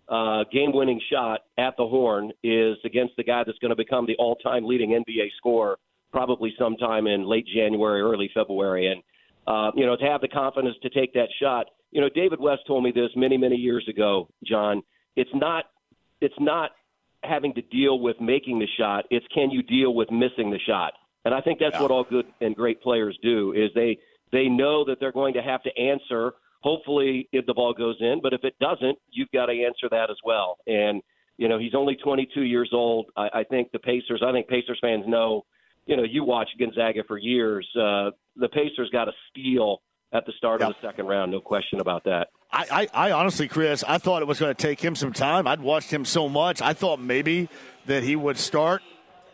uh, 0.07 0.43
game-winning 0.51 1.01
shot 1.11 1.41
at 1.57 1.75
the 1.77 1.87
horn 1.87 2.31
is 2.43 2.77
against 2.85 3.15
the 3.17 3.23
guy 3.23 3.43
that's 3.45 3.57
going 3.59 3.69
to 3.69 3.75
become 3.75 4.05
the 4.05 4.15
all-time 4.17 4.65
leading 4.65 4.91
NBA 4.91 5.29
scorer, 5.37 5.77
probably 6.11 6.53
sometime 6.57 7.07
in 7.07 7.27
late 7.27 7.47
January, 7.47 8.01
early 8.01 8.29
February. 8.33 8.91
And 8.91 9.03
uh, 9.47 9.71
you 9.75 9.85
know, 9.85 9.95
to 9.95 10.05
have 10.05 10.21
the 10.21 10.27
confidence 10.27 10.75
to 10.83 10.89
take 10.89 11.13
that 11.13 11.29
shot. 11.41 11.65
You 11.91 12.01
know, 12.01 12.09
David 12.13 12.39
West 12.39 12.61
told 12.67 12.83
me 12.83 12.91
this 12.91 13.09
many, 13.15 13.37
many 13.37 13.55
years 13.55 13.87
ago, 13.89 14.29
John. 14.45 14.83
It's 15.15 15.31
not 15.33 15.65
it's 16.21 16.35
not 16.39 16.71
having 17.23 17.53
to 17.53 17.61
deal 17.61 17.99
with 17.99 18.19
making 18.19 18.59
the 18.59 18.67
shot. 18.77 19.05
It's 19.09 19.25
can 19.33 19.51
you 19.51 19.63
deal 19.63 19.93
with 19.93 20.11
missing 20.11 20.51
the 20.51 20.59
shot? 20.65 20.93
And 21.25 21.33
I 21.33 21.41
think 21.41 21.59
that's 21.59 21.75
yeah. 21.75 21.81
what 21.81 21.91
all 21.91 22.03
good 22.03 22.25
and 22.41 22.55
great 22.55 22.81
players 22.81 23.17
do 23.21 23.53
is 23.53 23.71
they 23.75 23.97
they 24.31 24.47
know 24.47 24.85
that 24.85 24.97
they're 24.99 25.11
going 25.11 25.33
to 25.33 25.41
have 25.41 25.61
to 25.63 25.77
answer. 25.77 26.33
Hopefully, 26.61 27.27
if 27.31 27.45
the 27.45 27.53
ball 27.53 27.73
goes 27.73 27.95
in, 27.99 28.19
but 28.21 28.33
if 28.33 28.43
it 28.43 28.53
doesn't, 28.59 28.97
you've 29.11 29.31
got 29.31 29.47
to 29.47 29.53
answer 29.53 29.87
that 29.91 30.09
as 30.09 30.17
well. 30.25 30.57
And 30.67 31.01
you 31.37 31.47
know 31.47 31.57
he's 31.57 31.75
only 31.75 31.95
22 31.95 32.41
years 32.41 32.69
old. 32.73 33.07
I, 33.15 33.29
I 33.33 33.43
think 33.43 33.71
the 33.71 33.79
Pacers. 33.79 34.21
I 34.25 34.31
think 34.31 34.47
Pacers 34.47 34.79
fans 34.81 35.05
know. 35.07 35.45
You 35.85 35.97
know, 35.97 36.03
you 36.03 36.23
watch 36.23 36.49
Gonzaga 36.59 37.03
for 37.07 37.17
years. 37.17 37.67
Uh, 37.75 38.11
the 38.35 38.49
Pacers 38.49 38.89
got 38.91 39.07
a 39.07 39.11
steal 39.29 39.81
at 40.11 40.25
the 40.25 40.31
start 40.37 40.61
yep. 40.61 40.69
of 40.69 40.75
the 40.81 40.87
second 40.87 41.07
round. 41.07 41.31
No 41.31 41.39
question 41.39 41.79
about 41.79 42.03
that. 42.05 42.29
I, 42.51 42.87
I, 42.93 43.09
I, 43.09 43.11
honestly, 43.11 43.47
Chris, 43.47 43.83
I 43.87 43.99
thought 43.99 44.21
it 44.21 44.27
was 44.27 44.39
going 44.39 44.53
to 44.53 44.59
take 44.59 44.83
him 44.83 44.95
some 44.95 45.13
time. 45.13 45.47
I'd 45.47 45.61
watched 45.61 45.91
him 45.91 46.03
so 46.03 46.27
much. 46.27 46.61
I 46.61 46.73
thought 46.73 46.99
maybe 46.99 47.47
that 47.85 48.03
he 48.03 48.15
would 48.15 48.37
start 48.37 48.81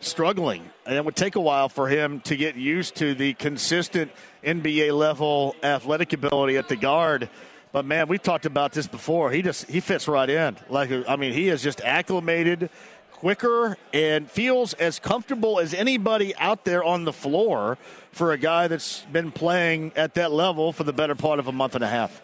struggling, 0.02 0.70
and 0.86 0.96
it 0.96 1.06
would 1.06 1.16
take 1.16 1.36
a 1.36 1.42
while 1.42 1.70
for 1.70 1.88
him 1.88 2.20
to 2.22 2.36
get 2.36 2.56
used 2.56 2.96
to 2.96 3.14
the 3.16 3.34
consistent 3.36 4.12
NBA 4.44 4.96
level 4.98 5.56
athletic 5.64 6.14
ability 6.14 6.58
at 6.58 6.68
the 6.68 6.76
guard. 6.76 7.30
But 7.72 7.86
man, 7.86 8.08
we 8.08 8.18
talked 8.18 8.46
about 8.46 8.72
this 8.72 8.88
before. 8.88 9.32
He 9.32 9.42
just 9.42 9.70
he 9.70 9.80
fits 9.80 10.08
right 10.08 10.30
in. 10.30 10.58
Like 10.70 10.92
I 11.10 11.16
mean, 11.16 11.34
he 11.34 11.50
is 11.50 11.62
just 11.62 11.82
acclimated 11.82 12.70
quicker 13.16 13.78
and 13.94 14.30
feels 14.30 14.74
as 14.74 15.00
comfortable 15.00 15.60
as 15.60 15.74
anybody 15.74 16.36
out 16.36 16.66
there 16.66 16.84
on 16.84 17.06
the 17.06 17.14
floor 17.14 17.78
for 18.12 18.34
a 18.34 18.38
guy 18.38 18.68
that's 18.68 19.02
been 19.12 19.32
playing 19.32 19.94
at 19.96 20.16
that 20.16 20.32
level 20.32 20.74
for 20.74 20.84
the 20.84 20.94
better 20.94 21.16
part 21.16 21.40
of 21.40 21.48
a 21.48 21.52
month 21.52 21.76
and 21.76 21.84
a 21.84 21.88
half. 21.88 22.22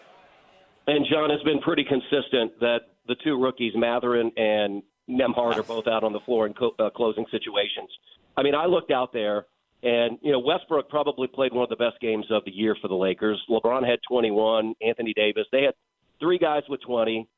And 0.86 1.06
John 1.10 1.30
has 1.30 1.40
been 1.42 1.60
pretty 1.60 1.84
consistent 1.84 2.58
that 2.60 2.80
the 3.06 3.16
two 3.24 3.40
rookies, 3.40 3.72
Mathurin 3.74 4.30
and 4.36 4.82
Nembhard, 5.08 5.56
are 5.56 5.62
both 5.62 5.86
out 5.86 6.04
on 6.04 6.12
the 6.12 6.20
floor 6.20 6.46
in 6.46 6.54
co- 6.54 6.74
uh, 6.78 6.90
closing 6.90 7.24
situations. 7.30 7.88
I 8.36 8.42
mean, 8.42 8.54
I 8.54 8.66
looked 8.66 8.90
out 8.90 9.12
there, 9.12 9.46
and 9.82 10.18
you 10.22 10.32
know 10.32 10.40
Westbrook 10.40 10.88
probably 10.88 11.28
played 11.28 11.52
one 11.52 11.62
of 11.62 11.70
the 11.70 11.76
best 11.76 12.00
games 12.00 12.26
of 12.30 12.44
the 12.44 12.50
year 12.50 12.76
for 12.80 12.88
the 12.88 12.94
Lakers. 12.94 13.40
LeBron 13.48 13.88
had 13.88 13.98
21, 14.08 14.74
Anthony 14.86 15.12
Davis. 15.14 15.46
They 15.52 15.62
had 15.62 15.74
three 16.20 16.38
guys 16.38 16.62
with 16.68 16.80
20. 16.82 17.28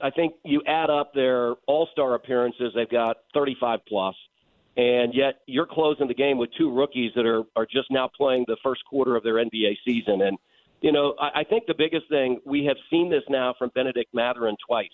I 0.00 0.10
think 0.10 0.34
you 0.44 0.62
add 0.66 0.90
up 0.90 1.14
their 1.14 1.54
All 1.66 1.88
Star 1.92 2.14
appearances, 2.14 2.72
they've 2.74 2.88
got 2.88 3.16
35 3.34 3.80
plus, 3.88 4.14
and 4.76 5.14
yet 5.14 5.40
you're 5.46 5.66
closing 5.66 6.06
the 6.06 6.14
game 6.14 6.38
with 6.38 6.50
two 6.58 6.72
rookies 6.72 7.12
that 7.16 7.26
are 7.26 7.44
are 7.56 7.66
just 7.66 7.90
now 7.90 8.08
playing 8.16 8.44
the 8.46 8.56
first 8.62 8.84
quarter 8.84 9.16
of 9.16 9.22
their 9.22 9.34
NBA 9.34 9.76
season. 9.84 10.22
And 10.22 10.38
you 10.82 10.92
know, 10.92 11.14
I, 11.18 11.40
I 11.40 11.44
think 11.44 11.66
the 11.66 11.74
biggest 11.76 12.08
thing 12.08 12.40
we 12.44 12.64
have 12.66 12.76
seen 12.90 13.10
this 13.10 13.22
now 13.28 13.54
from 13.58 13.70
Bennedict 13.74 14.12
Mathurin 14.14 14.56
twice. 14.66 14.88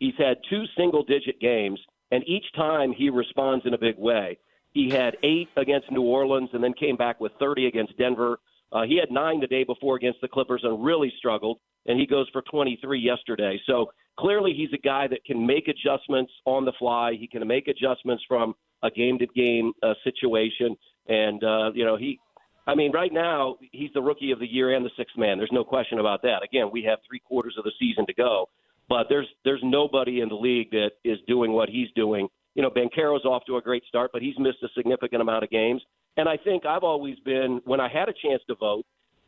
He's 0.00 0.14
had 0.18 0.38
two 0.48 0.64
single 0.76 1.04
digit 1.04 1.40
games, 1.40 1.80
and 2.10 2.22
each 2.26 2.44
time 2.54 2.92
he 2.92 3.10
responds 3.10 3.66
in 3.66 3.74
a 3.74 3.78
big 3.78 3.98
way. 3.98 4.38
He 4.72 4.90
had 4.90 5.16
eight 5.22 5.48
against 5.56 5.90
New 5.90 6.02
Orleans 6.02 6.50
and 6.52 6.62
then 6.62 6.72
came 6.72 6.96
back 6.96 7.20
with 7.20 7.32
30 7.40 7.66
against 7.66 7.96
Denver. 7.96 8.38
Uh, 8.72 8.82
he 8.82 8.98
had 8.98 9.10
nine 9.10 9.40
the 9.40 9.46
day 9.46 9.64
before 9.64 9.96
against 9.96 10.20
the 10.20 10.28
Clippers 10.28 10.60
and 10.64 10.84
really 10.84 11.12
struggled, 11.18 11.58
and 11.86 11.98
he 11.98 12.06
goes 12.06 12.28
for 12.32 12.42
23 12.42 13.00
yesterday. 13.00 13.60
So 13.66 13.90
clearly, 14.18 14.52
he's 14.54 14.72
a 14.74 14.78
guy 14.78 15.06
that 15.08 15.24
can 15.24 15.46
make 15.46 15.68
adjustments 15.68 16.32
on 16.44 16.64
the 16.64 16.72
fly. 16.78 17.14
He 17.18 17.26
can 17.26 17.46
make 17.46 17.68
adjustments 17.68 18.22
from 18.28 18.54
a 18.82 18.90
game 18.90 19.18
to 19.18 19.26
game 19.26 19.72
situation, 20.04 20.76
and 21.06 21.42
uh, 21.42 21.70
you 21.74 21.84
know 21.84 21.96
he. 21.96 22.18
I 22.66 22.74
mean, 22.74 22.92
right 22.92 23.12
now 23.12 23.56
he's 23.72 23.90
the 23.94 24.02
rookie 24.02 24.30
of 24.30 24.40
the 24.40 24.46
year 24.46 24.74
and 24.74 24.84
the 24.84 24.90
sixth 24.98 25.16
man. 25.16 25.38
There's 25.38 25.52
no 25.52 25.64
question 25.64 26.00
about 26.00 26.20
that. 26.22 26.42
Again, 26.44 26.68
we 26.70 26.82
have 26.82 26.98
three 27.08 27.20
quarters 27.20 27.54
of 27.56 27.64
the 27.64 27.72
season 27.78 28.04
to 28.06 28.12
go, 28.12 28.50
but 28.88 29.06
there's 29.08 29.28
there's 29.44 29.62
nobody 29.62 30.20
in 30.20 30.28
the 30.28 30.34
league 30.34 30.70
that 30.72 30.90
is 31.04 31.18
doing 31.26 31.52
what 31.52 31.70
he's 31.70 31.88
doing. 31.96 32.28
You 32.54 32.62
know, 32.62 32.70
Banchero's 32.70 33.24
off 33.24 33.44
to 33.46 33.56
a 33.56 33.62
great 33.62 33.84
start, 33.88 34.10
but 34.12 34.20
he's 34.20 34.38
missed 34.38 34.58
a 34.62 34.68
significant 34.76 35.22
amount 35.22 35.44
of 35.44 35.50
games. 35.50 35.80
And 36.18 36.28
I 36.28 36.36
think 36.36 36.66
I've 36.66 36.82
always 36.82 37.16
been, 37.20 37.60
when 37.64 37.80
I 37.80 37.88
had 37.88 38.08
a 38.08 38.12
chance 38.12 38.42
to 38.48 38.56
vote, 38.56 38.84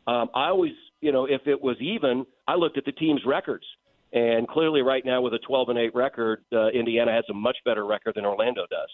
um, 0.07 0.29
I 0.35 0.49
always, 0.49 0.73
you 0.99 1.13
know, 1.13 1.25
if 1.25 1.47
it 1.47 1.59
was 1.59 1.77
even, 1.79 2.25
I 2.47 2.55
looked 2.55 2.77
at 2.77 2.83
the 2.83 2.91
team's 2.91 3.21
records. 3.25 3.63
And 4.11 4.45
clearly, 4.45 4.81
right 4.81 5.05
now, 5.05 5.21
with 5.21 5.33
a 5.33 5.39
12 5.39 5.69
and 5.69 5.79
8 5.79 5.95
record, 5.95 6.43
uh, 6.51 6.67
Indiana 6.67 7.13
has 7.13 7.23
a 7.29 7.33
much 7.33 7.55
better 7.63 7.85
record 7.85 8.15
than 8.15 8.25
Orlando 8.25 8.63
does. 8.69 8.89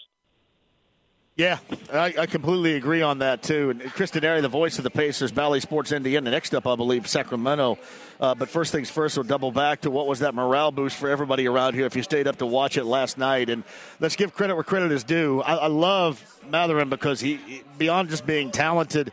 Yeah, 1.38 1.60
I, 1.92 2.12
I, 2.18 2.26
completely 2.26 2.74
agree 2.74 3.00
on 3.00 3.20
that 3.20 3.44
too. 3.44 3.70
And 3.70 3.80
Chris 3.92 4.10
Denari, 4.10 4.42
the 4.42 4.48
voice 4.48 4.78
of 4.78 4.82
the 4.82 4.90
Pacers, 4.90 5.30
Bally 5.30 5.60
Sports 5.60 5.92
Indiana. 5.92 6.32
Next 6.32 6.52
up, 6.52 6.66
I 6.66 6.74
believe 6.74 7.06
Sacramento. 7.06 7.78
Uh, 8.18 8.34
but 8.34 8.48
first 8.48 8.72
things 8.72 8.90
first, 8.90 9.16
we'll 9.16 9.22
double 9.22 9.52
back 9.52 9.82
to 9.82 9.90
what 9.92 10.08
was 10.08 10.18
that 10.18 10.34
morale 10.34 10.72
boost 10.72 10.96
for 10.96 11.08
everybody 11.08 11.46
around 11.46 11.74
here. 11.74 11.86
If 11.86 11.94
you 11.94 12.02
stayed 12.02 12.26
up 12.26 12.38
to 12.38 12.46
watch 12.46 12.76
it 12.76 12.82
last 12.82 13.18
night, 13.18 13.50
and 13.50 13.62
let's 14.00 14.16
give 14.16 14.34
credit 14.34 14.56
where 14.56 14.64
credit 14.64 14.90
is 14.90 15.04
due. 15.04 15.40
I, 15.42 15.54
I 15.54 15.66
love 15.68 16.20
Mathurin 16.50 16.88
because 16.88 17.20
he, 17.20 17.62
beyond 17.78 18.10
just 18.10 18.26
being 18.26 18.50
talented, 18.50 19.12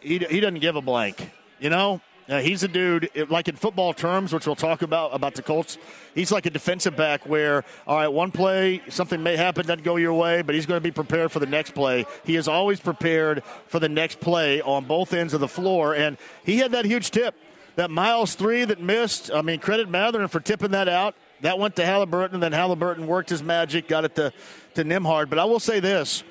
he 0.00 0.18
he 0.18 0.40
doesn't 0.40 0.60
give 0.60 0.76
a 0.76 0.82
blank. 0.82 1.30
You 1.58 1.70
know, 1.70 2.02
Uh, 2.28 2.40
he's 2.40 2.62
a 2.62 2.68
dude, 2.68 3.10
like 3.30 3.48
in 3.48 3.56
football 3.56 3.92
terms, 3.92 4.32
which 4.32 4.46
we'll 4.46 4.54
talk 4.54 4.82
about 4.82 5.14
about 5.14 5.34
the 5.34 5.42
Colts. 5.42 5.76
He's 6.14 6.30
like 6.30 6.46
a 6.46 6.50
defensive 6.50 6.96
back 6.96 7.26
where, 7.26 7.64
all 7.86 7.96
right, 7.96 8.08
one 8.08 8.30
play, 8.30 8.80
something 8.88 9.22
may 9.22 9.36
happen, 9.36 9.66
doesn't 9.66 9.82
go 9.82 9.96
your 9.96 10.14
way, 10.14 10.42
but 10.42 10.54
he's 10.54 10.66
going 10.66 10.76
to 10.76 10.82
be 10.82 10.92
prepared 10.92 11.32
for 11.32 11.40
the 11.40 11.46
next 11.46 11.72
play. 11.74 12.06
He 12.24 12.36
is 12.36 12.46
always 12.46 12.78
prepared 12.78 13.42
for 13.66 13.80
the 13.80 13.88
next 13.88 14.20
play 14.20 14.60
on 14.60 14.84
both 14.84 15.12
ends 15.12 15.34
of 15.34 15.40
the 15.40 15.48
floor, 15.48 15.94
and 15.94 16.16
he 16.44 16.58
had 16.58 16.72
that 16.72 16.84
huge 16.84 17.10
tip. 17.10 17.34
That 17.74 17.90
Miles 17.90 18.34
three 18.34 18.64
that 18.66 18.80
missed, 18.80 19.30
I 19.32 19.42
mean, 19.42 19.58
credit 19.58 19.88
Mathurin 19.88 20.28
for 20.28 20.40
tipping 20.40 20.72
that 20.72 20.88
out. 20.88 21.14
That 21.40 21.58
went 21.58 21.74
to 21.76 21.82
Haliburton, 21.82 22.34
and 22.34 22.42
then 22.42 22.52
Haliburton 22.52 23.06
worked 23.06 23.30
his 23.30 23.42
magic, 23.42 23.88
got 23.88 24.04
it 24.04 24.14
to, 24.16 24.32
to 24.74 24.84
Nembhard. 24.84 25.28
But 25.28 25.38
I 25.38 25.44
will 25.44 25.58
say 25.58 25.80
this 25.80 26.22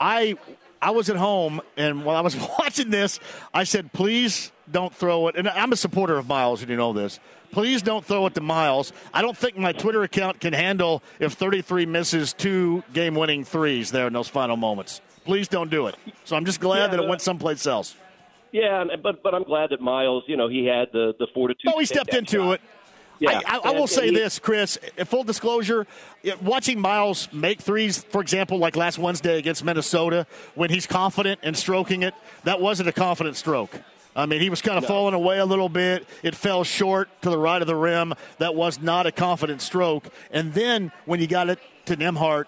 I 0.00 0.36
I 0.82 0.90
was 0.90 1.08
at 1.08 1.16
home, 1.16 1.60
and 1.76 2.04
while 2.04 2.16
I 2.16 2.20
was 2.22 2.36
watching 2.58 2.90
this, 2.90 3.20
I 3.54 3.62
said, 3.62 3.92
please 3.92 4.50
don't 4.72 4.94
throw 4.94 5.28
it. 5.28 5.36
And 5.36 5.48
I'm 5.48 5.72
a 5.72 5.76
supporter 5.76 6.16
of 6.16 6.26
Miles, 6.26 6.62
and 6.62 6.70
you 6.70 6.76
know 6.76 6.92
this. 6.92 7.20
Please 7.50 7.82
don't 7.82 8.04
throw 8.04 8.26
it 8.26 8.34
to 8.34 8.40
Miles. 8.40 8.92
I 9.12 9.20
don't 9.20 9.36
think 9.36 9.58
my 9.58 9.72
Twitter 9.72 10.02
account 10.02 10.40
can 10.40 10.54
handle 10.54 11.02
if 11.20 11.34
33 11.34 11.84
misses 11.84 12.32
two 12.32 12.82
game 12.94 13.14
winning 13.14 13.44
threes 13.44 13.90
there 13.90 14.06
in 14.06 14.12
those 14.14 14.28
final 14.28 14.56
moments. 14.56 15.02
Please 15.24 15.48
don't 15.48 15.70
do 15.70 15.86
it. 15.86 15.96
So 16.24 16.34
I'm 16.34 16.46
just 16.46 16.60
glad 16.60 16.90
yeah, 16.90 16.96
that 16.96 17.04
it 17.04 17.08
went 17.08 17.20
someplace 17.20 17.66
else. 17.66 17.94
Yeah, 18.52 18.84
but 19.02 19.22
but 19.22 19.34
I'm 19.34 19.44
glad 19.44 19.70
that 19.70 19.80
Miles, 19.80 20.24
you 20.26 20.36
know, 20.36 20.48
he 20.48 20.66
had 20.66 20.88
the 20.92 21.14
the 21.18 21.26
fortitude. 21.32 21.72
Oh, 21.74 21.78
he 21.78 21.86
stepped 21.86 22.14
into 22.14 22.38
shot. 22.38 22.52
it. 22.52 22.60
Yeah, 23.18 23.40
I, 23.46 23.56
I, 23.56 23.60
I 23.66 23.70
will 23.72 23.86
say 23.86 24.06
he, 24.06 24.14
this, 24.14 24.38
Chris. 24.38 24.78
Full 25.04 25.22
disclosure: 25.24 25.86
watching 26.42 26.80
Miles 26.80 27.32
make 27.32 27.60
threes, 27.60 28.02
for 28.02 28.20
example, 28.20 28.58
like 28.58 28.76
last 28.76 28.98
Wednesday 28.98 29.38
against 29.38 29.64
Minnesota, 29.64 30.26
when 30.54 30.70
he's 30.70 30.86
confident 30.86 31.40
and 31.42 31.56
stroking 31.56 32.02
it, 32.02 32.14
that 32.44 32.60
wasn't 32.60 32.88
a 32.88 32.92
confident 32.92 33.36
stroke. 33.36 33.80
I 34.14 34.26
mean, 34.26 34.40
he 34.40 34.50
was 34.50 34.60
kind 34.60 34.76
of 34.76 34.82
no. 34.82 34.88
falling 34.88 35.14
away 35.14 35.38
a 35.38 35.46
little 35.46 35.68
bit. 35.68 36.06
It 36.22 36.34
fell 36.34 36.64
short 36.64 37.08
to 37.22 37.30
the 37.30 37.38
right 37.38 37.60
of 37.60 37.66
the 37.66 37.76
rim. 37.76 38.14
That 38.38 38.54
was 38.54 38.80
not 38.80 39.06
a 39.06 39.12
confident 39.12 39.62
stroke. 39.62 40.08
And 40.30 40.52
then 40.52 40.92
when 41.06 41.20
you 41.20 41.26
got 41.26 41.48
it 41.48 41.58
to 41.86 41.96
Nembhard, 41.96 42.44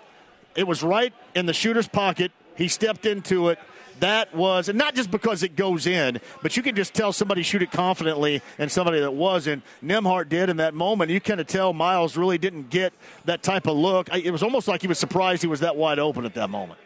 it 0.54 0.66
was 0.66 0.82
right 0.82 1.12
in 1.34 1.46
the 1.46 1.54
shooter's 1.54 1.88
pocket. 1.88 2.32
He 2.56 2.68
stepped 2.68 3.06
into 3.06 3.48
it 3.48 3.58
that 4.00 4.34
was, 4.34 4.68
and 4.68 4.78
not 4.78 4.94
just 4.94 5.10
because 5.10 5.42
it 5.42 5.56
goes 5.56 5.86
in, 5.86 6.20
but 6.42 6.56
you 6.56 6.62
can 6.62 6.74
just 6.74 6.94
tell 6.94 7.12
somebody 7.12 7.42
shoot 7.42 7.62
it 7.62 7.70
confidently 7.70 8.42
and 8.58 8.70
somebody 8.70 9.00
that 9.00 9.14
wasn't. 9.14 9.62
Nembhard 9.82 10.28
did 10.28 10.48
in 10.48 10.56
that 10.58 10.74
moment. 10.74 11.10
You 11.10 11.20
kind 11.20 11.40
of 11.40 11.46
tell 11.46 11.72
Miles 11.72 12.16
really 12.16 12.38
didn't 12.38 12.70
get 12.70 12.92
that 13.24 13.42
type 13.42 13.66
of 13.66 13.76
look. 13.76 14.08
It 14.14 14.30
was 14.30 14.42
almost 14.42 14.68
like 14.68 14.82
he 14.82 14.88
was 14.88 14.98
surprised 14.98 15.42
he 15.42 15.48
was 15.48 15.60
that 15.60 15.76
wide 15.76 15.98
open 15.98 16.24
at 16.24 16.34
that 16.34 16.50
moment. 16.50 16.80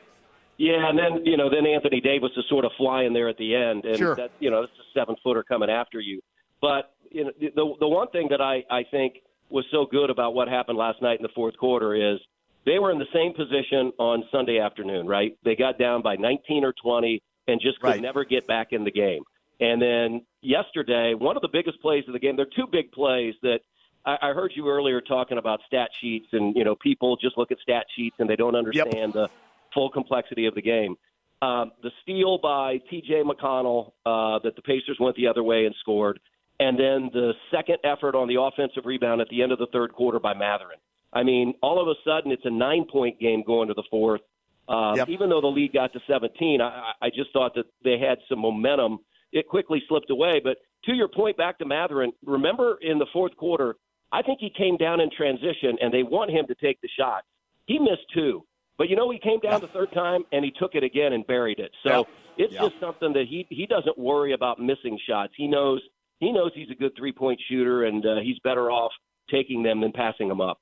Yeah, 0.59 0.89
and 0.89 0.99
then 0.99 1.25
you 1.25 1.37
know, 1.37 1.49
then 1.49 1.67
Anthony 1.67 2.01
Davis 2.01 2.33
is 2.37 2.45
sort 2.49 2.65
of 2.65 2.73
flying 2.77 3.13
there 3.13 3.29
at 3.29 3.39
the 3.39 3.55
end, 3.55 3.85
and 3.85 3.97
sure. 3.97 4.17
that 4.17 4.33
you 4.41 4.51
know, 4.51 4.63
it's 4.63 4.73
a 4.73 4.99
seven 4.99 5.15
footer 5.23 5.45
coming 5.45 5.71
after 5.71 6.01
you. 6.01 6.21
But 6.61 6.93
you 7.11 7.25
know, 7.25 7.31
the 7.41 7.75
the 7.79 7.89
one 7.89 8.09
thing 8.09 8.29
that 8.31 8.41
I 8.41 8.65
I 8.69 8.83
think 8.91 9.15
was 9.51 9.65
so 9.71 9.87
good 9.91 10.11
about 10.11 10.35
what 10.35 10.49
happened 10.49 10.77
last 10.77 11.01
night 11.01 11.19
in 11.19 11.23
the 11.23 11.31
fourth 11.35 11.57
quarter 11.57 11.95
is 11.95 12.19
they 12.67 12.79
were 12.79 12.91
in 12.91 12.99
the 12.99 13.07
same 13.15 13.33
position 13.33 13.93
on 13.99 14.25
Sunday 14.31 14.59
afternoon, 14.59 15.07
right? 15.07 15.39
They 15.45 15.57
got 15.57 15.79
down 15.79 16.03
by 16.03 16.17
19 16.17 16.65
or 16.65 16.75
20 16.83 17.23
and 17.47 17.61
just 17.61 17.81
could 17.81 17.89
right. 17.89 18.01
never 18.01 18.25
get 18.25 18.47
back 18.47 18.73
in 18.73 18.85
the 18.85 18.91
game. 18.91 19.23
And 19.61 19.81
then 19.81 20.27
yesterday, 20.43 21.15
one 21.15 21.37
of 21.37 21.43
the 21.43 21.49
biggest 21.51 21.81
plays 21.81 22.05
of 22.07 22.13
the 22.13 22.19
game, 22.19 22.37
there 22.37 22.47
are 22.47 22.57
two 22.57 22.67
big 22.71 22.93
plays 22.93 23.35
that 23.43 23.61
I, 24.05 24.19
I 24.21 24.33
heard 24.33 24.53
you 24.55 24.69
earlier 24.69 25.01
talking 25.01 25.39
about 25.39 25.61
stat 25.67 25.91
sheets, 26.01 26.27
and 26.33 26.55
you 26.57 26.65
know 26.65 26.75
people 26.77 27.17
just 27.17 27.39
look 27.39 27.51
at 27.51 27.59
stat 27.61 27.87
sheets 27.97 28.17
and 28.19 28.29
they 28.29 28.37
don't 28.37 28.55
understand 28.55 29.15
yep. 29.15 29.15
the 29.15 29.31
full 29.75 29.91
complexity 29.91 30.47
of 30.47 30.55
the 30.55 30.63
game. 30.63 30.97
Um, 31.41 31.73
the 31.83 31.91
steal 32.03 32.39
by 32.39 32.79
T.J. 32.91 33.23
McConnell 33.23 33.93
uh, 34.05 34.41
that 34.43 34.57
the 34.57 34.63
Pacers 34.63 34.97
went 34.99 35.15
the 35.17 35.29
other 35.29 35.43
way 35.43 35.67
and 35.67 35.75
scored, 35.81 36.19
and 36.59 36.79
then 36.79 37.11
the 37.13 37.33
second 37.53 37.79
effort 37.85 38.17
on 38.17 38.27
the 38.27 38.41
offensive 38.41 38.85
rebound 38.85 39.21
at 39.21 39.29
the 39.29 39.43
end 39.43 39.53
of 39.53 39.59
the 39.59 39.69
third 39.73 39.93
quarter 39.93 40.19
by 40.19 40.35
Mathurin. 40.35 40.79
I 41.13 41.23
mean, 41.23 41.55
all 41.63 41.81
of 41.81 41.89
a 41.89 41.95
sudden 42.05 42.33
it's 42.33 42.45
a 42.45 42.51
nine 42.51 42.87
point 42.91 43.21
game 43.21 43.45
going 43.47 43.69
to 43.69 43.75
the 43.75 43.85
fourth. 43.91 44.21
Um, 44.69 44.97
yep. 44.97 45.09
Even 45.09 45.31
though 45.31 45.41
the 45.41 45.47
lead 45.47 45.73
got 45.73 45.93
to 45.95 46.01
17, 46.07 46.61
I, 46.61 46.93
I 47.01 47.09
just 47.09 47.33
thought 47.33 47.55
that 47.55 47.65
they 47.85 47.99
had 47.99 48.19
some 48.29 48.41
momentum. 48.41 48.99
It 49.33 49.49
quickly 49.49 49.83
slipped 49.89 50.11
away. 50.11 50.41
But 50.45 50.59
to 50.85 50.93
your 50.93 51.09
point, 51.09 51.39
back 51.39 51.59
to 51.61 51.65
Mathurin, 51.65 52.13
remember 52.25 52.77
in 52.83 52.99
the 52.99 53.07
fourth 53.13 53.35
quarter, 53.37 53.77
I 54.13 54.23
think 54.23 54.41
he 54.41 54.51
came 54.51 54.77
down 54.77 55.01
in 55.01 55.11
transition 55.11 55.79
and 55.81 55.93
they 55.93 56.03
want 56.03 56.31
him 56.31 56.47
to 56.49 56.55
take 56.55 56.81
the 56.83 56.89
shot. 56.99 57.25
He 57.67 57.79
missed 57.79 58.07
two. 58.15 58.45
But 58.79 58.89
you 58.89 58.97
know, 58.97 59.11
he 59.11 59.19
came 59.19 59.41
down 59.41 59.55
yep. 59.55 59.61
the 59.61 59.69
third 59.69 59.93
time 59.93 60.23
and 60.33 60.45
he 60.45 60.53
took 60.53 60.75
it 60.75 60.85
again 60.85 61.13
and 61.13 61.27
buried 61.27 61.59
it. 61.59 61.73
So 61.83 61.91
yep. 61.91 62.07
it's 62.39 62.55
just 62.55 62.75
something 62.81 63.13
that 63.13 63.27
he 63.29 63.47
he 63.51 63.67
doesn't 63.67 63.99
worry 63.99 64.33
about 64.33 64.61
missing 64.61 64.99
shots. 65.07 65.33
He 65.37 65.49
knows 65.49 65.83
he 66.21 66.33
knows 66.33 66.53
he's 66.55 66.71
a 66.71 66.75
good 66.75 66.93
three 66.97 67.13
point 67.13 67.41
shooter 67.51 67.85
and 67.85 68.07
uh, 68.07 68.17
he's 68.23 68.39
better 68.39 68.71
off 68.71 68.93
taking 69.31 69.63
them 69.63 69.81
than 69.81 69.93
passing 69.93 70.29
them 70.29 70.41
up. 70.41 70.61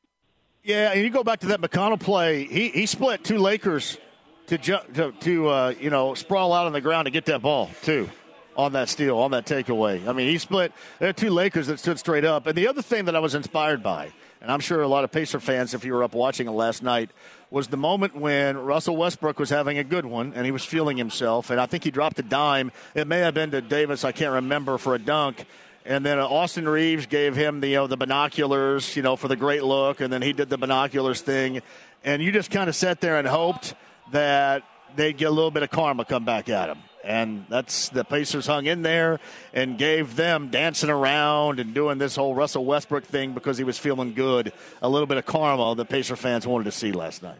Yeah, 0.64 0.91
and 0.93 1.03
you 1.03 1.11
go 1.11 1.23
back 1.23 1.41
to 1.41 1.49
that 1.49 1.61
McConnell 1.61 2.01
play. 2.01 2.45
He 2.45 2.71
he 2.71 2.87
split 2.87 3.23
two 3.23 3.39
Lakers 3.39 3.99
to 4.47 4.59
ju- 4.59 4.79
to, 4.95 5.12
to 5.12 5.49
uh, 5.49 5.75
you 5.79 5.91
know 5.91 6.14
sprawl 6.14 6.53
out 6.53 6.67
on 6.67 6.73
the 6.73 6.81
ground 6.81 7.05
to 7.05 7.11
get 7.11 7.27
that 7.27 7.43
ball 7.43 7.71
too 7.83 8.09
on 8.57 8.73
that 8.73 8.89
steal 8.89 9.19
on 9.19 9.31
that 9.33 9.47
takeaway. 9.47 10.07
I 10.09 10.12
mean, 10.12 10.29
he 10.29 10.39
split. 10.39 10.73
There 10.99 11.09
are 11.09 11.12
two 11.12 11.31
Lakers 11.31 11.67
that 11.67 11.79
stood 11.79 11.99
straight 11.99 12.25
up. 12.25 12.47
And 12.47 12.57
the 12.57 12.69
other 12.69 12.83
thing 12.83 13.05
that 13.05 13.14
I 13.14 13.19
was 13.19 13.35
inspired 13.35 13.83
by, 13.83 14.11
and 14.41 14.51
I'm 14.51 14.61
sure 14.61 14.83
a 14.83 14.89
lot 14.89 15.05
of 15.05 15.12
Pacer 15.12 15.41
fans, 15.41 15.75
if 15.75 15.85
you 15.85 15.93
were 15.93 16.03
up 16.03 16.14
watching 16.14 16.49
it 16.49 16.53
last 16.53 16.83
night, 16.83 17.11
was 17.51 17.68
the 17.68 17.76
moment 17.76 18.16
when 18.16 18.57
Russell 18.59 18.97
Westbrook 18.97 19.38
was 19.38 19.51
having 19.51 19.78
a 19.78 19.84
good 19.84 20.05
one 20.05 20.32
and 20.34 20.44
he 20.44 20.51
was 20.51 20.64
feeling 20.64 20.97
himself. 20.97 21.51
And 21.51 21.61
I 21.61 21.66
think 21.66 21.84
he 21.84 21.90
dropped 21.90 22.18
a 22.18 22.22
dime. 22.22 22.72
It 22.94 23.07
may 23.07 23.18
have 23.18 23.34
been 23.34 23.51
to 23.53 23.61
Davis. 23.61 24.05
I 24.05 24.12
can't 24.12 24.32
remember 24.32 24.78
for 24.78 24.94
a 24.94 24.99
dunk 24.99 25.47
and 25.86 26.05
then 26.05 26.18
uh, 26.18 26.26
Austin 26.26 26.68
Reaves 26.68 27.07
gave 27.07 27.36
him 27.36 27.61
the 27.61 27.68
you 27.68 27.76
know, 27.76 27.86
the 27.86 27.97
binoculars, 27.97 28.97
you 28.97 29.03
know, 29.03 29.16
for 29.16 29.28
the 29.28 29.36
great 29.36 29.62
look, 29.62 30.01
and 30.01 30.12
then 30.12 30.20
he 30.20 30.32
did 30.32 30.49
the 30.51 30.59
binoculars 30.59 31.20
thing, 31.20 31.62
and 32.05 32.22
you 32.22 32.32
just 32.32 32.51
kind 32.51 32.68
of 32.68 32.74
sat 32.74 33.01
there 33.01 33.18
and 33.18 33.26
hoped 33.26 33.74
that 34.12 34.64
they'd 34.97 35.16
get 35.16 35.26
a 35.26 35.30
little 35.30 35.51
bit 35.51 35.62
of 35.62 35.70
karma 35.70 36.05
come 36.05 36.24
back 36.24 36.49
at 36.49 36.68
him. 36.68 36.78
And 37.07 37.47
that's 37.49 37.89
the 37.89 38.05
Pacers 38.05 38.47
hung 38.47 38.67
in 38.67 38.83
there 38.83 39.21
and 39.55 39.79
gave 39.79 40.17
them 40.17 40.49
dancing 40.49 40.91
around 40.91 41.61
and 41.61 41.73
doing 41.73 41.99
this 41.99 42.17
whole 42.17 42.35
Russell 42.35 42.65
Westbrook 42.65 43.05
thing 43.05 43.33
because 43.33 43.59
he 43.59 43.65
was 43.65 43.79
feeling 43.79 44.13
good. 44.13 44.53
A 44.83 44.89
little 44.89 45.07
bit 45.07 45.17
of 45.17 45.27
karma 45.27 45.75
that 45.77 45.89
Pacer 45.89 46.17
fans 46.17 46.47
wanted 46.47 46.65
to 46.65 46.73
see 46.73 46.93
last 46.93 47.23
night. 47.23 47.39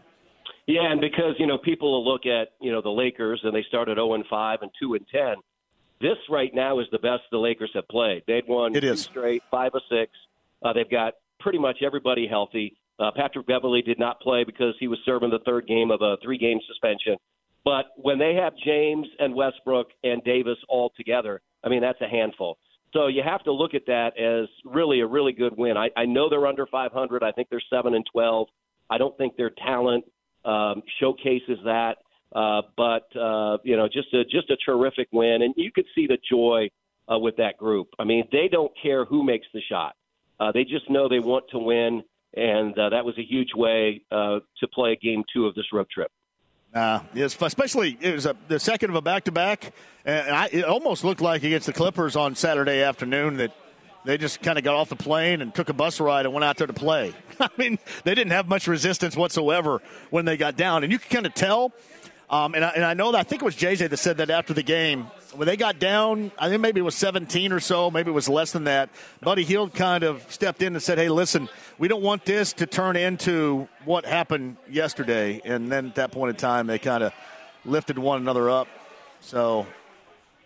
Yeah, 0.65 0.91
and 0.91 0.99
because 0.99 1.35
you 1.37 1.47
know 1.47 1.57
people 1.57 1.91
will 1.91 2.11
look 2.11 2.25
at 2.25 2.53
you 2.59 2.71
know 2.71 2.81
the 2.81 2.89
Lakers 2.89 3.41
and 3.43 3.55
they 3.55 3.63
started 3.67 3.95
0 3.95 4.15
and 4.15 4.25
5 4.29 4.59
and 4.61 4.71
2 4.79 4.95
and 4.95 5.05
10 5.11 5.35
this 5.99 6.17
right 6.29 6.53
now 6.53 6.79
is 6.79 6.87
the 6.91 6.99
best 6.99 7.23
the 7.31 7.37
Lakers 7.37 7.71
have 7.73 7.87
played. 7.87 8.23
They'd 8.27 8.47
won 8.47 8.75
it 8.75 8.81
two 8.81 8.95
straight, 8.95 9.41
five 9.49 9.71
or 9.73 9.81
six. 9.89 10.11
Uh, 10.63 10.73
they've 10.73 10.89
got 10.89 11.13
pretty 11.39 11.57
much 11.57 11.77
everybody 11.83 12.27
healthy. 12.27 12.75
Uh, 12.99 13.11
Patrick 13.15 13.47
Beverley 13.47 13.81
did 13.81 13.99
not 13.99 14.19
play 14.21 14.43
because 14.43 14.75
he 14.79 14.87
was 14.87 14.99
serving 15.05 15.29
the 15.29 15.39
third 15.45 15.67
game 15.67 15.91
of 15.91 16.01
a 16.01 16.17
three 16.23 16.37
game 16.37 16.59
suspension. 16.67 17.15
But 17.67 17.87
when 17.97 18.17
they 18.17 18.33
have 18.35 18.53
James 18.65 19.07
and 19.19 19.35
Westbrook 19.35 19.87
and 20.01 20.23
Davis 20.23 20.57
all 20.69 20.93
together, 20.95 21.41
I 21.65 21.67
mean, 21.67 21.81
that's 21.81 21.99
a 21.99 22.07
handful. 22.07 22.57
So 22.93 23.07
you 23.07 23.21
have 23.25 23.43
to 23.43 23.51
look 23.51 23.73
at 23.73 23.85
that 23.87 24.17
as 24.17 24.47
really 24.63 25.01
a 25.01 25.05
really 25.05 25.33
good 25.33 25.51
win. 25.57 25.75
I, 25.75 25.89
I 25.97 26.05
know 26.05 26.29
they're 26.29 26.47
under 26.47 26.65
500. 26.65 27.23
I 27.23 27.33
think 27.33 27.49
they're 27.49 27.61
7 27.69 27.93
and 27.93 28.05
12. 28.09 28.47
I 28.89 28.97
don't 28.97 29.17
think 29.17 29.35
their 29.35 29.49
talent 29.49 30.05
um, 30.45 30.81
showcases 31.01 31.59
that. 31.65 31.95
Uh, 32.33 32.61
but 32.77 33.13
uh, 33.19 33.57
you 33.65 33.75
know, 33.75 33.89
just 33.91 34.13
a 34.13 34.23
just 34.23 34.49
a 34.49 34.55
terrific 34.65 35.09
win, 35.11 35.41
and 35.41 35.53
you 35.57 35.71
could 35.73 35.85
see 35.93 36.07
the 36.07 36.17
joy 36.29 36.69
uh, 37.11 37.19
with 37.19 37.35
that 37.37 37.57
group. 37.57 37.87
I 37.99 38.05
mean, 38.05 38.29
they 38.31 38.47
don't 38.49 38.71
care 38.81 39.03
who 39.03 39.23
makes 39.23 39.47
the 39.53 39.61
shot; 39.69 39.95
uh, 40.39 40.51
they 40.53 40.63
just 40.63 40.89
know 40.89 41.07
they 41.07 41.19
want 41.19 41.45
to 41.51 41.57
win, 41.57 42.03
and 42.33 42.77
uh, 42.77 42.89
that 42.89 43.05
was 43.05 43.17
a 43.17 43.23
huge 43.23 43.53
way 43.55 44.01
uh, 44.11 44.39
to 44.59 44.67
play 44.73 44.97
game 45.01 45.23
two 45.33 45.45
of 45.45 45.55
this 45.55 45.65
road 45.71 45.87
trip. 45.89 46.11
Yes, 46.73 47.37
especially 47.41 47.97
it 47.99 48.13
was 48.13 48.25
a, 48.25 48.35
the 48.47 48.59
second 48.59 48.89
of 48.89 48.95
a 48.95 49.01
back 49.01 49.25
to 49.25 49.31
back, 49.31 49.73
and 50.05 50.35
I, 50.35 50.49
it 50.51 50.65
almost 50.65 51.03
looked 51.03 51.21
like 51.21 51.43
against 51.43 51.65
the 51.65 51.73
Clippers 51.73 52.15
on 52.15 52.35
Saturday 52.35 52.81
afternoon 52.81 53.37
that 53.37 53.51
they 54.05 54.17
just 54.17 54.41
kind 54.41 54.57
of 54.57 54.63
got 54.63 54.75
off 54.75 54.89
the 54.89 54.95
plane 54.95 55.41
and 55.41 55.53
took 55.53 55.69
a 55.69 55.73
bus 55.73 55.99
ride 55.99 56.25
and 56.25 56.33
went 56.33 56.45
out 56.45 56.57
there 56.57 56.67
to 56.67 56.73
play. 56.73 57.13
I 57.39 57.49
mean, 57.57 57.79
they 58.03 58.15
didn't 58.15 58.31
have 58.31 58.47
much 58.47 58.67
resistance 58.67 59.15
whatsoever 59.15 59.81
when 60.11 60.25
they 60.25 60.37
got 60.37 60.55
down, 60.55 60.83
and 60.83 60.91
you 60.91 60.99
can 60.99 61.09
kind 61.09 61.25
of 61.25 61.33
tell 61.33 61.73
um, 62.29 62.55
and, 62.55 62.65
I, 62.65 62.69
and 62.69 62.83
I 62.83 62.93
know 62.93 63.11
that 63.13 63.19
I 63.19 63.23
think 63.23 63.41
it 63.41 63.45
was 63.45 63.55
JJ 63.55 63.89
that 63.89 63.97
said 63.97 64.17
that 64.17 64.29
after 64.29 64.53
the 64.53 64.63
game 64.63 65.07
when 65.33 65.47
they 65.47 65.57
got 65.57 65.79
down. 65.79 66.31
I 66.37 66.49
think 66.49 66.61
maybe 66.61 66.79
it 66.79 66.83
was 66.83 66.95
17 66.95 67.51
or 67.51 67.59
so, 67.59 67.91
maybe 67.91 68.09
it 68.09 68.13
was 68.13 68.29
less 68.29 68.51
than 68.51 68.65
that. 68.65 68.89
Buddy 69.21 69.43
Hield 69.43 69.73
kind 69.73 70.03
of 70.03 70.25
stepped 70.31 70.61
in 70.61 70.73
and 70.73 70.81
said, 70.81 70.97
"Hey, 70.97 71.09
listen, 71.09 71.49
we 71.77 71.87
don't 71.87 72.03
want 72.03 72.25
this 72.25 72.53
to 72.53 72.65
turn 72.65 72.95
into 72.95 73.67
what 73.85 74.05
happened 74.05 74.57
yesterday." 74.69 75.41
And 75.43 75.71
then 75.71 75.87
at 75.87 75.95
that 75.95 76.11
point 76.11 76.31
in 76.31 76.35
time, 76.35 76.67
they 76.67 76.79
kind 76.79 77.03
of 77.03 77.13
lifted 77.65 77.99
one 77.99 78.21
another 78.21 78.49
up. 78.49 78.67
So 79.19 79.65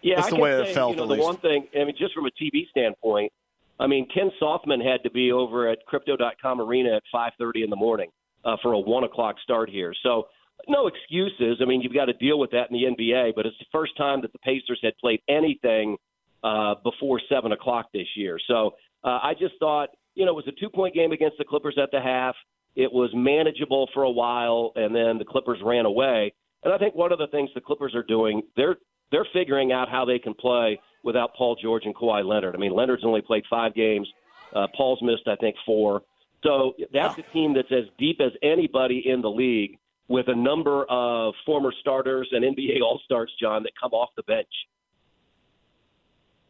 yeah, 0.01 0.15
that's 0.15 0.29
the 0.29 0.35
way 0.35 0.51
say, 0.51 0.69
it 0.69 0.73
felt. 0.73 0.91
You 0.91 0.97
know, 0.97 1.03
at 1.03 1.07
the 1.07 1.13
least. 1.13 1.25
one 1.25 1.37
thing, 1.37 1.67
I 1.75 1.85
mean, 1.85 1.95
just 1.97 2.13
from 2.13 2.25
a 2.25 2.31
TV 2.31 2.69
standpoint, 2.69 3.31
I 3.79 3.87
mean, 3.87 4.07
Ken 4.13 4.31
Softman 4.41 4.81
had 4.83 5.03
to 5.03 5.11
be 5.11 5.31
over 5.31 5.69
at 5.69 5.85
Crypto.com 5.85 6.61
Arena 6.61 6.95
at 6.95 7.03
5:30 7.13 7.63
in 7.63 7.69
the 7.69 7.75
morning 7.75 8.09
uh, 8.45 8.57
for 8.61 8.73
a 8.73 8.79
one 8.79 9.03
o'clock 9.03 9.37
start 9.43 9.69
here. 9.69 9.93
So 10.03 10.27
no 10.67 10.87
excuses. 10.87 11.57
I 11.61 11.65
mean, 11.65 11.81
you've 11.81 11.93
got 11.93 12.05
to 12.05 12.13
deal 12.13 12.39
with 12.39 12.51
that 12.51 12.69
in 12.69 12.73
the 12.73 12.83
NBA, 12.83 13.33
but 13.35 13.45
it's 13.45 13.57
the 13.59 13.65
first 13.71 13.95
time 13.97 14.21
that 14.21 14.31
the 14.31 14.39
Pacers 14.39 14.79
had 14.83 14.97
played 14.97 15.21
anything 15.27 15.97
uh, 16.43 16.75
before 16.83 17.21
seven 17.29 17.51
o'clock 17.51 17.87
this 17.93 18.07
year. 18.15 18.39
So 18.47 18.71
uh, 19.03 19.19
I 19.21 19.33
just 19.39 19.53
thought, 19.59 19.89
you 20.15 20.25
know, 20.25 20.31
it 20.31 20.35
was 20.35 20.47
a 20.47 20.59
two 20.59 20.69
point 20.69 20.93
game 20.93 21.11
against 21.11 21.37
the 21.37 21.45
Clippers 21.45 21.77
at 21.81 21.89
the 21.91 22.01
half. 22.01 22.35
It 22.75 22.91
was 22.91 23.09
manageable 23.13 23.89
for 23.93 24.03
a 24.03 24.11
while, 24.11 24.71
and 24.75 24.95
then 24.95 25.17
the 25.17 25.25
Clippers 25.25 25.59
ran 25.63 25.85
away. 25.85 26.33
And 26.63 26.73
I 26.73 26.77
think 26.77 26.95
one 26.95 27.11
of 27.11 27.19
the 27.19 27.27
things 27.27 27.49
the 27.53 27.61
Clippers 27.61 27.95
are 27.95 28.03
doing, 28.03 28.41
they're 28.55 28.77
they're 29.11 29.27
figuring 29.33 29.71
out 29.71 29.89
how 29.89 30.05
they 30.05 30.19
can 30.19 30.33
play 30.33 30.79
without 31.03 31.35
Paul 31.35 31.57
George 31.61 31.83
and 31.85 31.95
Kawhi 31.95 32.25
Leonard. 32.25 32.55
I 32.55 32.59
mean, 32.59 32.73
Leonard's 32.73 33.03
only 33.03 33.21
played 33.21 33.43
five 33.49 33.73
games. 33.73 34.07
Uh, 34.55 34.67
Paul's 34.75 35.01
missed, 35.01 35.27
I 35.27 35.35
think, 35.35 35.55
four. 35.65 36.03
So 36.43 36.73
that's 36.93 37.17
a 37.17 37.23
team 37.33 37.53
that's 37.53 37.71
as 37.71 37.85
deep 37.97 38.19
as 38.21 38.31
anybody 38.41 39.03
in 39.05 39.21
the 39.21 39.29
league 39.29 39.77
with 40.11 40.27
a 40.27 40.35
number 40.35 40.85
of 40.89 41.33
former 41.45 41.73
starters 41.79 42.27
and 42.31 42.43
NBA 42.43 42.81
All 42.83 42.99
Stars, 43.05 43.31
John, 43.39 43.63
that 43.63 43.71
come 43.81 43.93
off 43.93 44.09
the 44.17 44.23
bench. 44.23 44.47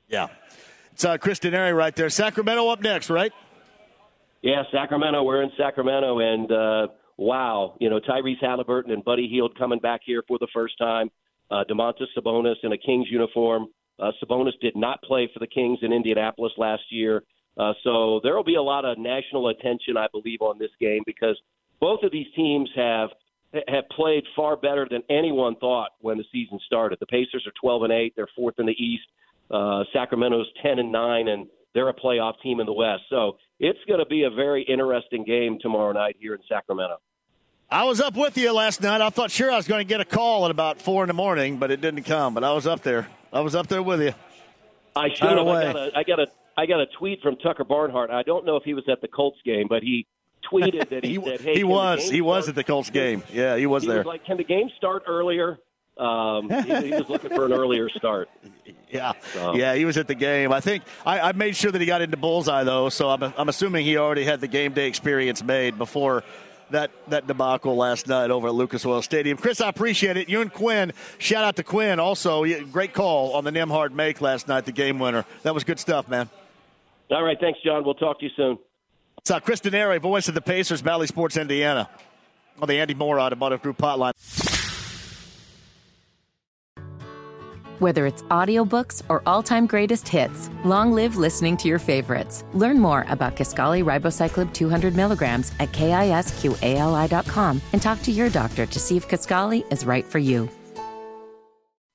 Yeah. 0.09 0.27
It's 0.91 1.05
uh, 1.05 1.17
Chris 1.17 1.39
Denari 1.39 1.75
right 1.75 1.95
there. 1.95 2.09
Sacramento 2.09 2.67
up 2.67 2.81
next, 2.81 3.09
right? 3.09 3.31
Yeah, 4.41 4.63
Sacramento. 4.71 5.23
We're 5.23 5.43
in 5.43 5.51
Sacramento, 5.57 6.19
and 6.19 6.51
uh, 6.51 6.87
wow, 7.17 7.77
you 7.79 7.89
know 7.89 7.99
Tyrese 7.99 8.43
Haliburton 8.43 8.91
and 8.91 9.03
Buddy 9.03 9.27
Hield 9.27 9.57
coming 9.57 9.79
back 9.79 10.01
here 10.03 10.23
for 10.27 10.39
the 10.39 10.47
first 10.53 10.77
time. 10.79 11.11
Uh, 11.51 11.63
Domantas 11.69 12.07
Sabonis 12.17 12.55
in 12.63 12.71
a 12.71 12.77
Kings 12.77 13.07
uniform. 13.09 13.67
Uh, 13.99 14.11
Sabonis 14.21 14.59
did 14.59 14.75
not 14.75 15.01
play 15.03 15.29
for 15.31 15.39
the 15.39 15.47
Kings 15.47 15.79
in 15.83 15.93
Indianapolis 15.93 16.53
last 16.57 16.81
year, 16.89 17.23
uh, 17.57 17.73
so 17.83 18.19
there 18.23 18.35
will 18.35 18.43
be 18.43 18.55
a 18.55 18.61
lot 18.61 18.83
of 18.83 18.97
national 18.97 19.49
attention, 19.49 19.95
I 19.95 20.07
believe, 20.11 20.41
on 20.41 20.57
this 20.57 20.71
game 20.79 21.03
because 21.05 21.39
both 21.79 22.01
of 22.03 22.11
these 22.11 22.27
teams 22.35 22.69
have 22.75 23.09
have 23.67 23.89
played 23.89 24.23
far 24.35 24.55
better 24.55 24.87
than 24.89 25.03
anyone 25.09 25.55
thought 25.55 25.91
when 25.99 26.17
the 26.17 26.23
season 26.31 26.59
started. 26.65 26.99
The 26.99 27.05
Pacers 27.05 27.45
are 27.45 27.53
12 27.59 27.83
and 27.83 27.93
8; 27.93 28.13
they're 28.15 28.27
fourth 28.35 28.55
in 28.59 28.65
the 28.65 28.83
East. 28.83 29.03
Uh, 29.49 29.83
Sacramento's 29.91 30.47
10 30.63 30.79
and 30.79 30.91
9, 30.91 31.27
and 31.27 31.47
they're 31.73 31.89
a 31.89 31.93
playoff 31.93 32.33
team 32.41 32.59
in 32.59 32.65
the 32.65 32.73
West. 32.73 33.03
So 33.09 33.37
it's 33.59 33.79
going 33.87 33.99
to 33.99 34.05
be 34.05 34.23
a 34.23 34.29
very 34.29 34.63
interesting 34.63 35.25
game 35.25 35.57
tomorrow 35.61 35.91
night 35.91 36.15
here 36.19 36.33
in 36.33 36.41
Sacramento. 36.47 36.97
I 37.69 37.85
was 37.85 38.01
up 38.01 38.15
with 38.15 38.37
you 38.37 38.53
last 38.53 38.81
night. 38.81 38.99
I 38.99 39.09
thought 39.09 39.31
sure 39.31 39.51
I 39.51 39.55
was 39.55 39.67
going 39.67 39.79
to 39.79 39.87
get 39.87 40.01
a 40.01 40.05
call 40.05 40.45
at 40.45 40.51
about 40.51 40.81
four 40.81 41.03
in 41.03 41.07
the 41.07 41.13
morning, 41.13 41.57
but 41.57 41.71
it 41.71 41.79
didn't 41.79 42.03
come. 42.03 42.33
But 42.33 42.43
I 42.43 42.51
was 42.51 42.67
up 42.67 42.81
there. 42.81 43.07
I 43.31 43.39
was 43.39 43.55
up 43.55 43.67
there 43.67 43.81
with 43.81 44.01
you. 44.01 44.13
I 44.93 45.07
should 45.09 45.37
have. 45.37 45.47
I 45.47 45.63
got, 45.63 45.75
a, 45.75 45.97
I 45.97 46.03
got 46.03 46.19
a 46.19 46.27
I 46.57 46.65
got 46.65 46.81
a 46.81 46.85
tweet 46.97 47.21
from 47.21 47.37
Tucker 47.37 47.63
Barnhart. 47.63 48.09
I 48.09 48.23
don't 48.23 48.45
know 48.45 48.57
if 48.57 48.63
he 48.63 48.73
was 48.73 48.83
at 48.89 48.99
the 48.99 49.07
Colts 49.07 49.39
game, 49.45 49.67
but 49.69 49.83
he 49.83 50.05
tweeted 50.49 50.89
that 50.89 51.03
he, 51.03 51.19
he 51.19 51.23
said, 51.23 51.41
"Hey, 51.41 51.55
he 51.55 51.63
was 51.63 52.01
he 52.01 52.17
start? 52.17 52.23
was 52.23 52.49
at 52.49 52.55
the 52.55 52.63
Colts 52.63 52.89
game. 52.89 53.23
Yeah, 53.31 53.57
he 53.57 53.65
was 53.65 53.83
he 53.83 53.89
there. 53.89 53.99
Was 53.99 54.07
like, 54.07 54.25
can 54.25 54.37
the 54.37 54.43
game 54.43 54.69
start 54.77 55.03
earlier? 55.07 55.59
Um, 55.97 56.49
he, 56.49 56.87
he, 56.87 56.91
was 56.91 57.09
looking 57.09 57.29
for 57.29 57.45
an 57.45 57.53
earlier 57.53 57.89
start. 57.89 58.29
Yeah, 58.89 59.13
so. 59.33 59.55
yeah, 59.55 59.73
he 59.75 59.85
was 59.85 59.95
at 59.95 60.09
the 60.09 60.15
game. 60.15 60.51
I 60.51 60.59
think 60.59 60.83
I, 61.05 61.29
I, 61.29 61.31
made 61.31 61.55
sure 61.55 61.71
that 61.71 61.79
he 61.79 61.87
got 61.87 62.01
into 62.01 62.17
bullseye 62.17 62.65
though, 62.65 62.89
so 62.89 63.09
I'm, 63.09 63.23
I'm 63.37 63.47
assuming 63.47 63.85
he 63.85 63.95
already 63.95 64.25
had 64.25 64.41
the 64.41 64.49
game 64.49 64.73
day 64.73 64.85
experience 64.85 65.41
made 65.41 65.77
before 65.77 66.25
that 66.71 66.91
that 67.07 67.25
debacle 67.25 67.77
last 67.77 68.09
night 68.09 68.31
over 68.31 68.49
at 68.49 68.53
Lucas 68.53 68.85
Oil 68.85 69.01
Stadium. 69.01 69.37
Chris, 69.37 69.61
I 69.61 69.69
appreciate 69.69 70.17
it. 70.17 70.27
You 70.27 70.41
and 70.41 70.51
Quinn, 70.51 70.91
shout 71.19 71.45
out 71.45 71.55
to 71.55 71.63
Quinn. 71.63 72.01
Also, 72.01 72.43
great 72.65 72.91
call 72.91 73.33
on 73.33 73.45
the 73.45 73.51
Nembhard 73.51 73.91
make 73.91 74.19
last 74.19 74.49
night, 74.49 74.65
the 74.65 74.73
game 74.73 74.99
winner. 74.99 75.23
That 75.43 75.53
was 75.53 75.63
good 75.63 75.79
stuff, 75.79 76.09
man. 76.09 76.29
All 77.11 77.23
right, 77.23 77.37
thanks, 77.39 77.59
John. 77.63 77.85
We'll 77.85 77.93
talk 77.93 78.19
to 78.19 78.25
you 78.25 78.31
soon. 78.35 78.57
Uh, 79.29 79.39
Chris 79.39 79.61
Denari, 79.61 80.01
voice 80.01 80.27
of 80.27 80.33
the 80.33 80.41
Pacers, 80.41 80.81
Bally 80.81 81.07
Sports, 81.07 81.37
Indiana, 81.37 81.89
on 82.59 82.67
the 82.67 82.79
Andy 82.79 82.93
Moore 82.93 83.19
Automotive 83.19 83.61
Group 83.61 83.77
hotline. 83.77 84.13
Whether 87.79 88.05
it's 88.05 88.21
audiobooks 88.23 89.01
or 89.09 89.23
all-time 89.25 89.65
greatest 89.65 90.07
hits, 90.07 90.49
long 90.63 90.91
live 90.91 91.17
listening 91.17 91.57
to 91.57 91.67
your 91.67 91.79
favorites. 91.79 92.43
Learn 92.53 92.77
more 92.77 93.05
about 93.09 93.35
Kisqali 93.35 93.83
Ribociclib 93.83 94.53
200 94.53 94.95
milligrams 94.95 95.51
at 95.59 95.71
kisqali.com 95.71 97.61
and 97.73 97.81
talk 97.81 98.01
to 98.03 98.11
your 98.11 98.29
doctor 98.29 98.65
to 98.65 98.79
see 98.79 98.97
if 98.97 99.07
Kisqali 99.07 99.71
is 99.71 99.85
right 99.85 100.05
for 100.05 100.19
you. 100.19 100.47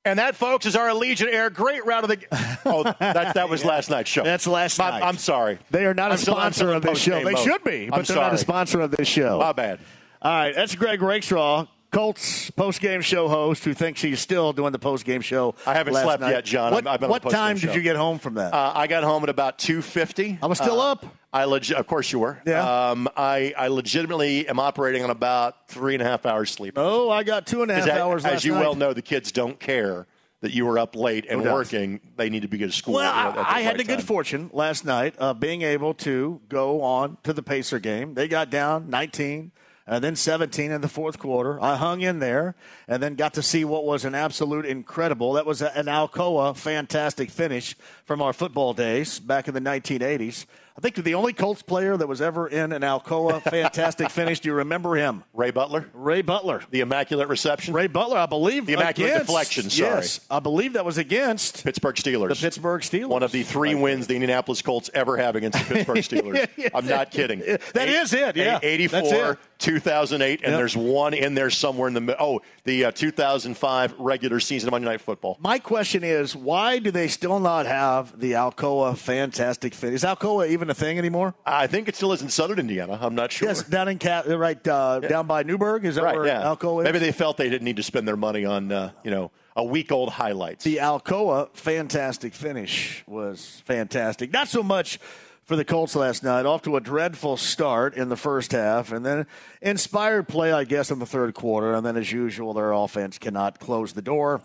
And 0.07 0.21
that, 0.21 0.37
folks, 0.37 0.67
is 0.67 0.77
our 0.77 0.87
Allegiant 0.87 1.33
Air 1.33 1.51
great 1.51 1.85
round 1.85 2.05
of 2.05 2.11
the. 2.11 2.19
Oh, 2.69 2.83
that, 2.83 3.35
that 3.35 3.49
was 3.49 3.65
last 3.65 3.91
night's 3.91 4.11
show. 4.11 4.25
That's 4.25 4.45
last 4.45 4.81
night. 4.81 4.95
I'm, 4.95 5.03
I'm 5.05 5.19
sorry. 5.19 5.59
They 5.71 5.87
are 5.87 5.95
not 5.95 6.11
I'm 6.11 6.17
a 6.17 6.19
sponsor 6.19 6.73
of 6.73 6.83
this 6.83 6.99
show. 6.99 7.25
They 7.25 7.33
mode. 7.33 7.39
should 7.39 7.63
be, 7.63 7.89
but 7.89 7.95
I'm 7.95 7.99
they're 8.01 8.17
sorry. 8.17 8.21
not 8.23 8.35
a 8.35 8.39
sponsor 8.39 8.81
of 8.81 8.91
this 8.91 9.07
show. 9.07 9.39
My 9.39 9.53
bad. 9.53 9.79
All 10.21 10.33
right, 10.33 10.53
that's 10.53 10.75
Greg 10.75 11.01
Rakestraw, 11.01 11.67
Colts 11.97 12.51
post-game 12.51 13.01
show 13.01 13.27
host, 13.27 13.65
who 13.65 13.73
thinks 13.73 14.03
he's 14.03 14.21
still 14.21 14.53
doing 14.53 14.71
the 14.71 14.79
post-game 14.79 15.23
show. 15.23 15.55
I 15.67 15.73
haven't 15.73 15.95
slept 15.95 16.21
night. 16.21 16.31
yet, 16.31 16.45
John. 16.45 16.75
What, 16.75 16.87
I've 16.87 17.01
been 17.01 17.07
on 17.07 17.11
what 17.11 17.23
the 17.23 17.31
time 17.31 17.57
show. 17.57 17.69
did 17.69 17.77
you 17.77 17.81
get 17.81 17.97
home 17.97 18.19
from 18.19 18.35
that? 18.35 18.53
Uh, 18.53 18.73
I 18.75 18.87
got 18.87 19.03
home 19.03 19.23
at 19.23 19.31
about 19.31 19.59
two 19.59 19.81
fifty. 19.81 20.39
I 20.43 20.47
was 20.47 20.59
still 20.59 20.79
uh, 20.79 20.93
up. 20.93 21.07
I 21.33 21.47
leg- 21.47 21.73
of 21.73 21.87
course 21.87 22.13
you 22.13 22.19
were. 22.19 22.39
Yeah. 22.47 22.91
Um, 22.91 23.09
I, 23.17 23.55
I 23.57 23.69
legitimately 23.69 24.47
am 24.47 24.59
operating 24.59 25.05
on 25.05 25.11
about 25.11 25.69
three 25.69 25.95
and 25.95 26.03
a 26.03 26.07
half 26.07 26.27
hours 26.27 26.51
sleep. 26.51 26.75
oh, 26.77 27.09
I 27.09 27.23
got 27.23 27.47
two 27.47 27.63
and 27.63 27.71
a 27.71 27.75
half 27.75 27.89
hours 27.89 28.27
as 28.27 28.45
you 28.45 28.53
night. 28.53 28.61
well 28.61 28.75
know, 28.75 28.93
the 28.93 29.01
kids 29.01 29.33
don't 29.33 29.59
care 29.59 30.07
that 30.43 30.53
you 30.53 30.67
were 30.67 30.79
up 30.79 30.97
late 30.97 31.25
and 31.31 31.43
No 31.43 31.55
working. 31.55 32.01
They 32.17 32.29
need 32.29 32.43
to 32.43 32.49
be 32.49 32.59
good 32.59 32.69
at 32.69 32.75
school. 32.75 32.95
Well, 32.95 33.11
at 33.11 33.35
the 33.37 33.41
I, 33.41 33.55
I 33.55 33.61
had 33.63 33.69
right 33.69 33.79
the 33.79 33.85
good 33.85 33.99
time. 34.01 34.07
fortune 34.07 34.51
last 34.53 34.85
night 34.85 35.17
of 35.17 35.41
being 35.41 35.63
able 35.63 35.95
to 35.95 36.43
go 36.51 36.83
on 36.83 37.17
to 37.23 37.33
the 37.33 37.43
Pacer 37.43 37.79
game. 37.79 38.13
They 38.13 38.29
got 38.29 38.51
down 38.51 38.91
19 38.91 39.51
and 39.87 40.03
then 40.03 40.17
17 40.17 40.71
in 40.73 40.81
the 40.81 40.89
fourth 40.89 41.19
quarter. 41.19 41.61
I 41.63 41.77
hung 41.77 42.01
in 42.01 42.19
there 42.19 42.55
and 42.89 43.03
then 43.03 43.15
got 43.15 43.35
to 43.35 43.43
see 43.43 43.65
what 43.65 43.85
was 43.85 44.05
an 44.05 44.15
absolute 44.15 44.67
incredible. 44.67 45.35
That 45.35 45.47
was 45.47 45.63
an 45.63 45.87
Alcoa 45.87 46.57
fantastic 46.57 47.31
finish 47.31 47.77
from 48.05 48.21
our 48.23 48.33
football 48.33 48.75
days 48.75 49.19
back 49.21 49.49
in 49.49 49.55
the 49.55 49.61
1980s. 49.61 50.47
I 50.79 50.83
think 50.83 50.97
the 50.97 51.15
only 51.15 51.33
Colts 51.33 51.63
player 51.63 51.97
that 51.97 52.07
was 52.07 52.21
ever 52.21 52.47
in 52.49 52.71
an 52.71 52.83
Alcoa 52.83 53.41
fantastic 53.51 54.11
finish. 54.11 54.41
Do 54.41 54.51
you 54.51 54.55
remember 54.57 54.95
him? 54.95 55.25
Ray 55.33 55.51
Butler, 55.51 55.89
Ray 55.95 56.21
Butler. 56.21 56.63
the 56.71 56.81
immaculate 56.81 57.29
reception, 57.29 57.73
Ray 57.73 57.87
Butler, 57.87 58.19
I 58.19 58.27
believe. 58.27 58.67
The 58.67 58.75
immaculate 58.75 59.13
against- 59.13 59.27
deflection, 59.29 59.71
sorry. 59.71 59.91
Yes, 59.95 60.21
I 60.31 60.39
believe 60.41 60.75
that 60.75 60.85
was 60.85 60.99
against 60.99 61.65
Pittsburgh 61.65 61.95
Steelers. 61.97 62.29
the 62.29 62.35
Pittsburgh 62.35 62.83
Steelers. 62.83 63.07
One 63.09 63.23
of 63.23 63.33
the 63.33 63.43
three 63.43 63.73
Right. 63.73 63.83
wins 63.83 64.07
the 64.07 64.17
Indianapolis 64.17 64.61
Colts 64.61 64.91
ever 64.93 65.17
have 65.17 65.35
against 65.35 65.59
the 65.67 65.75
Pittsburgh 65.77 65.97
Steelers. 66.37 66.71
I'm 66.75 66.87
not 66.87 67.11
kidding. 67.11 67.39
That 67.73 67.89
is 67.89 68.13
it, 68.13 68.37
yeah. 68.37 68.53
That's 68.59 68.65
84, 68.67 69.33
it. 69.33 69.39
2008, 69.59 70.41
and 70.43 70.51
Yep. 70.53 70.59
there's 70.59 70.77
one 70.77 71.15
in 71.15 71.35
there 71.35 71.51
somewhere 71.51 71.89
in 71.89 71.95
the 71.95 72.01
middle. 72.01 72.37
Oh, 72.37 72.43
the 72.65 72.87
uh, 72.87 72.91
2005 72.91 73.95
regular 73.99 74.41
season 74.41 74.69
of 74.69 74.73
Monday 74.73 74.87
Night 74.89 75.01
Football. 75.01 75.37
My 75.41 75.59
question 75.59 76.05
is, 76.05 76.37
why 76.37 76.79
do 76.79 76.91
they 76.91 77.09
still 77.09 77.41
not 77.41 77.67
have 77.67 78.19
the 78.19 78.33
Alcoa 78.33 78.97
fantastic 78.97 79.75
fit? 79.75 79.93
Is 79.95 80.05
Alcoa 80.05 80.49
even 80.49 80.71
a 80.71 80.75
thing 80.75 80.99
anymore? 80.99 81.35
I 81.45 81.67
think 81.67 81.89
it 81.89 81.97
still 81.97 82.13
is 82.13 82.23
in 82.23 82.29
Southern 82.29 82.59
Indiana. 82.59 82.99
I'm 83.01 83.15
not 83.15 83.33
sure. 83.33 83.49
Yes, 83.49 83.63
down 83.63 83.89
in 83.89 83.99
Cat, 83.99 84.27
right 84.29 84.67
uh, 84.69 85.01
down 85.01 85.27
by 85.27 85.43
Newburgh. 85.43 85.85
Is 85.85 85.95
that 85.97 86.05
right, 86.05 86.17
where 86.17 86.27
yeah. 86.27 86.43
Alcoa 86.43 86.81
is? 86.81 86.85
Maybe 86.85 86.99
they 86.99 87.13
felt 87.13 87.37
they 87.37 87.49
didn't 87.51 87.65
need 87.65 87.77
to 87.77 87.83
spend 87.83 88.07
their 88.07 88.17
money 88.17 88.45
on, 88.45 88.71
uh, 88.73 88.93
you 89.05 89.11
know, 89.11 89.31
a 89.57 89.65
week 89.65 89.91
old 89.91 90.11
highlights. 90.11 90.65
the 90.65 90.77
Alcoa 90.77 91.49
fantastic 91.55 92.35
finish 92.35 93.03
was 93.07 93.63
fantastic. 93.65 94.31
Not 94.31 94.49
so 94.49 94.63
much 94.63 94.99
for 95.47 95.57
the 95.57 95.65
Colts 95.65 95.95
last 95.95 96.23
night. 96.23 96.45
Off 96.45 96.63
to 96.63 96.77
a 96.77 96.81
dreadful 96.81 97.37
start 97.37 97.95
in 97.95 98.09
the 98.09 98.17
first 98.17 98.53
half, 98.53 98.93
and 98.93 99.07
then 99.07 99.27
inspired 99.63 100.29
play, 100.29 100.53
I 100.53 100.65
guess, 100.65 100.91
in 100.91 100.99
the 100.99 101.07
third 101.07 101.35
quarter. 101.35 101.73
And 101.73 101.87
then, 101.87 101.97
as 101.97 102.13
usual, 102.13 102.53
their 102.53 102.73
offense 102.73 103.17
cannot 103.19 103.61
close 103.61 103.93
the 103.93 104.03
door. 104.03 104.43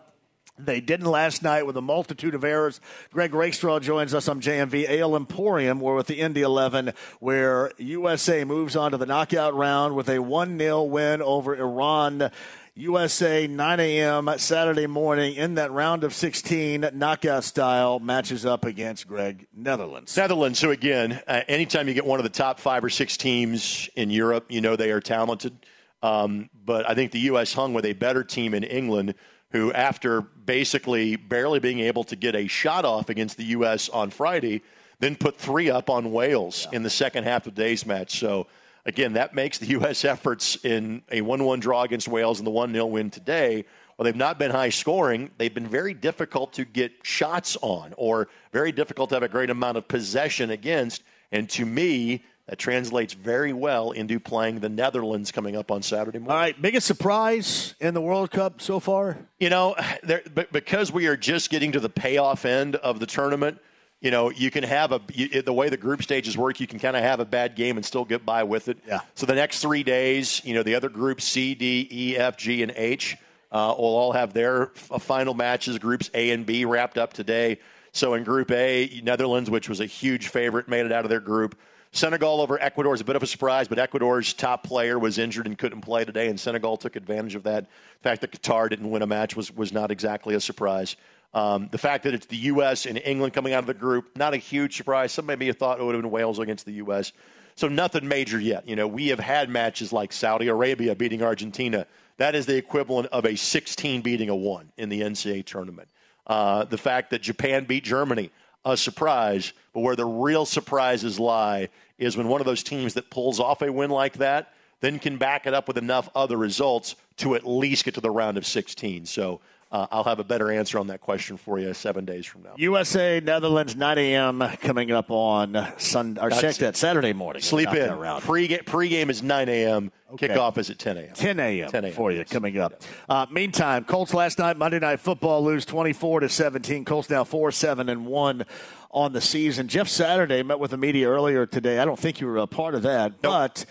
They 0.58 0.80
didn't 0.80 1.08
last 1.08 1.42
night 1.42 1.66
with 1.66 1.76
a 1.76 1.82
multitude 1.82 2.36
of 2.36 2.44
errors. 2.44 2.80
Greg 3.12 3.34
Rakestraw 3.34 3.80
joins 3.80 4.14
us 4.14 4.28
on 4.28 4.42
JMV 4.42 4.88
Ale 4.90 5.16
Emporium. 5.16 5.80
We're 5.80 5.96
with 5.96 6.08
the 6.08 6.20
Indy 6.20 6.42
11, 6.42 6.94
where 7.20 7.72
USA 7.78 8.44
moves 8.44 8.76
on 8.76 8.92
to 8.92 8.98
the 8.98 9.08
knockout 9.08 9.56
round 9.56 9.96
with 9.96 10.08
a 10.08 10.20
1 10.20 10.60
0 10.60 10.84
win 10.84 11.22
over 11.24 11.56
Iran. 11.56 12.30
USA 12.76 13.48
9 13.48 13.80
a.m. 13.82 14.30
Saturday 14.38 14.88
morning 14.88 15.36
in 15.36 15.56
that 15.56 15.74
round 15.74 16.06
of 16.06 16.14
16 16.14 16.92
knockout 16.94 17.44
style 17.44 18.00
matches 18.00 18.46
up 18.46 18.64
against 18.64 19.10
Greg 19.10 19.46
Netherlands. 19.54 20.16
Netherlands, 20.16 20.58
so 20.60 20.72
again, 20.72 21.22
uh, 21.28 21.42
anytime 21.50 21.90
you 21.90 21.94
get 21.94 22.06
one 22.06 22.18
of 22.18 22.24
the 22.24 22.30
top 22.30 22.62
five 22.62 22.82
or 22.82 22.90
six 22.90 23.18
teams 23.18 23.90
in 23.98 24.10
Europe, 24.10 24.46
you 24.48 24.62
know 24.62 24.78
they 24.78 24.92
are 24.92 25.02
talented. 25.02 25.54
Um, 26.02 26.50
but 26.64 26.90
I 26.90 26.96
think 26.96 27.12
the 27.12 27.20
U.S. 27.20 27.54
hung 27.54 27.74
with 27.74 27.86
a 27.86 27.92
better 27.92 28.24
team 28.24 28.54
in 28.54 28.64
England, 28.64 29.16
who, 29.52 29.74
after 29.74 30.22
basically 30.22 31.18
barely 31.18 31.60
being 31.60 31.82
able 31.82 32.06
to 32.06 32.16
get 32.16 32.36
a 32.36 32.48
shot 32.48 32.86
off 32.86 33.10
against 33.10 33.36
the 33.36 33.46
U.S. 33.46 33.90
on 33.90 34.12
Friday, 34.12 34.62
then 35.00 35.18
put 35.18 35.36
three 35.36 35.70
up 35.70 35.90
on 35.90 36.14
Wales 36.14 36.70
in 36.72 36.84
the 36.84 36.90
second 36.90 37.26
half 37.26 37.46
of 37.46 37.54
today's 37.54 37.86
match. 37.86 38.18
So, 38.18 38.48
again, 38.86 39.14
that 39.14 39.34
makes 39.34 39.58
the 39.58 39.66
U.S. 39.78 40.06
efforts 40.06 40.58
in 40.64 41.02
a 41.12 41.22
1 41.22 41.44
1 41.44 41.60
draw 41.60 41.84
against 41.84 42.08
Wales 42.08 42.40
and 42.40 42.48
the 42.48 42.52
1 42.52 42.74
0 42.74 42.86
win 42.86 43.10
today. 43.10 43.66
Well, 43.98 44.06
they've 44.06 44.16
not 44.16 44.40
been 44.40 44.52
high 44.52 44.70
scoring. 44.70 45.30
They've 45.38 45.54
been 45.54 45.68
very 45.68 45.94
difficult 45.94 46.54
to 46.54 46.66
get 46.66 46.92
shots 47.04 47.58
on 47.62 47.94
or 47.98 48.30
very 48.52 48.72
difficult 48.72 49.10
to 49.10 49.16
have 49.16 49.24
a 49.24 49.28
great 49.28 49.50
amount 49.50 49.78
of 49.78 49.88
possession 49.88 50.50
against. 50.50 51.04
And 51.32 51.50
to 51.52 51.66
me, 51.66 52.24
That 52.52 52.58
translates 52.58 53.14
very 53.14 53.54
well 53.54 53.92
into 53.92 54.20
playing 54.20 54.60
the 54.60 54.68
Netherlands 54.68 55.32
coming 55.32 55.56
up 55.56 55.72
on 55.72 55.82
Saturday 55.82 56.20
morning. 56.20 56.34
All 56.34 56.38
right, 56.38 56.62
biggest 56.62 56.86
surprise 56.86 57.76
in 57.80 57.94
the 57.94 58.02
World 58.02 58.30
Cup 58.30 58.62
so 58.62 58.82
far? 58.82 59.18
You 59.40 59.50
know, 59.50 59.76
there, 60.04 60.22
because 60.52 60.92
we 60.92 61.08
are 61.08 61.16
just 61.16 61.50
getting 61.50 61.72
to 61.72 61.80
the 61.80 61.90
payoff 61.90 62.44
end 62.44 62.76
of 62.76 63.00
the 63.00 63.06
tournament, 63.06 63.60
you 64.02 64.10
know, 64.10 64.32
you 64.32 64.50
can 64.50 64.64
have 64.64 64.92
a 64.92 65.00
you, 65.14 65.42
the 65.42 65.54
way 65.54 65.70
the 65.70 65.78
group 65.78 66.02
stages 66.02 66.36
work. 66.36 66.60
You 66.60 66.68
can 66.68 66.80
kind 66.80 66.98
of 66.98 67.04
have 67.04 67.20
a 67.20 67.26
bad 67.26 67.56
game 67.56 67.78
and 67.78 67.86
still 67.86 68.04
get 68.04 68.26
by 68.26 68.44
with 68.44 68.68
it. 68.68 68.80
Yeah. 68.88 69.02
So 69.14 69.26
the 69.26 69.36
next 69.36 69.62
three 69.62 69.84
days, 69.84 70.44
you 70.44 70.56
know, 70.56 70.64
the 70.64 70.76
other 70.76 70.90
groups 70.90 71.24
C, 71.24 71.54
D, 71.54 71.88
E, 71.92 72.18
F, 72.18 72.36
G, 72.36 72.64
and 72.64 72.74
H 72.76 73.16
uh, 73.52 73.76
will 73.78 73.96
all 73.96 74.12
have 74.12 74.34
their 74.34 74.68
final 75.00 75.36
matches. 75.36 75.78
Groups 75.78 76.10
A 76.16 76.32
and 76.32 76.46
B 76.46 76.66
wrapped 76.66 76.98
up 76.98 77.14
today. 77.14 77.60
So 77.94 78.16
in 78.16 78.24
Group 78.24 78.52
A, 78.52 79.02
Netherlands, 79.04 79.50
which 79.50 79.70
was 79.70 79.80
a 79.80 79.86
huge 79.86 80.30
favorite, 80.30 80.68
made 80.68 80.86
it 80.86 80.92
out 80.92 81.06
of 81.06 81.10
their 81.10 81.20
group. 81.20 81.58
Senegal 81.92 82.40
over 82.40 82.60
Ecuador 82.62 82.96
is 82.96 83.02
a 83.02 83.04
bit 83.04 83.18
of 83.18 83.24
a 83.24 83.28
surprise, 83.28 83.68
but 83.68 83.78
Ecuador's 83.78 84.34
top 84.34 84.64
player 84.64 84.98
was 84.98 85.18
injured 85.18 85.46
and 85.46 85.58
couldn't 85.58 85.82
play 85.82 86.06
today, 86.06 86.30
and 86.30 86.40
Senegal 86.40 86.78
took 86.78 86.96
advantage 86.96 87.36
of 87.36 87.44
that. 87.44 87.66
The 88.02 88.10
fact 88.10 88.22
that 88.22 88.32
Qatar 88.32 88.70
didn't 88.70 88.90
win 88.90 89.02
a 89.02 89.08
match 89.08 89.36
was, 89.36 89.54
was 89.54 89.74
not 89.74 89.92
exactly 89.92 90.34
a 90.34 90.40
surprise. 90.40 90.96
Um, 91.34 91.70
the 91.72 91.78
fact 91.78 92.04
that 92.04 92.14
it's 92.14 92.26
the 92.26 92.38
U.S. 92.38 92.86
and 92.86 93.02
England 93.04 93.34
coming 93.34 93.54
out 93.54 93.60
of 93.60 93.68
the 93.68 93.74
group, 93.74 94.18
not 94.18 94.34
a 94.34 94.38
huge 94.38 94.76
surprise. 94.76 95.14
Some 95.14 95.26
maybe 95.26 95.52
thought 95.54 95.80
it 95.80 95.84
would 95.84 95.96
have 95.96 96.02
been 96.02 96.12
Wales 96.12 96.40
against 96.40 96.66
the 96.66 96.74
U.S. 96.74 97.14
So 97.56 97.68
nothing 97.68 98.08
major 98.08 98.40
yet. 98.40 98.68
You 98.68 98.76
know, 98.76 98.88
we 98.88 99.08
have 99.08 99.20
had 99.20 99.50
matches 99.50 99.94
like 99.94 100.12
Saudi 100.12 100.48
Arabia 100.48 100.96
beating 100.96 101.24
Argentina. 101.24 101.86
That 102.18 102.36
is 102.36 102.46
the 102.46 102.58
equivalent 102.58 103.08
of 103.12 103.26
a 103.26 103.36
16 103.36 104.02
beating 104.02 104.30
a 104.30 104.36
one 104.36 104.72
in 104.78 104.90
the 104.90 105.02
NCAA 105.02 105.46
tournament. 105.46 105.88
Uh, 106.28 106.66
the 106.66 106.78
fact 106.78 107.12
that 107.12 107.22
Japan 107.22 107.66
beat 107.66 107.84
Germany, 107.84 108.30
a 108.66 108.76
surprise. 108.76 109.54
But 109.74 109.82
where 109.82 109.96
the 109.96 110.06
real 110.06 110.46
surprises 110.46 111.20
lie 111.20 111.70
is 111.98 112.18
when 112.18 112.28
one 112.28 112.42
of 112.42 112.46
those 112.46 112.64
teams 112.64 112.96
that 112.96 113.10
pulls 113.10 113.40
off 113.40 113.62
a 113.62 113.72
win 113.72 113.90
like 113.90 114.14
that 114.14 114.54
then 114.82 115.00
can 115.00 115.18
back 115.18 115.46
it 115.46 115.54
up 115.54 115.68
with 115.68 115.78
enough 115.78 116.10
other 116.14 116.36
results 116.36 116.96
to 117.18 117.36
at 117.36 117.48
least 117.48 117.86
get 117.86 117.94
to 117.94 118.02
the 118.02 118.12
round 118.12 118.38
of 118.38 118.46
16. 118.46 119.06
So 119.06 119.40
uh, 119.72 119.88
I'll 119.92 120.04
have 120.04 120.20
a 120.20 120.24
better 120.24 120.52
answer 120.52 120.80
on 120.80 120.88
that 120.88 121.00
question 121.00 121.38
for 121.38 121.58
you 121.58 121.74
seven 121.74 122.04
days 122.04 122.26
from 122.26 122.44
now. 122.44 122.54
USA 122.58 123.22
Netherlands 123.22 123.76
9 123.76 123.98
a.m. 123.98 124.40
coming 124.62 124.92
up 124.92 125.10
on 125.10 125.74
Sunday 125.78 126.22
or 126.22 126.30
check 126.30 126.56
that 126.56 126.76
Saturday 126.76 127.14
morning. 127.14 127.42
Sleep 127.42 127.70
in. 127.70 127.98
Pre 128.22 128.90
game 128.90 129.10
is 129.10 129.24
9 129.24 129.50
a.m. 129.50 129.92
Okay. 130.14 130.28
Kickoff 130.28 130.58
is 130.58 130.70
at 130.70 130.78
10 130.78 130.98
a.m. 130.98 131.14
10 131.14 131.40
a.m. 131.40 131.70
10 131.70 131.86
a.m. 131.86 131.94
for 131.94 132.12
you 132.12 132.26
coming 132.26 132.58
up. 132.58 132.82
Uh, 133.08 133.26
meantime, 133.32 133.86
Colts 133.86 134.14
last 134.14 134.40
night 134.40 134.58
Monday 134.58 134.80
Night 134.80 135.00
Football 135.00 135.42
lose 135.44 135.66
24 135.66 136.22
to 136.22 136.30
17. 136.30 136.84
Colts 136.84 137.10
now 137.10 137.24
4 137.24 137.52
7 137.52 137.88
and 137.88 138.06
1 138.06 138.46
on 138.92 139.14
the 139.14 139.22
season. 139.22 139.70
Jeff 139.70 139.88
Saturday 139.88 140.44
met 140.44 140.60
with 140.60 140.72
the 140.72 140.78
media 140.78 141.08
earlier 141.08 141.46
today. 141.46 141.80
I 141.80 141.86
don't 141.86 142.00
think 142.00 142.20
you 142.20 142.28
were 142.28 142.40
a 142.40 142.48
part 142.48 142.76
of 142.76 142.82
that, 142.82 143.12
nope. 143.12 143.20
but 143.22 143.66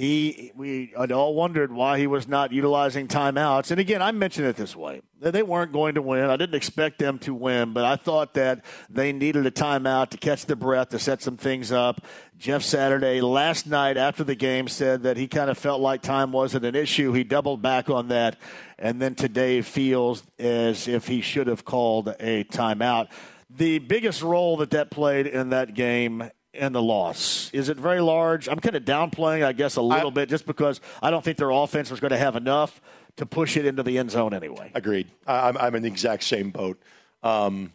he 0.00 0.50
we 0.54 0.94
all 0.94 1.34
wondered 1.34 1.70
why 1.70 1.98
he 1.98 2.06
was 2.06 2.26
not 2.26 2.52
utilizing 2.52 3.06
timeouts. 3.06 3.70
And 3.70 3.78
again, 3.78 4.00
I 4.00 4.12
mentioned 4.12 4.46
it 4.46 4.56
this 4.56 4.74
way: 4.74 5.02
they 5.20 5.42
weren't 5.42 5.72
going 5.72 5.96
to 5.96 6.02
win. 6.02 6.30
I 6.30 6.38
didn't 6.38 6.54
expect 6.54 6.98
them 6.98 7.18
to 7.18 7.34
win, 7.34 7.74
but 7.74 7.84
I 7.84 7.96
thought 7.96 8.32
that 8.32 8.64
they 8.88 9.12
needed 9.12 9.44
a 9.44 9.50
timeout 9.50 10.08
to 10.10 10.16
catch 10.16 10.46
their 10.46 10.56
breath 10.56 10.88
to 10.90 10.98
set 10.98 11.20
some 11.20 11.36
things 11.36 11.70
up. 11.70 12.00
Jeff 12.38 12.62
Saturday 12.62 13.20
last 13.20 13.66
night 13.66 13.98
after 13.98 14.24
the 14.24 14.34
game 14.34 14.68
said 14.68 15.02
that 15.02 15.18
he 15.18 15.28
kind 15.28 15.50
of 15.50 15.58
felt 15.58 15.82
like 15.82 16.00
time 16.00 16.32
wasn't 16.32 16.64
an 16.64 16.74
issue. 16.74 17.12
He 17.12 17.22
doubled 17.22 17.60
back 17.60 17.90
on 17.90 18.08
that, 18.08 18.38
and 18.78 19.02
then 19.02 19.14
today 19.14 19.60
feels 19.60 20.22
as 20.38 20.88
if 20.88 21.08
he 21.08 21.20
should 21.20 21.46
have 21.46 21.66
called 21.66 22.08
a 22.20 22.44
timeout. 22.44 23.08
The 23.50 23.80
biggest 23.80 24.22
role 24.22 24.56
that 24.58 24.70
that 24.70 24.90
played 24.90 25.26
in 25.26 25.50
that 25.50 25.74
game 25.74 26.30
and 26.54 26.74
the 26.74 26.82
loss? 26.82 27.50
Is 27.52 27.68
it 27.68 27.76
very 27.76 28.00
large? 28.00 28.48
I'm 28.48 28.58
kind 28.58 28.76
of 28.76 28.84
downplaying, 28.84 29.44
I 29.44 29.52
guess, 29.52 29.76
a 29.76 29.82
little 29.82 30.10
I, 30.10 30.14
bit 30.14 30.28
just 30.28 30.46
because 30.46 30.80
I 31.02 31.10
don't 31.10 31.24
think 31.24 31.36
their 31.36 31.50
offense 31.50 31.90
was 31.90 32.00
going 32.00 32.10
to 32.10 32.18
have 32.18 32.36
enough 32.36 32.80
to 33.16 33.26
push 33.26 33.56
it 33.56 33.66
into 33.66 33.82
the 33.82 33.98
end 33.98 34.10
zone 34.10 34.34
anyway. 34.34 34.70
Agreed. 34.74 35.08
I'm, 35.26 35.56
I'm 35.56 35.74
in 35.74 35.82
the 35.82 35.88
exact 35.88 36.24
same 36.24 36.50
boat. 36.50 36.80
Um, 37.22 37.72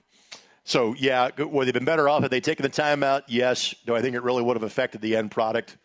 so, 0.64 0.96
yeah, 0.98 1.30
would 1.38 1.66
they 1.66 1.68
have 1.68 1.74
been 1.74 1.86
better 1.86 2.10
off 2.10 2.24
had 2.24 2.32
they 2.32 2.42
taken 2.42 2.64
the 2.64 2.70
timeout? 2.70 3.24
Yes. 3.28 3.76
Do 3.86 3.96
I 3.96 4.02
think 4.02 4.16
it 4.16 4.24
really 4.24 4.42
would 4.42 4.56
have 4.56 4.64
affected 4.64 5.02
the 5.02 5.16
end 5.16 5.32
product? 5.32 5.78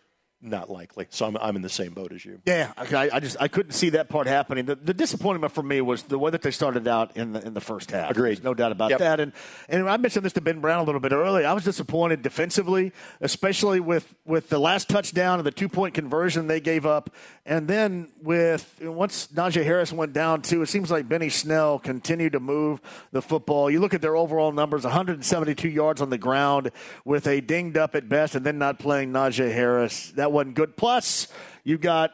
Not 0.43 0.71
likely. 0.71 1.07
So 1.11 1.27
I'm, 1.27 1.37
I'm 1.37 1.57
in 1.57 1.61
the 1.61 1.69
same 1.69 1.93
boat 1.93 2.13
as 2.13 2.25
you. 2.25 2.41
Yeah, 2.47 2.73
I, 2.79 3.11
I 3.13 3.21
just 3.21 3.37
I 3.39 3.49
couldn't 3.49 3.73
see 3.73 3.91
that 3.91 4.09
part 4.09 4.27
happening. 4.27 4.65
The, 4.65 4.75
the, 4.75 4.95
disappointment 4.95 5.53
for 5.53 5.63
me 5.63 5.83
was 5.83 6.05
the 6.05 6.19
way 6.19 6.31
that 6.31 6.41
they 6.41 6.51
started 6.51 6.89
out 6.89 7.15
in 7.15 7.35
the 7.35 7.47
in 7.47 7.53
the 7.53 7.61
first 7.61 7.91
half. 7.91 8.11
Agreed. 8.11 8.39
There's 8.39 8.45
no 8.45 8.55
doubt 8.55 8.73
about 8.73 8.89
yep. 8.89 9.01
that. 9.01 9.21
And 9.21 9.33
and 9.69 9.87
I 9.87 9.99
mentioned 9.99 10.25
this 10.25 10.33
to 10.35 10.41
Ben 10.41 10.61
Brown 10.61 10.81
a 10.81 10.85
little 10.85 11.01
bit 11.01 11.13
earlier. 11.13 11.47
I 11.47 11.53
was 11.53 11.65
disappointed 11.65 12.23
defensively, 12.23 12.93
especially 13.21 13.81
with 13.81 14.15
with 14.25 14.49
the 14.49 14.59
last 14.59 14.89
touchdown 14.89 15.41
and 15.41 15.47
the 15.47 15.51
two 15.51 15.69
point 15.69 15.93
conversion 15.93 16.47
they 16.47 16.61
gave 16.61 16.87
up, 16.87 17.15
and 17.45 17.69
then 17.69 18.11
with 18.23 18.81
once 18.81 19.27
Najee 19.35 19.63
Harris 19.63 19.93
went 19.93 20.15
down 20.15 20.41
too. 20.41 20.63
It 20.63 20.69
seems 20.69 20.91
like 20.91 21.07
Benny 21.07 21.29
Snell 21.29 21.79
continued 21.79 22.33
to 22.33 22.41
move 22.41 22.81
the 23.13 23.21
football. 23.21 23.71
You 23.71 23.81
look 23.81 23.93
at 23.93 24.01
their 24.01 24.17
overall 24.17 24.53
numbers: 24.53 24.85
172 24.85 25.69
yards 25.69 26.01
on 26.01 26.09
the 26.09 26.17
ground 26.17 26.71
with 27.05 27.27
a 27.27 27.43
dinged 27.43 27.77
up 27.77 27.95
at 27.95 28.09
best, 28.09 28.35
and 28.35 28.47
then 28.47 28.57
not 28.57 28.79
playing 28.79 29.13
Najee 29.13 29.53
Harris. 29.53 30.13
That 30.13 30.30
wasn't 30.33 30.55
good. 30.55 30.77
Plus, 30.77 31.29
you 31.65 31.79
got 31.79 32.13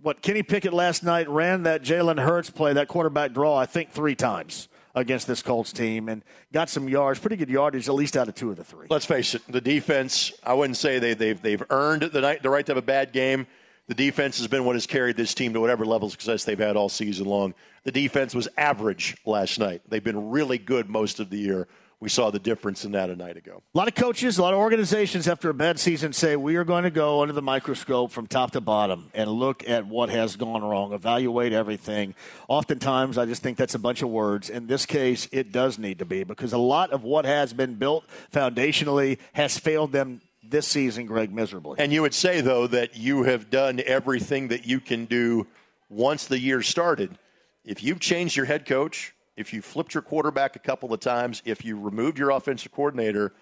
what 0.00 0.20
Kenny 0.20 0.42
Pickett 0.42 0.72
last 0.72 1.02
night 1.02 1.28
ran 1.28 1.62
that 1.62 1.82
Jalen 1.82 2.22
Hurts 2.22 2.50
play, 2.50 2.74
that 2.74 2.88
quarterback 2.88 3.32
draw, 3.32 3.56
I 3.56 3.66
think 3.66 3.90
three 3.90 4.14
times 4.14 4.68
against 4.94 5.26
this 5.26 5.42
Colts 5.42 5.72
team 5.72 6.08
and 6.08 6.22
got 6.52 6.68
some 6.68 6.88
yards, 6.88 7.18
pretty 7.18 7.36
good 7.36 7.48
yardage, 7.48 7.88
at 7.88 7.94
least 7.94 8.16
out 8.16 8.28
of 8.28 8.34
two 8.34 8.50
of 8.50 8.56
the 8.56 8.64
three. 8.64 8.86
Let's 8.90 9.06
face 9.06 9.34
it, 9.34 9.42
the 9.48 9.60
defense, 9.60 10.32
I 10.44 10.54
wouldn't 10.54 10.76
say 10.76 10.98
they, 10.98 11.14
they've, 11.14 11.40
they've 11.40 11.62
earned 11.70 12.02
the, 12.02 12.20
night, 12.20 12.42
the 12.42 12.50
right 12.50 12.64
to 12.66 12.70
have 12.70 12.76
a 12.76 12.82
bad 12.82 13.12
game. 13.12 13.46
The 13.88 13.94
defense 13.94 14.38
has 14.38 14.46
been 14.46 14.64
what 14.64 14.76
has 14.76 14.86
carried 14.86 15.16
this 15.16 15.34
team 15.34 15.52
to 15.54 15.60
whatever 15.60 15.84
level 15.84 16.06
of 16.06 16.12
success 16.12 16.44
they've 16.44 16.58
had 16.58 16.76
all 16.76 16.88
season 16.88 17.26
long. 17.26 17.54
The 17.82 17.92
defense 17.92 18.34
was 18.34 18.48
average 18.56 19.16
last 19.26 19.58
night. 19.58 19.82
They've 19.88 20.04
been 20.04 20.30
really 20.30 20.58
good 20.58 20.88
most 20.88 21.20
of 21.20 21.28
the 21.28 21.38
year 21.38 21.66
we 22.04 22.10
saw 22.10 22.30
the 22.30 22.38
difference 22.38 22.84
in 22.84 22.92
that 22.92 23.08
a 23.08 23.16
night 23.16 23.38
ago. 23.38 23.62
A 23.74 23.78
lot 23.78 23.88
of 23.88 23.94
coaches, 23.94 24.36
a 24.36 24.42
lot 24.42 24.52
of 24.52 24.60
organizations 24.60 25.26
after 25.26 25.48
a 25.48 25.54
bad 25.54 25.80
season 25.80 26.12
say 26.12 26.36
we 26.36 26.56
are 26.56 26.64
going 26.64 26.84
to 26.84 26.90
go 26.90 27.22
under 27.22 27.32
the 27.32 27.40
microscope 27.40 28.10
from 28.10 28.26
top 28.26 28.50
to 28.50 28.60
bottom 28.60 29.10
and 29.14 29.30
look 29.30 29.66
at 29.66 29.86
what 29.86 30.10
has 30.10 30.36
gone 30.36 30.62
wrong, 30.62 30.92
evaluate 30.92 31.54
everything. 31.54 32.14
Oftentimes, 32.46 33.16
I 33.16 33.24
just 33.24 33.42
think 33.42 33.56
that's 33.56 33.74
a 33.74 33.78
bunch 33.78 34.02
of 34.02 34.10
words. 34.10 34.50
In 34.50 34.66
this 34.66 34.84
case, 34.84 35.30
it 35.32 35.50
does 35.50 35.78
need 35.78 36.00
to 36.00 36.04
be 36.04 36.24
because 36.24 36.52
a 36.52 36.58
lot 36.58 36.90
of 36.90 37.04
what 37.04 37.24
has 37.24 37.54
been 37.54 37.76
built 37.76 38.04
foundationally 38.30 39.18
has 39.32 39.58
failed 39.58 39.90
them 39.90 40.20
this 40.46 40.68
season, 40.68 41.06
Greg, 41.06 41.32
miserably. 41.32 41.76
And 41.78 41.90
you 41.90 42.02
would 42.02 42.12
say, 42.12 42.42
though, 42.42 42.66
that 42.66 42.98
you 42.98 43.22
have 43.22 43.48
done 43.48 43.80
everything 43.86 44.48
that 44.48 44.66
you 44.66 44.78
can 44.78 45.06
do 45.06 45.46
once 45.88 46.26
the 46.26 46.38
year 46.38 46.60
started. 46.60 47.16
If 47.64 47.82
you've 47.82 48.00
changed 48.00 48.36
your 48.36 48.44
head 48.44 48.66
coach, 48.66 49.14
if 49.36 49.52
you 49.52 49.62
flipped 49.62 49.94
your 49.94 50.02
quarterback 50.02 50.56
a 50.56 50.60
couple 50.60 50.92
of 50.92 51.00
times, 51.00 51.42
if 51.44 51.64
you 51.64 51.78
removed 51.78 52.18
your 52.18 52.30
offensive 52.30 52.72
coordinator, 52.72 53.32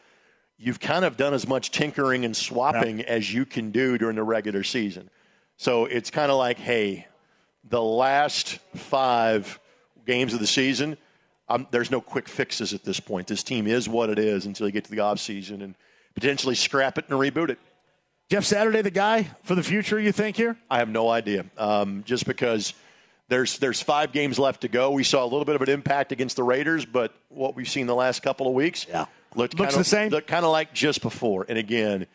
you've 0.57 0.80
kind 0.80 1.05
of 1.05 1.16
done 1.16 1.34
as 1.34 1.47
much 1.47 1.70
tinkering 1.70 2.24
and 2.24 2.36
swapping 2.36 3.01
yeah. 3.01 3.07
as 3.07 3.32
you 3.32 3.45
can 3.45 3.70
do 3.70 3.99
during 3.99 4.16
the 4.16 4.22
regular 4.22 4.62
season. 4.62 5.11
So 5.57 5.84
it's 5.84 6.11
kind 6.11 6.30
of 6.30 6.38
like, 6.38 6.59
hey, 6.59 7.07
the 7.68 7.82
last 7.82 8.59
five 8.74 9.61
games 10.07 10.34
of 10.34 10.40
the 10.40 10.47
season, 10.47 10.97
um, 11.49 11.66
there's 11.70 11.90
no 11.90 12.01
quick 12.01 12.28
fixes 12.28 12.72
at 12.72 12.84
this 12.84 12.99
point. 12.99 13.26
This 13.26 13.43
team 13.43 13.66
is 13.66 13.88
what 13.88 14.09
it 14.09 14.18
is 14.18 14.47
until 14.47 14.66
you 14.66 14.72
get 14.72 14.84
to 14.84 14.90
the 14.90 14.99
offseason 14.99 15.62
and 15.62 15.74
potentially 16.14 16.55
scrap 16.55 16.97
it 16.99 17.05
and 17.09 17.18
reboot 17.18 17.51
it. 17.51 17.59
Jeff 18.30 18.45
Saturday, 18.45 18.80
the 18.80 18.90
guy 18.90 19.28
for 19.43 19.55
the 19.55 19.62
future, 19.62 20.01
you 20.01 20.11
think 20.11 20.36
here? 20.36 20.57
I 20.70 20.78
have 20.78 20.88
no 20.88 21.11
idea. 21.11 21.45
Um, 21.59 22.03
just 22.07 22.26
because– 22.26 22.72
there's 23.28 23.58
there's 23.58 23.80
five 23.82 24.12
games 24.12 24.38
left 24.38 24.62
to 24.62 24.68
go. 24.68 24.90
We 24.90 25.04
saw 25.04 25.24
a 25.24 25.26
little 25.26 25.44
bit 25.44 25.56
of 25.56 25.62
an 25.62 25.70
impact 25.70 26.12
against 26.12 26.36
the 26.36 26.42
Raiders, 26.42 26.84
but 26.84 27.14
what 27.28 27.56
we've 27.56 27.68
seen 27.68 27.86
the 27.86 27.94
last 27.94 28.22
couple 28.22 28.46
of 28.46 28.54
weeks 28.54 28.86
yeah. 28.88 29.06
looked 29.34 29.58
looks 29.58 29.74
kinda, 29.74 29.78
the 29.78 29.84
same. 29.84 30.10
Looked 30.10 30.28
kind 30.28 30.44
of 30.44 30.52
like 30.52 30.72
just 30.74 31.02
before. 31.02 31.46
And 31.48 31.58
again, 31.58 32.06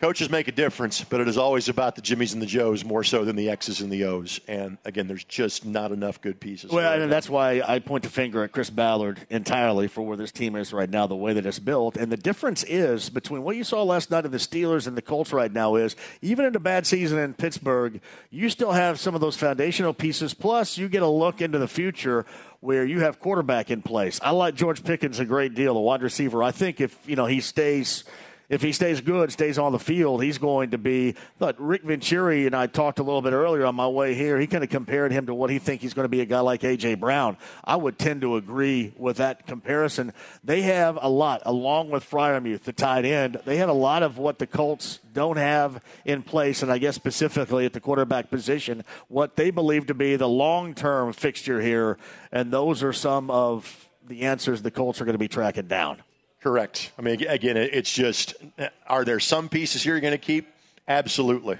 Coaches 0.00 0.30
make 0.30 0.46
a 0.46 0.52
difference, 0.52 1.02
but 1.02 1.20
it 1.20 1.26
is 1.26 1.36
always 1.36 1.68
about 1.68 1.96
the 1.96 2.02
Jimmies 2.02 2.32
and 2.32 2.40
the 2.40 2.46
Joes 2.46 2.84
more 2.84 3.02
so 3.02 3.24
than 3.24 3.34
the 3.34 3.50
X's 3.50 3.80
and 3.80 3.90
the 3.90 4.04
O's. 4.04 4.38
And 4.46 4.78
again, 4.84 5.08
there's 5.08 5.24
just 5.24 5.66
not 5.66 5.90
enough 5.90 6.20
good 6.20 6.38
pieces. 6.38 6.70
Well, 6.70 7.02
and 7.02 7.10
that's 7.10 7.28
why 7.28 7.62
I 7.66 7.80
point 7.80 8.04
the 8.04 8.08
finger 8.08 8.44
at 8.44 8.52
Chris 8.52 8.70
Ballard 8.70 9.26
entirely 9.28 9.88
for 9.88 10.02
where 10.02 10.16
this 10.16 10.30
team 10.30 10.54
is 10.54 10.72
right 10.72 10.88
now, 10.88 11.08
the 11.08 11.16
way 11.16 11.32
that 11.32 11.44
it's 11.44 11.58
built. 11.58 11.96
And 11.96 12.12
the 12.12 12.16
difference 12.16 12.62
is 12.62 13.10
between 13.10 13.42
what 13.42 13.56
you 13.56 13.64
saw 13.64 13.82
last 13.82 14.12
night 14.12 14.24
of 14.24 14.30
the 14.30 14.38
Steelers 14.38 14.86
and 14.86 14.96
the 14.96 15.02
Colts 15.02 15.32
right 15.32 15.52
now 15.52 15.74
is 15.74 15.96
even 16.22 16.44
in 16.44 16.54
a 16.54 16.60
bad 16.60 16.86
season 16.86 17.18
in 17.18 17.34
Pittsburgh, 17.34 18.00
you 18.30 18.50
still 18.50 18.70
have 18.70 19.00
some 19.00 19.16
of 19.16 19.20
those 19.20 19.36
foundational 19.36 19.92
pieces. 19.92 20.32
Plus, 20.32 20.78
you 20.78 20.88
get 20.88 21.02
a 21.02 21.08
look 21.08 21.40
into 21.40 21.58
the 21.58 21.66
future 21.66 22.24
where 22.60 22.84
you 22.84 23.00
have 23.00 23.18
quarterback 23.18 23.68
in 23.68 23.82
place. 23.82 24.20
I 24.22 24.30
like 24.30 24.54
George 24.54 24.84
Pickens 24.84 25.18
a 25.18 25.24
great 25.24 25.56
deal, 25.56 25.74
the 25.74 25.80
wide 25.80 26.02
receiver. 26.02 26.40
I 26.44 26.52
think 26.52 26.80
if 26.80 26.96
you 27.04 27.16
know 27.16 27.26
he 27.26 27.40
stays 27.40 28.04
if 28.48 28.62
he 28.62 28.72
stays 28.72 29.00
good, 29.00 29.30
stays 29.30 29.58
on 29.58 29.72
the 29.72 29.78
field, 29.78 30.22
he's 30.22 30.38
going 30.38 30.70
to 30.70 30.78
be. 30.78 31.14
But 31.38 31.60
Rick 31.60 31.82
Venturi 31.82 32.46
and 32.46 32.56
I 32.56 32.66
talked 32.66 32.98
a 32.98 33.02
little 33.02 33.20
bit 33.20 33.34
earlier 33.34 33.66
on 33.66 33.74
my 33.74 33.88
way 33.88 34.14
here. 34.14 34.38
He 34.38 34.46
kind 34.46 34.64
of 34.64 34.70
compared 34.70 35.12
him 35.12 35.26
to 35.26 35.34
what 35.34 35.50
he 35.50 35.58
thinks 35.58 35.82
he's 35.82 35.92
going 35.92 36.04
to 36.04 36.08
be 36.08 36.22
a 36.22 36.26
guy 36.26 36.40
like 36.40 36.64
A.J. 36.64 36.94
Brown. 36.94 37.36
I 37.62 37.76
would 37.76 37.98
tend 37.98 38.22
to 38.22 38.36
agree 38.36 38.94
with 38.96 39.18
that 39.18 39.46
comparison. 39.46 40.14
They 40.42 40.62
have 40.62 40.98
a 41.00 41.08
lot, 41.08 41.42
along 41.44 41.90
with 41.90 42.08
Freiermuth, 42.08 42.62
the 42.62 42.72
tight 42.72 43.04
end. 43.04 43.40
They 43.44 43.58
have 43.58 43.68
a 43.68 43.74
lot 43.74 44.02
of 44.02 44.16
what 44.16 44.38
the 44.38 44.46
Colts 44.46 45.00
don't 45.12 45.36
have 45.36 45.82
in 46.04 46.22
place, 46.22 46.62
and 46.62 46.72
I 46.72 46.78
guess 46.78 46.94
specifically 46.94 47.66
at 47.66 47.74
the 47.74 47.80
quarterback 47.80 48.30
position, 48.30 48.84
what 49.08 49.36
they 49.36 49.50
believe 49.50 49.86
to 49.88 49.94
be 49.94 50.16
the 50.16 50.28
long 50.28 50.74
term 50.74 51.12
fixture 51.12 51.60
here. 51.60 51.98
And 52.32 52.50
those 52.50 52.82
are 52.82 52.92
some 52.92 53.30
of 53.30 53.88
the 54.06 54.22
answers 54.22 54.62
the 54.62 54.70
Colts 54.70 55.00
are 55.00 55.04
going 55.04 55.14
to 55.14 55.18
be 55.18 55.28
tracking 55.28 55.66
down. 55.66 56.02
Correct. 56.40 56.92
I 56.98 57.02
mean, 57.02 57.26
again, 57.26 57.56
it's 57.56 57.92
just 57.92 58.34
uh, 58.58 58.68
are 58.86 59.04
there 59.04 59.20
some 59.20 59.48
pieces 59.48 59.82
here 59.82 59.94
you're 59.94 60.00
going 60.00 60.12
to 60.12 60.18
keep? 60.18 60.48
Absolutely. 60.86 61.58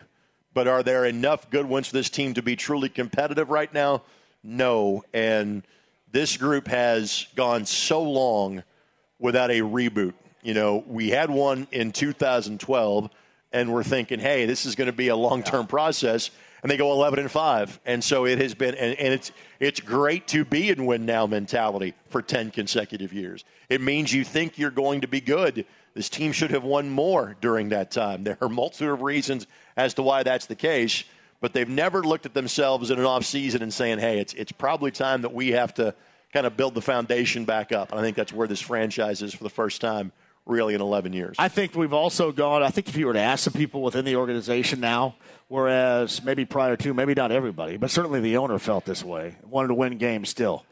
But 0.54 0.68
are 0.68 0.82
there 0.82 1.04
enough 1.04 1.50
good 1.50 1.66
ones 1.66 1.88
for 1.88 1.94
this 1.94 2.10
team 2.10 2.34
to 2.34 2.42
be 2.42 2.56
truly 2.56 2.88
competitive 2.88 3.50
right 3.50 3.72
now? 3.72 4.02
No. 4.42 5.04
And 5.12 5.62
this 6.10 6.36
group 6.36 6.68
has 6.68 7.26
gone 7.34 7.66
so 7.66 8.02
long 8.02 8.62
without 9.18 9.50
a 9.50 9.60
reboot. 9.60 10.14
You 10.42 10.54
know, 10.54 10.84
we 10.86 11.10
had 11.10 11.30
one 11.30 11.66
in 11.72 11.92
2012, 11.92 13.10
and 13.52 13.72
we're 13.72 13.82
thinking, 13.82 14.20
hey, 14.20 14.46
this 14.46 14.64
is 14.64 14.76
going 14.76 14.86
to 14.86 14.92
be 14.92 15.08
a 15.08 15.16
long 15.16 15.42
term 15.42 15.66
process 15.66 16.30
and 16.62 16.70
they 16.70 16.76
go 16.76 16.92
11 16.92 17.18
and 17.18 17.30
5 17.30 17.80
and 17.86 18.02
so 18.02 18.26
it 18.26 18.38
has 18.40 18.54
been 18.54 18.74
and, 18.74 18.98
and, 18.98 19.12
it's 19.14 19.32
it's 19.60 19.80
great 19.80 20.26
to 20.28 20.44
be 20.44 20.70
in 20.70 20.86
win 20.86 21.04
now 21.06 21.26
mentality 21.26 21.94
for 22.08 22.22
10 22.22 22.50
consecutive 22.50 23.12
years. 23.12 23.44
It 23.68 23.80
means 23.80 24.12
you 24.12 24.24
think 24.24 24.58
you're 24.58 24.70
going 24.70 25.00
to 25.02 25.08
be 25.08 25.20
good. 25.20 25.66
This 25.94 26.08
team 26.08 26.32
should 26.32 26.50
have 26.50 26.64
won 26.64 26.90
more 26.90 27.36
during 27.40 27.70
that 27.70 27.90
time. 27.90 28.24
There 28.24 28.38
are 28.40 28.48
multiple 28.48 28.96
reasons 28.96 29.46
as 29.76 29.94
to 29.94 30.02
why 30.02 30.22
that's 30.22 30.46
the 30.46 30.56
case 30.56 31.04
but 31.40 31.52
they've 31.52 31.68
never 31.68 32.02
looked 32.02 32.26
at 32.26 32.34
themselves 32.34 32.90
in 32.90 32.98
an 32.98 33.04
off 33.04 33.24
season 33.24 33.62
and 33.62 33.72
saying 33.72 33.98
hey 33.98 34.18
it's 34.18 34.34
it's 34.34 34.52
probably 34.52 34.90
time 34.90 35.22
that 35.22 35.32
we 35.32 35.52
have 35.52 35.74
to 35.74 35.94
kind 36.32 36.46
of 36.46 36.56
build 36.56 36.74
the 36.74 36.82
foundation 36.82 37.44
back 37.44 37.72
up. 37.72 37.90
And 37.90 38.00
i 38.00 38.02
think 38.02 38.16
that's 38.16 38.32
where 38.32 38.48
this 38.48 38.60
franchise 38.60 39.22
is 39.22 39.34
for 39.34 39.44
the 39.44 39.50
first 39.50 39.80
time 39.80 40.12
really 40.48 40.74
in 40.74 40.80
11 40.80 41.12
years. 41.12 41.36
I 41.38 41.48
think 41.48 41.74
we've 41.74 41.92
also 41.92 42.32
gone, 42.32 42.62
I 42.62 42.70
think 42.70 42.88
if 42.88 42.96
you 42.96 43.06
were 43.06 43.12
to 43.12 43.20
ask 43.20 43.44
some 43.44 43.52
people 43.52 43.82
within 43.82 44.04
the 44.04 44.16
organization 44.16 44.80
now, 44.80 45.14
whereas 45.48 46.24
maybe 46.24 46.44
prior 46.44 46.76
to, 46.76 46.94
maybe 46.94 47.14
not 47.14 47.30
everybody, 47.30 47.76
but 47.76 47.90
certainly 47.90 48.20
the 48.20 48.38
owner 48.38 48.58
felt 48.58 48.84
this 48.84 49.04
way, 49.04 49.36
wanted 49.44 49.68
to 49.68 49.74
win 49.74 49.98
games 49.98 50.28
still. 50.28 50.64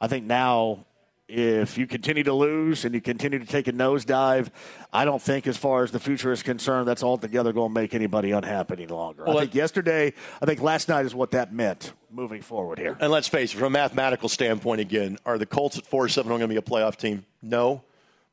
I 0.00 0.06
think 0.06 0.26
now, 0.26 0.84
if 1.28 1.78
you 1.78 1.86
continue 1.86 2.24
to 2.24 2.34
lose 2.34 2.84
and 2.84 2.94
you 2.94 3.00
continue 3.00 3.38
to 3.38 3.46
take 3.46 3.66
a 3.66 3.72
nosedive, 3.72 4.48
I 4.92 5.06
don't 5.06 5.22
think, 5.22 5.46
as 5.46 5.56
far 5.56 5.82
as 5.82 5.90
the 5.90 6.00
future 6.00 6.30
is 6.30 6.42
concerned, 6.42 6.86
that's 6.86 7.02
altogether 7.02 7.54
going 7.54 7.70
to 7.70 7.80
make 7.80 7.94
anybody 7.94 8.32
unhappy 8.32 8.74
any 8.74 8.86
longer. 8.86 9.24
Well, 9.24 9.38
I 9.38 9.42
think 9.42 9.54
yesterday, 9.54 10.12
I 10.42 10.46
think 10.46 10.60
last 10.60 10.88
night 10.88 11.06
is 11.06 11.14
what 11.14 11.30
that 11.30 11.52
meant 11.52 11.94
moving 12.10 12.42
forward 12.42 12.78
here. 12.78 12.98
And 13.00 13.10
let's 13.10 13.28
face 13.28 13.54
it, 13.54 13.56
from 13.56 13.66
a 13.66 13.70
mathematical 13.70 14.28
standpoint, 14.28 14.82
again, 14.82 15.16
are 15.24 15.38
the 15.38 15.46
Colts 15.46 15.78
at 15.78 15.86
4 15.86 16.08
7 16.08 16.28
going 16.28 16.40
to 16.40 16.48
be 16.48 16.56
a 16.56 16.62
playoff 16.62 16.96
team? 16.96 17.24
No. 17.40 17.82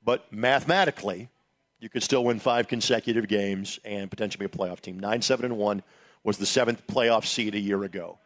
But 0.03 0.31
mathematically, 0.31 1.29
you 1.79 1.89
could 1.89 2.03
still 2.03 2.23
win 2.23 2.39
five 2.39 2.67
consecutive 2.67 3.27
games 3.27 3.79
and 3.83 4.09
potentially 4.09 4.45
be 4.45 4.53
a 4.53 4.57
playoff 4.57 4.81
team. 4.81 4.99
9 4.99 5.21
7 5.21 5.45
and 5.45 5.57
1 5.57 5.83
was 6.23 6.37
the 6.37 6.45
seventh 6.45 6.85
playoff 6.87 7.25
seed 7.25 7.55
a 7.55 7.59
year 7.59 7.83
ago. 7.83 8.17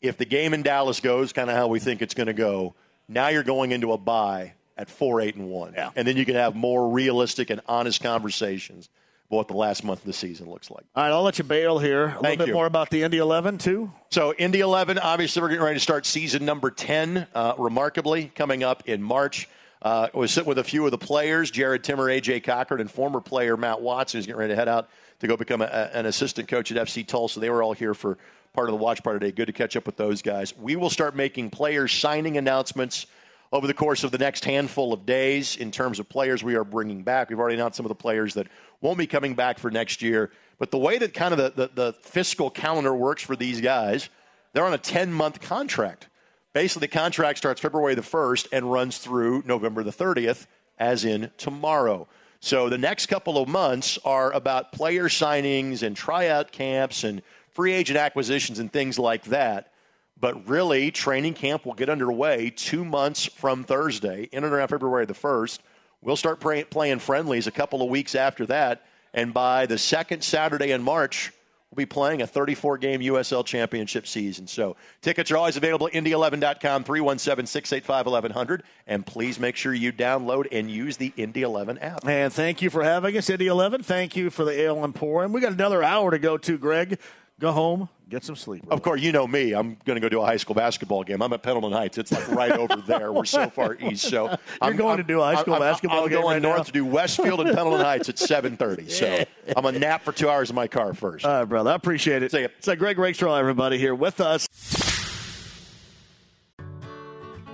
If 0.00 0.16
the 0.16 0.24
game 0.24 0.54
in 0.54 0.62
Dallas 0.62 1.00
goes 1.00 1.32
kind 1.32 1.50
of 1.50 1.56
how 1.56 1.68
we 1.68 1.80
think 1.80 2.02
it's 2.02 2.14
going 2.14 2.26
to 2.26 2.32
go, 2.32 2.74
now 3.08 3.28
you're 3.28 3.42
going 3.42 3.72
into 3.72 3.92
a 3.92 3.98
bye 3.98 4.54
at 4.76 4.88
4 4.88 5.20
8 5.20 5.36
and 5.36 5.48
1. 5.48 5.74
Yeah. 5.74 5.90
And 5.96 6.06
then 6.06 6.16
you 6.16 6.24
can 6.24 6.34
have 6.34 6.54
more 6.54 6.88
realistic 6.88 7.50
and 7.50 7.60
honest 7.66 8.02
conversations 8.02 8.88
about 9.28 9.36
what 9.36 9.48
the 9.48 9.54
last 9.54 9.84
month 9.84 10.00
of 10.00 10.06
the 10.06 10.12
season 10.12 10.48
looks 10.48 10.70
like. 10.70 10.84
All 10.94 11.02
right, 11.02 11.10
I'll 11.10 11.22
let 11.22 11.38
you 11.38 11.44
bail 11.44 11.78
here. 11.78 12.04
A 12.04 12.10
Thank 12.12 12.22
little 12.22 12.36
bit 12.38 12.46
you. 12.48 12.54
more 12.54 12.66
about 12.66 12.90
the 12.90 13.02
Indy 13.02 13.18
11, 13.18 13.58
too. 13.58 13.92
So, 14.10 14.32
Indy 14.34 14.60
11, 14.60 14.98
obviously, 14.98 15.42
we're 15.42 15.48
getting 15.48 15.64
ready 15.64 15.76
to 15.76 15.82
start 15.82 16.06
season 16.06 16.44
number 16.44 16.70
10, 16.70 17.26
uh, 17.34 17.54
remarkably, 17.58 18.32
coming 18.34 18.62
up 18.62 18.88
in 18.88 19.02
March. 19.02 19.48
Uh, 19.80 20.08
was 20.12 20.32
sitting 20.32 20.48
with 20.48 20.58
a 20.58 20.64
few 20.64 20.84
of 20.84 20.90
the 20.90 20.98
players, 20.98 21.50
Jared 21.50 21.84
Timmer, 21.84 22.06
AJ 22.06 22.42
Cochran, 22.42 22.80
and 22.80 22.90
former 22.90 23.20
player 23.20 23.56
Matt 23.56 23.80
Watson, 23.80 24.18
who's 24.18 24.26
getting 24.26 24.38
ready 24.38 24.52
to 24.52 24.56
head 24.56 24.68
out 24.68 24.88
to 25.20 25.26
go 25.26 25.36
become 25.36 25.62
a, 25.62 25.66
an 25.66 26.06
assistant 26.06 26.48
coach 26.48 26.72
at 26.72 26.86
FC 26.86 27.06
Tulsa. 27.06 27.40
They 27.40 27.50
were 27.50 27.62
all 27.62 27.74
here 27.74 27.94
for 27.94 28.18
part 28.52 28.68
of 28.68 28.72
the 28.72 28.82
watch 28.82 29.02
party 29.04 29.20
today. 29.20 29.32
Good 29.32 29.46
to 29.46 29.52
catch 29.52 29.76
up 29.76 29.86
with 29.86 29.96
those 29.96 30.22
guys. 30.22 30.56
We 30.56 30.74
will 30.74 30.90
start 30.90 31.14
making 31.14 31.50
players 31.50 31.92
signing 31.92 32.36
announcements 32.36 33.06
over 33.52 33.66
the 33.66 33.74
course 33.74 34.04
of 34.04 34.10
the 34.10 34.18
next 34.18 34.44
handful 34.44 34.92
of 34.92 35.06
days 35.06 35.56
in 35.56 35.70
terms 35.70 35.98
of 35.98 36.08
players 36.08 36.42
we 36.42 36.54
are 36.56 36.64
bringing 36.64 37.02
back. 37.02 37.30
We've 37.30 37.38
already 37.38 37.54
announced 37.54 37.76
some 37.76 37.86
of 37.86 37.90
the 37.90 37.94
players 37.94 38.34
that 38.34 38.46
won't 38.80 38.98
be 38.98 39.06
coming 39.06 39.34
back 39.34 39.58
for 39.58 39.70
next 39.70 40.02
year. 40.02 40.30
But 40.58 40.70
the 40.70 40.78
way 40.78 40.98
that 40.98 41.14
kind 41.14 41.32
of 41.32 41.38
the, 41.38 41.68
the, 41.68 41.70
the 41.74 41.92
fiscal 41.94 42.50
calendar 42.50 42.94
works 42.94 43.22
for 43.22 43.36
these 43.36 43.60
guys, 43.60 44.10
they're 44.52 44.66
on 44.66 44.74
a 44.74 44.78
10 44.78 45.12
month 45.12 45.40
contract. 45.40 46.08
Basically, 46.52 46.86
the 46.86 46.92
contract 46.92 47.38
starts 47.38 47.60
February 47.60 47.94
the 47.94 48.02
1st 48.02 48.48
and 48.52 48.72
runs 48.72 48.98
through 48.98 49.42
November 49.46 49.82
the 49.82 49.92
30th, 49.92 50.46
as 50.78 51.04
in 51.04 51.30
tomorrow. 51.36 52.08
So 52.40 52.68
the 52.68 52.78
next 52.78 53.06
couple 53.06 53.36
of 53.36 53.48
months 53.48 53.98
are 54.04 54.32
about 54.32 54.72
player 54.72 55.08
signings 55.08 55.82
and 55.82 55.96
tryout 55.96 56.52
camps 56.52 57.04
and 57.04 57.22
free 57.50 57.72
agent 57.72 57.98
acquisitions 57.98 58.60
and 58.60 58.72
things 58.72 58.98
like 58.98 59.24
that. 59.24 59.72
But 60.20 60.48
really, 60.48 60.90
training 60.90 61.34
camp 61.34 61.66
will 61.66 61.74
get 61.74 61.88
underway 61.88 62.50
two 62.50 62.84
months 62.84 63.26
from 63.26 63.64
Thursday, 63.64 64.28
in 64.32 64.44
and 64.44 64.52
around 64.52 64.68
February 64.68 65.06
the 65.06 65.14
1st. 65.14 65.58
We'll 66.00 66.16
start 66.16 66.40
playing 66.40 66.98
friendlies 67.00 67.46
a 67.46 67.52
couple 67.52 67.82
of 67.82 67.88
weeks 67.88 68.14
after 68.14 68.46
that. 68.46 68.86
And 69.12 69.34
by 69.34 69.66
the 69.66 69.78
second 69.78 70.22
Saturday 70.22 70.70
in 70.70 70.82
March, 70.82 71.32
we'll 71.70 71.76
be 71.76 71.86
playing 71.86 72.22
a 72.22 72.26
34 72.26 72.78
game 72.78 73.00
USL 73.00 73.44
championship 73.44 74.06
season. 74.06 74.46
So 74.46 74.76
tickets 75.02 75.30
are 75.30 75.36
always 75.36 75.56
available 75.56 75.88
at 75.88 75.92
Indy11.com, 75.92 76.84
317 76.84 77.46
685 77.46 78.06
1100. 78.06 78.62
And 78.86 79.04
please 79.04 79.38
make 79.38 79.56
sure 79.56 79.74
you 79.74 79.92
download 79.92 80.46
and 80.50 80.70
use 80.70 80.96
the 80.96 81.12
Indy 81.16 81.42
11 81.42 81.78
app. 81.78 82.06
And 82.06 82.32
thank 82.32 82.62
you 82.62 82.70
for 82.70 82.82
having 82.82 83.16
us, 83.16 83.28
Indy 83.28 83.46
11. 83.46 83.82
Thank 83.82 84.16
you 84.16 84.30
for 84.30 84.44
the 84.44 84.58
Ale 84.58 84.82
and 84.84 84.94
pour. 84.94 85.24
And 85.24 85.34
We 85.34 85.40
got 85.40 85.52
another 85.52 85.82
hour 85.82 86.10
to 86.10 86.18
go 86.18 86.38
to, 86.38 86.58
Greg. 86.58 86.98
Go 87.40 87.52
home, 87.52 87.88
get 88.08 88.24
some 88.24 88.36
sleep. 88.36 88.64
Of 88.70 88.82
course, 88.82 89.00
you 89.00 89.12
know 89.12 89.26
me. 89.26 89.52
I'm 89.54 89.76
going 89.84 89.96
to 89.96 90.00
go 90.00 90.08
to 90.08 90.20
a 90.20 90.24
high 90.24 90.36
school 90.36 90.54
basketball 90.54 91.04
game. 91.04 91.22
I'm 91.22 91.32
at 91.32 91.42
Pendleton 91.42 91.72
Heights. 91.72 91.98
It's 91.98 92.12
like 92.12 92.28
right 92.28 92.52
over 92.52 92.76
there. 92.76 93.12
We're 93.12 93.24
so 93.24 93.50
far 93.50 93.74
east. 93.80 94.08
So 94.08 94.26
You're 94.26 94.38
I'm 94.60 94.76
going 94.76 94.92
I'm, 94.92 94.96
to 94.98 95.02
do 95.02 95.20
a 95.20 95.24
high 95.24 95.40
school 95.40 95.54
I'm, 95.54 95.60
basketball 95.60 96.04
I'm 96.04 96.08
game 96.08 96.20
going 96.22 96.34
right 96.34 96.42
north 96.42 96.58
now? 96.58 96.62
to 96.64 96.72
do 96.72 96.84
Westfield 96.84 97.40
and 97.40 97.54
Pendleton 97.54 97.80
Heights 97.84 98.08
at 98.08 98.16
7:30. 98.16 98.90
So 98.90 99.24
I'm 99.56 99.66
a 99.66 99.72
nap 99.72 100.02
for 100.02 100.12
two 100.12 100.28
hours 100.28 100.50
in 100.50 100.56
my 100.56 100.68
car 100.68 100.94
first. 100.94 101.24
All 101.24 101.32
right, 101.32 101.44
brother. 101.44 101.70
I 101.70 101.74
appreciate 101.74 102.22
it. 102.22 102.30
See 102.32 102.42
ya. 102.42 102.48
It's 102.58 102.66
like 102.66 102.78
Greg 102.78 102.98
Rakestraw, 102.98 103.36
everybody, 103.36 103.78
here 103.78 103.94
with 103.94 104.20
us. 104.20 104.48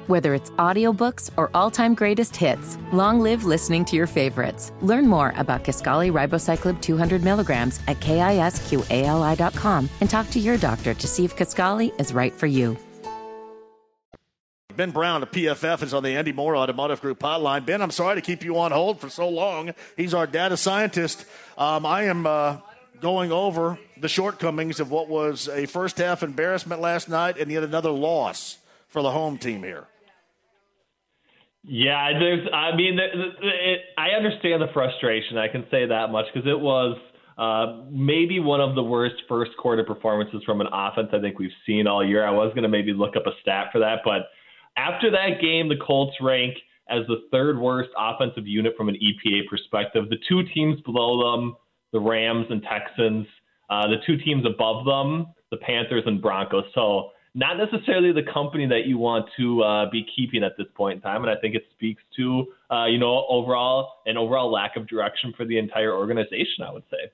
Whether 0.06 0.34
it's 0.34 0.50
audiobooks 0.50 1.30
or 1.38 1.50
all-time 1.54 1.94
greatest 1.94 2.36
hits, 2.36 2.76
long 2.92 3.20
live 3.20 3.44
listening 3.44 3.86
to 3.86 3.96
your 3.96 4.06
favorites. 4.06 4.70
Learn 4.82 5.06
more 5.06 5.32
about 5.38 5.64
Kisqali 5.64 6.12
Ribociclib 6.12 6.82
200 6.82 7.22
milligrams 7.24 7.80
at 7.88 8.00
kisqali.com 8.00 9.88
and 10.02 10.10
talk 10.10 10.28
to 10.30 10.38
your 10.38 10.58
doctor 10.58 10.92
to 10.92 11.06
see 11.06 11.24
if 11.24 11.34
Kisqali 11.36 11.98
is 11.98 12.12
right 12.12 12.34
for 12.34 12.46
you. 12.46 12.76
Ben 14.76 14.90
Brown 14.90 15.22
of 15.22 15.30
PFF 15.30 15.82
is 15.82 15.94
on 15.94 16.02
the 16.02 16.10
Andy 16.10 16.32
Moore 16.32 16.56
Automotive 16.56 17.00
Group 17.00 17.20
hotline. 17.20 17.64
Ben, 17.64 17.80
I'm 17.80 17.92
sorry 17.92 18.16
to 18.16 18.20
keep 18.20 18.44
you 18.44 18.58
on 18.58 18.72
hold 18.72 19.00
for 19.00 19.08
so 19.08 19.28
long. 19.28 19.72
He's 19.96 20.12
our 20.12 20.26
data 20.26 20.58
scientist. 20.58 21.24
Um, 21.56 21.86
I 21.86 22.02
am 22.04 22.26
uh, 22.26 22.58
going 23.00 23.32
over 23.32 23.78
the 23.96 24.08
shortcomings 24.08 24.80
of 24.80 24.90
what 24.90 25.08
was 25.08 25.48
a 25.48 25.64
first 25.64 25.96
half 25.96 26.22
embarrassment 26.22 26.82
last 26.82 27.08
night 27.08 27.38
and 27.38 27.50
yet 27.50 27.62
another 27.62 27.90
loss 27.90 28.58
for 28.88 29.00
the 29.00 29.10
home 29.10 29.38
team 29.38 29.62
here. 29.62 29.86
Yeah, 31.66 32.18
there's. 32.18 32.46
I 32.52 32.76
mean, 32.76 32.96
the, 32.96 33.06
the, 33.40 33.48
it, 33.48 33.80
I 33.96 34.10
understand 34.10 34.60
the 34.60 34.68
frustration. 34.72 35.38
I 35.38 35.48
can 35.48 35.64
say 35.70 35.86
that 35.86 36.10
much 36.10 36.26
because 36.32 36.48
it 36.48 36.60
was 36.60 36.98
uh, 37.38 37.84
maybe 37.90 38.38
one 38.38 38.60
of 38.60 38.74
the 38.74 38.82
worst 38.82 39.16
first 39.28 39.52
quarter 39.56 39.82
performances 39.82 40.42
from 40.44 40.60
an 40.60 40.66
offense 40.72 41.08
I 41.12 41.20
think 41.20 41.38
we've 41.38 41.50
seen 41.66 41.86
all 41.86 42.06
year. 42.06 42.26
I 42.26 42.30
was 42.30 42.50
going 42.50 42.64
to 42.64 42.68
maybe 42.68 42.92
look 42.92 43.16
up 43.16 43.26
a 43.26 43.32
stat 43.40 43.68
for 43.72 43.78
that, 43.78 44.00
but 44.04 44.28
after 44.76 45.10
that 45.10 45.40
game, 45.40 45.68
the 45.68 45.76
Colts 45.76 46.16
rank 46.20 46.54
as 46.90 47.06
the 47.06 47.22
third 47.30 47.58
worst 47.58 47.90
offensive 47.96 48.46
unit 48.46 48.74
from 48.76 48.90
an 48.90 48.96
EPA 48.96 49.48
perspective. 49.48 50.10
The 50.10 50.18
two 50.28 50.42
teams 50.54 50.80
below 50.82 51.32
them, 51.32 51.56
the 51.92 52.00
Rams 52.00 52.46
and 52.50 52.62
Texans. 52.62 53.26
Uh, 53.70 53.86
the 53.88 53.96
two 54.06 54.18
teams 54.18 54.44
above 54.44 54.84
them, 54.84 55.26
the 55.50 55.56
Panthers 55.56 56.02
and 56.06 56.20
Broncos. 56.20 56.64
So 56.74 57.10
not 57.34 57.56
necessarily 57.56 58.12
the 58.12 58.22
company 58.32 58.66
that 58.66 58.86
you 58.86 58.96
want 58.96 59.28
to 59.36 59.62
uh, 59.62 59.90
be 59.90 60.06
keeping 60.14 60.44
at 60.44 60.56
this 60.56 60.68
point 60.74 60.96
in 60.96 61.00
time. 61.00 61.22
And 61.22 61.30
I 61.30 61.36
think 61.36 61.56
it 61.56 61.64
speaks 61.72 62.02
to, 62.16 62.46
uh, 62.70 62.84
you 62.86 62.98
know, 62.98 63.26
overall 63.28 63.94
an 64.06 64.16
overall 64.16 64.50
lack 64.50 64.76
of 64.76 64.86
direction 64.86 65.34
for 65.36 65.44
the 65.44 65.58
entire 65.58 65.92
organization. 65.92 66.64
I 66.66 66.72
would 66.72 66.84
say. 66.90 67.10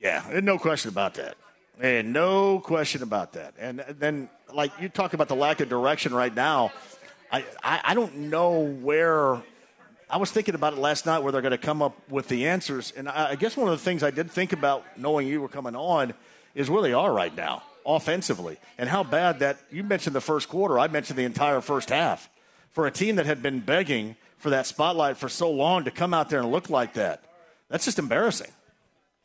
Yeah, 0.00 0.40
no 0.42 0.58
question 0.58 0.88
about 0.88 1.14
that. 1.14 1.36
And 1.80 2.12
no 2.12 2.60
question 2.60 3.02
about 3.02 3.34
that. 3.34 3.54
And 3.58 3.84
then, 3.98 4.28
like 4.52 4.72
you 4.80 4.88
talk 4.88 5.14
about 5.14 5.28
the 5.28 5.36
lack 5.36 5.60
of 5.60 5.68
direction 5.68 6.14
right 6.14 6.34
now, 6.34 6.72
I, 7.30 7.44
I, 7.62 7.80
I 7.84 7.94
don't 7.94 8.16
know 8.16 8.60
where. 8.60 9.42
I 10.10 10.18
was 10.18 10.30
thinking 10.30 10.54
about 10.54 10.74
it 10.74 10.78
last 10.78 11.06
night 11.06 11.20
where 11.20 11.32
they're 11.32 11.40
going 11.40 11.52
to 11.52 11.58
come 11.58 11.80
up 11.80 11.96
with 12.10 12.28
the 12.28 12.46
answers. 12.46 12.92
And 12.94 13.08
I, 13.08 13.30
I 13.30 13.34
guess 13.34 13.56
one 13.56 13.68
of 13.68 13.78
the 13.78 13.82
things 13.82 14.02
I 14.02 14.10
did 14.10 14.30
think 14.30 14.52
about 14.52 14.84
knowing 14.98 15.26
you 15.26 15.40
were 15.40 15.48
coming 15.48 15.74
on 15.74 16.12
is 16.54 16.68
where 16.68 16.82
they 16.82 16.92
are 16.92 17.10
right 17.10 17.34
now 17.34 17.62
offensively 17.86 18.58
and 18.78 18.88
how 18.88 19.02
bad 19.02 19.40
that 19.40 19.58
you 19.70 19.82
mentioned 19.82 20.14
the 20.14 20.20
first 20.20 20.48
quarter. 20.48 20.78
I 20.78 20.88
mentioned 20.88 21.18
the 21.18 21.24
entire 21.24 21.60
first 21.60 21.90
half. 21.90 22.28
For 22.70 22.86
a 22.86 22.90
team 22.90 23.16
that 23.16 23.26
had 23.26 23.42
been 23.42 23.60
begging 23.60 24.16
for 24.38 24.50
that 24.50 24.66
spotlight 24.66 25.18
for 25.18 25.28
so 25.28 25.50
long 25.50 25.84
to 25.84 25.90
come 25.90 26.14
out 26.14 26.30
there 26.30 26.40
and 26.40 26.50
look 26.50 26.70
like 26.70 26.94
that, 26.94 27.22
that's 27.68 27.84
just 27.84 27.98
embarrassing. 27.98 28.50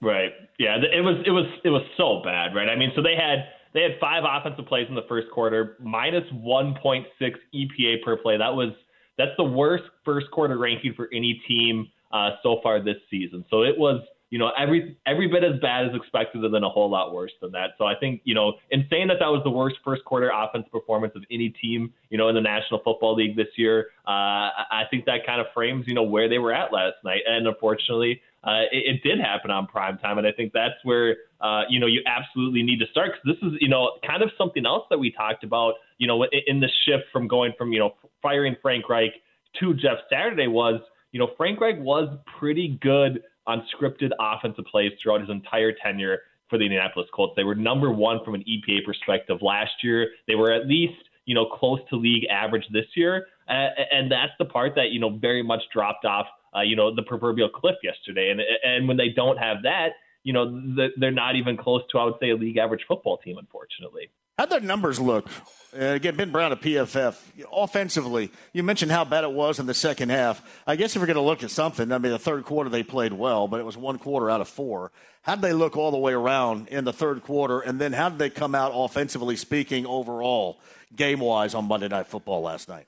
Right. 0.02 0.34
Yeah. 0.60 0.78
It 0.78 1.02
was. 1.02 1.24
It 1.26 1.32
was. 1.32 1.46
It 1.64 1.70
was 1.70 1.84
so 1.96 2.22
bad. 2.24 2.54
Right. 2.54 2.70
I 2.70 2.76
mean, 2.76 2.92
so 2.96 3.02
they 3.02 3.16
had 3.16 3.48
they 3.74 3.82
had 3.82 3.92
five 4.00 4.24
offensive 4.28 4.66
plays 4.66 4.88
in 4.90 4.96
the 4.96 5.06
first 5.08 5.28
quarter, 5.32 5.78
minus 5.80 6.24
1.6 6.34 7.06
EPA 7.20 8.04
per 8.04 8.18
play. 8.18 8.38
That 8.38 8.54
was 8.54 8.74
that's 9.18 9.32
the 9.38 9.44
worst 9.44 9.86
first 10.06 10.30
quarter 10.32 10.58
ranking 10.58 10.94
for 10.94 11.10
any 11.14 11.42
team 11.48 11.88
uh, 12.12 12.32
so 12.44 12.60
far 12.62 12.84
this 12.84 12.98
season. 13.10 13.44
So 13.50 13.64
it 13.64 13.78
was, 13.78 14.02
you 14.30 14.38
know, 14.38 14.52
every 14.58 14.98
every 15.06 15.28
bit 15.28 15.44
as 15.44 15.60
bad 15.62 15.86
as 15.86 15.96
expected, 15.96 16.44
and 16.44 16.54
then 16.54 16.64
a 16.64 16.70
whole 16.70 16.90
lot 16.90 17.14
worse 17.14 17.32
than 17.42 17.52
that. 17.54 17.72
So 17.78 17.86
I 17.86 17.96
think, 17.96 18.22
you 18.26 18.36
know, 18.36 18.54
in 18.72 18.86
saying 18.90 19.08
that 19.08 19.18
that 19.20 19.28
was 19.28 19.42
the 19.44 19.50
worst 19.50 19.78
first 19.86 20.04
quarter 20.04 20.30
offense 20.34 20.66
performance 20.70 21.14
of 21.16 21.24
any 21.32 21.50
team, 21.50 21.94
you 22.10 22.18
know, 22.18 22.28
in 22.28 22.36
the 22.36 22.42
National 22.42 22.82
Football 22.84 23.16
League 23.16 23.38
this 23.38 23.48
year, 23.56 23.88
uh, 24.06 24.52
I 24.72 24.84
think 24.92 25.06
that 25.06 25.26
kind 25.26 25.40
of 25.40 25.48
frames, 25.54 25.86
you 25.88 25.94
know, 25.94 26.04
where 26.04 26.28
they 26.28 26.40
were 26.40 26.54
at 26.54 26.74
last 26.74 26.96
night. 27.06 27.22
And 27.26 27.48
unfortunately, 27.48 28.22
uh, 28.44 28.64
it, 28.72 28.96
it, 28.96 29.04
did 29.04 29.20
happen 29.20 29.50
on 29.50 29.66
prime 29.66 29.98
time, 29.98 30.18
and 30.18 30.28
I 30.28 30.32
think 30.32 30.54
that's 30.54 30.76
where 30.84 31.18
uh, 31.42 31.64
you 31.70 31.80
know 31.80 31.88
you 31.88 32.02
absolutely 32.06 32.64
need 32.64 32.80
to 32.80 32.86
start 32.92 33.12
because 33.14 33.40
this 33.40 33.50
is 33.50 33.58
you 33.62 33.70
know 33.70 33.92
kind 34.06 34.24
of 34.24 34.30
something 34.38 34.66
else 34.66 34.86
that 34.90 34.98
we 34.98 35.12
talked 35.12 35.44
about 35.44 35.76
you 35.98 36.08
know 36.08 36.24
in, 36.24 36.30
in 36.48 36.60
the 36.60 36.70
shift 36.86 37.06
from 37.12 37.28
going 37.28 37.54
from 37.58 37.72
you 37.72 37.80
know 37.80 37.96
firing 38.22 38.56
Frank 38.62 38.90
Reich 38.90 39.12
to 39.60 39.74
Jeff 39.74 39.98
Saturday 40.10 40.48
was 40.48 40.82
you 41.12 41.20
know 41.20 41.32
Frank 41.36 41.60
Reich 41.60 41.78
was 41.80 42.10
pretty 42.40 42.78
good 42.82 43.24
on 43.48 43.66
scripted 43.76 44.12
offensive 44.20 44.66
plays 44.66 44.92
throughout 45.02 45.22
his 45.22 45.30
entire 45.30 45.72
tenure 45.72 46.20
for 46.50 46.58
the 46.58 46.66
Indianapolis 46.66 47.10
Colts. 47.14 47.34
They 47.36 47.44
were 47.44 47.56
number 47.56 47.92
one 47.92 48.24
from 48.24 48.36
an 48.36 48.44
EPA 48.44 48.86
perspective 48.86 49.40
last 49.42 49.84
year. 49.84 50.12
They 50.28 50.36
were 50.36 50.52
at 50.52 50.68
least 50.68 50.94
you 51.26 51.34
know 51.34 51.46
close 51.46 51.80
to 51.90 51.96
league 51.96 52.26
average 52.30 52.66
this 52.72 52.86
year, 52.96 53.28
uh, 53.50 53.70
and 53.92 54.12
that's 54.12 54.34
the 54.38 54.46
part 54.46 54.74
that 54.76 54.92
you 54.92 55.00
know 55.00 55.18
very 55.18 55.44
much 55.44 55.62
dropped 55.74 56.06
off 56.06 56.28
uh, 56.56 56.62
you 56.62 56.76
know, 56.76 56.94
the 56.94 57.04
proverbial 57.04 57.50
cliff 57.50 57.76
yesterday. 57.84 58.32
And 58.32 58.42
and 58.64 58.88
when 58.88 58.98
they 58.98 59.10
don't 59.10 59.38
have 59.38 59.64
that, 59.64 59.90
you 60.24 60.34
know, 60.34 60.62
they're 60.98 61.12
not 61.12 61.36
even 61.36 61.58
close 61.58 61.82
to, 61.92 62.00
I 62.00 62.06
would 62.06 62.16
say, 62.20 62.32
a 62.32 62.36
league 62.36 62.58
average 62.58 62.86
football 62.88 63.18
team, 63.18 63.38
unfortunately. 63.38 64.10
How'd 64.38 64.52
their 64.52 64.60
numbers 64.60 65.00
look? 65.00 65.30
Uh, 65.76 65.86
again, 65.86 66.16
Ben 66.16 66.32
Brown 66.32 66.52
at 66.52 66.62
PFF. 66.62 67.18
Offensively, 67.52 68.32
you 68.54 68.62
mentioned 68.62 68.92
how 68.92 69.04
bad 69.04 69.24
it 69.24 69.32
was 69.32 69.60
in 69.60 69.66
the 69.66 69.74
second 69.74 70.10
half. 70.10 70.42
I 70.68 70.76
guess 70.76 70.96
if 70.96 71.02
we're 71.02 71.08
going 71.08 71.16
to 71.16 71.22
look 71.22 71.44
at 71.44 71.50
something, 71.50 71.92
I 71.92 71.98
mean, 71.98 72.12
the 72.12 72.20
third 72.20 72.46
quarter 72.46 72.70
they 72.70 72.84
played 72.84 73.14
well, 73.14 73.48
but 73.48 73.60
it 73.60 73.66
was 73.66 73.76
one 73.76 73.98
quarter 73.98 74.30
out 74.30 74.40
of 74.40 74.48
four. 74.48 74.92
How'd 75.24 75.42
they 75.42 75.54
look 75.54 75.76
all 75.76 75.92
the 75.92 75.98
way 75.98 76.14
around 76.14 76.68
in 76.70 76.86
the 76.86 76.94
third 76.94 77.24
quarter? 77.24 77.60
And 77.62 77.82
then 77.82 77.94
how 77.94 78.10
did 78.10 78.20
they 78.20 78.30
come 78.30 78.54
out 78.54 78.72
offensively 78.76 79.36
speaking 79.36 79.86
overall, 79.86 80.60
game 80.96 81.20
wise, 81.20 81.56
on 81.56 81.66
Monday 81.66 81.88
Night 81.88 82.08
Football 82.08 82.42
last 82.42 82.70
night? 82.70 82.86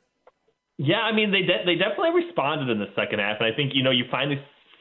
Yeah, 0.77 1.01
I 1.01 1.11
mean 1.13 1.31
they 1.31 1.41
de- 1.41 1.65
they 1.65 1.75
definitely 1.75 2.23
responded 2.23 2.69
in 2.69 2.79
the 2.79 2.87
second 2.95 3.19
half, 3.19 3.37
and 3.41 3.51
I 3.51 3.53
think 3.53 3.73
you 3.75 3.83
know 3.83 3.91
you 3.91 4.05
finally 4.09 4.39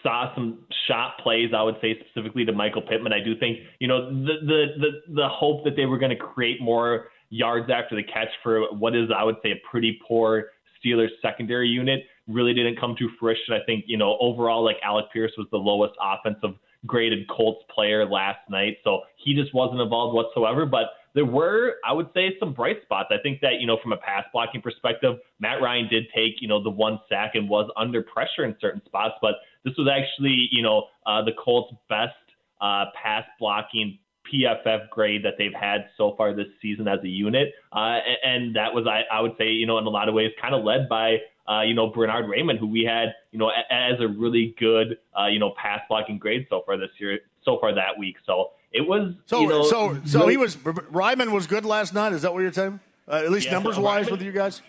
saw 0.08 0.34
some 0.34 0.60
shot 0.86 1.18
plays. 1.22 1.50
I 1.54 1.62
would 1.62 1.76
say 1.82 1.98
specifically 2.00 2.44
to 2.46 2.52
Michael 2.52 2.82
Pittman. 2.82 3.12
I 3.12 3.22
do 3.22 3.36
think 3.38 3.58
you 3.78 3.86
know 3.86 4.10
the 4.10 4.34
the 4.42 4.64
the, 4.78 5.14
the 5.14 5.28
hope 5.28 5.64
that 5.64 5.76
they 5.76 5.84
were 5.84 5.98
going 5.98 6.10
to 6.10 6.16
create 6.16 6.60
more 6.62 7.08
yards 7.28 7.70
after 7.70 7.94
the 7.94 8.02
catch 8.02 8.28
for 8.42 8.72
what 8.74 8.96
is 8.96 9.10
I 9.14 9.22
would 9.22 9.36
say 9.42 9.50
a 9.50 9.60
pretty 9.70 10.00
poor 10.06 10.46
Steelers 10.82 11.08
secondary 11.20 11.68
unit 11.68 12.00
really 12.26 12.54
didn't 12.54 12.80
come 12.80 12.94
to 12.98 13.08
fruition. 13.20 13.52
I 13.52 13.64
think 13.66 13.84
you 13.86 13.98
know 13.98 14.16
overall 14.20 14.64
like 14.64 14.76
Alec 14.82 15.06
Pierce 15.12 15.32
was 15.36 15.46
the 15.50 15.58
lowest 15.58 15.94
offensive 16.00 16.56
graded 16.86 17.28
Colts 17.28 17.64
player 17.74 18.06
last 18.06 18.38
night, 18.48 18.78
so 18.84 19.02
he 19.16 19.34
just 19.34 19.52
wasn't 19.54 19.80
involved 19.80 20.14
whatsoever. 20.14 20.64
But 20.64 20.86
there 21.14 21.24
were, 21.24 21.76
I 21.84 21.92
would 21.92 22.10
say, 22.14 22.36
some 22.38 22.52
bright 22.52 22.76
spots. 22.82 23.08
I 23.10 23.20
think 23.22 23.40
that, 23.40 23.54
you 23.60 23.66
know, 23.66 23.78
from 23.82 23.92
a 23.92 23.96
pass 23.96 24.24
blocking 24.32 24.62
perspective, 24.62 25.16
Matt 25.40 25.60
Ryan 25.60 25.88
did 25.88 26.04
take, 26.14 26.40
you 26.40 26.46
know, 26.46 26.62
the 26.62 26.70
one 26.70 27.00
sack 27.08 27.32
and 27.34 27.48
was 27.48 27.68
under 27.76 28.02
pressure 28.02 28.44
in 28.44 28.54
certain 28.60 28.82
spots, 28.84 29.14
but 29.20 29.34
this 29.64 29.74
was 29.76 29.88
actually, 29.88 30.48
you 30.50 30.62
know, 30.62 30.84
uh, 31.06 31.22
the 31.22 31.32
Colts' 31.32 31.74
best 31.88 32.14
uh, 32.60 32.86
pass 33.00 33.24
blocking 33.38 33.98
PFF 34.32 34.90
grade 34.90 35.24
that 35.24 35.34
they've 35.38 35.54
had 35.58 35.86
so 35.96 36.14
far 36.16 36.34
this 36.34 36.46
season 36.60 36.86
as 36.88 36.98
a 37.02 37.08
unit. 37.08 37.52
Uh, 37.72 37.98
and 38.22 38.54
that 38.56 38.72
was, 38.74 38.86
I, 38.86 39.02
I 39.12 39.20
would 39.20 39.32
say, 39.38 39.48
you 39.48 39.66
know, 39.66 39.78
in 39.78 39.86
a 39.86 39.90
lot 39.90 40.08
of 40.08 40.14
ways, 40.14 40.30
kind 40.40 40.54
of 40.54 40.64
led 40.64 40.88
by, 40.88 41.16
uh, 41.48 41.62
you 41.62 41.74
know, 41.74 41.88
Bernhard 41.88 42.26
Raimann, 42.26 42.58
who 42.58 42.66
we 42.66 42.84
had, 42.84 43.14
you 43.32 43.38
know, 43.38 43.50
as 43.70 43.94
a 44.00 44.08
really 44.08 44.54
good, 44.58 44.98
uh, 45.18 45.26
you 45.26 45.38
know, 45.38 45.54
pass 45.60 45.80
blocking 45.88 46.18
grade 46.18 46.46
so 46.50 46.62
far 46.66 46.76
this 46.76 46.90
year, 46.98 47.20
so 47.42 47.58
far 47.58 47.74
that 47.74 47.98
week. 47.98 48.16
So 48.26 48.50
it 48.72 48.86
was 48.86 49.14
so. 49.26 49.40
You 49.40 49.48
know, 49.48 49.62
so 49.64 49.98
so 50.04 50.20
really, 50.20 50.34
he 50.34 50.36
was. 50.36 50.56
Raimann 50.56 51.32
was 51.32 51.46
good 51.46 51.64
last 51.64 51.94
night. 51.94 52.12
Is 52.12 52.22
that 52.22 52.34
what 52.34 52.40
you're 52.40 52.52
saying? 52.52 52.80
Uh, 53.10 53.22
at 53.24 53.30
least 53.30 53.46
yeah, 53.46 53.52
numbers 53.52 53.76
so 53.76 53.80
wise, 53.80 54.10
with 54.10 54.20
you 54.20 54.32
guys. 54.32 54.60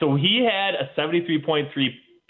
So 0.00 0.16
he 0.16 0.44
had 0.44 0.74
a 0.74 0.90
73.3 0.98 1.70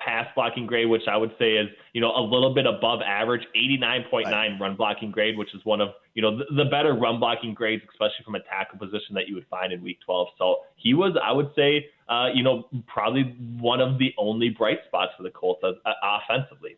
pass 0.04 0.26
blocking 0.34 0.66
grade, 0.66 0.88
which 0.88 1.08
I 1.08 1.16
would 1.16 1.32
say 1.38 1.52
is 1.54 1.68
you 1.92 2.00
know 2.00 2.10
a 2.10 2.20
little 2.20 2.54
bit 2.54 2.66
above 2.66 3.00
average. 3.02 3.42
89.9 3.56 4.24
right. 4.24 4.60
run 4.60 4.76
blocking 4.76 5.10
grade, 5.10 5.38
which 5.38 5.54
is 5.54 5.64
one 5.64 5.80
of 5.80 5.90
you 6.14 6.22
know 6.22 6.38
the, 6.38 6.44
the, 6.56 6.64
better 6.64 6.94
run 6.94 7.18
blocking 7.18 7.54
grades, 7.54 7.82
especially 7.92 8.24
from 8.24 8.34
a 8.34 8.40
tackle 8.40 8.78
position 8.78 9.14
that 9.14 9.28
you 9.28 9.34
would 9.34 9.46
find 9.48 9.72
in 9.72 9.82
Week 9.82 9.98
12. 10.04 10.28
So 10.38 10.56
he 10.76 10.94
was, 10.94 11.16
I 11.22 11.32
would 11.32 11.50
say, 11.56 11.86
uh, 12.08 12.28
you 12.34 12.42
know, 12.42 12.68
probably 12.86 13.22
one 13.60 13.80
of 13.80 13.98
the 13.98 14.14
only 14.18 14.50
bright 14.50 14.78
spots 14.86 15.12
for 15.16 15.22
the 15.22 15.30
Colts 15.30 15.62
uh, 15.64 15.72
offensively. 16.02 16.76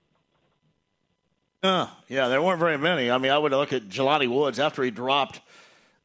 Uh, 1.63 1.89
yeah, 2.09 2.29
there 2.29 2.41
weren't 2.41 2.61
very 2.61 2.79
many. 2.79 3.11
I 3.11 3.19
mean, 3.19 3.33
I 3.33 3.39
would 3.39 3.53
look 3.53 3.73
at 3.73 3.89
Jelani 3.89 4.29
Woods 4.29 4.61
after 4.61 4.83
he 4.83 4.91
dropped 4.91 5.41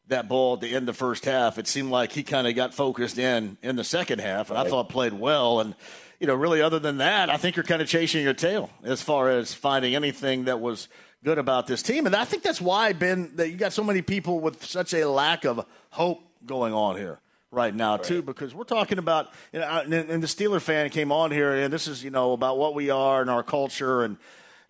that 0.07 0.27
ball 0.27 0.55
at 0.55 0.61
the 0.61 0.67
end 0.67 0.77
of 0.77 0.85
the 0.87 0.93
first 0.93 1.25
half. 1.25 1.57
It 1.57 1.67
seemed 1.67 1.91
like 1.91 2.11
he 2.11 2.23
kind 2.23 2.47
of 2.47 2.55
got 2.55 2.73
focused 2.73 3.17
in 3.17 3.57
in 3.61 3.75
the 3.75 3.83
second 3.83 4.19
half, 4.19 4.49
and 4.49 4.57
right. 4.57 4.67
I 4.67 4.69
thought 4.69 4.89
played 4.89 5.13
well. 5.13 5.59
And 5.59 5.75
you 6.21 6.27
know, 6.27 6.35
really, 6.35 6.61
other 6.61 6.77
than 6.77 6.97
that, 6.97 7.31
I 7.31 7.37
think 7.37 7.55
you're 7.55 7.65
kind 7.65 7.81
of 7.81 7.87
chasing 7.87 8.23
your 8.23 8.35
tail 8.35 8.69
as 8.83 9.01
far 9.01 9.29
as 9.29 9.55
finding 9.55 9.95
anything 9.95 10.45
that 10.45 10.61
was 10.61 10.87
good 11.23 11.39
about 11.39 11.65
this 11.65 11.81
team. 11.81 12.05
And 12.05 12.15
I 12.15 12.25
think 12.25 12.43
that's 12.43 12.61
why 12.61 12.93
Ben, 12.93 13.31
that 13.37 13.49
you 13.49 13.57
got 13.57 13.73
so 13.73 13.83
many 13.83 14.03
people 14.03 14.39
with 14.39 14.63
such 14.63 14.93
a 14.93 15.05
lack 15.05 15.45
of 15.45 15.65
hope 15.89 16.21
going 16.45 16.73
on 16.73 16.95
here 16.95 17.19
right 17.49 17.73
now 17.75 17.95
right. 17.95 18.03
too 18.03 18.21
because 18.21 18.55
we're 18.55 18.63
talking 18.63 18.97
about 18.97 19.29
you 19.51 19.59
know 19.59 19.67
and 19.67 20.23
the 20.23 20.27
Steeler 20.27 20.61
fan 20.61 20.89
came 20.89 21.11
on 21.11 21.31
here 21.31 21.51
and 21.51 21.71
this 21.71 21.85
is 21.85 22.01
you 22.01 22.09
know 22.09 22.31
about 22.31 22.57
what 22.57 22.73
we 22.73 22.89
are 22.89 23.19
and 23.19 23.29
our 23.29 23.43
culture 23.43 24.03
and 24.03 24.15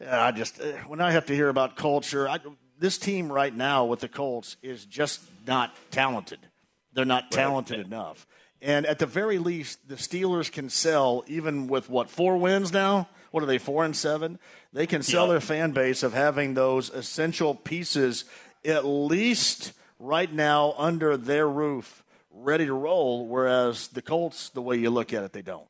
I 0.09 0.31
just 0.31 0.59
uh, 0.59 0.71
when 0.87 0.99
I 0.99 1.11
have 1.11 1.27
to 1.27 1.35
hear 1.35 1.49
about 1.49 1.75
culture, 1.75 2.27
I, 2.27 2.39
this 2.79 2.97
team 2.97 3.31
right 3.31 3.55
now 3.55 3.85
with 3.85 3.99
the 3.99 4.07
Colts 4.07 4.57
is 4.63 4.85
just 4.85 5.21
not 5.45 5.75
talented. 5.91 6.39
They're 6.93 7.05
not 7.05 7.31
talented 7.31 7.77
right. 7.77 7.85
enough. 7.85 8.25
And 8.61 8.85
at 8.85 8.99
the 8.99 9.07
very 9.07 9.39
least, 9.39 9.87
the 9.87 9.95
Steelers 9.95 10.51
can 10.51 10.69
sell 10.69 11.23
even 11.27 11.67
with 11.67 11.89
what 11.89 12.09
four 12.09 12.37
wins 12.37 12.71
now. 12.71 13.09
What 13.31 13.43
are 13.43 13.47
they 13.47 13.57
four 13.57 13.83
and 13.83 13.95
seven? 13.95 14.39
They 14.73 14.85
can 14.85 15.01
sell 15.03 15.27
their 15.27 15.39
fan 15.39 15.71
base 15.71 16.03
of 16.03 16.13
having 16.13 16.53
those 16.53 16.89
essential 16.89 17.55
pieces 17.55 18.25
at 18.63 18.85
least 18.85 19.73
right 19.99 20.31
now 20.31 20.75
under 20.77 21.17
their 21.17 21.47
roof, 21.47 22.03
ready 22.29 22.65
to 22.65 22.73
roll. 22.73 23.27
Whereas 23.27 23.87
the 23.87 24.01
Colts, 24.01 24.49
the 24.49 24.61
way 24.61 24.75
you 24.77 24.89
look 24.89 25.13
at 25.13 25.23
it, 25.23 25.33
they 25.33 25.41
don't. 25.41 25.67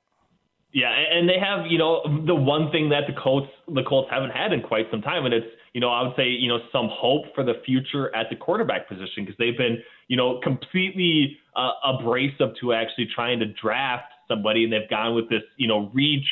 Yeah, 0.73 0.89
and 0.89 1.27
they 1.27 1.37
have, 1.37 1.67
you 1.67 1.77
know, 1.77 2.01
the 2.25 2.35
one 2.35 2.71
thing 2.71 2.89
that 2.89 3.03
the 3.07 3.13
Colts 3.13 3.51
the 3.67 3.83
Colts 3.83 4.09
haven't 4.09 4.31
had 4.31 4.53
in 4.53 4.61
quite 4.61 4.89
some 4.89 5.01
time, 5.01 5.25
and 5.25 5.33
it's, 5.33 5.47
you 5.73 5.81
know, 5.81 5.89
I 5.89 6.01
would 6.03 6.15
say, 6.15 6.27
you 6.27 6.49
know, 6.49 6.59
some 6.71 6.89
hope 6.91 7.33
for 7.33 7.43
the 7.43 7.55
future 7.65 8.13
at 8.15 8.29
the 8.29 8.35
quarterback 8.35 8.87
position 8.87 9.23
because 9.23 9.35
they've 9.37 9.57
been, 9.57 9.77
you 10.07 10.17
know, 10.17 10.39
completely 10.41 11.37
uh, 11.55 11.71
abrasive 11.85 12.55
to 12.59 12.73
actually 12.73 13.07
trying 13.13 13.39
to 13.39 13.45
draft 13.45 14.11
somebody, 14.27 14.63
and 14.63 14.73
they've 14.73 14.89
gone 14.89 15.15
with 15.15 15.29
this, 15.29 15.43
you 15.57 15.67
know, 15.67 15.89
Reid 15.93 16.23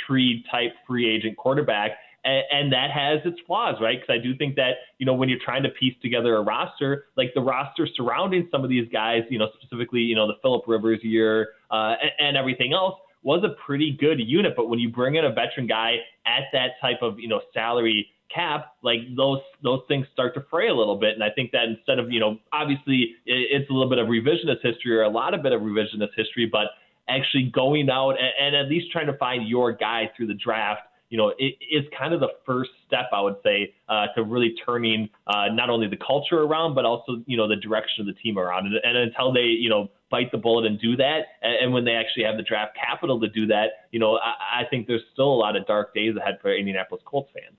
type 0.51 0.71
free 0.85 1.09
agent 1.09 1.37
quarterback, 1.37 1.91
and, 2.25 2.43
and 2.51 2.73
that 2.73 2.91
has 2.91 3.19
its 3.23 3.39
flaws, 3.47 3.75
right? 3.81 3.99
Because 3.99 4.13
I 4.19 4.21
do 4.21 4.35
think 4.35 4.55
that, 4.55 4.73
you 4.97 5.05
know, 5.05 5.13
when 5.13 5.29
you're 5.29 5.39
trying 5.43 5.63
to 5.63 5.69
piece 5.69 5.95
together 6.01 6.35
a 6.35 6.41
roster, 6.41 7.05
like 7.15 7.31
the 7.33 7.41
roster 7.41 7.87
surrounding 7.95 8.47
some 8.51 8.63
of 8.63 8.69
these 8.69 8.87
guys, 8.91 9.23
you 9.29 9.39
know, 9.39 9.47
specifically, 9.61 10.01
you 10.01 10.15
know, 10.15 10.27
the 10.27 10.35
Philip 10.41 10.63
Rivers 10.67 10.99
year 11.01 11.49
uh, 11.71 11.95
and, 12.01 12.11
and 12.19 12.37
everything 12.37 12.73
else 12.73 12.95
was 13.23 13.43
a 13.43 13.55
pretty 13.65 13.97
good 13.99 14.19
unit. 14.19 14.53
But 14.55 14.69
when 14.69 14.79
you 14.79 14.89
bring 14.89 15.15
in 15.15 15.25
a 15.25 15.29
veteran 15.29 15.67
guy 15.67 15.97
at 16.25 16.43
that 16.53 16.71
type 16.81 16.99
of 17.01 17.19
you 17.19 17.27
know 17.27 17.41
salary 17.53 18.07
cap, 18.33 18.73
like 18.83 18.99
those 19.15 19.39
those 19.63 19.81
things 19.87 20.05
start 20.13 20.33
to 20.35 20.45
fray 20.49 20.69
a 20.69 20.73
little 20.73 20.97
bit. 20.97 21.13
And 21.13 21.23
I 21.23 21.29
think 21.29 21.51
that 21.51 21.65
instead 21.65 21.99
of 21.99 22.11
you 22.11 22.19
know 22.19 22.37
obviously 22.51 23.15
it's 23.25 23.69
a 23.69 23.73
little 23.73 23.89
bit 23.89 23.99
of 23.99 24.07
revisionist 24.07 24.61
history 24.63 24.95
or 24.95 25.03
a 25.03 25.09
lot 25.09 25.33
of 25.33 25.43
bit 25.43 25.53
of 25.53 25.61
revisionist 25.61 26.15
history, 26.15 26.47
but 26.51 26.67
actually 27.07 27.51
going 27.53 27.89
out 27.89 28.11
and, 28.11 28.31
and 28.39 28.55
at 28.55 28.69
least 28.69 28.91
trying 28.91 29.07
to 29.07 29.17
find 29.17 29.47
your 29.47 29.71
guy 29.71 30.09
through 30.15 30.27
the 30.27 30.35
draft 30.35 30.81
you 31.09 31.17
know, 31.17 31.33
it 31.39 31.55
is 31.59 31.85
kind 31.97 32.13
of 32.13 32.19
the 32.19 32.29
first 32.45 32.69
step, 32.85 33.09
I 33.11 33.21
would 33.21 33.37
say, 33.43 33.73
uh, 33.89 34.07
to 34.15 34.23
really 34.23 34.53
turning 34.65 35.09
uh, 35.27 35.45
not 35.51 35.69
only 35.69 35.87
the 35.87 35.97
culture 35.97 36.41
around, 36.41 36.75
but 36.75 36.85
also, 36.85 37.23
you 37.25 37.35
know, 37.35 37.47
the 37.47 37.55
direction 37.55 38.01
of 38.01 38.07
the 38.07 38.21
team 38.21 38.37
around. 38.37 38.67
And, 38.67 38.75
and 38.83 38.97
until 38.97 39.33
they, 39.33 39.41
you 39.41 39.69
know, 39.69 39.89
bite 40.11 40.31
the 40.31 40.37
bullet 40.37 40.65
and 40.65 40.79
do 40.79 40.95
that, 40.97 41.21
and 41.41 41.73
when 41.73 41.83
they 41.83 41.93
actually 41.93 42.23
have 42.23 42.37
the 42.37 42.43
draft 42.43 42.77
capital 42.77 43.19
to 43.21 43.27
do 43.27 43.47
that, 43.47 43.87
you 43.91 43.99
know, 43.99 44.17
I, 44.17 44.61
I 44.61 44.63
think 44.69 44.87
there's 44.87 45.01
still 45.13 45.31
a 45.31 45.39
lot 45.39 45.55
of 45.55 45.65
dark 45.65 45.95
days 45.95 46.15
ahead 46.15 46.37
for 46.41 46.55
Indianapolis 46.55 47.01
Colts 47.05 47.31
fans. 47.33 47.57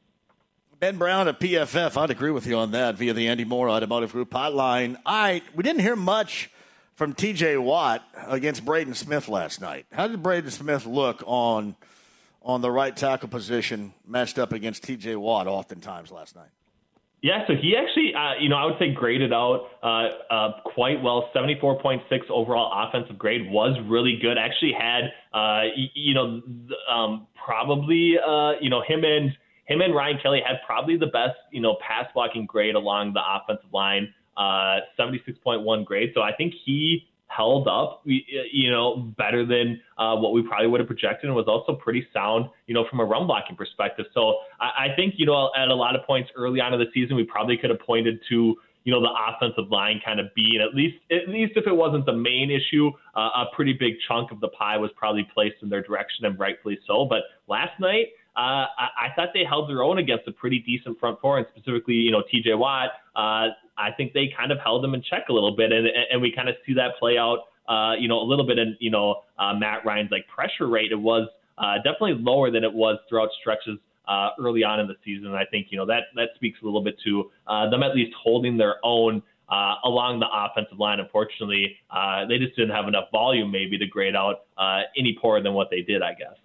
Ben 0.81 0.97
Brown 0.97 1.28
at 1.28 1.39
PFF, 1.39 1.99
I'd 1.99 2.11
agree 2.11 2.31
with 2.31 2.47
you 2.47 2.57
on 2.57 2.70
that 2.70 2.95
via 2.95 3.12
the 3.12 3.28
Andy 3.28 3.45
Moore 3.45 3.68
Automotive 3.68 4.12
Group 4.12 4.31
hotline. 4.31 4.97
I 5.05 5.43
we 5.55 5.62
didn't 5.62 5.83
hear 5.83 5.95
much 5.95 6.51
from 6.95 7.12
T.J. 7.12 7.59
Watt 7.59 8.03
against 8.26 8.64
Braden 8.64 8.95
Smith 8.95 9.28
last 9.28 9.61
night. 9.61 9.85
How 9.93 10.09
did 10.09 10.22
Braden 10.22 10.51
Smith 10.51 10.87
look 10.87 11.22
on 11.26 11.76
on 12.41 12.62
the 12.62 12.70
right 12.70 12.97
tackle 12.97 13.28
position 13.28 13.93
matched 14.07 14.39
up 14.39 14.55
against 14.55 14.83
T.J. 14.83 15.16
Watt 15.16 15.47
oftentimes 15.47 16.11
last 16.11 16.35
night? 16.35 16.49
Yeah, 17.20 17.47
so 17.47 17.53
he 17.55 17.76
actually, 17.76 18.14
uh, 18.14 18.41
you 18.41 18.49
know, 18.49 18.57
I 18.57 18.64
would 18.64 18.78
say 18.78 18.91
graded 18.91 19.35
out 19.35 19.68
uh, 19.83 20.09
uh, 20.33 20.62
quite 20.64 21.03
well. 21.03 21.28
74.6 21.35 22.31
overall 22.31 22.72
offensive 22.89 23.18
grade 23.18 23.51
was 23.51 23.76
really 23.85 24.18
good. 24.22 24.39
Actually 24.39 24.72
had, 24.72 25.12
uh, 25.35 25.64
you 25.93 26.14
know, 26.14 26.41
um, 26.89 27.26
probably, 27.35 28.14
uh, 28.18 28.53
you 28.62 28.70
know, 28.70 28.81
him 28.81 29.05
and 29.05 29.37
him 29.71 29.81
and 29.81 29.95
Ryan 29.95 30.18
Kelly 30.21 30.43
had 30.45 30.57
probably 30.66 30.97
the 30.97 31.07
best, 31.07 31.37
you 31.53 31.61
know, 31.61 31.77
pass 31.87 32.07
blocking 32.12 32.45
grade 32.45 32.75
along 32.75 33.12
the 33.14 33.21
offensive 33.21 33.73
line. 33.73 34.12
Uh, 34.37 34.81
76.1 34.99 35.85
grade. 35.85 36.12
So 36.14 36.23
I 36.23 36.33
think 36.33 36.55
he 36.64 37.07
held 37.27 37.68
up, 37.68 38.03
you 38.05 38.71
know, 38.71 39.12
better 39.16 39.45
than 39.47 39.81
uh, 39.99 40.16
what 40.16 40.33
we 40.33 40.43
probably 40.43 40.66
would 40.66 40.81
have 40.81 40.87
projected, 40.87 41.27
and 41.27 41.35
was 41.35 41.47
also 41.47 41.75
pretty 41.75 42.07
sound, 42.12 42.47
you 42.66 42.75
know, 42.75 42.87
from 42.89 43.01
a 43.01 43.05
run 43.05 43.27
blocking 43.27 43.55
perspective. 43.55 44.07
So 44.14 44.39
I, 44.59 44.87
I 44.87 44.97
think, 44.97 45.14
you 45.18 45.27
know, 45.27 45.51
at 45.57 45.68
a 45.68 45.75
lot 45.75 45.95
of 45.95 46.05
points 46.07 46.31
early 46.35 46.61
on 46.61 46.73
in 46.73 46.81
the 46.81 46.87
season, 46.95 47.16
we 47.16 47.25
probably 47.25 47.57
could 47.57 47.71
have 47.71 47.81
pointed 47.81 48.21
to, 48.31 48.57
you 48.85 48.93
know, 48.93 49.01
the 49.01 49.11
offensive 49.29 49.71
line 49.71 50.01
kind 50.05 50.18
of 50.18 50.27
being 50.35 50.61
at 50.66 50.75
least, 50.75 50.97
at 51.12 51.29
least 51.29 51.53
if 51.57 51.66
it 51.66 51.77
wasn't 51.77 52.07
the 52.07 52.16
main 52.16 52.51
issue, 52.51 52.91
uh, 53.14 53.45
a 53.45 53.45
pretty 53.55 53.75
big 53.75 53.95
chunk 54.09 54.33
of 54.33 54.41
the 54.41 54.49
pie 54.49 54.77
was 54.79 54.91
probably 54.97 55.29
placed 55.35 55.57
in 55.62 55.68
their 55.68 55.83
direction, 55.83 56.25
and 56.25 56.39
rightfully 56.39 56.79
so. 56.87 57.05
But 57.05 57.23
last 57.47 57.79
night. 57.79 58.07
Uh, 58.37 58.66
I, 58.78 58.89
I 58.99 59.09
thought 59.16 59.31
they 59.35 59.45
held 59.45 59.68
their 59.68 59.83
own 59.83 59.99
against 59.99 60.28
a 60.28 60.33
pretty 60.33 60.61
decent 60.61 60.99
front 61.01 61.20
four, 61.20 61.39
and 61.39 61.47
specifically, 61.55 61.95
you 61.95 62.11
know, 62.11 62.22
T.J. 62.31 62.55
Watt. 62.55 62.91
Uh, 63.16 63.49
I 63.76 63.91
think 63.97 64.12
they 64.12 64.33
kind 64.37 64.53
of 64.53 64.59
held 64.59 64.85
them 64.85 64.95
in 64.95 65.03
check 65.03 65.28
a 65.28 65.33
little 65.33 65.57
bit, 65.57 65.72
and 65.72 65.87
and 66.11 66.22
we 66.22 66.33
kind 66.33 66.49
of 66.49 66.55
see 66.66 66.74
that 66.74 66.97
play 66.99 67.18
out. 67.18 67.39
Uh, 67.68 67.95
you 67.95 68.09
know, 68.09 68.20
a 68.20 68.26
little 68.26 68.47
bit 68.47 68.59
in 68.59 68.76
you 68.81 68.91
know 68.91 69.22
uh, 69.39 69.55
Matt 69.55 69.85
Ryan's 69.85 70.11
like 70.11 70.26
pressure 70.28 70.68
rate. 70.68 70.93
It 70.93 71.01
was 71.01 71.28
uh, 71.59 71.76
definitely 71.76 72.14
lower 72.20 72.51
than 72.51 72.64
it 72.64 72.72
was 72.72 72.99
throughout 73.09 73.31
stretches 73.41 73.78
uh, 74.07 74.31
early 74.39 74.64
on 74.64 74.81
in 74.81 74.87
the 74.87 74.97
season. 75.05 75.26
And 75.26 75.37
I 75.37 75.45
think 75.45 75.68
you 75.70 75.78
know 75.78 75.87
that 75.87 76.05
that 76.16 76.31
speaks 76.37 76.59
a 76.62 76.64
little 76.64 76.83
bit 76.83 76.97
to 77.05 77.31
uh, 77.47 77.68
them 77.68 77.83
at 77.83 77.95
least 77.95 78.14
holding 78.20 78.57
their 78.57 78.76
own. 78.85 79.22
Uh, 79.49 79.74
along 79.83 80.20
the 80.20 80.28
offensive 80.33 80.78
line, 80.78 81.01
unfortunately, 81.01 81.76
uh, 81.91 82.24
they 82.24 82.39
just 82.39 82.55
didn't 82.55 82.70
have 82.70 82.87
enough 82.87 83.11
volume 83.11 83.51
maybe 83.51 83.76
to 83.76 83.85
grade 83.85 84.14
out 84.14 84.43
uh, 84.57 84.83
any 84.97 85.18
poorer 85.20 85.43
than 85.43 85.55
what 85.55 85.68
they 85.72 85.83
did, 85.83 86.03
I 86.03 86.14
guess. 86.14 86.37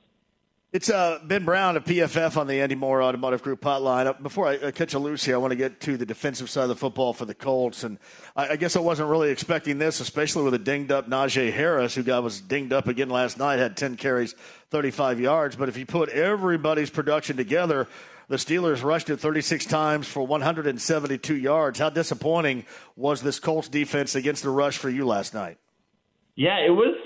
It's 0.76 0.90
uh, 0.90 1.20
Ben 1.24 1.46
Brown 1.46 1.78
of 1.78 1.86
PFF 1.86 2.36
on 2.36 2.48
the 2.48 2.60
Andy 2.60 2.76
Mohr 2.76 3.02
Automotive 3.02 3.42
Group 3.42 3.62
hotline. 3.62 4.08
Uh, 4.08 4.14
before 4.22 4.46
I 4.46 4.72
catch 4.72 4.94
a 4.94 5.00
loose 5.00 5.24
here, 5.24 5.36
I 5.36 5.38
want 5.38 5.52
to 5.52 5.56
get 5.56 5.80
to 5.80 5.96
the 5.96 6.06
defensive 6.06 6.50
side 6.50 6.64
of 6.64 6.68
the 6.68 6.76
football 6.76 7.14
for 7.14 7.24
the 7.24 7.34
Colts. 7.34 7.86
And 7.86 7.98
I, 8.36 8.50
I 8.50 8.56
guess 8.58 8.76
I 8.76 8.82
wasn't 8.82 9.08
really 9.08 9.30
expecting 9.30 9.78
this, 9.78 10.02
especially 10.02 10.44
with 10.44 10.54
a 10.54 10.60
dinged 10.60 10.92
up 10.92 11.08
Najee 11.08 11.54
Harris, 11.54 11.96
who 11.96 12.04
got 12.04 12.24
was 12.24 12.42
dinged 12.42 12.74
up 12.74 12.90
again 12.90 13.10
last 13.10 13.38
night, 13.38 13.60
had 13.60 13.78
10 13.78 13.96
carries, 13.96 14.36
35 14.70 15.22
yards. 15.22 15.56
But 15.56 15.70
if 15.70 15.78
you 15.78 15.86
put 15.86 16.10
everybody's 16.10 16.90
production 16.90 17.38
together, 17.38 17.88
the 18.28 18.36
Steelers 18.36 18.84
rushed 18.84 19.10
it 19.10 19.16
36 19.16 19.66
times 19.68 20.10
for 20.10 20.28
172 20.28 21.38
yards. 21.38 21.80
How 21.80 21.90
disappointing 21.90 22.66
was 22.98 23.22
this 23.22 23.40
Colts 23.40 23.70
defense 23.70 24.14
against 24.14 24.44
the 24.44 24.50
rush 24.50 24.78
for 24.78 24.90
you 24.90 25.08
last 25.08 25.34
night? 25.34 25.58
Yeah, 26.36 26.58
it 26.58 26.72
was. 26.72 26.98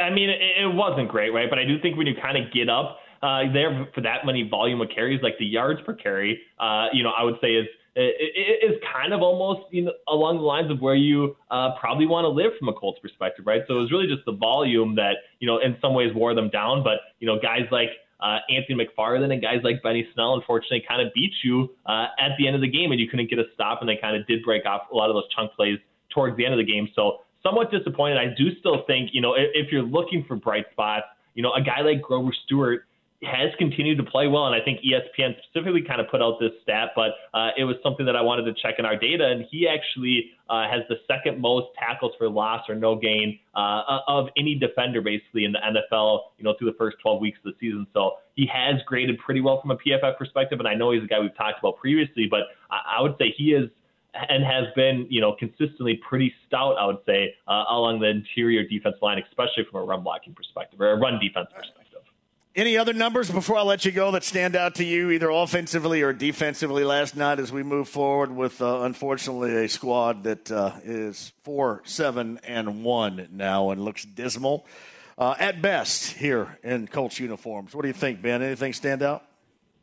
I 0.00 0.08
mean, 0.08 0.30
it 0.30 0.74
wasn't 0.74 1.10
great, 1.10 1.34
right? 1.34 1.50
But 1.50 1.58
I 1.58 1.66
do 1.66 1.78
think 1.82 1.98
when 1.98 2.06
you 2.06 2.14
kind 2.14 2.38
of 2.38 2.50
get 2.50 2.70
up 2.70 2.96
uh, 3.22 3.52
there 3.52 3.86
for 3.94 4.00
that 4.00 4.24
many 4.24 4.48
volume 4.48 4.80
of 4.80 4.88
carries, 4.94 5.22
like 5.22 5.38
the 5.38 5.44
yards 5.44 5.80
per 5.84 5.94
carry, 5.94 6.40
uh, 6.58 6.86
you 6.92 7.02
know, 7.02 7.10
I 7.10 7.22
would 7.22 7.36
say 7.40 7.54
is 7.54 7.66
is 7.96 8.76
kind 8.94 9.12
of 9.12 9.20
almost 9.20 9.62
you 9.72 9.82
know, 9.82 9.92
along 10.08 10.36
the 10.36 10.42
lines 10.42 10.70
of 10.70 10.80
where 10.80 10.94
you 10.94 11.36
uh, 11.50 11.72
probably 11.78 12.06
want 12.06 12.24
to 12.24 12.28
live 12.28 12.52
from 12.58 12.68
a 12.68 12.72
Colts 12.72 13.00
perspective, 13.00 13.46
right? 13.46 13.62
So 13.66 13.78
it 13.78 13.80
was 13.80 13.90
really 13.90 14.06
just 14.06 14.24
the 14.26 14.32
volume 14.32 14.94
that 14.94 15.16
you 15.40 15.46
know 15.46 15.58
in 15.58 15.76
some 15.80 15.94
ways 15.94 16.14
wore 16.14 16.34
them 16.34 16.50
down. 16.50 16.84
But 16.84 17.00
you 17.18 17.26
know, 17.26 17.38
guys 17.40 17.66
like 17.70 17.90
uh, 18.20 18.38
Anthony 18.48 18.86
McFarland 18.86 19.32
and 19.32 19.42
guys 19.42 19.58
like 19.64 19.82
Benny 19.82 20.06
Snell, 20.14 20.34
unfortunately, 20.34 20.84
kind 20.86 21.04
of 21.06 21.12
beat 21.14 21.32
you 21.42 21.70
uh, 21.86 22.06
at 22.18 22.32
the 22.38 22.46
end 22.46 22.54
of 22.54 22.62
the 22.62 22.70
game, 22.70 22.92
and 22.92 23.00
you 23.00 23.08
couldn't 23.08 23.28
get 23.28 23.38
a 23.38 23.44
stop, 23.54 23.80
and 23.80 23.88
they 23.88 23.96
kind 23.96 24.16
of 24.16 24.26
did 24.26 24.42
break 24.44 24.64
off 24.66 24.82
a 24.92 24.94
lot 24.94 25.10
of 25.10 25.14
those 25.14 25.28
chunk 25.34 25.52
plays 25.52 25.78
towards 26.14 26.36
the 26.36 26.44
end 26.44 26.54
of 26.54 26.58
the 26.58 26.70
game. 26.70 26.88
So 26.94 27.18
somewhat 27.42 27.70
disappointed. 27.70 28.18
I 28.18 28.32
do 28.36 28.54
still 28.60 28.84
think 28.86 29.10
you 29.12 29.20
know 29.20 29.34
if, 29.34 29.50
if 29.54 29.72
you're 29.72 29.82
looking 29.82 30.24
for 30.28 30.36
bright 30.36 30.66
spots, 30.70 31.06
you 31.34 31.42
know, 31.42 31.52
a 31.54 31.62
guy 31.62 31.80
like 31.80 32.02
Grover 32.02 32.32
Stewart 32.44 32.84
has 33.22 33.50
continued 33.58 33.98
to 33.98 34.04
play 34.04 34.28
well, 34.28 34.46
and 34.46 34.54
I 34.54 34.64
think 34.64 34.80
ESPN 34.80 35.34
specifically 35.44 35.82
kind 35.82 36.00
of 36.00 36.08
put 36.08 36.22
out 36.22 36.38
this 36.40 36.52
stat, 36.62 36.90
but 36.96 37.10
uh, 37.34 37.50
it 37.56 37.64
was 37.64 37.76
something 37.82 38.06
that 38.06 38.16
I 38.16 38.22
wanted 38.22 38.44
to 38.44 38.54
check 38.62 38.76
in 38.78 38.86
our 38.86 38.96
data, 38.96 39.26
and 39.26 39.44
he 39.50 39.68
actually 39.68 40.30
uh, 40.48 40.64
has 40.70 40.80
the 40.88 40.96
second 41.06 41.38
most 41.38 41.68
tackles 41.78 42.12
for 42.16 42.30
loss 42.30 42.62
or 42.68 42.74
no 42.74 42.96
gain 42.96 43.38
uh, 43.54 44.00
of 44.08 44.28
any 44.38 44.54
defender 44.54 45.02
basically 45.02 45.44
in 45.44 45.52
the 45.52 45.58
NFL, 45.58 46.20
you 46.38 46.44
know, 46.44 46.54
through 46.58 46.70
the 46.70 46.78
first 46.78 46.96
12 47.02 47.20
weeks 47.20 47.38
of 47.44 47.52
the 47.52 47.58
season. 47.60 47.86
So 47.92 48.12
he 48.36 48.48
has 48.52 48.80
graded 48.86 49.18
pretty 49.18 49.42
well 49.42 49.60
from 49.60 49.70
a 49.72 49.76
PFF 49.76 50.16
perspective, 50.16 50.58
and 50.58 50.66
I 50.66 50.74
know 50.74 50.92
he's 50.92 51.04
a 51.04 51.06
guy 51.06 51.20
we've 51.20 51.36
talked 51.36 51.58
about 51.58 51.76
previously, 51.76 52.26
but 52.30 52.40
I, 52.70 52.98
I 52.98 53.02
would 53.02 53.16
say 53.18 53.34
he 53.36 53.52
is 53.52 53.68
and 54.14 54.44
has 54.44 54.64
been, 54.74 55.06
you 55.08 55.20
know, 55.20 55.36
consistently 55.38 56.00
pretty 56.08 56.32
stout, 56.46 56.76
I 56.78 56.86
would 56.86 56.98
say, 57.06 57.34
uh, 57.46 57.64
along 57.70 58.00
the 58.00 58.08
interior 58.08 58.66
defense 58.66 58.96
line, 59.02 59.22
especially 59.28 59.64
from 59.70 59.82
a 59.82 59.84
run 59.84 60.02
blocking 60.02 60.34
perspective 60.34 60.80
or 60.80 60.92
a 60.92 60.96
run 60.96 61.20
defense 61.20 61.48
perspective. 61.54 61.79
Any 62.56 62.76
other 62.76 62.92
numbers 62.92 63.30
before 63.30 63.58
I 63.58 63.62
let 63.62 63.84
you 63.84 63.92
go 63.92 64.10
that 64.10 64.24
stand 64.24 64.56
out 64.56 64.74
to 64.76 64.84
you, 64.84 65.12
either 65.12 65.30
offensively 65.30 66.02
or 66.02 66.12
defensively, 66.12 66.82
last 66.82 67.14
night 67.14 67.38
as 67.38 67.52
we 67.52 67.62
move 67.62 67.88
forward 67.88 68.34
with, 68.34 68.60
uh, 68.60 68.80
unfortunately, 68.80 69.54
a 69.54 69.68
squad 69.68 70.24
that 70.24 70.50
uh, 70.50 70.72
is 70.82 71.32
four, 71.44 71.80
seven, 71.84 72.40
and 72.42 72.82
one 72.82 73.28
now 73.30 73.70
and 73.70 73.84
looks 73.84 74.04
dismal 74.04 74.66
uh, 75.16 75.36
at 75.38 75.62
best 75.62 76.14
here 76.14 76.58
in 76.64 76.88
Colts 76.88 77.20
uniforms? 77.20 77.72
What 77.72 77.82
do 77.82 77.88
you 77.88 77.94
think, 77.94 78.20
Ben? 78.20 78.42
Anything 78.42 78.72
stand 78.72 79.04
out? 79.04 79.24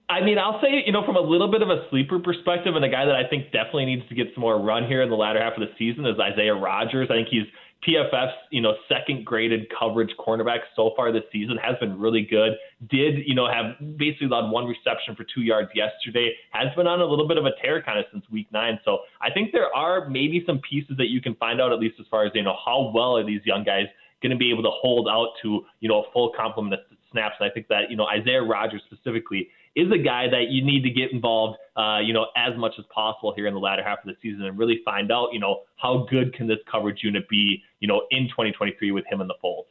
I 0.10 0.22
mean, 0.22 0.38
I'll 0.38 0.60
say, 0.62 0.84
you 0.86 0.92
know, 0.92 1.06
from 1.06 1.16
a 1.16 1.22
little 1.22 1.50
bit 1.50 1.62
of 1.62 1.70
a 1.70 1.88
sleeper 1.90 2.20
perspective, 2.20 2.76
and 2.76 2.84
a 2.84 2.90
guy 2.90 3.06
that 3.06 3.16
I 3.16 3.30
think 3.30 3.54
definitely 3.54 3.86
needs 3.86 4.08
to 4.10 4.16
get 4.16 4.28
some 4.34 4.42
more 4.42 4.60
run 4.60 4.86
here 4.88 5.02
in 5.02 5.10
the 5.10 5.16
latter 5.16 5.42
half 5.42 5.54
of 5.54 5.62
the 5.62 5.74
season 5.78 6.06
is 6.06 6.20
Isaiah 6.20 6.56
Rodgers. 6.56 7.08
I 7.10 7.16
think 7.16 7.30
he's 7.30 7.48
PFF's, 7.86 8.34
you 8.52 8.62
know, 8.62 8.74
second 8.90 9.26
graded 9.26 9.68
coverage 9.78 10.10
cornerback 10.20 10.60
so 10.76 10.94
far 10.96 11.12
this 11.12 11.24
season 11.32 11.58
has 11.58 11.76
been 11.80 12.00
really 12.00 12.24
good. 12.24 12.54
Did, 12.90 13.28
you 13.28 13.36
know, 13.36 13.48
have 13.48 13.76
basically 13.98 14.28
allowed 14.28 14.52
one 14.52 14.66
reception 14.66 15.16
for 15.16 15.26
two 15.34 15.42
yards 15.42 15.70
yesterday. 15.76 16.34
Has 16.52 16.74
been 16.76 16.88
on 16.88 17.02
a 17.02 17.06
little 17.06 17.28
bit 17.28 17.38
of 17.38 17.46
a 17.46 17.52
tear 17.62 17.82
kind 17.82 18.00
of 18.00 18.06
since 18.12 18.26
week 18.32 18.48
nine. 18.52 18.80
So 18.84 19.00
I 19.22 19.32
think 19.32 19.52
there 19.52 19.74
are 19.76 20.10
maybe 20.10 20.44
some 20.46 20.60
pieces 20.68 20.98
that 20.98 21.10
you 21.10 21.22
can 21.22 21.36
find 21.36 21.62
out 21.62 21.72
at 21.72 21.80
least 21.80 21.96
as 22.00 22.08
far 22.10 22.26
as, 22.26 22.32
you 22.34 22.44
know, 22.44 22.58
how 22.66 22.92
well 22.94 23.18
are 23.18 23.26
these 23.26 23.42
young 23.46 23.64
guys 23.64 23.86
going 24.22 24.32
to 24.32 24.38
be 24.38 24.52
able 24.52 24.64
to 24.64 24.72
hold 24.72 25.08
out 25.08 25.34
to, 25.44 25.64
you 25.80 25.88
know, 25.88 26.04
a 26.04 26.12
full 26.12 26.32
complement 26.36 26.74
of 26.74 26.80
snaps. 27.12 27.36
And 27.40 27.50
I 27.50 27.54
think 27.54 27.68
that, 27.68 27.90
you 27.90 27.96
know, 27.96 28.08
Isaiah 28.08 28.42
Rodgers 28.42 28.82
specifically 28.92 29.50
is 29.78 29.92
a 29.92 29.98
guy 29.98 30.28
that 30.28 30.50
you 30.50 30.66
need 30.66 30.82
to 30.82 30.90
get 30.90 31.12
involved, 31.12 31.60
uh, 31.78 32.00
you 32.00 32.12
know, 32.12 32.26
as 32.36 32.58
much 32.58 32.74
as 32.80 32.86
possible 32.94 33.32
here 33.36 33.46
in 33.46 33.54
the 33.54 33.60
latter 33.60 33.84
half 33.84 34.00
of 34.00 34.06
the 34.06 34.16
season 34.24 34.44
and 34.46 34.58
really 34.58 34.82
find 34.84 35.12
out, 35.12 35.30
you 35.32 35.40
know, 35.40 35.62
how 35.76 36.08
good 36.10 36.34
can 36.34 36.48
this 36.48 36.58
coverage 36.70 37.04
unit 37.04 37.30
be, 37.30 37.62
you 37.80 37.88
know, 37.88 38.02
in 38.10 38.24
2023 38.24 38.92
with 38.92 39.06
him 39.06 39.22
in 39.22 39.28
the 39.28 39.36
fold. 39.40 39.66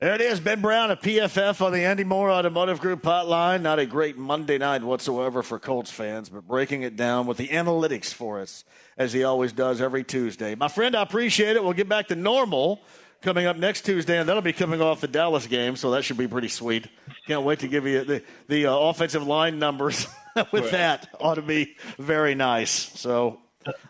There 0.00 0.14
it 0.14 0.20
is, 0.20 0.38
Ben 0.38 0.60
Brown 0.60 0.90
of 0.90 1.00
PFF 1.00 1.64
on 1.64 1.72
the 1.72 1.80
Andy 1.80 2.04
Mohr 2.04 2.30
Automotive 2.30 2.78
Group 2.78 3.02
hotline. 3.02 3.62
Not 3.62 3.78
a 3.78 3.86
great 3.86 4.18
Monday 4.18 4.58
night 4.58 4.84
whatsoever 4.84 5.42
for 5.42 5.58
Colts 5.58 5.90
fans, 5.90 6.28
but 6.28 6.46
breaking 6.46 6.82
it 6.82 6.94
down 6.94 7.26
with 7.26 7.38
the 7.38 7.48
analytics 7.48 8.12
for 8.12 8.38
us, 8.38 8.64
as 8.98 9.14
he 9.14 9.24
always 9.24 9.52
does 9.52 9.80
every 9.80 10.04
Tuesday. 10.04 10.54
My 10.54 10.68
friend, 10.68 10.94
I 10.94 11.02
appreciate 11.02 11.56
it. 11.56 11.64
We'll 11.64 11.72
get 11.72 11.88
back 11.88 12.08
to 12.08 12.14
normal 12.14 12.82
coming 13.22 13.46
up 13.46 13.56
next 13.56 13.82
Tuesday, 13.82 14.18
and 14.18 14.28
that'll 14.28 14.42
be 14.42 14.52
coming 14.52 14.80
off 14.80 15.00
the 15.00 15.08
Dallas 15.08 15.46
game, 15.46 15.76
so 15.76 15.90
that 15.92 16.04
should 16.04 16.16
be 16.16 16.28
pretty 16.28 16.48
sweet. 16.48 16.86
Can't 17.26 17.42
wait 17.42 17.60
to 17.60 17.68
give 17.68 17.86
you 17.86 18.04
the, 18.04 18.22
the 18.48 18.66
uh, 18.66 18.76
offensive 18.76 19.26
line 19.26 19.58
numbers 19.58 20.06
with 20.52 20.64
right. 20.64 20.72
that. 20.72 21.08
Ought 21.20 21.34
to 21.34 21.42
be 21.42 21.76
very 21.98 22.34
nice. 22.34 22.70
So 22.70 23.40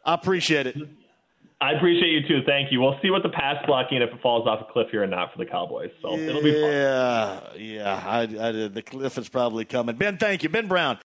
I 0.04 0.14
appreciate 0.14 0.66
it. 0.66 0.76
I 1.60 1.72
appreciate 1.72 2.10
you 2.10 2.28
too. 2.28 2.42
Thank 2.46 2.70
you. 2.70 2.80
We'll 2.80 2.98
see 3.02 3.10
what 3.10 3.24
the 3.24 3.30
pass 3.30 3.56
blocking 3.66 4.00
if 4.00 4.10
it 4.10 4.22
falls 4.22 4.46
off 4.46 4.60
a 4.60 4.72
cliff 4.72 4.88
here 4.90 5.02
or 5.02 5.08
not 5.08 5.32
for 5.32 5.38
the 5.38 5.46
Cowboys. 5.46 5.90
So 6.00 6.14
yeah, 6.14 6.28
it'll 6.28 6.42
be 6.42 6.52
fun. 6.52 6.70
Yeah, 6.70 7.54
yeah. 7.56 8.02
I, 8.06 8.20
I, 8.20 8.68
the 8.68 8.82
cliff 8.82 9.18
is 9.18 9.28
probably 9.28 9.64
coming. 9.64 9.96
Ben, 9.96 10.18
thank 10.18 10.44
you. 10.44 10.48
Ben 10.48 10.68
Brown. 10.68 10.98